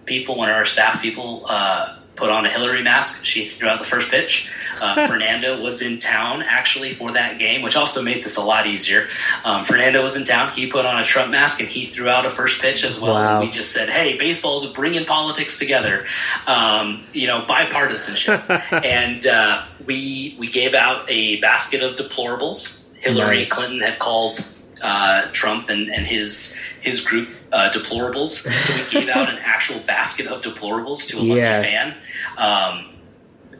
people 0.06 0.36
one 0.36 0.48
of 0.48 0.56
our 0.56 0.64
staff 0.64 1.00
people 1.00 1.44
uh, 1.48 1.96
put 2.16 2.30
on 2.30 2.46
a 2.46 2.48
Hillary 2.48 2.82
mask 2.82 3.24
she 3.24 3.44
threw 3.44 3.68
out 3.68 3.78
the 3.78 3.84
first 3.84 4.10
pitch 4.10 4.48
uh, 4.80 5.06
Fernando 5.06 5.60
was 5.60 5.82
in 5.82 5.98
town 5.98 6.42
actually 6.42 6.90
for 6.90 7.12
that 7.12 7.38
game, 7.38 7.62
which 7.62 7.76
also 7.76 8.02
made 8.02 8.22
this 8.22 8.36
a 8.36 8.42
lot 8.42 8.66
easier. 8.66 9.06
Um, 9.44 9.64
Fernando 9.64 10.02
was 10.02 10.16
in 10.16 10.24
town. 10.24 10.50
He 10.52 10.66
put 10.66 10.86
on 10.86 11.00
a 11.00 11.04
Trump 11.04 11.30
mask 11.30 11.60
and 11.60 11.68
he 11.68 11.84
threw 11.84 12.08
out 12.08 12.26
a 12.26 12.30
first 12.30 12.60
pitch 12.60 12.84
as 12.84 13.00
well. 13.00 13.14
Wow. 13.14 13.38
And 13.38 13.46
we 13.46 13.50
just 13.50 13.72
said, 13.72 13.88
"Hey, 13.88 14.16
baseball's 14.16 14.66
bringing 14.72 15.04
politics 15.04 15.58
together." 15.58 16.04
Um, 16.46 17.04
you 17.12 17.26
know, 17.26 17.44
bipartisanship, 17.46 18.42
and 18.84 19.26
uh, 19.26 19.64
we 19.86 20.36
we 20.38 20.48
gave 20.48 20.74
out 20.74 21.04
a 21.08 21.40
basket 21.40 21.82
of 21.82 21.96
deplorables. 21.96 22.78
Hillary 22.96 23.38
Nice. 23.38 23.52
Clinton 23.52 23.80
had 23.80 23.98
called 23.98 24.44
uh, 24.82 25.26
Trump 25.32 25.68
and, 25.70 25.90
and 25.90 26.06
his 26.06 26.56
his 26.80 27.00
group 27.00 27.28
uh, 27.52 27.70
deplorables. 27.72 28.42
So 28.60 28.74
we 28.74 28.88
gave 29.00 29.08
out 29.08 29.28
an 29.28 29.38
actual 29.42 29.80
basket 29.80 30.26
of 30.26 30.40
deplorables 30.42 31.06
to 31.08 31.18
a 31.18 31.20
lucky 31.20 31.40
Yeah. 31.40 31.62
fan. 31.62 31.96
Um, 32.38 32.86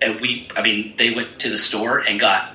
and 0.03 0.21
we, 0.21 0.49
I 0.57 0.63
mean, 0.63 0.95
they 0.97 1.11
went 1.11 1.39
to 1.41 1.51
the 1.51 1.59
store 1.59 1.99
and 2.09 2.19
got 2.19 2.55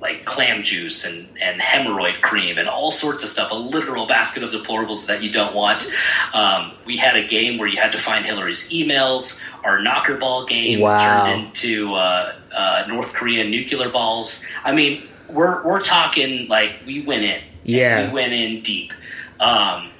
like 0.00 0.24
clam 0.24 0.64
juice 0.64 1.04
and, 1.04 1.28
and 1.40 1.60
hemorrhoid 1.60 2.20
cream 2.22 2.58
and 2.58 2.68
all 2.68 2.90
sorts 2.90 3.22
of 3.22 3.28
stuff, 3.28 3.52
a 3.52 3.54
literal 3.54 4.04
basket 4.04 4.42
of 4.42 4.50
deplorables 4.50 5.06
that 5.06 5.22
you 5.22 5.30
don't 5.30 5.54
want. 5.54 5.86
Um, 6.34 6.72
we 6.84 6.96
had 6.96 7.14
a 7.16 7.24
game 7.24 7.56
where 7.56 7.68
you 7.68 7.80
had 7.80 7.92
to 7.92 7.98
find 7.98 8.26
Hillary's 8.26 8.68
emails. 8.70 9.40
Our 9.62 9.80
knocker 9.80 10.16
ball 10.16 10.44
game 10.44 10.80
Wow. 10.80 10.98
turned 11.24 11.46
into 11.46 11.94
uh, 11.94 12.32
uh, 12.56 12.84
North 12.88 13.12
Korean 13.14 13.48
nuclear 13.50 13.88
balls. 13.90 14.44
I 14.64 14.72
mean, 14.72 15.08
we're, 15.32 15.64
we're 15.66 15.80
talking 15.80 16.48
like 16.48 16.74
we 16.86 17.02
went 17.02 17.24
in. 17.24 17.40
Yeah. 17.64 18.06
We 18.08 18.12
went 18.12 18.32
in 18.32 18.60
deep. 18.62 18.92
Um, 19.40 19.90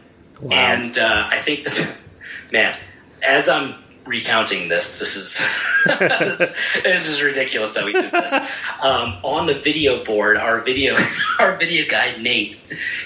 Wow. 0.40 0.56
and 0.56 0.98
uh, 0.98 1.28
I 1.30 1.38
think 1.38 1.62
the 1.62 1.88
man, 2.52 2.76
as 3.22 3.48
I'm 3.48 3.76
recounting 4.04 4.68
this, 4.68 4.98
this 4.98 5.14
is 5.14 5.40
this, 6.00 6.56
this 6.82 7.08
is 7.08 7.22
ridiculous 7.22 7.74
that 7.74 7.84
we 7.84 7.92
did 7.92 8.10
this. 8.10 8.34
Um, 8.82 9.18
on 9.22 9.46
the 9.46 9.54
video 9.54 10.02
board, 10.02 10.36
our 10.36 10.58
video 10.58 10.96
our 11.38 11.54
video 11.56 11.86
guy 11.88 12.16
Nate, 12.16 12.56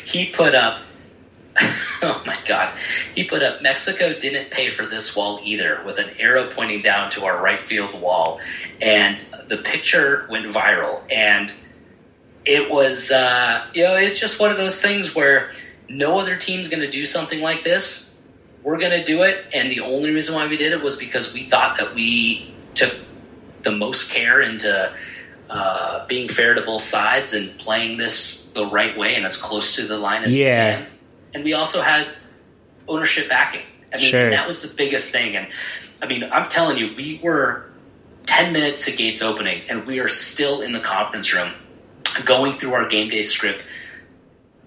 he 0.05 0.25
put 0.31 0.55
up. 0.55 0.79
Oh 2.03 2.23
my 2.25 2.37
God! 2.47 2.73
He 3.15 3.25
put 3.25 3.43
up 3.43 3.61
Mexico 3.61 4.15
didn't 4.19 4.51
pay 4.51 4.71
for 4.71 4.87
this 4.87 5.15
wall 5.15 5.39
either, 5.45 5.83
with 5.85 5.99
an 5.99 6.09
arrow 6.19 6.49
pointing 6.49 6.81
down 6.81 7.11
to 7.11 7.25
our 7.27 7.43
right 7.43 7.63
field 7.63 7.99
wall, 8.01 8.41
and 8.81 9.23
the 9.49 9.59
picture 9.59 10.27
went 10.31 10.47
viral. 10.47 11.03
And 11.13 11.53
it 12.47 12.71
was, 12.71 13.11
uh, 13.11 13.67
you 13.75 13.83
know, 13.83 13.97
it's 13.97 14.21
just 14.21 14.39
one 14.41 14.51
of 14.51 14.57
those 14.57 14.81
things 14.81 15.15
where 15.15 15.51
no 15.89 16.19
other 16.19 16.37
team's 16.37 16.69
going 16.69 16.81
to 16.81 16.89
do 16.91 17.05
something 17.05 17.41
like 17.41 17.65
this. 17.65 18.15
We're 18.63 18.79
going 18.79 18.93
to 18.93 19.05
do 19.05 19.23
it, 19.23 19.45
and 19.53 19.71
the 19.71 19.81
only 19.81 20.11
reason 20.11 20.35
why 20.35 20.47
we 20.47 20.57
did 20.57 20.73
it 20.73 20.83
was 20.83 20.97
because 20.97 21.33
we 21.33 21.45
thought 21.45 21.77
that 21.79 21.95
we 21.95 22.53
took 22.75 22.95
the 23.63 23.71
most 23.73 24.11
care 24.11 24.41
into 24.41 24.93
uh, 25.51 26.07
being 26.07 26.29
fair 26.29 26.55
to 26.55 26.63
both 26.63 26.83
sides 26.83 27.33
and 27.33 27.57
playing 27.59 27.97
this 27.99 28.47
the 28.55 28.67
right 28.67 28.97
way 28.99 29.15
and 29.15 29.25
as 29.25 29.37
close 29.37 29.77
to 29.77 29.83
the 29.87 29.97
line 29.97 30.25
as 30.25 30.37
Yeah. 30.37 30.79
we 30.79 30.83
can. 30.85 30.93
And 31.35 31.45
we 31.45 31.53
also 31.55 31.81
had 31.83 32.09
ownership 32.89 33.29
backing. 33.29 33.63
I 33.93 33.99
mean, 33.99 34.11
Sure. 34.11 34.31
that 34.31 34.47
was 34.47 34.63
the 34.63 34.75
biggest 34.75 35.13
thing. 35.13 35.37
And 35.37 35.47
I 36.03 36.07
mean, 36.07 36.25
I'm 36.33 36.49
telling 36.49 36.77
you, 36.77 36.95
we 36.97 37.21
were 37.23 37.67
10 38.27 38.53
minutes 38.53 38.85
to 38.87 38.93
gates 38.93 39.23
opening, 39.23 39.63
and 39.69 39.87
we 39.87 40.01
are 40.01 40.09
still 40.09 40.61
in 40.63 40.73
the 40.73 40.81
conference 40.81 41.33
room 41.33 41.53
going 42.25 42.53
through 42.55 42.75
our 42.75 42.87
game 42.87 43.09
day 43.09 43.23
script, 43.23 43.65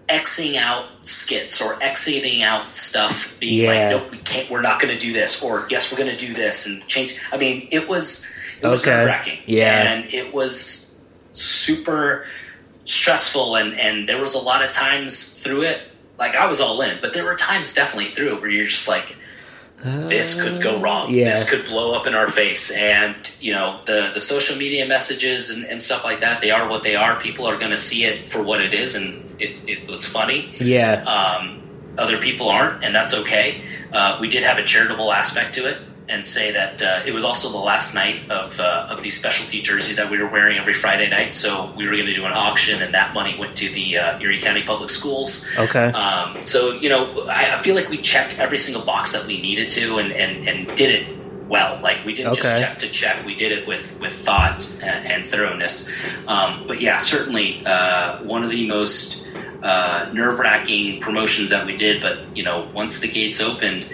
Xing 0.07 0.55
out 0.55 0.87
skits 1.03 1.61
or 1.61 1.75
Xing 1.75 2.41
out 2.41 2.75
stuff, 2.75 3.35
being 3.39 3.61
Yeah. 3.61 3.89
like, 3.89 3.89
nope, 4.03 4.11
we 4.11 4.17
can't, 4.19 4.49
we're 4.49 4.61
not 4.61 4.79
going 4.81 4.93
to 4.93 4.99
do 4.99 5.13
this, 5.13 5.41
or 5.41 5.67
yes, 5.69 5.91
we're 5.91 5.97
going 5.99 6.09
to 6.09 6.17
do 6.17 6.33
this, 6.33 6.65
and 6.65 6.85
change. 6.87 7.15
I 7.31 7.37
mean, 7.37 7.67
it 7.71 7.87
was, 7.87 8.25
it 8.61 8.67
was 8.67 8.81
Okay. 8.81 8.91
nerve 8.91 9.05
wracking. 9.05 9.39
Yeah. 9.45 9.91
And 9.93 10.11
it 10.13 10.33
was 10.33 10.95
super 11.31 12.25
stressful, 12.85 13.55
and, 13.55 13.77
and 13.79 14.09
there 14.09 14.19
was 14.19 14.33
a 14.33 14.39
lot 14.39 14.63
of 14.63 14.71
times 14.71 15.41
through 15.43 15.61
it, 15.61 15.81
like 16.17 16.35
I 16.35 16.47
was 16.47 16.59
all 16.59 16.81
in, 16.81 16.97
but 17.01 17.13
there 17.13 17.23
were 17.23 17.35
times 17.35 17.73
definitely 17.73 18.09
through 18.11 18.35
it 18.35 18.41
where 18.41 18.49
you're 18.49 18.65
just 18.67 18.87
like, 18.87 19.15
this 19.83 20.41
could 20.41 20.61
go 20.61 20.79
wrong. 20.79 21.13
yeah. 21.13 21.25
This 21.25 21.49
could 21.49 21.65
blow 21.65 21.93
up 21.93 22.05
in 22.07 22.13
our 22.13 22.27
face. 22.27 22.71
And 22.71 23.15
you 23.39 23.53
know, 23.53 23.79
the 23.85 24.11
the 24.13 24.21
social 24.21 24.55
media 24.57 24.85
messages 24.85 25.49
and, 25.49 25.65
and 25.65 25.81
stuff 25.81 26.03
like 26.03 26.19
that, 26.19 26.41
they 26.41 26.51
are 26.51 26.67
what 26.67 26.83
they 26.83 26.95
are. 26.95 27.19
People 27.19 27.47
are 27.47 27.57
going 27.57 27.71
to 27.71 27.77
see 27.77 28.03
it 28.03 28.29
for 28.29 28.43
what 28.43 28.61
it 28.61 28.73
is, 28.73 28.95
and 28.95 29.23
it, 29.41 29.55
it 29.67 29.87
was 29.87 30.05
funny. 30.05 30.49
Yeah. 30.59 31.03
Um, 31.03 31.61
other 31.97 32.17
people 32.17 32.49
aren't, 32.49 32.83
and 32.83 32.93
that's 32.95 33.13
okay. 33.13 33.61
Uh, 33.91 34.17
we 34.21 34.29
did 34.29 34.43
have 34.43 34.57
a 34.57 34.63
charitable 34.63 35.11
aspect 35.11 35.55
to 35.55 35.65
it, 35.65 35.77
and 36.09 36.25
say 36.25 36.51
that 36.51 36.81
uh, 36.81 37.01
it 37.05 37.13
was 37.13 37.23
also 37.23 37.49
the 37.51 37.57
last 37.57 37.93
night 37.93 38.29
of 38.29 38.59
uh, 38.59 38.87
of 38.89 39.01
these 39.01 39.15
specialty 39.17 39.61
jerseys 39.61 39.95
that 39.97 40.09
we 40.09 40.17
were 40.17 40.27
wearing 40.27 40.57
every 40.57 40.73
Friday 40.73 41.07
night. 41.09 41.33
So 41.33 41.71
we 41.77 41.85
were 41.85 41.93
going 41.93 42.07
to 42.07 42.13
do 42.13 42.25
an 42.25 42.33
auction, 42.33 42.81
and 42.81 42.93
that 42.93 43.13
money 43.13 43.37
went 43.37 43.55
to 43.57 43.69
the 43.69 43.97
uh, 43.97 44.19
Erie 44.19 44.39
County 44.41 44.63
Public 44.63 44.89
Schools. 44.89 45.47
Okay. 45.57 45.85
Um, 45.91 46.43
so 46.43 46.71
you 46.73 46.89
know, 46.89 47.25
I, 47.27 47.53
I 47.53 47.57
feel 47.59 47.75
like 47.75 47.89
we 47.89 47.97
checked 48.01 48.39
every 48.39 48.57
single 48.57 48.83
box 48.83 49.13
that 49.13 49.25
we 49.25 49.39
needed 49.41 49.69
to, 49.71 49.97
and 49.99 50.11
and, 50.11 50.47
and 50.47 50.67
did 50.75 50.89
it 51.01 51.17
well. 51.47 51.79
Like 51.81 52.03
we 52.05 52.13
didn't 52.13 52.31
Okay. 52.31 52.41
just 52.41 52.61
check 52.61 52.77
to 52.79 52.89
check; 52.89 53.25
we 53.25 53.35
did 53.35 53.51
it 53.51 53.67
with 53.67 53.97
with 53.99 54.13
thought 54.13 54.67
and, 54.81 55.05
and 55.05 55.25
thoroughness. 55.25 55.89
Um, 56.27 56.65
but 56.67 56.81
yeah, 56.81 56.97
certainly 56.97 57.61
uh, 57.65 58.23
one 58.23 58.43
of 58.43 58.49
the 58.51 58.67
most 58.67 59.25
uh, 59.61 60.09
nerve 60.13 60.39
wracking 60.39 61.01
promotions 61.01 61.49
that 61.51 61.65
we 61.65 61.75
did. 61.75 62.01
But 62.01 62.35
you 62.35 62.43
know, 62.43 62.69
once 62.73 62.99
the 62.99 63.07
gates 63.07 63.39
opened, 63.39 63.87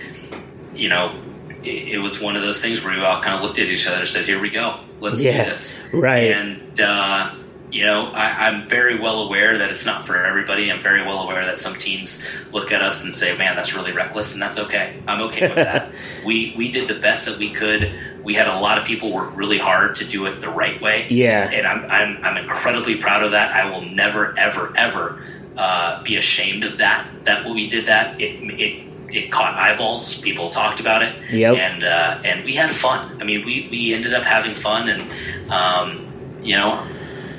you 0.73 0.89
know. 0.89 1.21
It, 1.65 1.93
it 1.93 1.97
was 1.99 2.21
one 2.21 2.35
of 2.35 2.41
those 2.41 2.61
things 2.61 2.83
where 2.83 2.97
we 2.97 3.03
all 3.03 3.21
kind 3.21 3.35
of 3.35 3.41
looked 3.43 3.59
at 3.59 3.67
each 3.67 3.87
other 3.87 3.99
and 3.99 4.07
said, 4.07 4.25
"Here 4.25 4.39
we 4.39 4.49
go, 4.49 4.79
let's 4.99 5.21
Yeah, 5.21 5.43
do 5.43 5.49
this." 5.49 5.81
right. 5.93 6.31
And 6.31 6.79
uh, 6.79 7.35
you 7.71 7.83
know, 7.83 8.07
I, 8.13 8.47
I'm 8.47 8.63
very 8.69 8.97
well 8.99 9.23
aware 9.23 9.57
that 9.57 9.69
it's 9.69 9.85
not 9.85 10.05
for 10.05 10.23
everybody. 10.23 10.71
I'm 10.71 10.79
very 10.79 11.01
well 11.01 11.19
aware 11.19 11.43
that 11.43 11.57
some 11.57 11.75
teams 11.75 12.25
look 12.53 12.71
at 12.71 12.81
us 12.81 13.03
and 13.03 13.13
say, 13.13 13.37
"Man, 13.37 13.55
that's 13.55 13.73
really 13.75 13.91
reckless," 13.91 14.33
and 14.33 14.41
that's 14.41 14.57
okay. 14.59 15.01
I'm 15.07 15.21
okay 15.23 15.47
with 15.47 15.55
that. 15.55 15.91
we 16.25 16.53
we 16.57 16.69
did 16.69 16.87
the 16.87 16.99
best 16.99 17.25
that 17.25 17.37
we 17.37 17.49
could. 17.49 17.91
We 18.23 18.33
had 18.33 18.47
a 18.47 18.59
lot 18.59 18.77
of 18.77 18.85
people 18.85 19.11
work 19.13 19.35
really 19.35 19.59
hard 19.59 19.95
to 19.95 20.05
do 20.05 20.25
it 20.25 20.41
the 20.41 20.49
right 20.49 20.81
way. 20.81 21.07
Yeah. 21.09 21.49
and 21.51 21.67
I'm 21.67 21.85
I'm, 21.91 22.23
I'm 22.23 22.37
incredibly 22.37 22.95
proud 22.95 23.23
of 23.23 23.31
that. 23.31 23.51
I 23.51 23.69
will 23.69 23.81
never 23.81 24.37
ever 24.37 24.73
ever 24.77 25.21
uh, 25.57 26.01
be 26.03 26.15
ashamed 26.17 26.63
of 26.63 26.77
that. 26.77 27.07
That 27.25 27.45
we 27.45 27.67
did 27.67 27.85
that, 27.87 28.21
it 28.21 28.35
it. 28.59 28.84
It 29.09 29.31
caught 29.31 29.55
eyeballs. 29.55 30.19
People 30.21 30.49
talked 30.49 30.79
about 30.79 31.01
it, 31.03 31.15
Yep. 31.31 31.53
and 31.55 31.83
uh, 31.83 32.21
and 32.25 32.43
we 32.43 32.53
had 32.53 32.71
fun. 32.71 33.17
I 33.21 33.23
mean, 33.23 33.45
we, 33.45 33.67
we 33.71 33.93
ended 33.93 34.13
up 34.13 34.25
having 34.25 34.55
fun, 34.55 34.89
and 34.89 35.51
um, 35.51 36.07
you 36.41 36.55
know, 36.55 36.85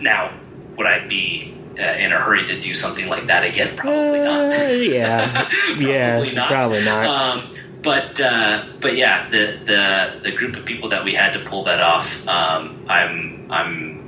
now 0.00 0.32
would 0.76 0.86
I 0.86 1.06
be 1.06 1.54
uh, 1.78 1.82
in 1.98 2.12
a 2.12 2.18
hurry 2.18 2.44
to 2.46 2.58
do 2.60 2.74
something 2.74 3.08
like 3.08 3.26
that 3.26 3.44
again? 3.44 3.76
Probably 3.76 4.20
not. 4.20 4.44
Uh, 4.52 4.66
yeah. 4.68 5.48
probably 5.76 5.92
yeah. 5.92 6.30
not. 6.34 6.48
Probably 6.48 6.84
not. 6.84 7.06
Um, 7.06 7.50
but 7.82 8.20
uh, 8.20 8.64
but 8.80 8.96
yeah, 8.96 9.28
the 9.30 9.58
the 9.64 10.20
the 10.22 10.32
group 10.32 10.56
of 10.56 10.64
people 10.64 10.88
that 10.90 11.04
we 11.04 11.14
had 11.14 11.32
to 11.34 11.40
pull 11.40 11.64
that 11.64 11.82
off, 11.82 12.26
um, 12.26 12.84
I'm 12.88 13.46
I'm 13.50 14.05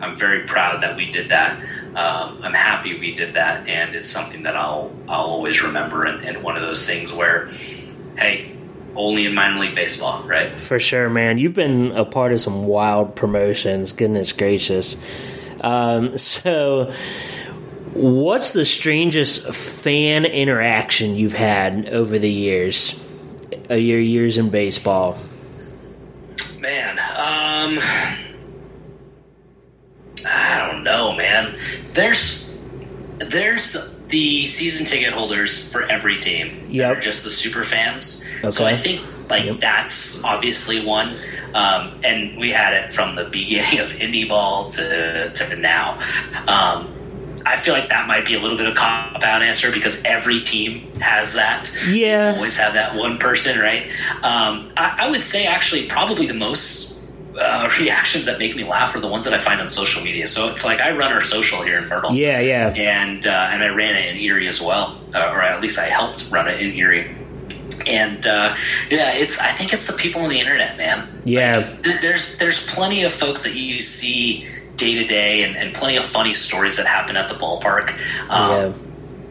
I'm 0.00 0.16
very 0.16 0.44
proud 0.44 0.82
that 0.82 0.96
we 0.96 1.10
did 1.10 1.28
that. 1.30 1.60
Um, 1.94 2.40
I'm 2.42 2.54
happy 2.54 2.98
we 2.98 3.14
did 3.14 3.34
that, 3.34 3.68
and 3.68 3.94
it's 3.94 4.08
something 4.08 4.42
that 4.44 4.56
I'll 4.56 4.92
I'll 5.08 5.26
always 5.26 5.62
remember. 5.62 6.04
And, 6.04 6.24
and 6.24 6.42
one 6.42 6.56
of 6.56 6.62
those 6.62 6.86
things 6.86 7.12
where, 7.12 7.46
hey, 8.16 8.52
only 8.94 9.26
in 9.26 9.34
minor 9.34 9.60
league 9.60 9.74
baseball, 9.74 10.22
right? 10.24 10.58
For 10.58 10.78
sure, 10.78 11.08
man. 11.08 11.38
You've 11.38 11.54
been 11.54 11.92
a 11.92 12.04
part 12.04 12.32
of 12.32 12.40
some 12.40 12.66
wild 12.66 13.14
promotions. 13.16 13.92
Goodness 13.92 14.32
gracious. 14.32 14.96
Um, 15.60 16.16
so, 16.18 16.92
what's 17.94 18.52
the 18.52 18.64
strangest 18.64 19.52
fan 19.54 20.24
interaction 20.24 21.16
you've 21.16 21.32
had 21.32 21.88
over 21.88 22.18
the 22.18 22.30
years? 22.30 23.00
Uh, 23.70 23.74
your 23.74 24.00
years 24.00 24.36
in 24.36 24.50
baseball. 24.50 25.18
Man, 26.60 26.98
um, 26.98 27.78
don't 30.84 30.84
know, 30.84 31.14
man. 31.16 31.56
There's 31.94 32.48
there's 33.18 33.76
the 34.08 34.44
season 34.46 34.86
ticket 34.86 35.12
holders 35.12 35.68
for 35.70 35.84
every 35.90 36.18
team. 36.18 36.56
Yeah, 36.66 36.98
just 36.98 37.24
the 37.24 37.30
super 37.30 37.64
fans. 37.64 38.22
So 38.48 38.64
I 38.64 38.74
think 38.76 39.02
like 39.30 39.44
Yep. 39.44 39.60
that's 39.60 40.22
obviously 40.24 40.84
one. 40.84 41.16
Um, 41.54 41.94
and 42.04 42.38
we 42.38 42.50
had 42.52 42.72
it 42.74 42.92
from 42.92 43.16
the 43.16 43.24
beginning 43.32 43.80
of 43.80 43.92
indie 43.94 44.28
ball 44.28 44.68
to 44.68 45.30
to 45.34 45.44
the 45.44 45.56
now. 45.56 45.98
Um, 46.46 46.94
I 47.46 47.56
feel 47.56 47.72
like 47.72 47.88
that 47.88 48.06
might 48.06 48.26
be 48.26 48.34
a 48.34 48.40
little 48.40 48.58
bit 48.58 48.66
of 48.66 48.72
a 48.72 48.76
cop 48.76 49.22
out 49.24 49.42
answer 49.42 49.72
because 49.72 50.02
every 50.04 50.40
team 50.40 50.90
has 51.00 51.32
that 51.34 51.70
Yeah. 51.86 52.34
always 52.36 52.58
have 52.58 52.74
that 52.74 52.94
one 52.94 53.16
person, 53.18 53.58
right? 53.58 53.84
Um, 54.22 54.70
I, 54.76 54.94
I 54.98 55.10
would 55.10 55.22
say 55.24 55.46
actually 55.46 55.86
probably 55.86 56.26
the 56.26 56.34
most 56.34 56.97
uh, 57.38 57.70
reactions 57.78 58.26
that 58.26 58.38
make 58.38 58.56
me 58.56 58.64
laugh 58.64 58.94
are 58.94 59.00
the 59.00 59.08
ones 59.08 59.24
that 59.24 59.32
I 59.34 59.38
find 59.38 59.60
on 59.60 59.68
social 59.68 60.02
media. 60.02 60.26
So 60.26 60.48
it's 60.48 60.64
like 60.64 60.80
I 60.80 60.90
run 60.96 61.12
our 61.12 61.20
social 61.20 61.62
here 61.62 61.78
in 61.78 61.88
Myrtle, 61.88 62.14
Yeah, 62.14 62.40
yeah. 62.40 62.72
and 62.76 63.26
uh, 63.26 63.48
and 63.52 63.62
I 63.62 63.68
ran 63.68 63.94
it 63.96 64.06
in 64.14 64.20
Erie 64.20 64.48
as 64.48 64.60
well, 64.60 65.00
uh, 65.14 65.30
or 65.32 65.42
at 65.42 65.60
least 65.60 65.78
I 65.78 65.84
helped 65.86 66.28
run 66.30 66.48
it 66.48 66.60
in 66.60 66.74
Erie. 66.74 67.14
And 67.86 68.26
uh, 68.26 68.56
yeah, 68.90 69.12
it's 69.14 69.38
I 69.38 69.50
think 69.52 69.72
it's 69.72 69.86
the 69.86 69.92
people 69.96 70.22
on 70.22 70.28
the 70.30 70.38
internet, 70.40 70.76
man. 70.76 71.22
Yeah. 71.24 71.58
Like, 71.58 71.82
there, 71.82 71.98
there's 72.00 72.36
there's 72.38 72.64
plenty 72.66 73.02
of 73.04 73.12
folks 73.12 73.44
that 73.44 73.54
you 73.54 73.80
see 73.80 74.44
day 74.76 74.94
to 74.94 75.04
day, 75.04 75.44
and 75.44 75.56
and 75.56 75.74
plenty 75.74 75.96
of 75.96 76.04
funny 76.04 76.34
stories 76.34 76.76
that 76.76 76.86
happen 76.86 77.16
at 77.16 77.28
the 77.28 77.34
ballpark. 77.34 77.92
Um, 78.28 78.50
yeah. 78.50 78.72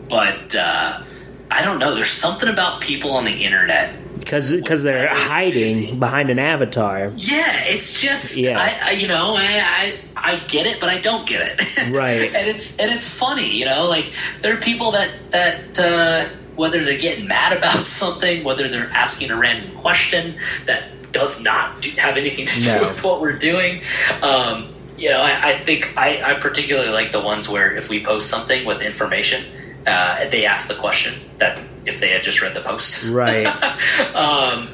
But 0.09 0.55
uh, 0.55 1.03
I 1.51 1.63
don't 1.65 1.77
know. 1.79 1.93
There's 1.93 2.09
something 2.09 2.47
about 2.49 2.81
people 2.81 3.11
on 3.11 3.25
the 3.25 3.43
internet. 3.43 3.93
Because 4.19 4.53
because 4.53 4.83
they're 4.83 5.07
hiding 5.13 5.99
behind 5.99 6.29
an 6.29 6.39
avatar. 6.39 7.11
Yeah, 7.15 7.63
it's 7.65 7.99
just 7.99 8.37
Yeah. 8.37 8.59
I, 8.59 8.89
I 8.89 8.91
you 8.91 9.07
know 9.07 9.35
I, 9.37 9.93
I 10.15 10.33
I 10.33 10.35
get 10.47 10.65
it, 10.67 10.79
but 10.79 10.89
I 10.89 10.97
don't 10.97 11.27
get 11.27 11.41
it. 11.59 11.89
Right. 11.91 12.33
and 12.35 12.47
it's 12.47 12.77
and 12.77 12.91
it's 12.91 13.07
funny, 13.07 13.49
you 13.49 13.65
know. 13.65 13.87
Like 13.87 14.11
there 14.41 14.53
are 14.55 14.59
people 14.59 14.91
that 14.91 15.11
that 15.31 15.79
uh, 15.79 16.27
whether 16.55 16.83
they're 16.83 16.97
getting 16.97 17.27
mad 17.27 17.53
about 17.57 17.85
something, 17.85 18.43
whether 18.43 18.67
they're 18.67 18.89
asking 18.91 19.31
a 19.31 19.35
random 19.37 19.75
question 19.77 20.37
that 20.65 20.83
does 21.11 21.41
not 21.41 21.81
do, 21.81 21.89
have 21.91 22.17
anything 22.17 22.45
to 22.45 22.61
do 22.61 22.67
No. 22.67 22.87
with 22.87 23.03
what 23.03 23.21
we're 23.21 23.37
doing. 23.37 23.81
Um, 24.21 24.73
you 24.97 25.09
know, 25.09 25.21
I, 25.21 25.51
I 25.51 25.55
think 25.55 25.93
I, 25.95 26.31
I 26.31 26.33
particularly 26.39 26.89
like 26.89 27.11
the 27.11 27.21
ones 27.21 27.47
where 27.47 27.75
if 27.75 27.87
we 27.89 28.03
post 28.03 28.29
something 28.29 28.65
with 28.65 28.81
information, 28.81 29.45
uh, 29.87 30.29
they 30.29 30.45
asked 30.45 30.67
the 30.67 30.75
question 30.75 31.13
that 31.37 31.59
if 31.85 31.99
they 31.99 32.09
had 32.09 32.21
just 32.21 32.41
read 32.41 32.53
the 32.53 32.61
post. 32.61 33.09
Right. 33.09 33.47
um, 34.15 34.69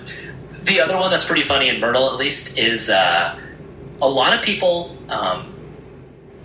the 0.64 0.80
other 0.80 0.98
one 0.98 1.12
that's 1.12 1.26
pretty 1.26 1.44
funny 1.44 1.70
in 1.70 1.80
Myrtle, 1.80 2.10
at 2.10 2.18
least, 2.18 2.58
is 2.58 2.90
uh, 2.90 3.40
a 4.02 4.08
lot 4.08 4.34
of 4.38 4.44
people 4.44 4.98
um, 5.10 5.54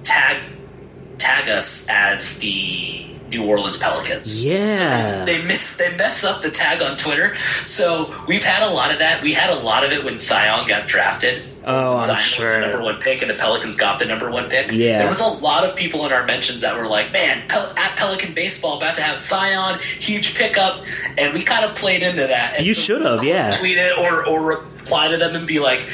tag 0.02 0.42
tag 1.18 1.48
us 1.48 1.86
as 1.88 2.38
the 2.38 3.06
New 3.28 3.44
Orleans 3.44 3.76
Pelicans. 3.76 4.42
Yeah. 4.42 4.70
So 4.70 5.24
they, 5.24 5.38
they 5.38 5.44
miss 5.44 5.76
they 5.76 5.94
mess 5.96 6.24
up 6.24 6.42
the 6.42 6.50
tag 6.50 6.82
on 6.82 6.96
Twitter. 6.96 7.34
So 7.66 8.14
we've 8.26 8.44
had 8.44 8.62
a 8.62 8.70
lot 8.72 8.92
of 8.92 8.98
that. 8.98 9.22
We 9.22 9.32
had 9.32 9.50
a 9.50 9.56
lot 9.60 9.84
of 9.84 9.92
it 9.92 10.04
when 10.04 10.18
Zion 10.18 10.66
got 10.66 10.86
drafted. 10.88 11.42
Oh, 11.64 11.94
I'm 11.94 12.00
Zion 12.00 12.14
was 12.16 12.24
sure. 12.24 12.54
the 12.54 12.60
number 12.60 12.82
one 12.82 12.98
pick, 13.00 13.20
and 13.20 13.30
the 13.30 13.34
Pelicans 13.34 13.76
got 13.76 13.98
the 13.98 14.06
number 14.06 14.30
one 14.30 14.48
pick. 14.48 14.70
Yeah. 14.70 14.96
there 14.96 15.06
was 15.06 15.20
a 15.20 15.26
lot 15.26 15.64
of 15.64 15.76
people 15.76 16.06
in 16.06 16.12
our 16.12 16.24
mentions 16.24 16.62
that 16.62 16.74
were 16.76 16.86
like, 16.86 17.12
"Man, 17.12 17.46
Pel- 17.48 17.72
at 17.76 17.96
Pelican 17.96 18.32
baseball 18.32 18.78
about 18.78 18.94
to 18.94 19.02
have 19.02 19.20
Zion, 19.20 19.78
huge 19.80 20.34
pickup," 20.34 20.84
and 21.18 21.34
we 21.34 21.42
kind 21.42 21.64
of 21.66 21.74
played 21.74 22.02
into 22.02 22.26
that. 22.26 22.54
And 22.56 22.66
You 22.66 22.72
so 22.74 22.80
should 22.80 23.02
have, 23.04 23.22
yeah. 23.22 23.50
Tweet 23.50 23.76
it 23.76 23.98
or 23.98 24.26
or 24.26 24.40
reply 24.42 25.08
to 25.08 25.18
them 25.18 25.36
and 25.36 25.46
be 25.46 25.58
like, 25.58 25.86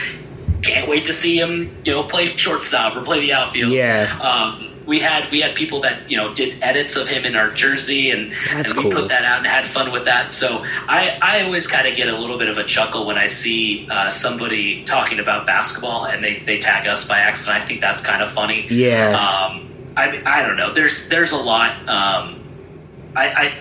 "Can't 0.63 0.89
wait 0.89 1.05
to 1.07 1.13
see 1.13 1.39
him, 1.41 1.77
you 1.85 1.93
know, 1.93 2.05
play 2.05 2.27
shortstop 2.37 2.95
or 2.97 3.01
play 3.01 3.21
the 3.21 3.33
outfield." 3.33 3.73
Yeah. 3.73 4.17
Um, 4.23 4.71
we 4.87 4.99
had 4.99 5.31
we 5.31 5.41
had 5.41 5.55
people 5.55 5.81
that 5.81 6.11
you 6.11 6.17
know 6.17 6.33
did 6.35 6.63
edits 6.63 6.97
of 6.97 7.09
him 7.09 7.25
in 7.25 7.37
our 7.37 7.51
jersey 7.51 8.11
and, 8.11 8.33
and 8.51 8.67
we 8.77 8.83
cool. 8.83 8.91
put 8.91 9.09
that 9.09 9.25
out 9.25 9.39
and 9.39 9.47
had 9.47 9.65
fun 9.65 9.93
with 9.93 10.05
that. 10.05 10.33
So 10.33 10.63
I, 10.65 11.19
I 11.23 11.43
always 11.43 11.67
kind 11.67 11.87
of 11.87 11.95
get 11.95 12.09
a 12.09 12.19
little 12.19 12.39
bit 12.39 12.49
of 12.49 12.59
a 12.59 12.65
chuckle 12.65 13.07
when 13.07 13.17
I 13.17 13.27
see 13.27 13.89
uh, 13.91 14.09
somebody 14.09 14.85
talking 14.85 15.21
about 15.21 15.47
basketball 15.47 16.07
and 16.07 16.23
they, 16.23 16.41
they 16.41 16.59
tag 16.59 16.87
us 16.87 17.05
by 17.05 17.19
accident. 17.19 17.57
I 17.57 17.65
think 17.65 17.81
that's 17.81 18.03
kind 18.03 18.23
of 18.23 18.29
funny. 18.31 18.67
Yeah. 18.69 19.11
Um, 19.11 19.71
I 19.97 20.21
I 20.27 20.47
don't 20.47 20.57
know. 20.57 20.73
There's 20.73 21.09
there's 21.09 21.33
a 21.33 21.39
lot. 21.39 21.79
Um, 21.89 22.43
I, 23.17 23.29
I 23.29 23.59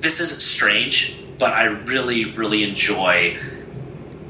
this 0.00 0.20
isn't 0.20 0.40
strange, 0.40 1.16
but 1.38 1.52
I 1.52 1.64
really 1.64 2.32
really 2.34 2.64
enjoy 2.64 3.38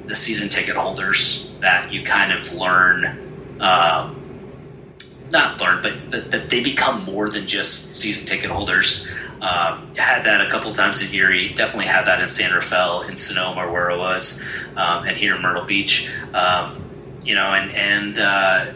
the 0.06 0.14
season 0.14 0.48
ticket 0.48 0.76
holders 0.76 1.50
that 1.60 1.92
you 1.92 2.02
kind 2.02 2.32
of 2.32 2.52
learn. 2.52 3.56
Um, 3.60 4.21
not 5.32 5.60
learn, 5.60 5.82
but 5.82 6.10
that, 6.10 6.30
that 6.30 6.46
they 6.48 6.60
become 6.60 7.04
more 7.04 7.30
than 7.30 7.46
just 7.46 7.94
season 7.94 8.24
ticket 8.26 8.50
holders. 8.50 9.06
Um, 9.40 9.92
had 9.96 10.22
that 10.22 10.40
a 10.40 10.48
couple 10.48 10.70
times 10.70 11.02
in 11.02 11.12
Erie. 11.12 11.52
Definitely 11.54 11.86
had 11.86 12.06
that 12.06 12.20
in 12.20 12.28
San 12.28 12.54
Rafael, 12.54 13.02
in 13.02 13.16
Sonoma, 13.16 13.72
where 13.72 13.90
it 13.90 13.98
was, 13.98 14.40
um, 14.76 15.04
and 15.04 15.16
here 15.16 15.34
in 15.34 15.42
Myrtle 15.42 15.64
Beach. 15.64 16.08
Um, 16.32 16.78
you 17.24 17.34
know, 17.34 17.52
and 17.52 17.72
and 17.72 18.18
uh, 18.18 18.72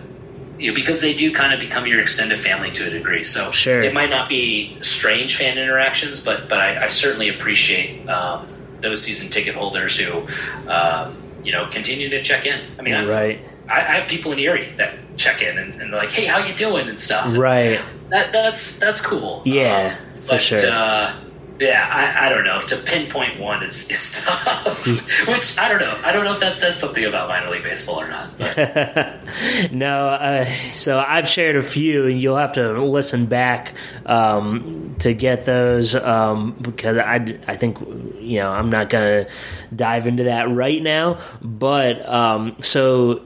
you 0.58 0.70
know, 0.70 0.74
because 0.74 1.00
they 1.00 1.14
do 1.14 1.30
kind 1.32 1.52
of 1.52 1.60
become 1.60 1.86
your 1.86 2.00
extended 2.00 2.38
family 2.38 2.72
to 2.72 2.86
a 2.86 2.90
degree. 2.90 3.22
So 3.22 3.52
Sure. 3.52 3.80
it 3.82 3.94
might 3.94 4.10
not 4.10 4.28
be 4.28 4.76
strange 4.80 5.36
fan 5.36 5.58
interactions, 5.58 6.18
but 6.18 6.48
but 6.48 6.58
I, 6.58 6.84
I 6.84 6.86
certainly 6.88 7.28
appreciate 7.28 8.08
um, 8.08 8.48
those 8.80 9.02
season 9.02 9.30
ticket 9.30 9.54
holders 9.54 9.96
who, 9.96 10.26
um, 10.68 11.16
you 11.44 11.52
know, 11.52 11.68
continue 11.68 12.08
to 12.08 12.20
check 12.20 12.46
in. 12.46 12.60
I 12.78 12.82
mean, 12.82 12.94
I've, 12.94 13.08
right. 13.08 13.40
I, 13.68 13.80
I 13.80 13.98
have 14.00 14.08
people 14.08 14.32
in 14.32 14.38
Erie 14.38 14.72
that 14.76 14.94
check 15.16 15.42
in 15.42 15.58
and, 15.58 15.72
and 15.80 15.92
they're 15.92 16.00
like, 16.00 16.10
"Hey, 16.12 16.26
how 16.26 16.38
you 16.38 16.54
doing?" 16.54 16.88
and 16.88 16.98
stuff. 16.98 17.26
And 17.28 17.38
Right. 17.38 17.80
That 18.10 18.32
that's 18.32 18.78
that's 18.78 19.00
cool. 19.00 19.42
Yeah, 19.44 19.96
Um, 19.98 20.20
for 20.22 20.28
but, 20.28 20.42
sure. 20.42 20.58
Uh, 20.70 21.16
yeah, 21.58 21.88
I, 21.90 22.26
I 22.26 22.28
don't 22.28 22.44
know. 22.44 22.60
To 22.60 22.76
pinpoint 22.76 23.40
one 23.40 23.62
is, 23.62 23.88
is 23.88 24.20
tough. 24.24 24.86
Which 25.26 25.58
I 25.58 25.68
don't 25.70 25.80
know. 25.80 25.98
I 26.04 26.12
don't 26.12 26.24
know 26.24 26.32
if 26.32 26.40
that 26.40 26.54
says 26.54 26.78
something 26.78 27.02
about 27.04 27.28
minor 27.28 27.48
league 27.50 27.62
baseball 27.62 28.00
or 28.00 28.06
not. 28.08 28.30
No, 29.72 30.08
uh, 30.08 30.44
so 30.72 30.98
I've 30.98 31.26
shared 31.28 31.56
a 31.56 31.62
few, 31.62 32.06
and 32.06 32.20
you'll 32.20 32.36
have 32.36 32.52
to 32.52 32.80
listen 32.82 33.26
back 33.26 33.72
um, 34.04 34.96
to 35.00 35.14
get 35.14 35.44
those 35.46 35.94
um, 35.94 36.56
because 36.60 36.98
I, 36.98 37.38
I 37.46 37.56
think 37.56 37.78
you 38.20 38.38
know 38.40 38.50
I'm 38.50 38.68
not 38.70 38.90
gonna 38.90 39.26
dive 39.74 40.06
into 40.06 40.24
that 40.24 40.48
right 40.50 40.82
now. 40.82 41.18
But 41.42 42.06
um, 42.08 42.56
so 42.60 43.22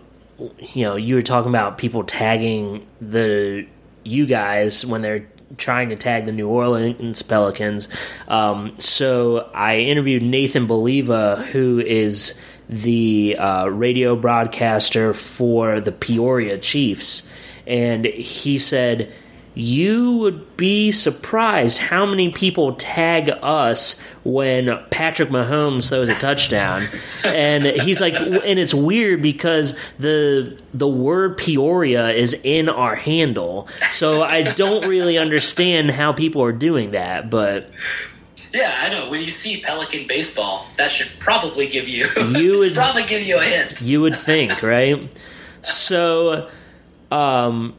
you 0.58 0.84
know, 0.84 0.96
you 0.96 1.14
were 1.14 1.22
talking 1.22 1.48
about 1.48 1.78
people 1.78 2.04
tagging 2.04 2.86
the 3.00 3.66
you 4.04 4.26
guys 4.26 4.84
when 4.84 5.02
they're 5.02 5.28
trying 5.56 5.88
to 5.90 5.96
tag 5.96 6.26
the 6.26 6.32
New 6.32 6.48
Orleans 6.48 7.22
Pelicans. 7.22 7.88
Um, 8.28 8.76
so 8.78 9.50
I 9.52 9.78
interviewed 9.78 10.22
Nathan 10.22 10.66
Baliva, 10.66 11.44
who 11.46 11.80
is 11.80 12.40
the 12.68 13.36
uh, 13.36 13.66
radio 13.66 14.16
broadcaster 14.16 15.12
for 15.12 15.80
the 15.80 15.92
Peoria 15.92 16.58
Chiefs, 16.58 17.28
and 17.66 18.04
he 18.04 18.58
said. 18.58 19.12
You 19.60 20.16
would 20.16 20.56
be 20.56 20.90
surprised 20.90 21.78
how 21.78 22.06
many 22.06 22.30
people 22.30 22.74
tag 22.74 23.30
us 23.42 24.00
when 24.24 24.78
Patrick 24.90 25.28
Mahomes 25.28 25.88
throws 25.90 26.08
a 26.08 26.14
touchdown, 26.14 26.88
and 27.24 27.66
he's 27.66 28.00
like, 28.00 28.14
and 28.14 28.58
it's 28.58 28.72
weird 28.72 29.20
because 29.22 29.78
the 29.98 30.58
the 30.72 30.88
word 30.88 31.36
Peoria 31.36 32.10
is 32.10 32.32
in 32.42 32.68
our 32.68 32.94
handle, 32.94 33.68
so 33.90 34.22
I 34.22 34.42
don't 34.42 34.88
really 34.88 35.18
understand 35.18 35.90
how 35.90 36.12
people 36.12 36.42
are 36.42 36.52
doing 36.52 36.92
that, 36.92 37.28
but 37.28 37.70
yeah, 38.54 38.78
I 38.80 38.88
know. 38.88 39.08
When 39.10 39.20
you 39.20 39.30
see 39.30 39.60
Pelican 39.60 40.06
baseball, 40.08 40.66
that 40.76 40.90
should 40.90 41.08
probably 41.18 41.68
give 41.68 41.86
you 41.86 42.06
You 42.36 42.58
would- 42.58 42.74
probably 42.74 43.04
give 43.04 43.22
you 43.22 43.38
a 43.38 43.44
hint. 43.44 43.80
You 43.82 44.00
would 44.00 44.16
think, 44.18 44.62
right? 44.62 45.14
So, 45.62 46.48
um, 47.12 47.74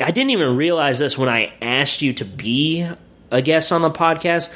I 0.00 0.10
didn't 0.10 0.30
even 0.30 0.56
realize 0.56 0.98
this 0.98 1.16
when 1.16 1.28
I 1.28 1.52
asked 1.62 2.02
you 2.02 2.12
to 2.14 2.24
be 2.24 2.88
a 3.30 3.42
guest 3.42 3.70
on 3.70 3.82
the 3.82 3.90
podcast, 3.90 4.48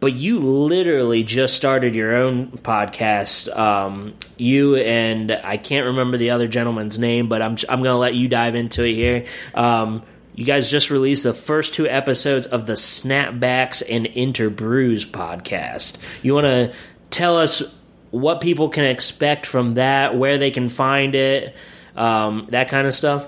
but 0.00 0.14
you 0.14 0.40
literally 0.40 1.22
just 1.22 1.54
started 1.54 1.94
your 1.94 2.16
own 2.16 2.48
podcast. 2.48 3.54
Um, 3.56 4.14
you 4.36 4.76
and 4.76 5.30
I 5.30 5.58
can't 5.58 5.86
remember 5.86 6.16
the 6.16 6.30
other 6.30 6.48
gentleman's 6.48 6.98
name, 6.98 7.28
but 7.28 7.40
I'm 7.40 7.56
I'm 7.68 7.82
going 7.82 7.92
to 7.92 7.96
let 7.96 8.14
you 8.14 8.26
dive 8.28 8.54
into 8.54 8.84
it 8.84 8.94
here. 8.94 9.26
Um, 9.54 10.02
you 10.34 10.44
guys 10.44 10.70
just 10.70 10.90
released 10.90 11.22
the 11.22 11.34
first 11.34 11.74
two 11.74 11.86
episodes 11.86 12.46
of 12.46 12.66
the 12.66 12.72
Snapbacks 12.72 13.82
and 13.88 14.06
Interbrews 14.06 15.06
podcast. 15.06 15.98
You 16.22 16.34
want 16.34 16.46
to 16.46 16.72
tell 17.10 17.36
us 17.36 17.76
what 18.10 18.40
people 18.40 18.70
can 18.70 18.84
expect 18.84 19.46
from 19.46 19.74
that, 19.74 20.16
where 20.16 20.38
they 20.38 20.50
can 20.50 20.68
find 20.68 21.14
it, 21.14 21.54
um, 21.94 22.46
that 22.50 22.68
kind 22.70 22.86
of 22.86 22.94
stuff? 22.94 23.26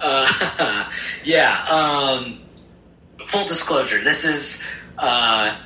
Uh, 0.00 0.90
yeah. 1.24 1.64
Um, 1.66 2.40
full 3.26 3.46
disclosure: 3.46 4.02
this 4.02 4.24
is. 4.24 4.64
Uh, 4.98 5.56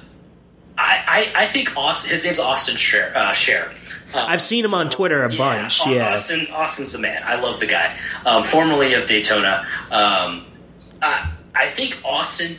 I, 0.78 1.04
I 1.06 1.32
I 1.42 1.46
think 1.46 1.76
Austin. 1.76 2.10
His 2.10 2.24
name's 2.24 2.38
Austin 2.38 2.76
Share. 2.76 3.12
Uh, 3.16 3.32
Share. 3.32 3.70
Um, 4.14 4.26
I've 4.28 4.42
seen 4.42 4.64
him 4.64 4.74
on 4.74 4.90
Twitter 4.90 5.24
a 5.24 5.28
bunch. 5.28 5.86
Yeah, 5.86 6.10
Austin. 6.12 6.46
Austin's 6.52 6.92
the 6.92 6.98
man. 6.98 7.22
I 7.24 7.40
love 7.40 7.60
the 7.60 7.66
guy. 7.66 7.96
Um, 8.26 8.44
formerly 8.44 8.92
of 8.94 9.06
Daytona. 9.06 9.64
Um, 9.90 10.46
I, 11.00 11.32
I 11.54 11.66
think 11.66 11.98
Austin 12.04 12.56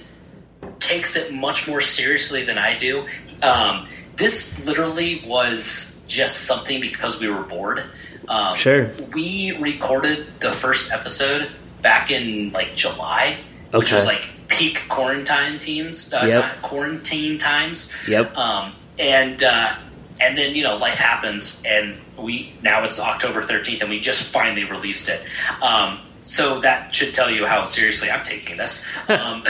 takes 0.80 1.16
it 1.16 1.32
much 1.34 1.68
more 1.68 1.82
seriously 1.82 2.44
than 2.44 2.58
I 2.58 2.76
do. 2.78 3.06
Um, 3.44 3.86
this 4.16 4.66
literally 4.66 5.24
was 5.26 6.02
just 6.08 6.46
something 6.46 6.82
because 6.82 7.20
we 7.20 7.30
were 7.30 7.44
bored. 7.44 7.84
Um, 8.28 8.56
Sure. 8.56 8.92
We 9.14 9.58
recorded 9.58 10.28
the 10.40 10.52
first 10.52 10.92
episode 10.92 11.52
back 11.84 12.10
in 12.10 12.50
like 12.54 12.76
July, 12.76 13.38
which 13.72 13.92
was 13.94 14.08
like 14.08 14.28
peak 14.48 14.82
quarantine 14.90 15.60
teams, 15.60 16.12
uh, 16.14 16.22
Yep. 16.24 16.32
time, 16.34 16.62
quarantine 16.64 17.38
times. 17.38 17.94
Yep. 18.08 18.36
Um, 18.36 18.74
and 18.98 19.44
uh, 19.44 19.76
and 20.20 20.36
then 20.38 20.56
you 20.56 20.64
know 20.64 20.76
life 20.78 20.98
happens, 20.98 21.62
and 21.66 21.96
we 22.18 22.54
now 22.64 22.84
it's 22.84 23.00
October 23.00 23.42
thirteenth, 23.44 23.82
and 23.82 23.90
we 23.90 24.00
just 24.00 24.24
finally 24.24 24.64
released 24.64 25.10
it. 25.10 25.22
Um, 25.62 26.00
so 26.22 26.60
that 26.62 26.94
should 26.94 27.14
tell 27.14 27.30
you 27.30 27.46
how 27.46 27.64
seriously 27.64 28.10
I'm 28.10 28.24
taking 28.24 28.56
this. 28.58 28.86
Um, 29.10 29.44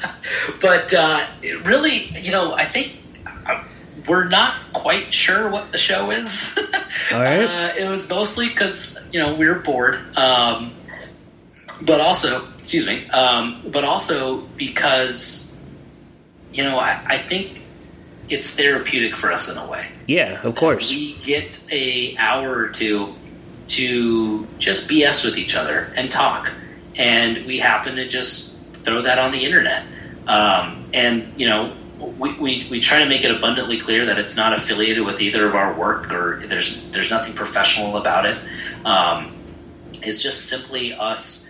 but 0.60 0.94
uh, 0.94 1.26
it 1.42 1.66
really, 1.66 2.06
you 2.18 2.32
know, 2.32 2.54
I 2.54 2.64
think 2.64 2.92
uh, 3.46 3.62
we're 4.08 4.28
not 4.28 4.72
quite 4.72 5.12
sure 5.12 5.50
what 5.50 5.70
the 5.72 5.76
show 5.78 6.10
is. 6.10 6.58
All 7.12 7.20
right. 7.20 7.44
Uh, 7.44 7.72
it 7.78 7.86
was 7.86 8.08
mostly 8.08 8.48
because 8.48 8.98
you 9.12 9.20
know 9.20 9.34
we 9.34 9.46
were 9.46 9.56
bored, 9.58 9.96
um, 10.16 10.72
but 11.84 12.00
also, 12.00 12.46
excuse 12.58 12.86
me, 12.86 13.08
um, 13.10 13.62
but 13.66 13.84
also 13.84 14.42
because 14.56 15.54
you 16.52 16.62
know 16.64 16.78
I, 16.78 17.02
I 17.06 17.18
think 17.18 17.62
it's 18.28 18.50
therapeutic 18.50 19.14
for 19.16 19.30
us 19.30 19.50
in 19.50 19.58
a 19.58 19.68
way. 19.68 19.88
yeah, 20.06 20.40
of 20.42 20.54
course. 20.54 20.90
We 20.90 21.16
get 21.16 21.62
a 21.70 22.16
hour 22.18 22.56
or 22.56 22.68
two 22.68 23.14
to 23.66 24.46
just 24.58 24.88
BS 24.88 25.24
with 25.24 25.36
each 25.36 25.54
other 25.54 25.92
and 25.96 26.10
talk, 26.10 26.52
and 26.96 27.44
we 27.46 27.58
happen 27.58 27.96
to 27.96 28.08
just 28.08 28.56
throw 28.82 29.02
that 29.02 29.18
on 29.18 29.30
the 29.30 29.44
internet. 29.44 29.84
Um, 30.26 30.88
and 30.94 31.38
you 31.38 31.46
know, 31.46 31.76
we, 31.98 32.32
we, 32.38 32.66
we 32.70 32.80
try 32.80 32.98
to 32.98 33.06
make 33.06 33.24
it 33.24 33.30
abundantly 33.30 33.78
clear 33.78 34.06
that 34.06 34.18
it's 34.18 34.36
not 34.36 34.52
affiliated 34.52 35.04
with 35.04 35.20
either 35.20 35.44
of 35.44 35.54
our 35.54 35.74
work, 35.74 36.10
or 36.10 36.40
there's 36.46 36.82
there's 36.92 37.10
nothing 37.10 37.34
professional 37.34 37.98
about 37.98 38.24
it. 38.24 38.38
Um, 38.86 39.32
it's 40.02 40.22
just 40.22 40.48
simply 40.48 40.92
us 40.94 41.43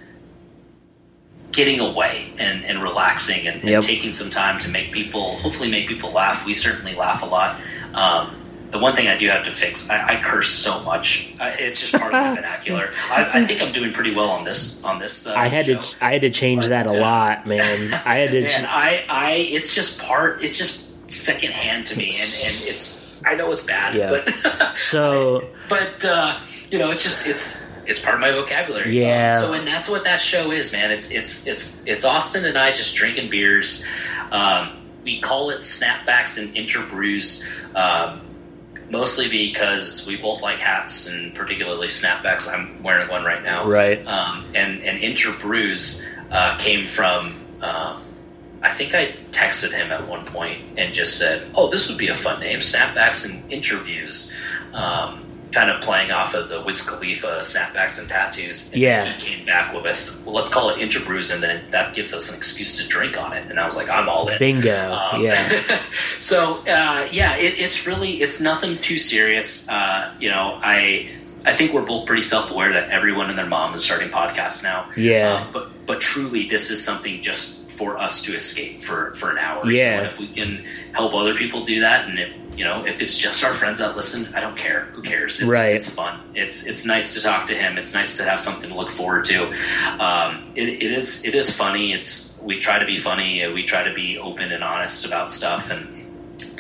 getting 1.55 1.81
away 1.81 2.33
and, 2.39 2.65
and 2.65 2.83
relaxing 2.83 3.47
and, 3.47 3.57
and 3.61 3.69
Yep. 3.69 3.83
taking 3.83 4.11
some 4.13 4.31
time 4.31 4.59
to 4.61 4.69
make 4.69 4.93
people 4.93 5.37
hopefully 5.39 5.71
make 5.71 5.87
people 5.89 6.11
laugh. 6.13 6.45
We 6.45 6.55
certainly 6.55 6.95
laugh 6.95 7.23
a 7.23 7.27
lot. 7.27 7.61
Um, 7.95 8.35
the 8.71 8.79
one 8.81 8.95
thing 8.97 9.07
I 9.07 9.17
do 9.17 9.29
have 9.29 9.45
to 9.45 9.53
fix, 9.53 9.89
I, 9.89 10.15
I 10.15 10.23
curse 10.25 10.51
so 10.51 10.81
much. 10.83 11.29
I, 11.39 11.51
it's 11.51 11.79
just 11.81 11.93
part 11.95 12.13
of 12.13 12.21
my 12.21 12.33
vernacular. 12.35 12.91
I, 13.09 13.31
I 13.41 13.45
think 13.45 13.63
I'm 13.63 13.71
doing 13.71 13.93
pretty 13.93 14.13
well 14.13 14.29
on 14.31 14.43
this 14.43 14.83
on 14.83 14.99
this. 14.99 15.29
Uh, 15.29 15.35
I 15.35 15.47
had 15.47 15.67
show. 15.67 15.81
to 15.81 16.05
I 16.05 16.13
had 16.13 16.23
to 16.23 16.31
change 16.31 16.67
that 16.67 16.87
a 16.89 16.91
uh, 16.91 17.01
lot, 17.01 17.47
man. 17.47 17.95
I 18.05 18.17
had 18.17 18.33
to. 18.33 18.43
Man, 18.43 18.67
I, 18.69 19.05
I, 19.09 19.33
it's 19.49 19.75
just 19.75 19.99
part. 20.01 20.43
It's 20.43 20.59
just 20.59 20.83
secondhand 21.09 21.87
to 21.87 21.97
me, 21.99 22.07
and, 22.07 22.15
and 22.15 22.57
it's. 22.67 23.21
I 23.25 23.35
know 23.37 23.49
it's 23.51 23.63
bad, 23.63 23.95
Yeah. 23.95 24.11
but 24.11 24.29
so 24.77 25.49
but 25.69 26.05
uh, 26.05 26.39
you 26.71 26.79
know, 26.81 26.91
it's 26.91 27.03
just 27.03 27.27
it's 27.29 27.71
it's 27.87 27.99
part 27.99 28.15
of 28.15 28.21
my 28.21 28.31
vocabulary. 28.33 28.99
Yeah. 28.99 29.39
So 29.39 29.53
and 29.53 29.67
that's 29.67 29.89
what 29.89 30.05
that 30.05 30.21
show 30.21 30.51
is, 30.51 30.73
man. 30.73 30.91
It's 30.91 31.11
it's 31.11 31.47
it's 31.47 31.83
it's 31.87 32.05
Austin 32.05 32.45
and 32.45 32.57
I 32.59 32.73
just 32.73 32.95
drinking 32.95 33.31
beers. 33.31 33.85
Um, 34.31 34.81
we 35.05 35.21
call 35.21 35.51
it 35.51 35.61
snapbacks 35.61 36.39
and 36.39 36.55
interbrews. 36.55 37.45
Um, 37.75 38.21
Mostly 38.91 39.29
because 39.29 40.07
we 40.07 40.19
both 40.19 40.43
like 40.43 40.59
hats 40.59 41.07
and 41.07 41.35
particularly 41.35 41.87
snapbacks. 41.89 42.47
I'm 42.53 42.83
wearing 42.83 43.09
one 43.09 43.25
right 43.25 43.43
now. 43.43 43.67
right. 43.67 44.07
Um, 44.07 44.45
and 44.55 44.83
and 44.83 45.01
interbrews 45.01 46.05
uh, 46.31 46.57
came 46.59 46.87
from. 46.87 47.35
Um, 47.63 48.03
I 48.63 48.71
think 48.71 48.95
I 48.95 49.15
texted 49.31 49.73
him 49.73 49.91
at 49.91 50.07
one 50.07 50.25
point 50.27 50.79
and 50.79 50.93
just 50.93 51.17
said, 51.17 51.47
"Oh, 51.55 51.69
this 51.71 51.89
would 51.89 51.97
be 51.99 52.09
a 52.09 52.15
fun 52.15 52.41
name: 52.41 52.59
snapbacks 52.59 53.29
and 53.29 53.51
interviews." 53.51 54.31
Um, 54.75 55.25
kind 55.55 55.71
of 55.71 55.81
playing 55.81 56.11
off 56.11 56.35
of 56.35 56.49
the 56.49 56.61
Wiz 56.61 56.83
Khalifa 56.83 57.39
snapbacks 57.39 57.99
and 57.99 58.09
tattoos. 58.09 58.73
And 58.73 58.83
Yeah. 58.83 59.05
he 59.05 59.15
came 59.37 59.47
back 59.47 59.73
with, 59.73 60.13
"Well, 60.25 60.35
let's 60.35 60.49
call 60.49 60.69
it 60.71 60.79
interbrews," 60.81 61.33
and 61.33 61.41
then 61.43 61.63
that 61.71 61.95
gives 61.95 62.13
us 62.13 62.29
an 62.29 62.35
excuse 62.35 62.77
to 62.83 62.89
drink 62.89 63.17
on 63.21 63.33
it. 63.33 63.45
And 63.49 63.61
I 63.61 63.65
was 63.65 63.77
like, 63.77 63.89
"I'm 63.89 64.09
all 64.09 64.29
in." 64.29 64.39
Bingo. 64.39 64.93
Um, 64.93 65.23
yeah. 65.23 65.81
so 66.19 66.63
uh, 66.69 67.07
yeah, 67.13 67.37
it, 67.37 67.59
it's 67.61 67.87
really 67.87 68.15
it's 68.23 68.41
nothing 68.41 68.79
too 68.79 68.99
serious. 68.99 69.69
Uh, 69.69 70.13
you 70.19 70.29
know, 70.31 70.59
I 70.63 71.09
I 71.47 71.53
think 71.53 71.73
we're 71.73 71.83
both 71.83 72.07
pretty 72.07 72.23
self 72.23 72.51
aware 72.51 72.73
that 72.73 72.91
everyone 72.91 73.29
and 73.31 73.39
their 73.39 73.47
mom 73.47 73.75
is 73.75 73.85
starting 73.85 74.09
podcasts 74.09 74.63
now. 74.65 74.89
Yeah. 74.97 75.35
Uh, 75.35 75.53
but 75.53 75.87
but 75.87 76.01
truly, 76.01 76.47
this 76.47 76.71
is 76.71 76.83
something 76.83 77.21
just 77.21 77.61
for 77.71 77.99
us 77.99 78.21
to 78.23 78.35
escape 78.35 78.81
for 78.81 79.13
for 79.15 79.31
an 79.31 79.39
hour. 79.39 79.69
Yeah. 79.71 80.01
So 80.01 80.05
if 80.07 80.19
we 80.21 80.29
can 80.29 80.65
help 80.95 81.13
other 81.15 81.35
people 81.35 81.63
do 81.65 81.81
that, 81.81 82.09
and 82.09 82.19
if 82.19 82.31
you 82.57 82.65
know 82.65 82.85
if 82.87 83.01
it's 83.01 83.17
just 83.17 83.43
our 83.45 83.53
friends 83.55 83.79
that 83.79 83.97
listen, 83.97 84.33
I 84.35 84.41
don't 84.41 84.57
care. 84.57 84.83
Who 84.95 85.03
cares? 85.03 85.41
It's, 85.41 85.51
Right. 85.51 85.75
It's 85.77 85.89
fun. 85.89 86.21
It's 86.35 86.67
it's 86.67 86.85
nice 86.85 87.15
to 87.15 87.21
talk 87.21 87.47
to 87.47 87.55
him. 87.55 87.77
It's 87.79 87.95
nice 87.95 88.17
to 88.19 88.25
have 88.25 88.41
something 88.41 88.69
to 88.71 88.77
look 88.77 88.91
forward 88.91 89.25
to. 89.27 89.51
Um, 89.99 90.53
it, 90.55 90.69
it 90.69 90.93
is 90.93 91.25
it 91.25 91.35
is 91.35 91.51
funny. 91.51 91.93
It's 91.93 92.39
we 92.43 92.59
try 92.59 92.79
to 92.79 92.87
be 92.87 92.97
funny. 92.97 93.47
We 93.53 93.63
try 93.65 93.83
to 93.85 93.93
be 93.95 94.19
open 94.19 94.53
and 94.53 94.63
honest 94.63 95.05
about 95.05 95.31
stuff 95.31 95.71
and 95.71 96.01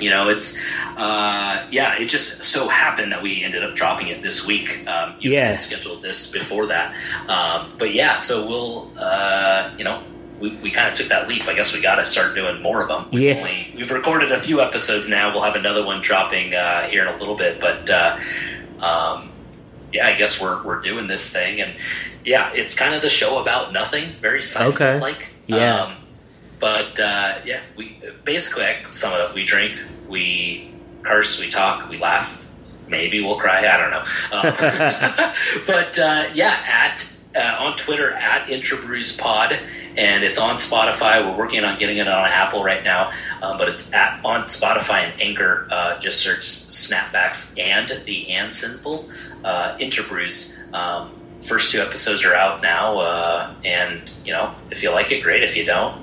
you 0.00 0.10
know, 0.10 0.28
it's 0.28 0.58
uh, 0.96 1.64
yeah. 1.70 1.96
It 1.96 2.06
just 2.06 2.42
so 2.44 2.68
happened 2.68 3.12
that 3.12 3.22
we 3.22 3.44
ended 3.44 3.62
up 3.62 3.74
dropping 3.76 4.08
it 4.08 4.22
this 4.22 4.44
week. 4.44 4.86
Um, 4.88 5.14
you 5.20 5.30
Yeah. 5.30 5.54
scheduled 5.56 6.02
this 6.02 6.26
before 6.26 6.66
that, 6.66 6.94
um, 7.28 7.72
but 7.78 7.92
yeah. 7.94 8.16
So 8.16 8.46
we'll 8.46 8.90
uh, 8.98 9.70
you 9.78 9.84
know. 9.84 10.02
We, 10.44 10.50
we 10.56 10.70
kind 10.70 10.86
of 10.88 10.92
took 10.92 11.08
that 11.08 11.26
leap. 11.26 11.48
I 11.48 11.54
guess 11.54 11.72
we 11.72 11.80
got 11.80 11.94
to 11.96 12.04
start 12.04 12.34
doing 12.34 12.60
more 12.60 12.82
of 12.82 12.88
them. 12.88 13.08
We've, 13.10 13.22
Yeah. 13.22 13.38
only, 13.38 13.72
we've 13.74 13.90
recorded 13.90 14.30
a 14.30 14.38
few 14.38 14.60
episodes 14.60 15.08
now. 15.08 15.32
We'll 15.32 15.42
have 15.42 15.54
another 15.54 15.82
one 15.86 16.02
dropping 16.02 16.54
uh, 16.54 16.82
here 16.86 17.02
in 17.02 17.08
a 17.08 17.16
little 17.16 17.34
bit. 17.34 17.58
But 17.60 17.88
uh, 17.88 18.18
um, 18.78 19.32
yeah, 19.90 20.06
I 20.06 20.12
guess 20.14 20.38
we're 20.38 20.62
we're 20.62 20.80
doing 20.82 21.06
this 21.06 21.32
thing, 21.32 21.62
and 21.62 21.76
yeah, 22.26 22.52
it's 22.54 22.74
kind 22.74 22.94
of 22.94 23.00
the 23.00 23.08
show 23.08 23.38
about 23.40 23.72
nothing, 23.72 24.12
very 24.20 24.36
Okay. 24.38 24.44
Seinfeld 24.44 25.00
like. 25.00 25.30
Yeah. 25.46 25.82
Um, 25.84 25.96
but 26.60 27.00
uh, 27.00 27.38
yeah, 27.46 27.60
we 27.76 27.98
basically 28.24 28.64
I 28.66 28.74
can 28.74 28.92
sum 28.92 29.14
it 29.14 29.20
up. 29.22 29.34
We 29.34 29.44
drink, 29.46 29.80
we 30.08 30.70
curse, 31.04 31.38
we 31.40 31.48
talk, 31.48 31.88
we 31.88 31.96
laugh. 31.96 32.44
Maybe 32.86 33.22
we'll 33.22 33.38
cry. 33.38 33.66
I 33.66 33.76
don't 33.78 33.90
know. 33.90 34.04
Um, 34.36 35.34
but 35.66 35.98
uh, 35.98 36.28
yeah, 36.34 36.62
at 36.66 37.10
uh, 37.36 37.56
on 37.60 37.76
Twitter 37.76 38.10
at 38.12 38.48
Interbrews 38.48 39.18
Pod, 39.18 39.58
and 39.96 40.24
it's 40.24 40.38
on 40.38 40.56
Spotify. 40.56 41.24
We're 41.24 41.36
working 41.36 41.64
on 41.64 41.76
getting 41.76 41.98
it 41.98 42.08
on 42.08 42.24
Apple 42.26 42.64
right 42.64 42.82
now, 42.82 43.10
um, 43.42 43.58
but 43.58 43.68
it's 43.68 43.92
at 43.92 44.20
on 44.24 44.42
Spotify 44.42 45.10
and 45.10 45.20
Anchor. 45.20 45.66
Uh, 45.70 45.98
just 45.98 46.20
search 46.20 46.40
Snapbacks 46.40 47.58
and 47.58 48.02
the 48.06 48.30
and 48.30 48.52
symbol 48.52 49.08
uh. 49.44 49.76
Um, 50.72 51.12
first 51.40 51.70
two 51.70 51.80
episodes 51.80 52.24
are 52.24 52.34
out 52.34 52.62
now, 52.62 52.98
uh, 52.98 53.54
and 53.64 54.12
you 54.24 54.32
know 54.32 54.54
if 54.70 54.82
you 54.82 54.90
like 54.90 55.12
it, 55.12 55.22
great. 55.22 55.42
If 55.42 55.56
you 55.56 55.64
don't, 55.64 56.02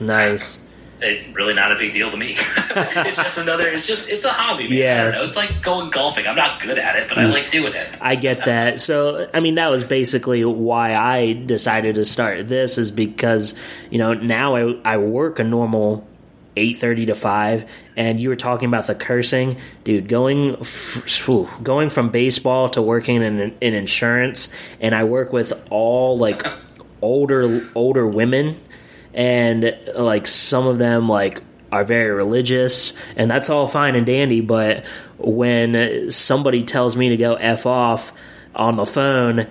Nice. 0.00 0.61
It 1.02 1.34
really 1.34 1.54
not 1.54 1.72
a 1.72 1.76
big 1.76 1.92
deal 1.92 2.10
to 2.10 2.16
me. 2.16 2.32
it's 2.36 3.16
just 3.16 3.38
another. 3.38 3.68
It's 3.68 3.86
just 3.86 4.08
it's 4.08 4.24
a 4.24 4.30
hobby. 4.30 4.68
Man. 4.68 4.78
Yeah. 4.78 4.94
I 4.94 5.04
don't 5.04 5.12
know. 5.12 5.22
It's 5.22 5.36
like 5.36 5.62
going 5.62 5.90
golfing. 5.90 6.26
I'm 6.26 6.36
not 6.36 6.60
good 6.60 6.78
at 6.78 6.96
it, 6.96 7.08
but 7.08 7.18
I 7.18 7.26
like 7.26 7.50
doing 7.50 7.74
it. 7.74 7.96
I 8.00 8.14
get 8.14 8.44
that. 8.44 8.80
So, 8.80 9.28
I 9.34 9.40
mean, 9.40 9.56
that 9.56 9.68
was 9.68 9.84
basically 9.84 10.44
why 10.44 10.94
I 10.94 11.32
decided 11.32 11.96
to 11.96 12.04
start 12.04 12.48
this 12.48 12.78
is 12.78 12.90
because, 12.90 13.58
you 13.90 13.98
know, 13.98 14.14
now 14.14 14.56
I, 14.56 14.76
I 14.84 14.96
work 14.98 15.38
a 15.38 15.44
normal 15.44 16.06
8:30 16.56 17.06
to 17.06 17.14
5 17.14 17.70
and 17.96 18.20
you 18.20 18.28
were 18.28 18.36
talking 18.36 18.68
about 18.68 18.86
the 18.86 18.94
cursing, 18.94 19.56
dude, 19.84 20.08
going 20.08 20.56
f- 20.60 20.66
phew, 20.66 21.48
going 21.62 21.88
from 21.88 22.10
baseball 22.10 22.68
to 22.70 22.82
working 22.82 23.22
in 23.22 23.54
in 23.60 23.74
insurance 23.74 24.52
and 24.80 24.94
I 24.94 25.04
work 25.04 25.32
with 25.32 25.52
all 25.70 26.18
like 26.18 26.46
older 27.00 27.68
older 27.74 28.06
women 28.06 28.60
and 29.14 29.78
like 29.94 30.26
some 30.26 30.66
of 30.66 30.78
them 30.78 31.08
like 31.08 31.42
are 31.70 31.84
very 31.84 32.10
religious 32.10 32.98
and 33.16 33.30
that's 33.30 33.48
all 33.50 33.66
fine 33.68 33.94
and 33.94 34.04
dandy 34.06 34.40
but 34.40 34.84
when 35.18 36.10
somebody 36.10 36.64
tells 36.64 36.96
me 36.96 37.08
to 37.10 37.16
go 37.16 37.34
f 37.34 37.64
off 37.66 38.12
on 38.54 38.76
the 38.76 38.84
phone 38.86 39.46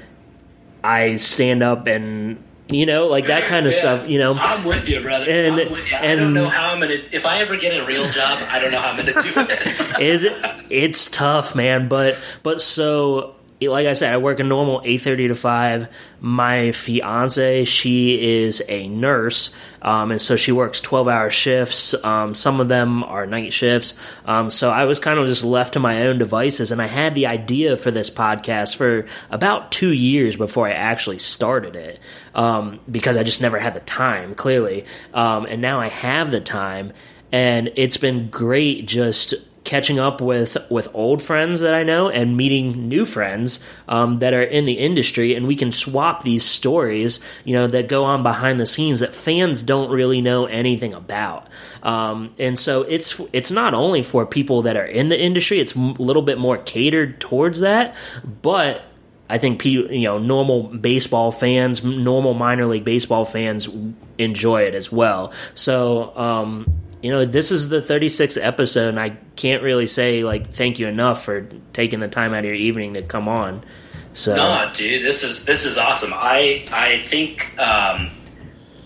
i 0.83 1.15
stand 1.15 1.63
up 1.63 1.88
and 1.88 2.41
you 2.69 2.85
know 2.85 3.07
like 3.07 3.25
that 3.27 3.43
kind 3.43 3.65
of 3.65 3.73
Yeah. 3.73 3.79
stuff 3.79 4.07
you 4.09 4.17
know 4.19 4.33
I'm 4.35 4.63
with 4.63 4.88
you, 4.88 5.01
brother. 5.01 5.29
And- 5.29 5.59
I'm 5.59 5.71
with 5.71 5.91
you. 5.91 5.97
I 5.97 6.15
don't 6.15 6.33
know 6.33 6.47
how 6.47 6.71
I'm 6.73 6.79
gonna. 6.79 6.93
If 7.11 7.25
I 7.25 7.39
ever 7.39 7.57
get 7.57 7.77
a 7.81 7.85
real 7.85 8.07
job, 8.09 8.39
I 8.49 8.59
don't 8.59 8.71
know 8.71 8.79
how 8.79 8.91
I'm 8.91 8.97
gonna 8.97 9.13
do 9.13 9.33
it. 9.35 9.99
it 9.99 10.61
it's 10.69 11.09
tough, 11.09 11.53
man. 11.53 11.89
But 11.89 12.17
but 12.43 12.61
so 12.61 13.35
like 13.61 13.88
I 13.88 13.93
said, 13.93 14.13
I 14.13 14.17
work 14.17 14.39
a 14.39 14.43
normal 14.43 14.81
eight 14.83 15.01
thirty 15.01 15.27
to 15.27 15.35
five. 15.35 15.88
My 16.19 16.71
fiance, 16.71 17.65
she 17.65 18.41
is 18.43 18.63
a 18.67 18.88
nurse, 18.88 19.55
um, 19.81 20.11
and 20.11 20.21
so 20.21 20.35
she 20.35 20.51
works 20.51 20.81
twelve 20.81 21.07
hour 21.07 21.29
shifts. 21.29 21.93
Um, 22.03 22.33
some 22.33 22.59
of 22.59 22.67
them 22.67 23.03
are 23.03 23.25
night 23.25 23.53
shifts. 23.53 23.99
Um, 24.25 24.49
so 24.49 24.69
I 24.69 24.85
was 24.85 24.99
kind 24.99 25.19
of 25.19 25.27
just 25.27 25.43
left 25.43 25.73
to 25.73 25.79
my 25.79 26.07
own 26.07 26.17
devices, 26.17 26.71
and 26.71 26.81
I 26.81 26.88
had 26.88 27.15
the 27.15 27.27
idea 27.27 27.77
for 27.77 27.91
this 27.91 28.09
podcast 28.09 28.75
for 28.75 29.05
about 29.29 29.71
two 29.71 29.91
years 29.91 30.35
before 30.35 30.67
I 30.67 30.71
actually 30.71 31.19
started 31.19 31.75
it, 31.75 31.99
um, 32.33 32.79
because 32.89 33.17
I 33.17 33.23
just 33.23 33.41
never 33.41 33.59
had 33.59 33.73
the 33.73 33.81
time. 33.81 34.35
Clearly, 34.35 34.85
um, 35.13 35.45
and 35.45 35.61
now 35.61 35.79
I 35.79 35.88
have 35.88 36.31
the 36.31 36.41
time 36.41 36.93
and 37.31 37.71
it's 37.75 37.97
been 37.97 38.29
great 38.29 38.85
just 38.85 39.35
catching 39.63 39.99
up 39.99 40.21
with 40.21 40.57
with 40.69 40.88
old 40.93 41.21
friends 41.21 41.59
that 41.59 41.73
I 41.73 41.83
know 41.83 42.09
and 42.09 42.35
meeting 42.35 42.88
new 42.88 43.05
friends 43.05 43.59
um, 43.88 44.19
that 44.19 44.33
are 44.33 44.43
in 44.43 44.65
the 44.65 44.73
industry, 44.73 45.35
and 45.35 45.47
we 45.47 45.55
can 45.55 45.71
swap 45.71 46.23
these 46.23 46.43
stories, 46.43 47.19
you 47.43 47.53
know, 47.53 47.67
that 47.67 47.88
go 47.88 48.03
on 48.03 48.23
behind 48.23 48.59
the 48.59 48.65
scenes 48.65 48.99
that 48.99 49.13
fans 49.13 49.63
don't 49.63 49.91
really 49.91 50.21
know 50.21 50.45
anything 50.45 50.93
about. 50.93 51.47
Um, 51.83 52.33
and 52.39 52.57
so 52.57 52.81
it's 52.83 53.21
it's 53.33 53.51
not 53.51 53.73
only 53.73 54.01
for 54.01 54.25
people 54.25 54.63
that 54.63 54.77
are 54.77 54.85
in 54.85 55.09
the 55.09 55.19
industry; 55.19 55.59
it's 55.59 55.75
a 55.75 55.79
little 55.79 56.23
bit 56.23 56.38
more 56.38 56.57
catered 56.57 57.19
towards 57.19 57.59
that, 57.59 57.95
but 58.41 58.83
I 59.31 59.37
think 59.37 59.63
you 59.65 59.87
know 60.01 60.19
normal 60.19 60.63
baseball 60.63 61.31
fans, 61.31 61.83
normal 61.83 62.33
minor 62.33 62.65
league 62.65 62.83
baseball 62.83 63.23
fans 63.23 63.69
enjoy 64.17 64.63
it 64.63 64.75
as 64.75 64.91
well. 64.91 65.31
So 65.55 66.15
um, 66.17 66.67
you 67.01 67.11
know 67.11 67.23
this 67.23 67.49
is 67.49 67.69
the 67.69 67.79
36th 67.79 68.37
episode, 68.43 68.89
and 68.89 68.99
I 68.99 69.11
can't 69.37 69.63
really 69.63 69.87
say 69.87 70.25
like 70.25 70.51
thank 70.51 70.79
you 70.79 70.87
enough 70.87 71.23
for 71.23 71.47
taking 71.71 72.01
the 72.01 72.09
time 72.09 72.33
out 72.33 72.39
of 72.39 72.45
your 72.45 72.55
evening 72.55 72.95
to 72.95 73.01
come 73.03 73.29
on. 73.29 73.63
So 74.13 74.35
no, 74.35 74.69
dude, 74.73 75.01
this 75.01 75.23
is 75.23 75.45
this 75.45 75.63
is 75.63 75.77
awesome. 75.77 76.11
I 76.13 76.65
I 76.73 76.99
think 76.99 77.57
um, 77.57 78.11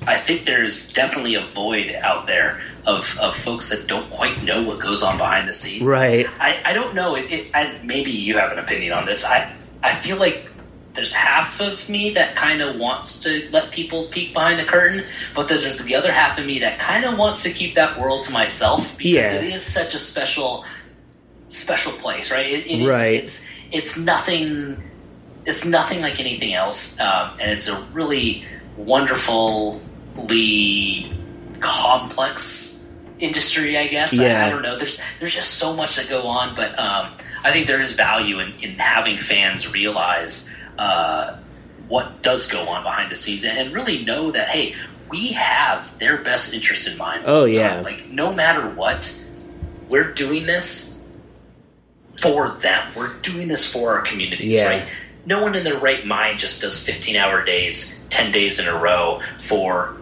I 0.03 0.15
think 0.15 0.45
there's 0.45 0.93
definitely 0.93 1.33
a 1.33 1.45
void 1.47 1.91
out 2.03 2.27
there 2.27 2.61
of, 2.85 3.17
of 3.19 3.35
folks 3.35 3.71
that 3.71 3.87
don't 3.87 4.11
quite 4.11 4.43
know 4.43 4.61
what 4.61 4.79
goes 4.79 5.01
on 5.01 5.17
behind 5.17 5.49
the 5.49 5.53
scenes. 5.53 5.81
right, 5.81 6.27
I, 6.39 6.61
I 6.63 6.73
don't 6.73 6.93
know. 6.93 7.15
It, 7.15 7.31
it, 7.31 7.47
I, 7.55 7.79
maybe 7.83 8.11
you 8.11 8.37
have 8.37 8.51
an 8.51 8.59
opinion 8.59 8.93
on 8.93 9.07
this. 9.07 9.25
I 9.25 9.51
I 9.83 9.93
feel 9.93 10.17
like 10.17 10.47
there's 10.93 11.13
half 11.13 11.59
of 11.59 11.89
me 11.89 12.09
that 12.11 12.35
kind 12.35 12.61
of 12.61 12.77
wants 12.77 13.19
to 13.19 13.47
let 13.51 13.71
people 13.71 14.07
peek 14.07 14.33
behind 14.33 14.57
the 14.59 14.63
curtain, 14.63 15.03
but 15.33 15.47
then 15.49 15.59
there's 15.59 15.77
the 15.79 15.93
other 15.93 16.11
half 16.11 16.37
of 16.39 16.45
me 16.45 16.57
that 16.59 16.79
kind 16.79 17.03
of 17.03 17.17
wants 17.17 17.43
to 17.43 17.49
keep 17.51 17.73
that 17.75 17.99
world 17.99 18.21
to 18.23 18.31
myself 18.31 18.97
because 18.97 19.33
Yeah. 19.33 19.39
it 19.39 19.43
is 19.43 19.61
such 19.63 19.93
a 19.93 19.97
special 19.97 20.63
special 21.47 21.91
place, 21.93 22.31
right? 22.31 22.47
It, 22.49 22.65
it 22.65 22.81
is. 22.81 22.87
Right. 22.87 23.13
It's 23.15 23.45
it's 23.71 23.97
nothing. 23.97 24.81
It's 25.45 25.63
nothing 25.65 25.99
like 26.01 26.19
anything 26.19 26.53
else, 26.55 26.99
um, 26.99 27.31
and 27.39 27.51
it's 27.51 27.67
a 27.67 27.79
really 27.93 28.43
wonderfully 28.77 29.81
complex 31.59 32.79
industry. 33.19 33.77
I 33.77 33.87
guess. 33.87 34.17
I- 34.17 34.23
Yeah. 34.25 34.45
I, 34.45 34.49
don't 34.49 34.61
know. 34.61 34.77
There's 34.77 34.97
there's 35.19 35.33
just 35.35 35.55
so 35.55 35.73
much 35.75 35.95
that 35.97 36.09
go 36.09 36.23
on, 36.23 36.55
but 36.55 36.77
um, 36.79 37.11
I 37.45 37.51
think 37.51 37.67
there 37.67 37.79
is 37.79 37.93
value 37.93 38.39
in, 38.39 38.51
in 38.55 38.71
having 38.79 39.17
fans 39.19 39.71
realize 39.71 40.53
uh, 40.79 41.37
what 41.87 42.23
does 42.23 42.47
go 42.47 42.67
on 42.67 42.83
behind 42.83 43.11
the 43.11 43.15
scenes 43.15 43.45
and, 43.45 43.57
and 43.57 43.73
really 43.73 44.03
know 44.03 44.31
that 44.31 44.47
hey, 44.49 44.73
we 45.09 45.27
have 45.33 45.97
their 45.99 46.17
best 46.17 46.53
interest 46.53 46.87
in 46.87 46.97
mind. 46.97 47.23
Oh, 47.27 47.45
yeah. 47.45 47.81
like 47.81 48.09
no 48.09 48.33
matter 48.33 48.67
what, 48.71 49.15
we're 49.87 50.11
doing 50.11 50.47
this 50.47 50.99
for 52.19 52.49
them. 52.49 52.91
We're 52.95 53.13
doing 53.19 53.47
this 53.47 53.65
for 53.71 53.95
our 53.95 54.01
communities, 54.01 54.57
Yeah. 54.57 54.67
right? 54.69 54.89
No 55.27 55.41
one 55.43 55.53
in 55.55 55.63
their 55.63 55.77
right 55.77 56.05
mind 56.05 56.39
just 56.39 56.61
does 56.61 56.79
15 56.79 57.15
hour 57.15 57.43
days, 57.43 57.99
10 58.09 58.31
days 58.31 58.57
in 58.59 58.67
a 58.67 58.75
row 58.75 59.21
for, 59.39 59.95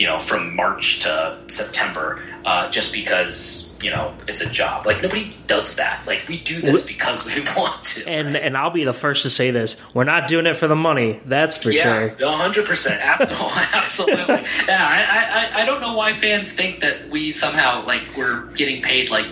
you 0.00 0.06
know, 0.06 0.18
from 0.18 0.56
March 0.56 1.00
to 1.00 1.38
September, 1.48 2.22
uh, 2.46 2.70
just 2.70 2.90
because, 2.90 3.76
you 3.82 3.90
know, 3.90 4.14
it's 4.26 4.40
a 4.40 4.48
job. 4.48 4.86
Like, 4.86 5.02
nobody 5.02 5.36
does 5.46 5.76
that. 5.76 6.06
Like, 6.06 6.26
we 6.26 6.38
do 6.38 6.62
this 6.62 6.80
because 6.80 7.26
we 7.26 7.38
want 7.56 7.82
to. 7.82 8.08
and 8.08 8.34
and 8.34 8.56
I'll 8.56 8.70
be 8.70 8.84
the 8.84 8.94
first 8.94 9.24
to 9.24 9.30
say 9.30 9.50
this: 9.50 9.78
we're 9.92 10.04
not 10.04 10.26
doing 10.26 10.46
it 10.46 10.56
for 10.56 10.68
the 10.68 10.74
money. 10.74 11.20
That's 11.26 11.54
for 11.54 11.70
yeah, 11.70 11.82
sure. 12.16 12.16
hundred 12.30 12.64
percent, 12.64 12.98
absolutely. 13.20 14.36
yeah, 14.66 14.78
I, 14.80 15.50
I, 15.52 15.62
I 15.62 15.66
don't 15.66 15.82
know 15.82 15.92
why 15.92 16.14
fans 16.14 16.50
think 16.50 16.80
that 16.80 17.10
we 17.10 17.30
somehow 17.30 17.84
like 17.84 18.00
we're 18.16 18.46
getting 18.52 18.80
paid 18.80 19.10
like 19.10 19.26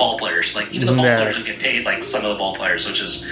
ball 0.00 0.18
players. 0.18 0.56
Like 0.56 0.72
even 0.72 0.86
the 0.88 0.92
ball 0.94 1.04
No. 1.04 1.16
players 1.18 1.36
don't 1.36 1.44
get 1.46 1.60
paid 1.60 1.84
like 1.84 2.02
some 2.02 2.24
of 2.24 2.30
the 2.32 2.36
ball 2.36 2.54
players, 2.56 2.86
which 2.88 3.00
is 3.00 3.24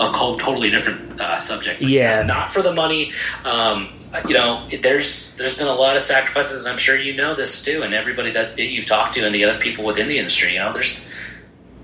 a 0.00 0.10
co- 0.12 0.36
totally 0.38 0.70
different 0.70 1.20
uh, 1.20 1.38
subject. 1.38 1.80
But 1.80 1.90
Yeah. 1.90 2.22
not 2.22 2.50
for 2.50 2.62
the 2.62 2.72
money. 2.72 3.12
Um, 3.44 3.96
you 4.28 4.34
know, 4.34 4.66
there's 4.82 5.36
there's 5.36 5.54
been 5.54 5.66
a 5.68 5.74
lot 5.74 5.94
of 5.96 6.02
sacrifices, 6.02 6.64
and 6.64 6.72
I'm 6.72 6.78
sure 6.78 6.96
you 6.98 7.14
know 7.14 7.34
this 7.34 7.62
too. 7.62 7.82
And 7.84 7.94
everybody 7.94 8.30
that 8.32 8.58
you've 8.58 8.86
talked 8.86 9.14
to, 9.14 9.20
and 9.26 9.34
the 9.34 9.44
other 9.44 9.58
people 9.58 9.84
within 9.84 10.08
the 10.08 10.18
industry, 10.18 10.52
you 10.54 10.58
know, 10.60 10.72
there's 10.72 11.00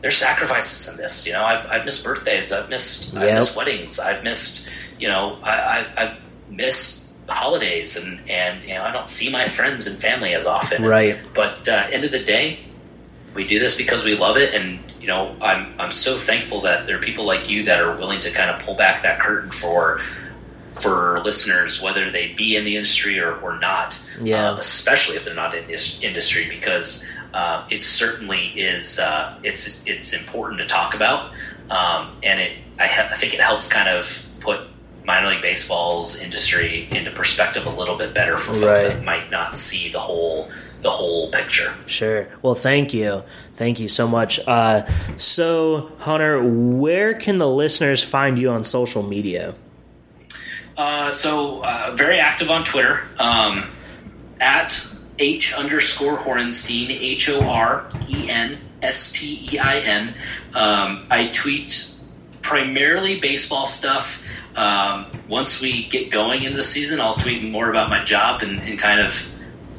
there's 0.00 0.16
sacrifices 0.16 0.88
in 0.90 0.96
this. 0.96 1.26
You 1.26 1.32
know, 1.34 1.44
I've 1.44 1.66
I've 1.70 1.84
missed 1.84 2.02
birthdays, 2.04 2.50
I've 2.52 2.68
missed 2.70 3.16
I've 3.16 3.34
missed 3.34 3.54
weddings, 3.56 3.98
I've 3.98 4.22
missed 4.24 4.68
you 4.98 5.08
know 5.08 5.38
I, 5.42 5.50
I 5.52 6.02
I've 6.04 6.16
missed 6.50 7.02
holidays, 7.28 7.96
and 7.96 8.20
and 8.30 8.62
you 8.64 8.74
know 8.74 8.84
I 8.84 8.92
don't 8.92 9.08
see 9.08 9.28
my 9.30 9.44
friends 9.44 9.86
and 9.88 10.00
family 10.00 10.32
as 10.32 10.46
often. 10.46 10.82
Right. 10.84 11.18
But 11.34 11.68
uh, 11.68 11.88
end 11.90 12.04
of 12.04 12.12
the 12.12 12.22
day, 12.22 12.60
we 13.34 13.46
do 13.46 13.58
this 13.58 13.74
because 13.74 14.04
we 14.04 14.14
love 14.16 14.36
it, 14.36 14.54
and 14.54 14.78
you 15.00 15.06
know 15.06 15.36
I'm 15.40 15.74
I'm 15.78 15.90
so 15.90 16.16
thankful 16.16 16.60
that 16.62 16.86
there 16.86 16.96
are 16.96 17.00
people 17.00 17.24
like 17.24 17.48
you 17.48 17.64
that 17.64 17.80
are 17.80 17.96
willing 17.96 18.20
to 18.20 18.30
kind 18.30 18.50
of 18.50 18.60
pull 18.62 18.74
back 18.74 19.02
that 19.02 19.20
curtain 19.20 19.50
for 19.50 20.00
for 20.80 21.20
listeners, 21.20 21.82
whether 21.82 22.10
they 22.10 22.32
be 22.32 22.56
in 22.56 22.64
the 22.64 22.76
industry 22.76 23.18
or, 23.18 23.34
or 23.40 23.58
not. 23.58 24.00
Yeah. 24.20 24.50
Um, 24.50 24.58
especially 24.58 25.16
if 25.16 25.24
they're 25.24 25.34
not 25.34 25.54
in 25.54 25.66
this 25.66 26.02
industry, 26.02 26.48
because 26.48 27.04
uh, 27.34 27.66
it 27.70 27.82
certainly 27.82 28.46
is. 28.56 28.98
Uh, 28.98 29.38
it's 29.42 29.84
it's 29.86 30.12
important 30.12 30.60
to 30.60 30.66
talk 30.66 30.94
about, 30.94 31.32
um, 31.70 32.16
and 32.22 32.40
it 32.40 32.52
I, 32.78 32.86
ha- 32.86 33.08
I 33.10 33.16
think 33.16 33.34
it 33.34 33.40
helps 33.40 33.68
kind 33.68 33.88
of 33.88 34.24
put 34.40 34.60
minor 35.04 35.28
league 35.28 35.42
baseball's 35.42 36.18
industry 36.20 36.88
into 36.90 37.10
perspective 37.10 37.66
a 37.66 37.70
little 37.70 37.96
bit 37.96 38.14
better 38.14 38.36
for 38.38 38.52
folks 38.54 38.82
Right. 38.84 38.92
that 38.94 39.04
might 39.04 39.30
not 39.30 39.58
see 39.58 39.90
the 39.90 39.98
whole 39.98 40.50
the 40.82 40.90
whole 40.90 41.30
picture. 41.30 41.74
Sure. 41.86 42.28
Well, 42.42 42.54
thank 42.54 42.94
you. 42.94 43.22
Thank 43.56 43.80
you 43.80 43.88
so 43.88 44.08
much. 44.08 44.40
Uh, 44.46 44.86
so, 45.16 45.92
Hunter, 45.98 46.42
where 46.42 47.14
can 47.14 47.38
the 47.38 47.48
listeners 47.48 48.02
find 48.02 48.38
you 48.38 48.50
on 48.50 48.64
social 48.64 49.02
media? 49.02 49.54
Uh, 50.76 51.10
so 51.10 51.62
uh, 51.62 51.92
very 51.94 52.18
active 52.18 52.50
on 52.50 52.64
Twitter 52.64 53.02
um, 53.18 53.70
at 54.40 54.86
h 55.18 55.52
underscore 55.52 56.16
Horenstein 56.16 56.88
H 56.88 57.28
O 57.28 57.40
R 57.42 57.86
E 58.08 58.30
N 58.30 58.58
S 58.80 59.12
T 59.12 59.48
E 59.52 59.58
I 59.58 59.76
N. 59.80 60.14
Um, 60.54 61.06
I 61.10 61.28
tweet 61.32 61.90
primarily 62.40 63.20
baseball 63.20 63.66
stuff. 63.66 64.24
Um, 64.56 65.06
once 65.28 65.60
we 65.60 65.86
get 65.86 66.10
going 66.10 66.44
into 66.44 66.56
the 66.56 66.64
season, 66.64 67.00
I'll 67.00 67.14
tweet 67.14 67.42
more 67.44 67.68
about 67.68 67.90
my 67.90 68.02
job 68.02 68.42
and, 68.42 68.60
and 68.60 68.78
kind 68.78 69.00
of 69.00 69.22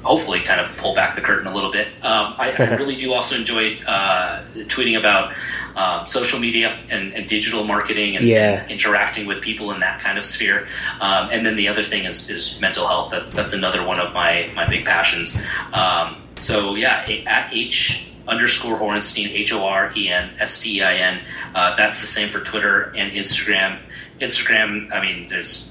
hopefully 0.03 0.39
kind 0.39 0.59
of 0.59 0.75
pull 0.77 0.95
back 0.95 1.15
the 1.15 1.21
curtain 1.21 1.47
a 1.47 1.53
little 1.53 1.71
bit. 1.71 1.87
Um, 2.01 2.33
I, 2.37 2.53
I 2.57 2.75
really 2.75 2.95
do 2.95 3.13
also 3.13 3.35
enjoy 3.35 3.77
uh, 3.87 4.43
tweeting 4.65 4.97
about 4.97 5.33
um, 5.75 6.05
social 6.05 6.39
media 6.39 6.79
and, 6.89 7.13
and 7.13 7.27
digital 7.27 7.63
marketing 7.63 8.15
and, 8.17 8.27
Yeah. 8.27 8.61
and 8.61 8.71
interacting 8.71 9.25
with 9.27 9.41
people 9.41 9.71
in 9.71 9.79
that 9.81 9.99
kind 9.99 10.17
of 10.17 10.23
sphere. 10.23 10.67
Um, 10.99 11.29
and 11.31 11.45
then 11.45 11.55
the 11.55 11.67
other 11.67 11.83
thing 11.83 12.05
is, 12.05 12.29
is 12.29 12.59
mental 12.59 12.87
health. 12.87 13.09
That's 13.11 13.29
that's 13.29 13.53
another 13.53 13.85
one 13.85 13.99
of 13.99 14.13
my 14.13 14.51
my 14.55 14.67
big 14.67 14.85
passions. 14.85 15.39
Um, 15.73 16.21
so 16.39 16.75
yeah, 16.75 17.05
at 17.27 17.53
h 17.53 18.05
underscore 18.27 18.77
Horenstein 18.77 19.29
H 19.29 19.51
O 19.53 19.63
R 19.65 19.91
E 19.95 20.09
N 20.09 20.31
S 20.39 20.59
T 20.59 20.77
E 20.79 20.81
I 20.83 20.95
N. 20.95 21.21
Uh, 21.55 21.75
that's 21.75 22.01
the 22.01 22.07
same 22.07 22.29
for 22.29 22.39
Twitter 22.39 22.91
and 22.95 23.11
Instagram. 23.11 23.79
Instagram, 24.19 24.91
I 24.93 25.01
mean, 25.01 25.29
there's 25.29 25.70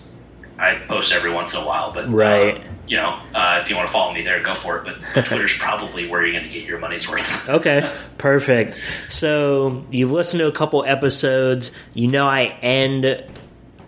I 0.60 0.74
post 0.86 1.12
every 1.12 1.30
once 1.30 1.54
in 1.54 1.62
a 1.62 1.66
while, 1.66 1.92
but 1.92 2.12
Right. 2.12 2.56
um, 2.56 2.62
you 2.86 2.96
know, 2.96 3.18
uh, 3.34 3.58
if 3.62 3.70
you 3.70 3.76
want 3.76 3.86
to 3.86 3.92
follow 3.92 4.12
me 4.12 4.22
there, 4.22 4.42
go 4.42 4.52
for 4.52 4.78
it. 4.84 4.96
But 5.14 5.24
Twitter's 5.24 5.56
probably 5.56 6.06
where 6.08 6.22
you're 6.24 6.32
going 6.38 6.48
to 6.48 6.50
get 6.54 6.66
your 6.68 6.78
money's 6.78 7.08
worth. 7.08 7.48
Okay, 7.48 7.92
perfect. 8.18 8.76
So, 9.08 9.84
you've 9.90 10.12
listened 10.12 10.40
to 10.40 10.46
a 10.48 10.52
couple 10.52 10.84
episodes. 10.84 11.70
You 11.94 12.08
know, 12.08 12.28
I 12.28 12.44
end 12.62 13.24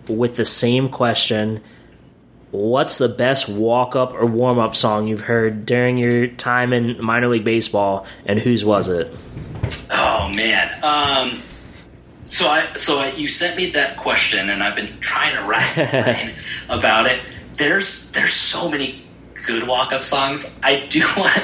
with 0.07 0.35
the 0.35 0.45
same 0.45 0.89
question 0.89 1.61
What's 2.51 2.99
the 2.99 3.09
best 3.09 3.49
walk 3.49 3.95
up 3.95 4.13
or 4.13 4.27
warm 4.27 4.59
up 4.59 4.75
song 4.75 5.07
you've 5.07 5.21
heard 5.21 5.65
during 5.65 5.97
your 5.97 6.27
time 6.27 6.71
in 6.71 7.03
minor 7.03 7.27
league 7.27 7.43
baseball, 7.43 8.05
and 8.27 8.37
whose 8.37 8.63
was 8.63 8.89
it? 8.89 9.11
Oh 9.89 10.31
man. 10.35 10.83
Um, 10.83 11.41
so 12.23 12.47
I 12.47 12.73
so 12.73 12.99
I, 12.99 13.11
you 13.11 13.27
sent 13.27 13.57
me 13.57 13.71
that 13.71 13.97
question, 13.97 14.49
and 14.49 14.63
I've 14.63 14.75
been 14.75 14.99
trying 14.99 15.35
to 15.35 15.43
write 15.43 16.33
about 16.69 17.05
it. 17.05 17.19
There's 17.57 18.09
there's 18.11 18.33
so 18.33 18.69
many 18.69 19.05
good 19.45 19.67
walk 19.67 19.91
up 19.91 20.03
songs. 20.03 20.57
I 20.63 20.85
do 20.87 21.01
want. 21.17 21.43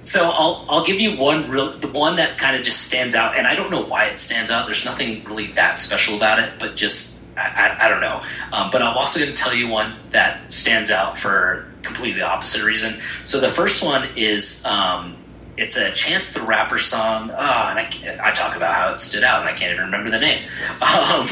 So 0.00 0.30
I'll 0.32 0.64
I'll 0.68 0.84
give 0.84 0.98
you 0.98 1.16
one 1.16 1.50
real 1.50 1.78
the 1.78 1.88
one 1.88 2.16
that 2.16 2.38
kind 2.38 2.56
of 2.56 2.62
just 2.62 2.82
stands 2.82 3.14
out, 3.14 3.36
and 3.36 3.46
I 3.46 3.54
don't 3.54 3.70
know 3.70 3.82
why 3.84 4.06
it 4.06 4.18
stands 4.18 4.50
out. 4.50 4.64
There's 4.64 4.84
nothing 4.84 5.22
really 5.24 5.52
that 5.52 5.76
special 5.76 6.16
about 6.16 6.38
it, 6.38 6.52
but 6.58 6.74
just 6.74 7.18
I, 7.36 7.76
I, 7.80 7.86
I 7.86 7.88
don't 7.90 8.00
know. 8.00 8.22
Um, 8.52 8.70
but 8.72 8.80
I'm 8.80 8.96
also 8.96 9.20
going 9.20 9.32
to 9.32 9.36
tell 9.36 9.54
you 9.54 9.68
one 9.68 9.98
that 10.10 10.50
stands 10.50 10.90
out 10.90 11.18
for 11.18 11.70
completely 11.82 12.22
opposite 12.22 12.64
reason. 12.64 12.98
So 13.24 13.40
the 13.40 13.48
first 13.48 13.84
one 13.84 14.08
is 14.16 14.64
um, 14.64 15.17
it's 15.58 15.76
a 15.76 15.90
Chance 15.90 16.34
the 16.34 16.42
Rapper 16.42 16.78
song. 16.78 17.30
Oh, 17.30 17.34
and 17.34 17.78
I, 17.78 18.18
I 18.22 18.30
talk 18.32 18.56
about 18.56 18.74
how 18.74 18.92
it 18.92 18.98
stood 18.98 19.24
out, 19.24 19.40
and 19.40 19.48
I 19.48 19.52
can't 19.52 19.72
even 19.72 19.86
remember 19.86 20.10
the 20.10 20.20
name. 20.20 20.48
Um, 20.80 21.26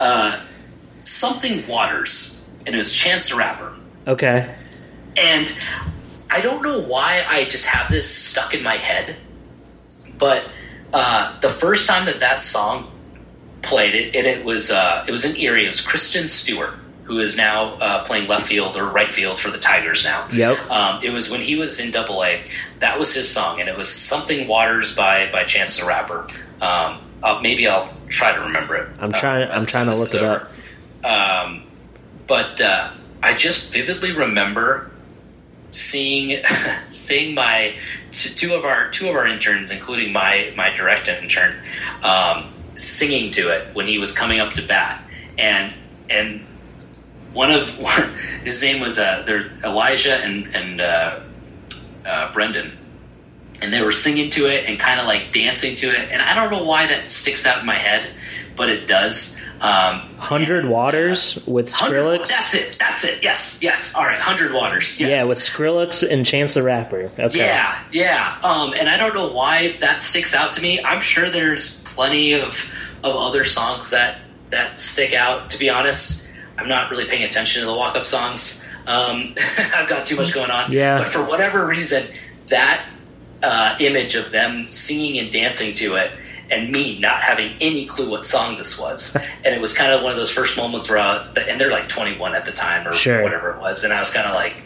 uh, 0.00 0.40
something 1.02 1.66
Waters, 1.66 2.46
and 2.64 2.74
it 2.74 2.76
was 2.76 2.94
Chance 2.94 3.30
the 3.30 3.36
Rapper. 3.36 3.74
Okay. 4.06 4.54
And 5.16 5.52
I 6.30 6.40
don't 6.40 6.62
know 6.62 6.80
why 6.80 7.24
I 7.28 7.44
just 7.44 7.66
have 7.66 7.90
this 7.90 8.08
stuck 8.08 8.54
in 8.54 8.62
my 8.62 8.76
head, 8.76 9.16
but 10.16 10.48
uh, 10.92 11.38
the 11.40 11.48
first 11.48 11.86
time 11.88 12.06
that 12.06 12.20
that 12.20 12.40
song 12.40 12.90
played 13.62 13.94
it, 13.94 14.16
and 14.16 14.26
it 14.26 14.44
was 14.44 14.70
uh, 14.70 15.04
it 15.06 15.10
was 15.10 15.24
in 15.24 15.36
Erie. 15.36 15.64
It 15.64 15.68
was 15.68 15.80
Christin 15.80 16.28
Stewart, 16.28 16.74
who 17.12 17.18
is 17.18 17.36
now 17.36 17.74
uh, 17.74 18.02
playing 18.04 18.26
left 18.26 18.46
field 18.46 18.74
or 18.74 18.86
right 18.86 19.12
field 19.12 19.38
for 19.38 19.50
the 19.50 19.58
Tigers 19.58 20.02
now. 20.02 20.26
Yep. 20.32 20.70
Um, 20.70 21.04
it 21.04 21.10
was 21.10 21.28
when 21.28 21.42
he 21.42 21.56
was 21.56 21.78
in 21.78 21.90
Double 21.90 22.24
A. 22.24 22.42
That 22.78 22.98
was 22.98 23.12
his 23.12 23.28
song, 23.28 23.60
and 23.60 23.68
it 23.68 23.76
was 23.76 23.86
something 23.86 24.48
Waters 24.48 24.96
by 24.96 25.30
by 25.30 25.44
Chance 25.44 25.76
the 25.78 25.84
Rapper. 25.84 26.26
Um, 26.62 27.02
uh, 27.22 27.38
maybe 27.42 27.68
I'll 27.68 27.92
try 28.08 28.34
to 28.34 28.40
remember 28.40 28.76
it. 28.76 28.88
I'm 28.98 29.12
uh, 29.12 29.18
trying. 29.18 29.46
by 29.46 29.54
I'm 29.54 29.66
trying 29.66 29.86
to 29.86 29.94
look 29.94 30.14
it 30.14 30.22
over. 30.22 30.48
up. 31.04 31.44
Um, 31.44 31.64
but 32.26 32.58
uh, 32.62 32.92
I 33.22 33.34
just 33.34 33.70
vividly 33.74 34.16
remember 34.16 34.90
seeing 35.70 36.42
seeing 36.88 37.34
my 37.34 37.74
two 38.12 38.54
of 38.54 38.64
our 38.64 38.90
two 38.90 39.10
of 39.10 39.16
our 39.16 39.26
interns, 39.26 39.70
including 39.70 40.14
my 40.14 40.50
my 40.56 40.74
direct 40.74 41.08
intern, 41.08 41.62
um, 42.04 42.50
singing 42.74 43.30
to 43.32 43.50
it 43.50 43.74
when 43.74 43.86
he 43.86 43.98
was 43.98 44.12
coming 44.12 44.40
up 44.40 44.54
to 44.54 44.66
bat, 44.66 45.04
and 45.36 45.74
and 46.08 46.46
one 47.32 47.50
of 47.50 47.68
his 48.44 48.62
name 48.62 48.80
was 48.80 48.98
uh, 48.98 49.22
there 49.26 49.50
Elijah 49.64 50.16
and 50.16 50.54
and 50.54 50.80
uh, 50.80 51.20
uh, 52.04 52.32
Brendan. 52.32 52.78
And 53.60 53.72
they 53.72 53.80
were 53.80 53.92
singing 53.92 54.28
to 54.30 54.46
it 54.46 54.68
and 54.68 54.76
kind 54.76 54.98
of 54.98 55.06
like 55.06 55.30
dancing 55.30 55.76
to 55.76 55.86
it, 55.86 56.10
and 56.10 56.20
I 56.20 56.34
don't 56.34 56.50
know 56.50 56.64
why 56.64 56.86
that 56.86 57.08
sticks 57.08 57.46
out 57.46 57.60
in 57.60 57.66
my 57.66 57.76
head, 57.76 58.10
but 58.56 58.68
it 58.68 58.88
does. 58.88 59.40
Um, 59.62 60.00
Hundred 60.18 60.64
uh, 60.64 60.68
Waters 60.70 61.38
with 61.46 61.68
Skrillex. 61.68 62.26
That's 62.26 62.54
it. 62.54 62.76
That's 62.80 63.04
it. 63.04 63.22
Yes. 63.22 63.60
Yes. 63.62 63.94
All 63.94 64.02
right. 64.02 64.20
Hundred 64.20 64.52
waters. 64.52 64.98
Yes. 64.98 65.08
Yeah, 65.08 65.28
with 65.28 65.38
Skrillex 65.38 66.08
and 66.08 66.26
Chance 66.26 66.54
the 66.54 66.64
Rapper. 66.64 67.12
Okay. 67.16 67.38
Yeah. 67.38 67.80
Yeah. 67.92 68.40
Um, 68.42 68.74
and 68.76 68.88
I 68.88 68.96
don't 68.96 69.14
know 69.14 69.30
why 69.30 69.76
that 69.78 70.02
sticks 70.02 70.34
out 70.34 70.52
to 70.54 70.60
me. 70.60 70.82
I'm 70.82 71.00
sure 71.00 71.30
there's 71.30 71.80
plenty 71.84 72.32
of 72.32 72.68
of 73.04 73.14
other 73.14 73.44
songs 73.44 73.90
that 73.90 74.18
that 74.50 74.80
stick 74.80 75.14
out. 75.14 75.48
To 75.50 75.58
be 75.58 75.70
honest, 75.70 76.21
I'm 76.58 76.68
not 76.68 76.90
really 76.90 77.06
paying 77.06 77.24
attention 77.24 77.60
to 77.60 77.66
the 77.66 77.74
walk 77.74 77.96
up 77.96 78.06
songs. 78.06 78.64
Um, 78.86 79.34
I've 79.74 79.88
got 79.88 80.06
too 80.06 80.16
much 80.16 80.32
going 80.32 80.50
on. 80.50 80.70
Yeah. 80.72 80.98
But 80.98 81.08
for 81.08 81.22
whatever 81.24 81.66
reason, 81.66 82.06
that 82.48 82.84
uh, 83.42 83.76
image 83.80 84.14
of 84.14 84.30
them 84.30 84.68
singing 84.68 85.18
and 85.18 85.30
dancing 85.32 85.74
to 85.74 85.94
it. 85.96 86.12
And 86.50 86.70
me 86.70 86.98
not 86.98 87.22
having 87.22 87.56
any 87.62 87.86
clue 87.86 88.10
what 88.10 88.26
song 88.26 88.58
this 88.58 88.78
was, 88.78 89.16
and 89.44 89.54
it 89.54 89.60
was 89.60 89.72
kind 89.72 89.90
of 89.90 90.02
one 90.02 90.10
of 90.12 90.18
those 90.18 90.30
first 90.30 90.56
moments 90.58 90.90
where, 90.90 90.98
I, 90.98 91.26
and 91.48 91.58
they're 91.58 91.70
like 91.70 91.88
21 91.88 92.34
at 92.34 92.44
the 92.44 92.52
time 92.52 92.86
or 92.86 92.92
Sure. 92.92 93.22
whatever 93.22 93.52
it 93.54 93.58
was, 93.60 93.84
and 93.84 93.92
I 93.92 93.98
was 93.98 94.10
kind 94.10 94.26
of 94.26 94.34
like, 94.34 94.62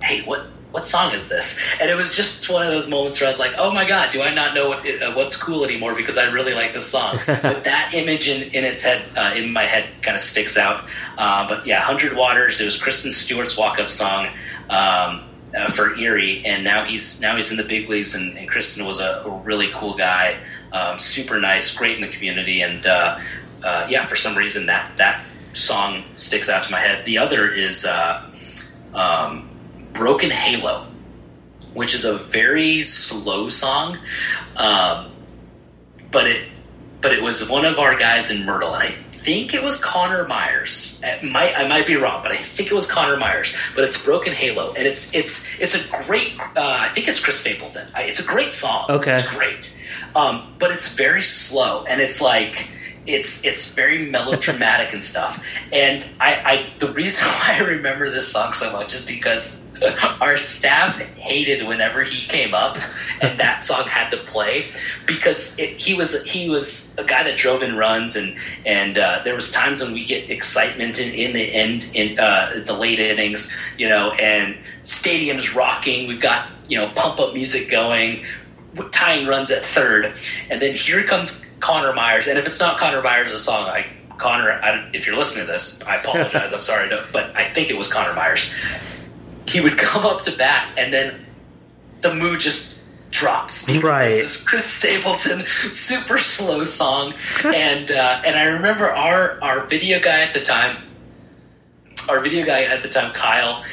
hey, 0.00 0.22
what 0.22 0.46
what 0.72 0.84
song 0.84 1.12
is 1.14 1.28
this? 1.28 1.58
And 1.80 1.90
it 1.90 1.96
was 1.96 2.14
just 2.14 2.50
one 2.50 2.62
of 2.62 2.70
those 2.70 2.86
moments 2.88 3.20
where 3.20 3.26
I 3.26 3.30
was 3.30 3.38
like, 3.38 3.52
oh 3.56 3.72
my 3.72 3.84
god, 3.84 4.10
do 4.10 4.22
I 4.22 4.32
not 4.34 4.54
know 4.54 4.68
what 4.68 5.02
uh, 5.02 5.12
what's 5.12 5.36
cool 5.36 5.64
anymore 5.64 5.94
because 5.94 6.18
I 6.18 6.30
really 6.30 6.54
like 6.54 6.72
this 6.72 6.86
song. 6.86 7.18
but 7.26 7.64
that 7.64 7.92
image 7.94 8.28
in, 8.28 8.42
in 8.54 8.64
its 8.64 8.82
head, 8.82 9.04
uh, 9.16 9.32
in 9.34 9.52
my 9.52 9.64
head, 9.64 10.02
kind 10.02 10.14
of 10.14 10.20
sticks 10.20 10.56
out. 10.56 10.84
Uh, 11.16 11.48
but 11.48 11.66
yeah, 11.66 11.80
Hundred 11.80 12.16
Waters. 12.16 12.60
It 12.60 12.64
was 12.64 12.78
Christin 12.78 13.12
Stewart's 13.12 13.56
walk 13.56 13.78
up 13.78 13.88
song. 13.88 14.28
Um, 14.68 15.22
uh, 15.56 15.66
for 15.68 15.96
Erie, 15.96 16.44
and 16.44 16.64
now 16.64 16.84
he's 16.84 17.20
now 17.20 17.34
he's 17.34 17.50
in 17.50 17.56
the 17.56 17.64
big 17.64 17.88
leagues. 17.88 18.14
And, 18.14 18.36
and 18.36 18.50
Christin 18.50 18.86
was 18.86 19.00
a, 19.00 19.22
a 19.24 19.38
really 19.38 19.68
cool 19.68 19.94
guy, 19.94 20.38
um, 20.72 20.98
super 20.98 21.40
nice, 21.40 21.74
great 21.74 21.94
in 21.94 22.02
the 22.02 22.08
community, 22.08 22.60
and 22.60 22.84
uh, 22.84 23.18
uh, 23.62 23.86
yeah, 23.88 24.04
for 24.04 24.16
some 24.16 24.36
reason 24.36 24.66
that 24.66 24.94
that 24.96 25.24
song 25.54 26.04
sticks 26.16 26.48
out 26.48 26.62
to 26.64 26.70
my 26.70 26.80
head. 26.80 27.04
The 27.06 27.18
other 27.18 27.48
is 27.48 27.86
uh, 27.86 28.30
um, 28.92 29.45
Broken 29.96 30.30
Halo, 30.30 30.86
which 31.74 31.94
is 31.94 32.04
a 32.04 32.16
very 32.16 32.84
slow 32.84 33.48
song, 33.48 33.98
um, 34.56 35.12
but 36.10 36.26
it 36.26 36.48
but 37.00 37.12
it 37.12 37.22
was 37.22 37.48
one 37.48 37.64
of 37.64 37.78
our 37.78 37.96
guys 37.96 38.30
in 38.30 38.44
Myrtle, 38.44 38.74
and 38.74 38.82
I 38.82 38.96
think 39.26 39.54
it 39.54 39.62
was 39.62 39.76
Connor 39.76 40.26
Myers. 40.26 41.00
Might 41.22 41.56
I 41.56 41.66
might 41.66 41.86
be 41.86 41.96
wrong, 41.96 42.22
but 42.22 42.32
I 42.32 42.36
think 42.36 42.70
it 42.70 42.74
was 42.74 42.86
Connor 42.86 43.16
Myers. 43.16 43.54
But 43.74 43.84
it's 43.84 44.02
Broken 44.02 44.32
Halo, 44.32 44.72
and 44.74 44.86
it's 44.86 45.14
it's 45.14 45.48
it's 45.60 45.74
a 45.74 46.04
great. 46.04 46.38
Uh, 46.38 46.78
I 46.80 46.88
think 46.88 47.08
it's 47.08 47.20
Chris 47.20 47.38
Stapleton. 47.40 47.86
It's 47.96 48.20
a 48.20 48.24
great 48.24 48.52
song. 48.52 48.86
Okay. 48.88 49.12
it's 49.12 49.26
great, 49.28 49.68
um, 50.14 50.54
but 50.58 50.70
it's 50.70 50.94
very 50.94 51.22
slow, 51.22 51.84
and 51.84 52.00
it's 52.00 52.20
like 52.20 52.70
it's 53.06 53.44
it's 53.44 53.66
very 53.66 54.06
melodramatic 54.10 54.92
and 54.92 55.02
stuff. 55.02 55.42
And 55.72 56.08
I, 56.20 56.34
I 56.34 56.78
the 56.78 56.92
reason 56.92 57.26
why 57.26 57.56
I 57.58 57.60
remember 57.60 58.10
this 58.10 58.28
song 58.28 58.52
so 58.52 58.70
much 58.72 58.94
is 58.94 59.04
because 59.04 59.65
our 60.20 60.36
staff 60.36 60.98
hated 60.98 61.66
whenever 61.66 62.02
he 62.02 62.26
came 62.26 62.54
up 62.54 62.78
and 63.20 63.38
that 63.38 63.62
song 63.62 63.84
had 63.86 64.08
to 64.10 64.16
play 64.24 64.70
because 65.06 65.58
it, 65.58 65.80
he 65.80 65.94
was 65.94 66.22
he 66.24 66.48
was 66.48 66.96
a 66.98 67.04
guy 67.04 67.22
that 67.22 67.36
drove 67.36 67.62
in 67.62 67.76
runs 67.76 68.16
and 68.16 68.36
and 68.64 68.98
uh, 68.98 69.20
there 69.24 69.34
was 69.34 69.50
times 69.50 69.82
when 69.82 69.92
we 69.92 70.04
get 70.04 70.30
excitement 70.30 71.00
in, 71.00 71.12
in 71.12 71.32
the 71.32 71.54
end 71.54 71.88
in 71.94 72.18
uh, 72.18 72.50
the 72.64 72.72
late 72.72 72.98
innings 72.98 73.54
you 73.78 73.88
know 73.88 74.12
and 74.12 74.56
stadiums 74.82 75.54
rocking 75.54 76.06
we've 76.06 76.20
got 76.20 76.48
you 76.68 76.78
know 76.78 76.90
pump 76.94 77.20
up 77.20 77.34
music 77.34 77.70
going 77.70 78.22
tying 78.84 79.26
runs 79.26 79.50
at 79.50 79.64
third, 79.64 80.14
and 80.50 80.60
then 80.60 80.72
here 80.72 81.02
comes 81.04 81.44
Connor 81.60 81.92
Myers. 81.92 82.26
And 82.26 82.38
if 82.38 82.46
it's 82.46 82.60
not 82.60 82.78
Connor 82.78 83.02
Myers' 83.02 83.32
a 83.32 83.38
song, 83.38 83.68
I 83.68 83.86
Connor, 84.18 84.52
I, 84.52 84.88
if 84.92 85.06
you're 85.06 85.16
listening 85.16 85.46
to 85.46 85.52
this, 85.52 85.82
I 85.82 85.96
apologize. 85.96 86.52
I'm 86.54 86.62
sorry, 86.62 86.90
but 87.12 87.36
I 87.36 87.44
think 87.44 87.70
it 87.70 87.76
was 87.76 87.88
Connor 87.88 88.14
Myers. 88.14 88.52
He 89.48 89.60
would 89.60 89.78
come 89.78 90.04
up 90.04 90.22
to 90.22 90.36
bat, 90.36 90.72
and 90.76 90.92
then 90.92 91.24
the 92.00 92.14
mood 92.14 92.40
just 92.40 92.76
drops. 93.10 93.62
because 93.64 93.82
Right. 93.82 94.08
it's 94.10 94.20
This 94.36 94.44
Chris 94.44 94.66
Stapleton 94.66 95.44
super 95.70 96.18
slow 96.18 96.64
song, 96.64 97.14
and 97.44 97.90
uh, 97.90 98.22
and 98.26 98.36
I 98.36 98.44
remember 98.44 98.86
our 98.90 99.38
our 99.42 99.66
video 99.66 100.00
guy 100.00 100.20
at 100.22 100.34
the 100.34 100.40
time, 100.40 100.76
our 102.08 102.20
video 102.20 102.44
guy 102.44 102.62
at 102.64 102.82
the 102.82 102.88
time, 102.88 103.12
Kyle. 103.12 103.64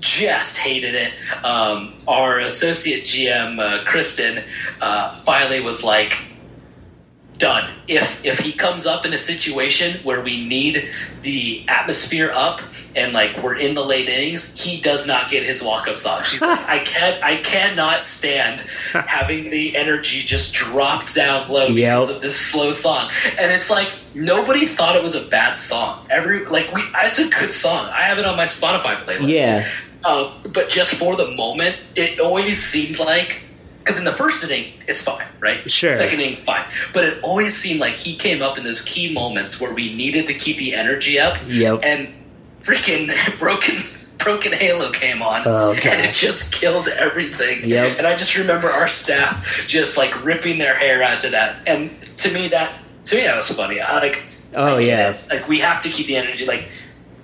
Just 0.00 0.56
hated 0.56 0.94
it. 0.94 1.12
Um, 1.44 1.92
our 2.08 2.38
associate 2.38 3.04
GM, 3.04 3.58
uh, 3.60 3.84
Kristen, 3.84 4.42
uh, 4.80 5.14
finally 5.16 5.60
was 5.60 5.84
like, 5.84 6.18
done. 7.40 7.68
If 7.88 8.24
if 8.24 8.38
he 8.38 8.52
comes 8.52 8.86
up 8.86 9.04
in 9.04 9.12
a 9.12 9.18
situation 9.18 9.98
where 10.04 10.20
we 10.20 10.46
need 10.46 10.88
the 11.22 11.64
atmosphere 11.66 12.30
up 12.34 12.60
and 12.94 13.12
like 13.12 13.36
we're 13.42 13.56
in 13.56 13.74
the 13.74 13.84
late 13.84 14.08
innings, 14.08 14.56
he 14.62 14.80
does 14.80 15.08
not 15.08 15.28
get 15.28 15.44
his 15.44 15.60
walk 15.62 15.88
up 15.88 15.96
song. 15.98 16.22
She's 16.24 16.40
like, 16.42 16.60
I 16.68 16.78
can't 16.80 17.24
I 17.24 17.36
cannot 17.38 18.04
stand 18.04 18.60
having 18.92 19.48
the 19.48 19.76
energy 19.76 20.20
just 20.20 20.52
dropped 20.52 21.14
down 21.16 21.48
low 21.48 21.74
because 21.74 22.08
Yep. 22.08 22.16
of 22.16 22.22
this 22.22 22.38
slow 22.38 22.70
song. 22.70 23.10
And 23.40 23.50
it's 23.50 23.70
like 23.70 23.92
nobody 24.14 24.66
thought 24.66 24.94
it 24.94 25.02
was 25.02 25.16
a 25.16 25.26
bad 25.26 25.54
song. 25.54 26.06
Every 26.10 26.44
like 26.46 26.72
we 26.72 26.82
it's 27.02 27.18
a 27.18 27.28
good 27.28 27.52
song. 27.52 27.88
I 27.92 28.02
have 28.02 28.18
it 28.18 28.24
on 28.24 28.36
my 28.36 28.44
Spotify 28.44 29.02
playlist. 29.02 29.28
Yeah. 29.34 29.66
Uh, 30.04 30.32
but 30.48 30.68
just 30.68 30.94
for 30.94 31.16
the 31.16 31.30
moment, 31.36 31.76
it 31.96 32.20
always 32.20 32.62
seemed 32.62 32.98
like 32.98 33.42
because 33.90 33.98
in 33.98 34.04
the 34.04 34.12
first 34.12 34.44
inning 34.44 34.72
it's 34.86 35.02
fine, 35.02 35.26
right? 35.40 35.68
Sure. 35.68 35.96
Second 35.96 36.20
inning 36.20 36.44
fine, 36.44 36.64
but 36.92 37.02
it 37.02 37.18
always 37.24 37.56
seemed 37.56 37.80
like 37.80 37.94
he 37.94 38.14
came 38.14 38.40
up 38.40 38.56
in 38.56 38.62
those 38.62 38.82
key 38.82 39.12
moments 39.12 39.60
where 39.60 39.74
we 39.74 39.92
needed 39.94 40.26
to 40.26 40.34
keep 40.34 40.58
the 40.58 40.74
energy 40.74 41.18
up. 41.18 41.38
Yep. 41.48 41.80
And 41.82 42.14
freaking 42.60 43.10
broken. 43.38 43.76
Broken 44.18 44.52
Halo 44.52 44.90
came 44.92 45.22
on, 45.22 45.44
Oh, 45.46 45.72
and 45.72 46.06
it 46.06 46.12
just 46.12 46.52
killed 46.52 46.88
everything. 46.88 47.64
Yep. 47.64 47.96
And 47.96 48.06
I 48.06 48.14
just 48.14 48.36
remember 48.36 48.68
our 48.68 48.86
staff 48.86 49.64
just 49.66 49.96
like 49.96 50.22
ripping 50.22 50.58
their 50.58 50.74
hair 50.74 51.02
out 51.02 51.20
to 51.20 51.30
that. 51.30 51.66
And 51.66 51.90
to 52.18 52.30
me, 52.30 52.46
that 52.48 52.82
to 53.04 53.16
me 53.16 53.22
that 53.22 53.34
was 53.34 53.50
funny. 53.50 53.80
I 53.80 53.98
like. 53.98 54.22
Oh, 54.54 54.76
I 54.76 54.80
yeah. 54.80 55.16
Like 55.30 55.48
we 55.48 55.58
have 55.60 55.80
to 55.80 55.88
keep 55.88 56.06
the 56.06 56.16
energy. 56.16 56.44
Like 56.44 56.68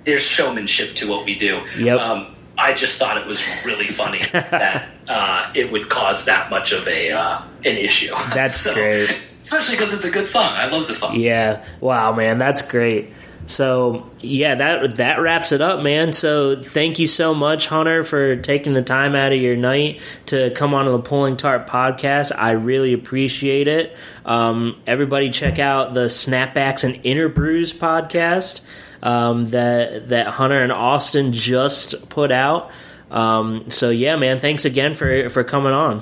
there's 0.05 0.23
showmanship 0.25 0.95
to 0.95 1.07
what 1.07 1.23
we 1.23 1.35
do. 1.35 1.61
Yep. 1.77 1.99
Um, 1.99 2.35
I 2.57 2.73
just 2.73 2.97
thought 2.97 3.17
it 3.17 3.27
was 3.27 3.43
really 3.63 3.87
funny 3.87 4.21
that 4.31 4.89
uh, 5.07 5.51
it 5.55 5.71
would 5.71 5.89
cause 5.89 6.25
that 6.25 6.49
much 6.49 6.71
of 6.71 6.87
a 6.87 7.11
uh, 7.11 7.41
an 7.65 7.77
issue. 7.77 8.13
That's 8.33 8.55
so, 8.55 8.73
great. 8.73 9.15
especially 9.41 9.75
because 9.75 9.93
it's 9.93 10.05
a 10.05 10.11
good 10.11 10.27
song. 10.27 10.51
I 10.53 10.67
love 10.67 10.87
the 10.87 10.93
song. 10.93 11.19
Yeah. 11.19 11.63
Wow, 11.79 12.13
man, 12.13 12.37
that's 12.37 12.61
great. 12.61 13.13
So 13.47 14.11
yeah, 14.19 14.55
that 14.55 14.95
that 14.97 15.21
wraps 15.21 15.53
it 15.53 15.61
up, 15.61 15.81
man. 15.81 16.11
So 16.11 16.61
thank 16.61 16.99
you 16.99 17.07
so 17.07 17.33
much, 17.33 17.67
Hunter, 17.67 18.03
for 18.03 18.35
taking 18.35 18.73
the 18.73 18.81
time 18.81 19.15
out 19.15 19.31
of 19.31 19.39
your 19.39 19.55
night 19.55 20.01
to 20.27 20.51
come 20.51 20.73
on 20.73 20.85
to 20.85 20.91
the 20.91 20.99
Pulling 20.99 21.37
Tarp 21.37 21.69
podcast. 21.69 22.37
I 22.37 22.51
really 22.51 22.91
appreciate 22.91 23.69
it. 23.69 23.95
Um, 24.25 24.81
everybody, 24.85 25.29
check 25.29 25.59
out 25.59 25.93
the 25.93 26.05
Snapbacks 26.05 26.83
and 26.83 26.95
Interbrews 27.03 27.73
podcast 27.73 28.61
um, 29.01 29.45
that 29.45 30.09
that 30.09 30.27
Hunter 30.27 30.59
and 30.59 30.71
Austin 30.71 31.33
just 31.33 32.09
put 32.09 32.31
out. 32.31 32.71
Um, 33.11 33.69
so 33.69 33.89
yeah, 33.89 34.15
man, 34.15 34.39
thanks 34.39 34.65
again 34.65 34.93
for 34.93 35.29
for 35.29 35.43
coming 35.43 35.73
on. 35.73 36.01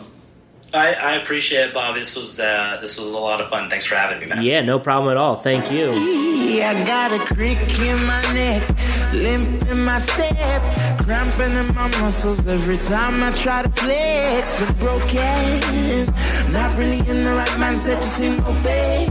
I, 0.75 0.93
I 0.93 1.11
appreciate 1.13 1.69
it, 1.69 1.73
Bob. 1.73 1.95
This 1.95 2.15
was 2.15 2.39
uh, 2.39 2.77
this 2.81 2.97
was 2.97 3.07
a 3.07 3.17
lot 3.17 3.39
of 3.39 3.49
fun. 3.49 3.69
Thanks 3.69 3.85
for 3.85 3.95
having 3.95 4.19
me, 4.19 4.25
man. 4.25 4.43
Yeah, 4.43 4.61
no 4.61 4.77
problem 4.79 5.11
at 5.11 5.17
all. 5.17 5.35
Thank 5.35 5.71
you. 5.71 5.91
I 6.61 6.83
got 6.85 7.11
a 7.13 7.19
crick 7.19 7.57
in 7.79 8.05
my 8.05 8.21
neck, 8.33 8.63
limp 9.13 9.69
in 9.69 9.83
my 9.83 9.97
step, 9.99 10.61
cramping 11.01 11.55
in 11.57 11.67
my 11.75 11.87
muscles 11.99 12.47
every 12.47 12.77
time 12.77 13.23
I 13.23 13.31
try 13.31 13.63
to 13.63 13.69
flex. 13.69 14.65
But 14.65 14.79
broken, 14.79 16.11
not 16.51 16.77
really 16.77 16.99
in 16.99 17.23
the 17.23 17.31
right 17.31 17.47
mindset 17.49 17.97
to 17.97 18.07
sing 18.07 18.39
obey, 18.45 19.07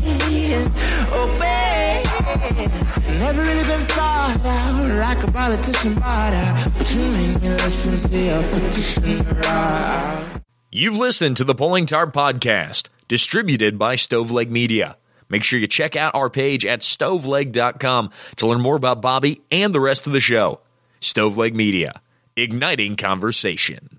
obey. 1.14 2.03
Never 2.34 3.42
really 3.42 3.62
been 3.62 3.80
thought 3.80 4.40
like 5.14 5.22
a 5.22 5.30
politician 5.30 5.94
bought 5.94 6.72
but 6.76 6.94
you 6.94 7.00
made 7.00 7.42
me 7.42 7.48
listen 7.50 8.10
to 8.10 8.18
your 8.18 8.42
petition 8.42 9.18
route. 9.38 10.40
You've 10.72 10.96
listened 10.96 11.36
to 11.36 11.44
the 11.44 11.54
Pulling 11.54 11.86
Tarp 11.86 12.12
Podcast, 12.12 12.88
distributed 13.06 13.78
by 13.78 13.94
Stoveleg 13.94 14.50
Media. 14.50 14.96
Make 15.28 15.44
sure 15.44 15.60
you 15.60 15.68
check 15.68 15.94
out 15.94 16.16
our 16.16 16.28
page 16.28 16.66
at 16.66 16.80
stoveleg.com 16.80 18.10
to 18.36 18.46
learn 18.46 18.60
more 18.60 18.76
about 18.76 19.00
Bobby 19.00 19.42
and 19.52 19.72
the 19.72 19.80
rest 19.80 20.08
of 20.08 20.12
the 20.12 20.20
show. 20.20 20.60
Stoveleg 21.00 21.54
Media, 21.54 22.00
igniting 22.34 22.96
conversation. 22.96 23.88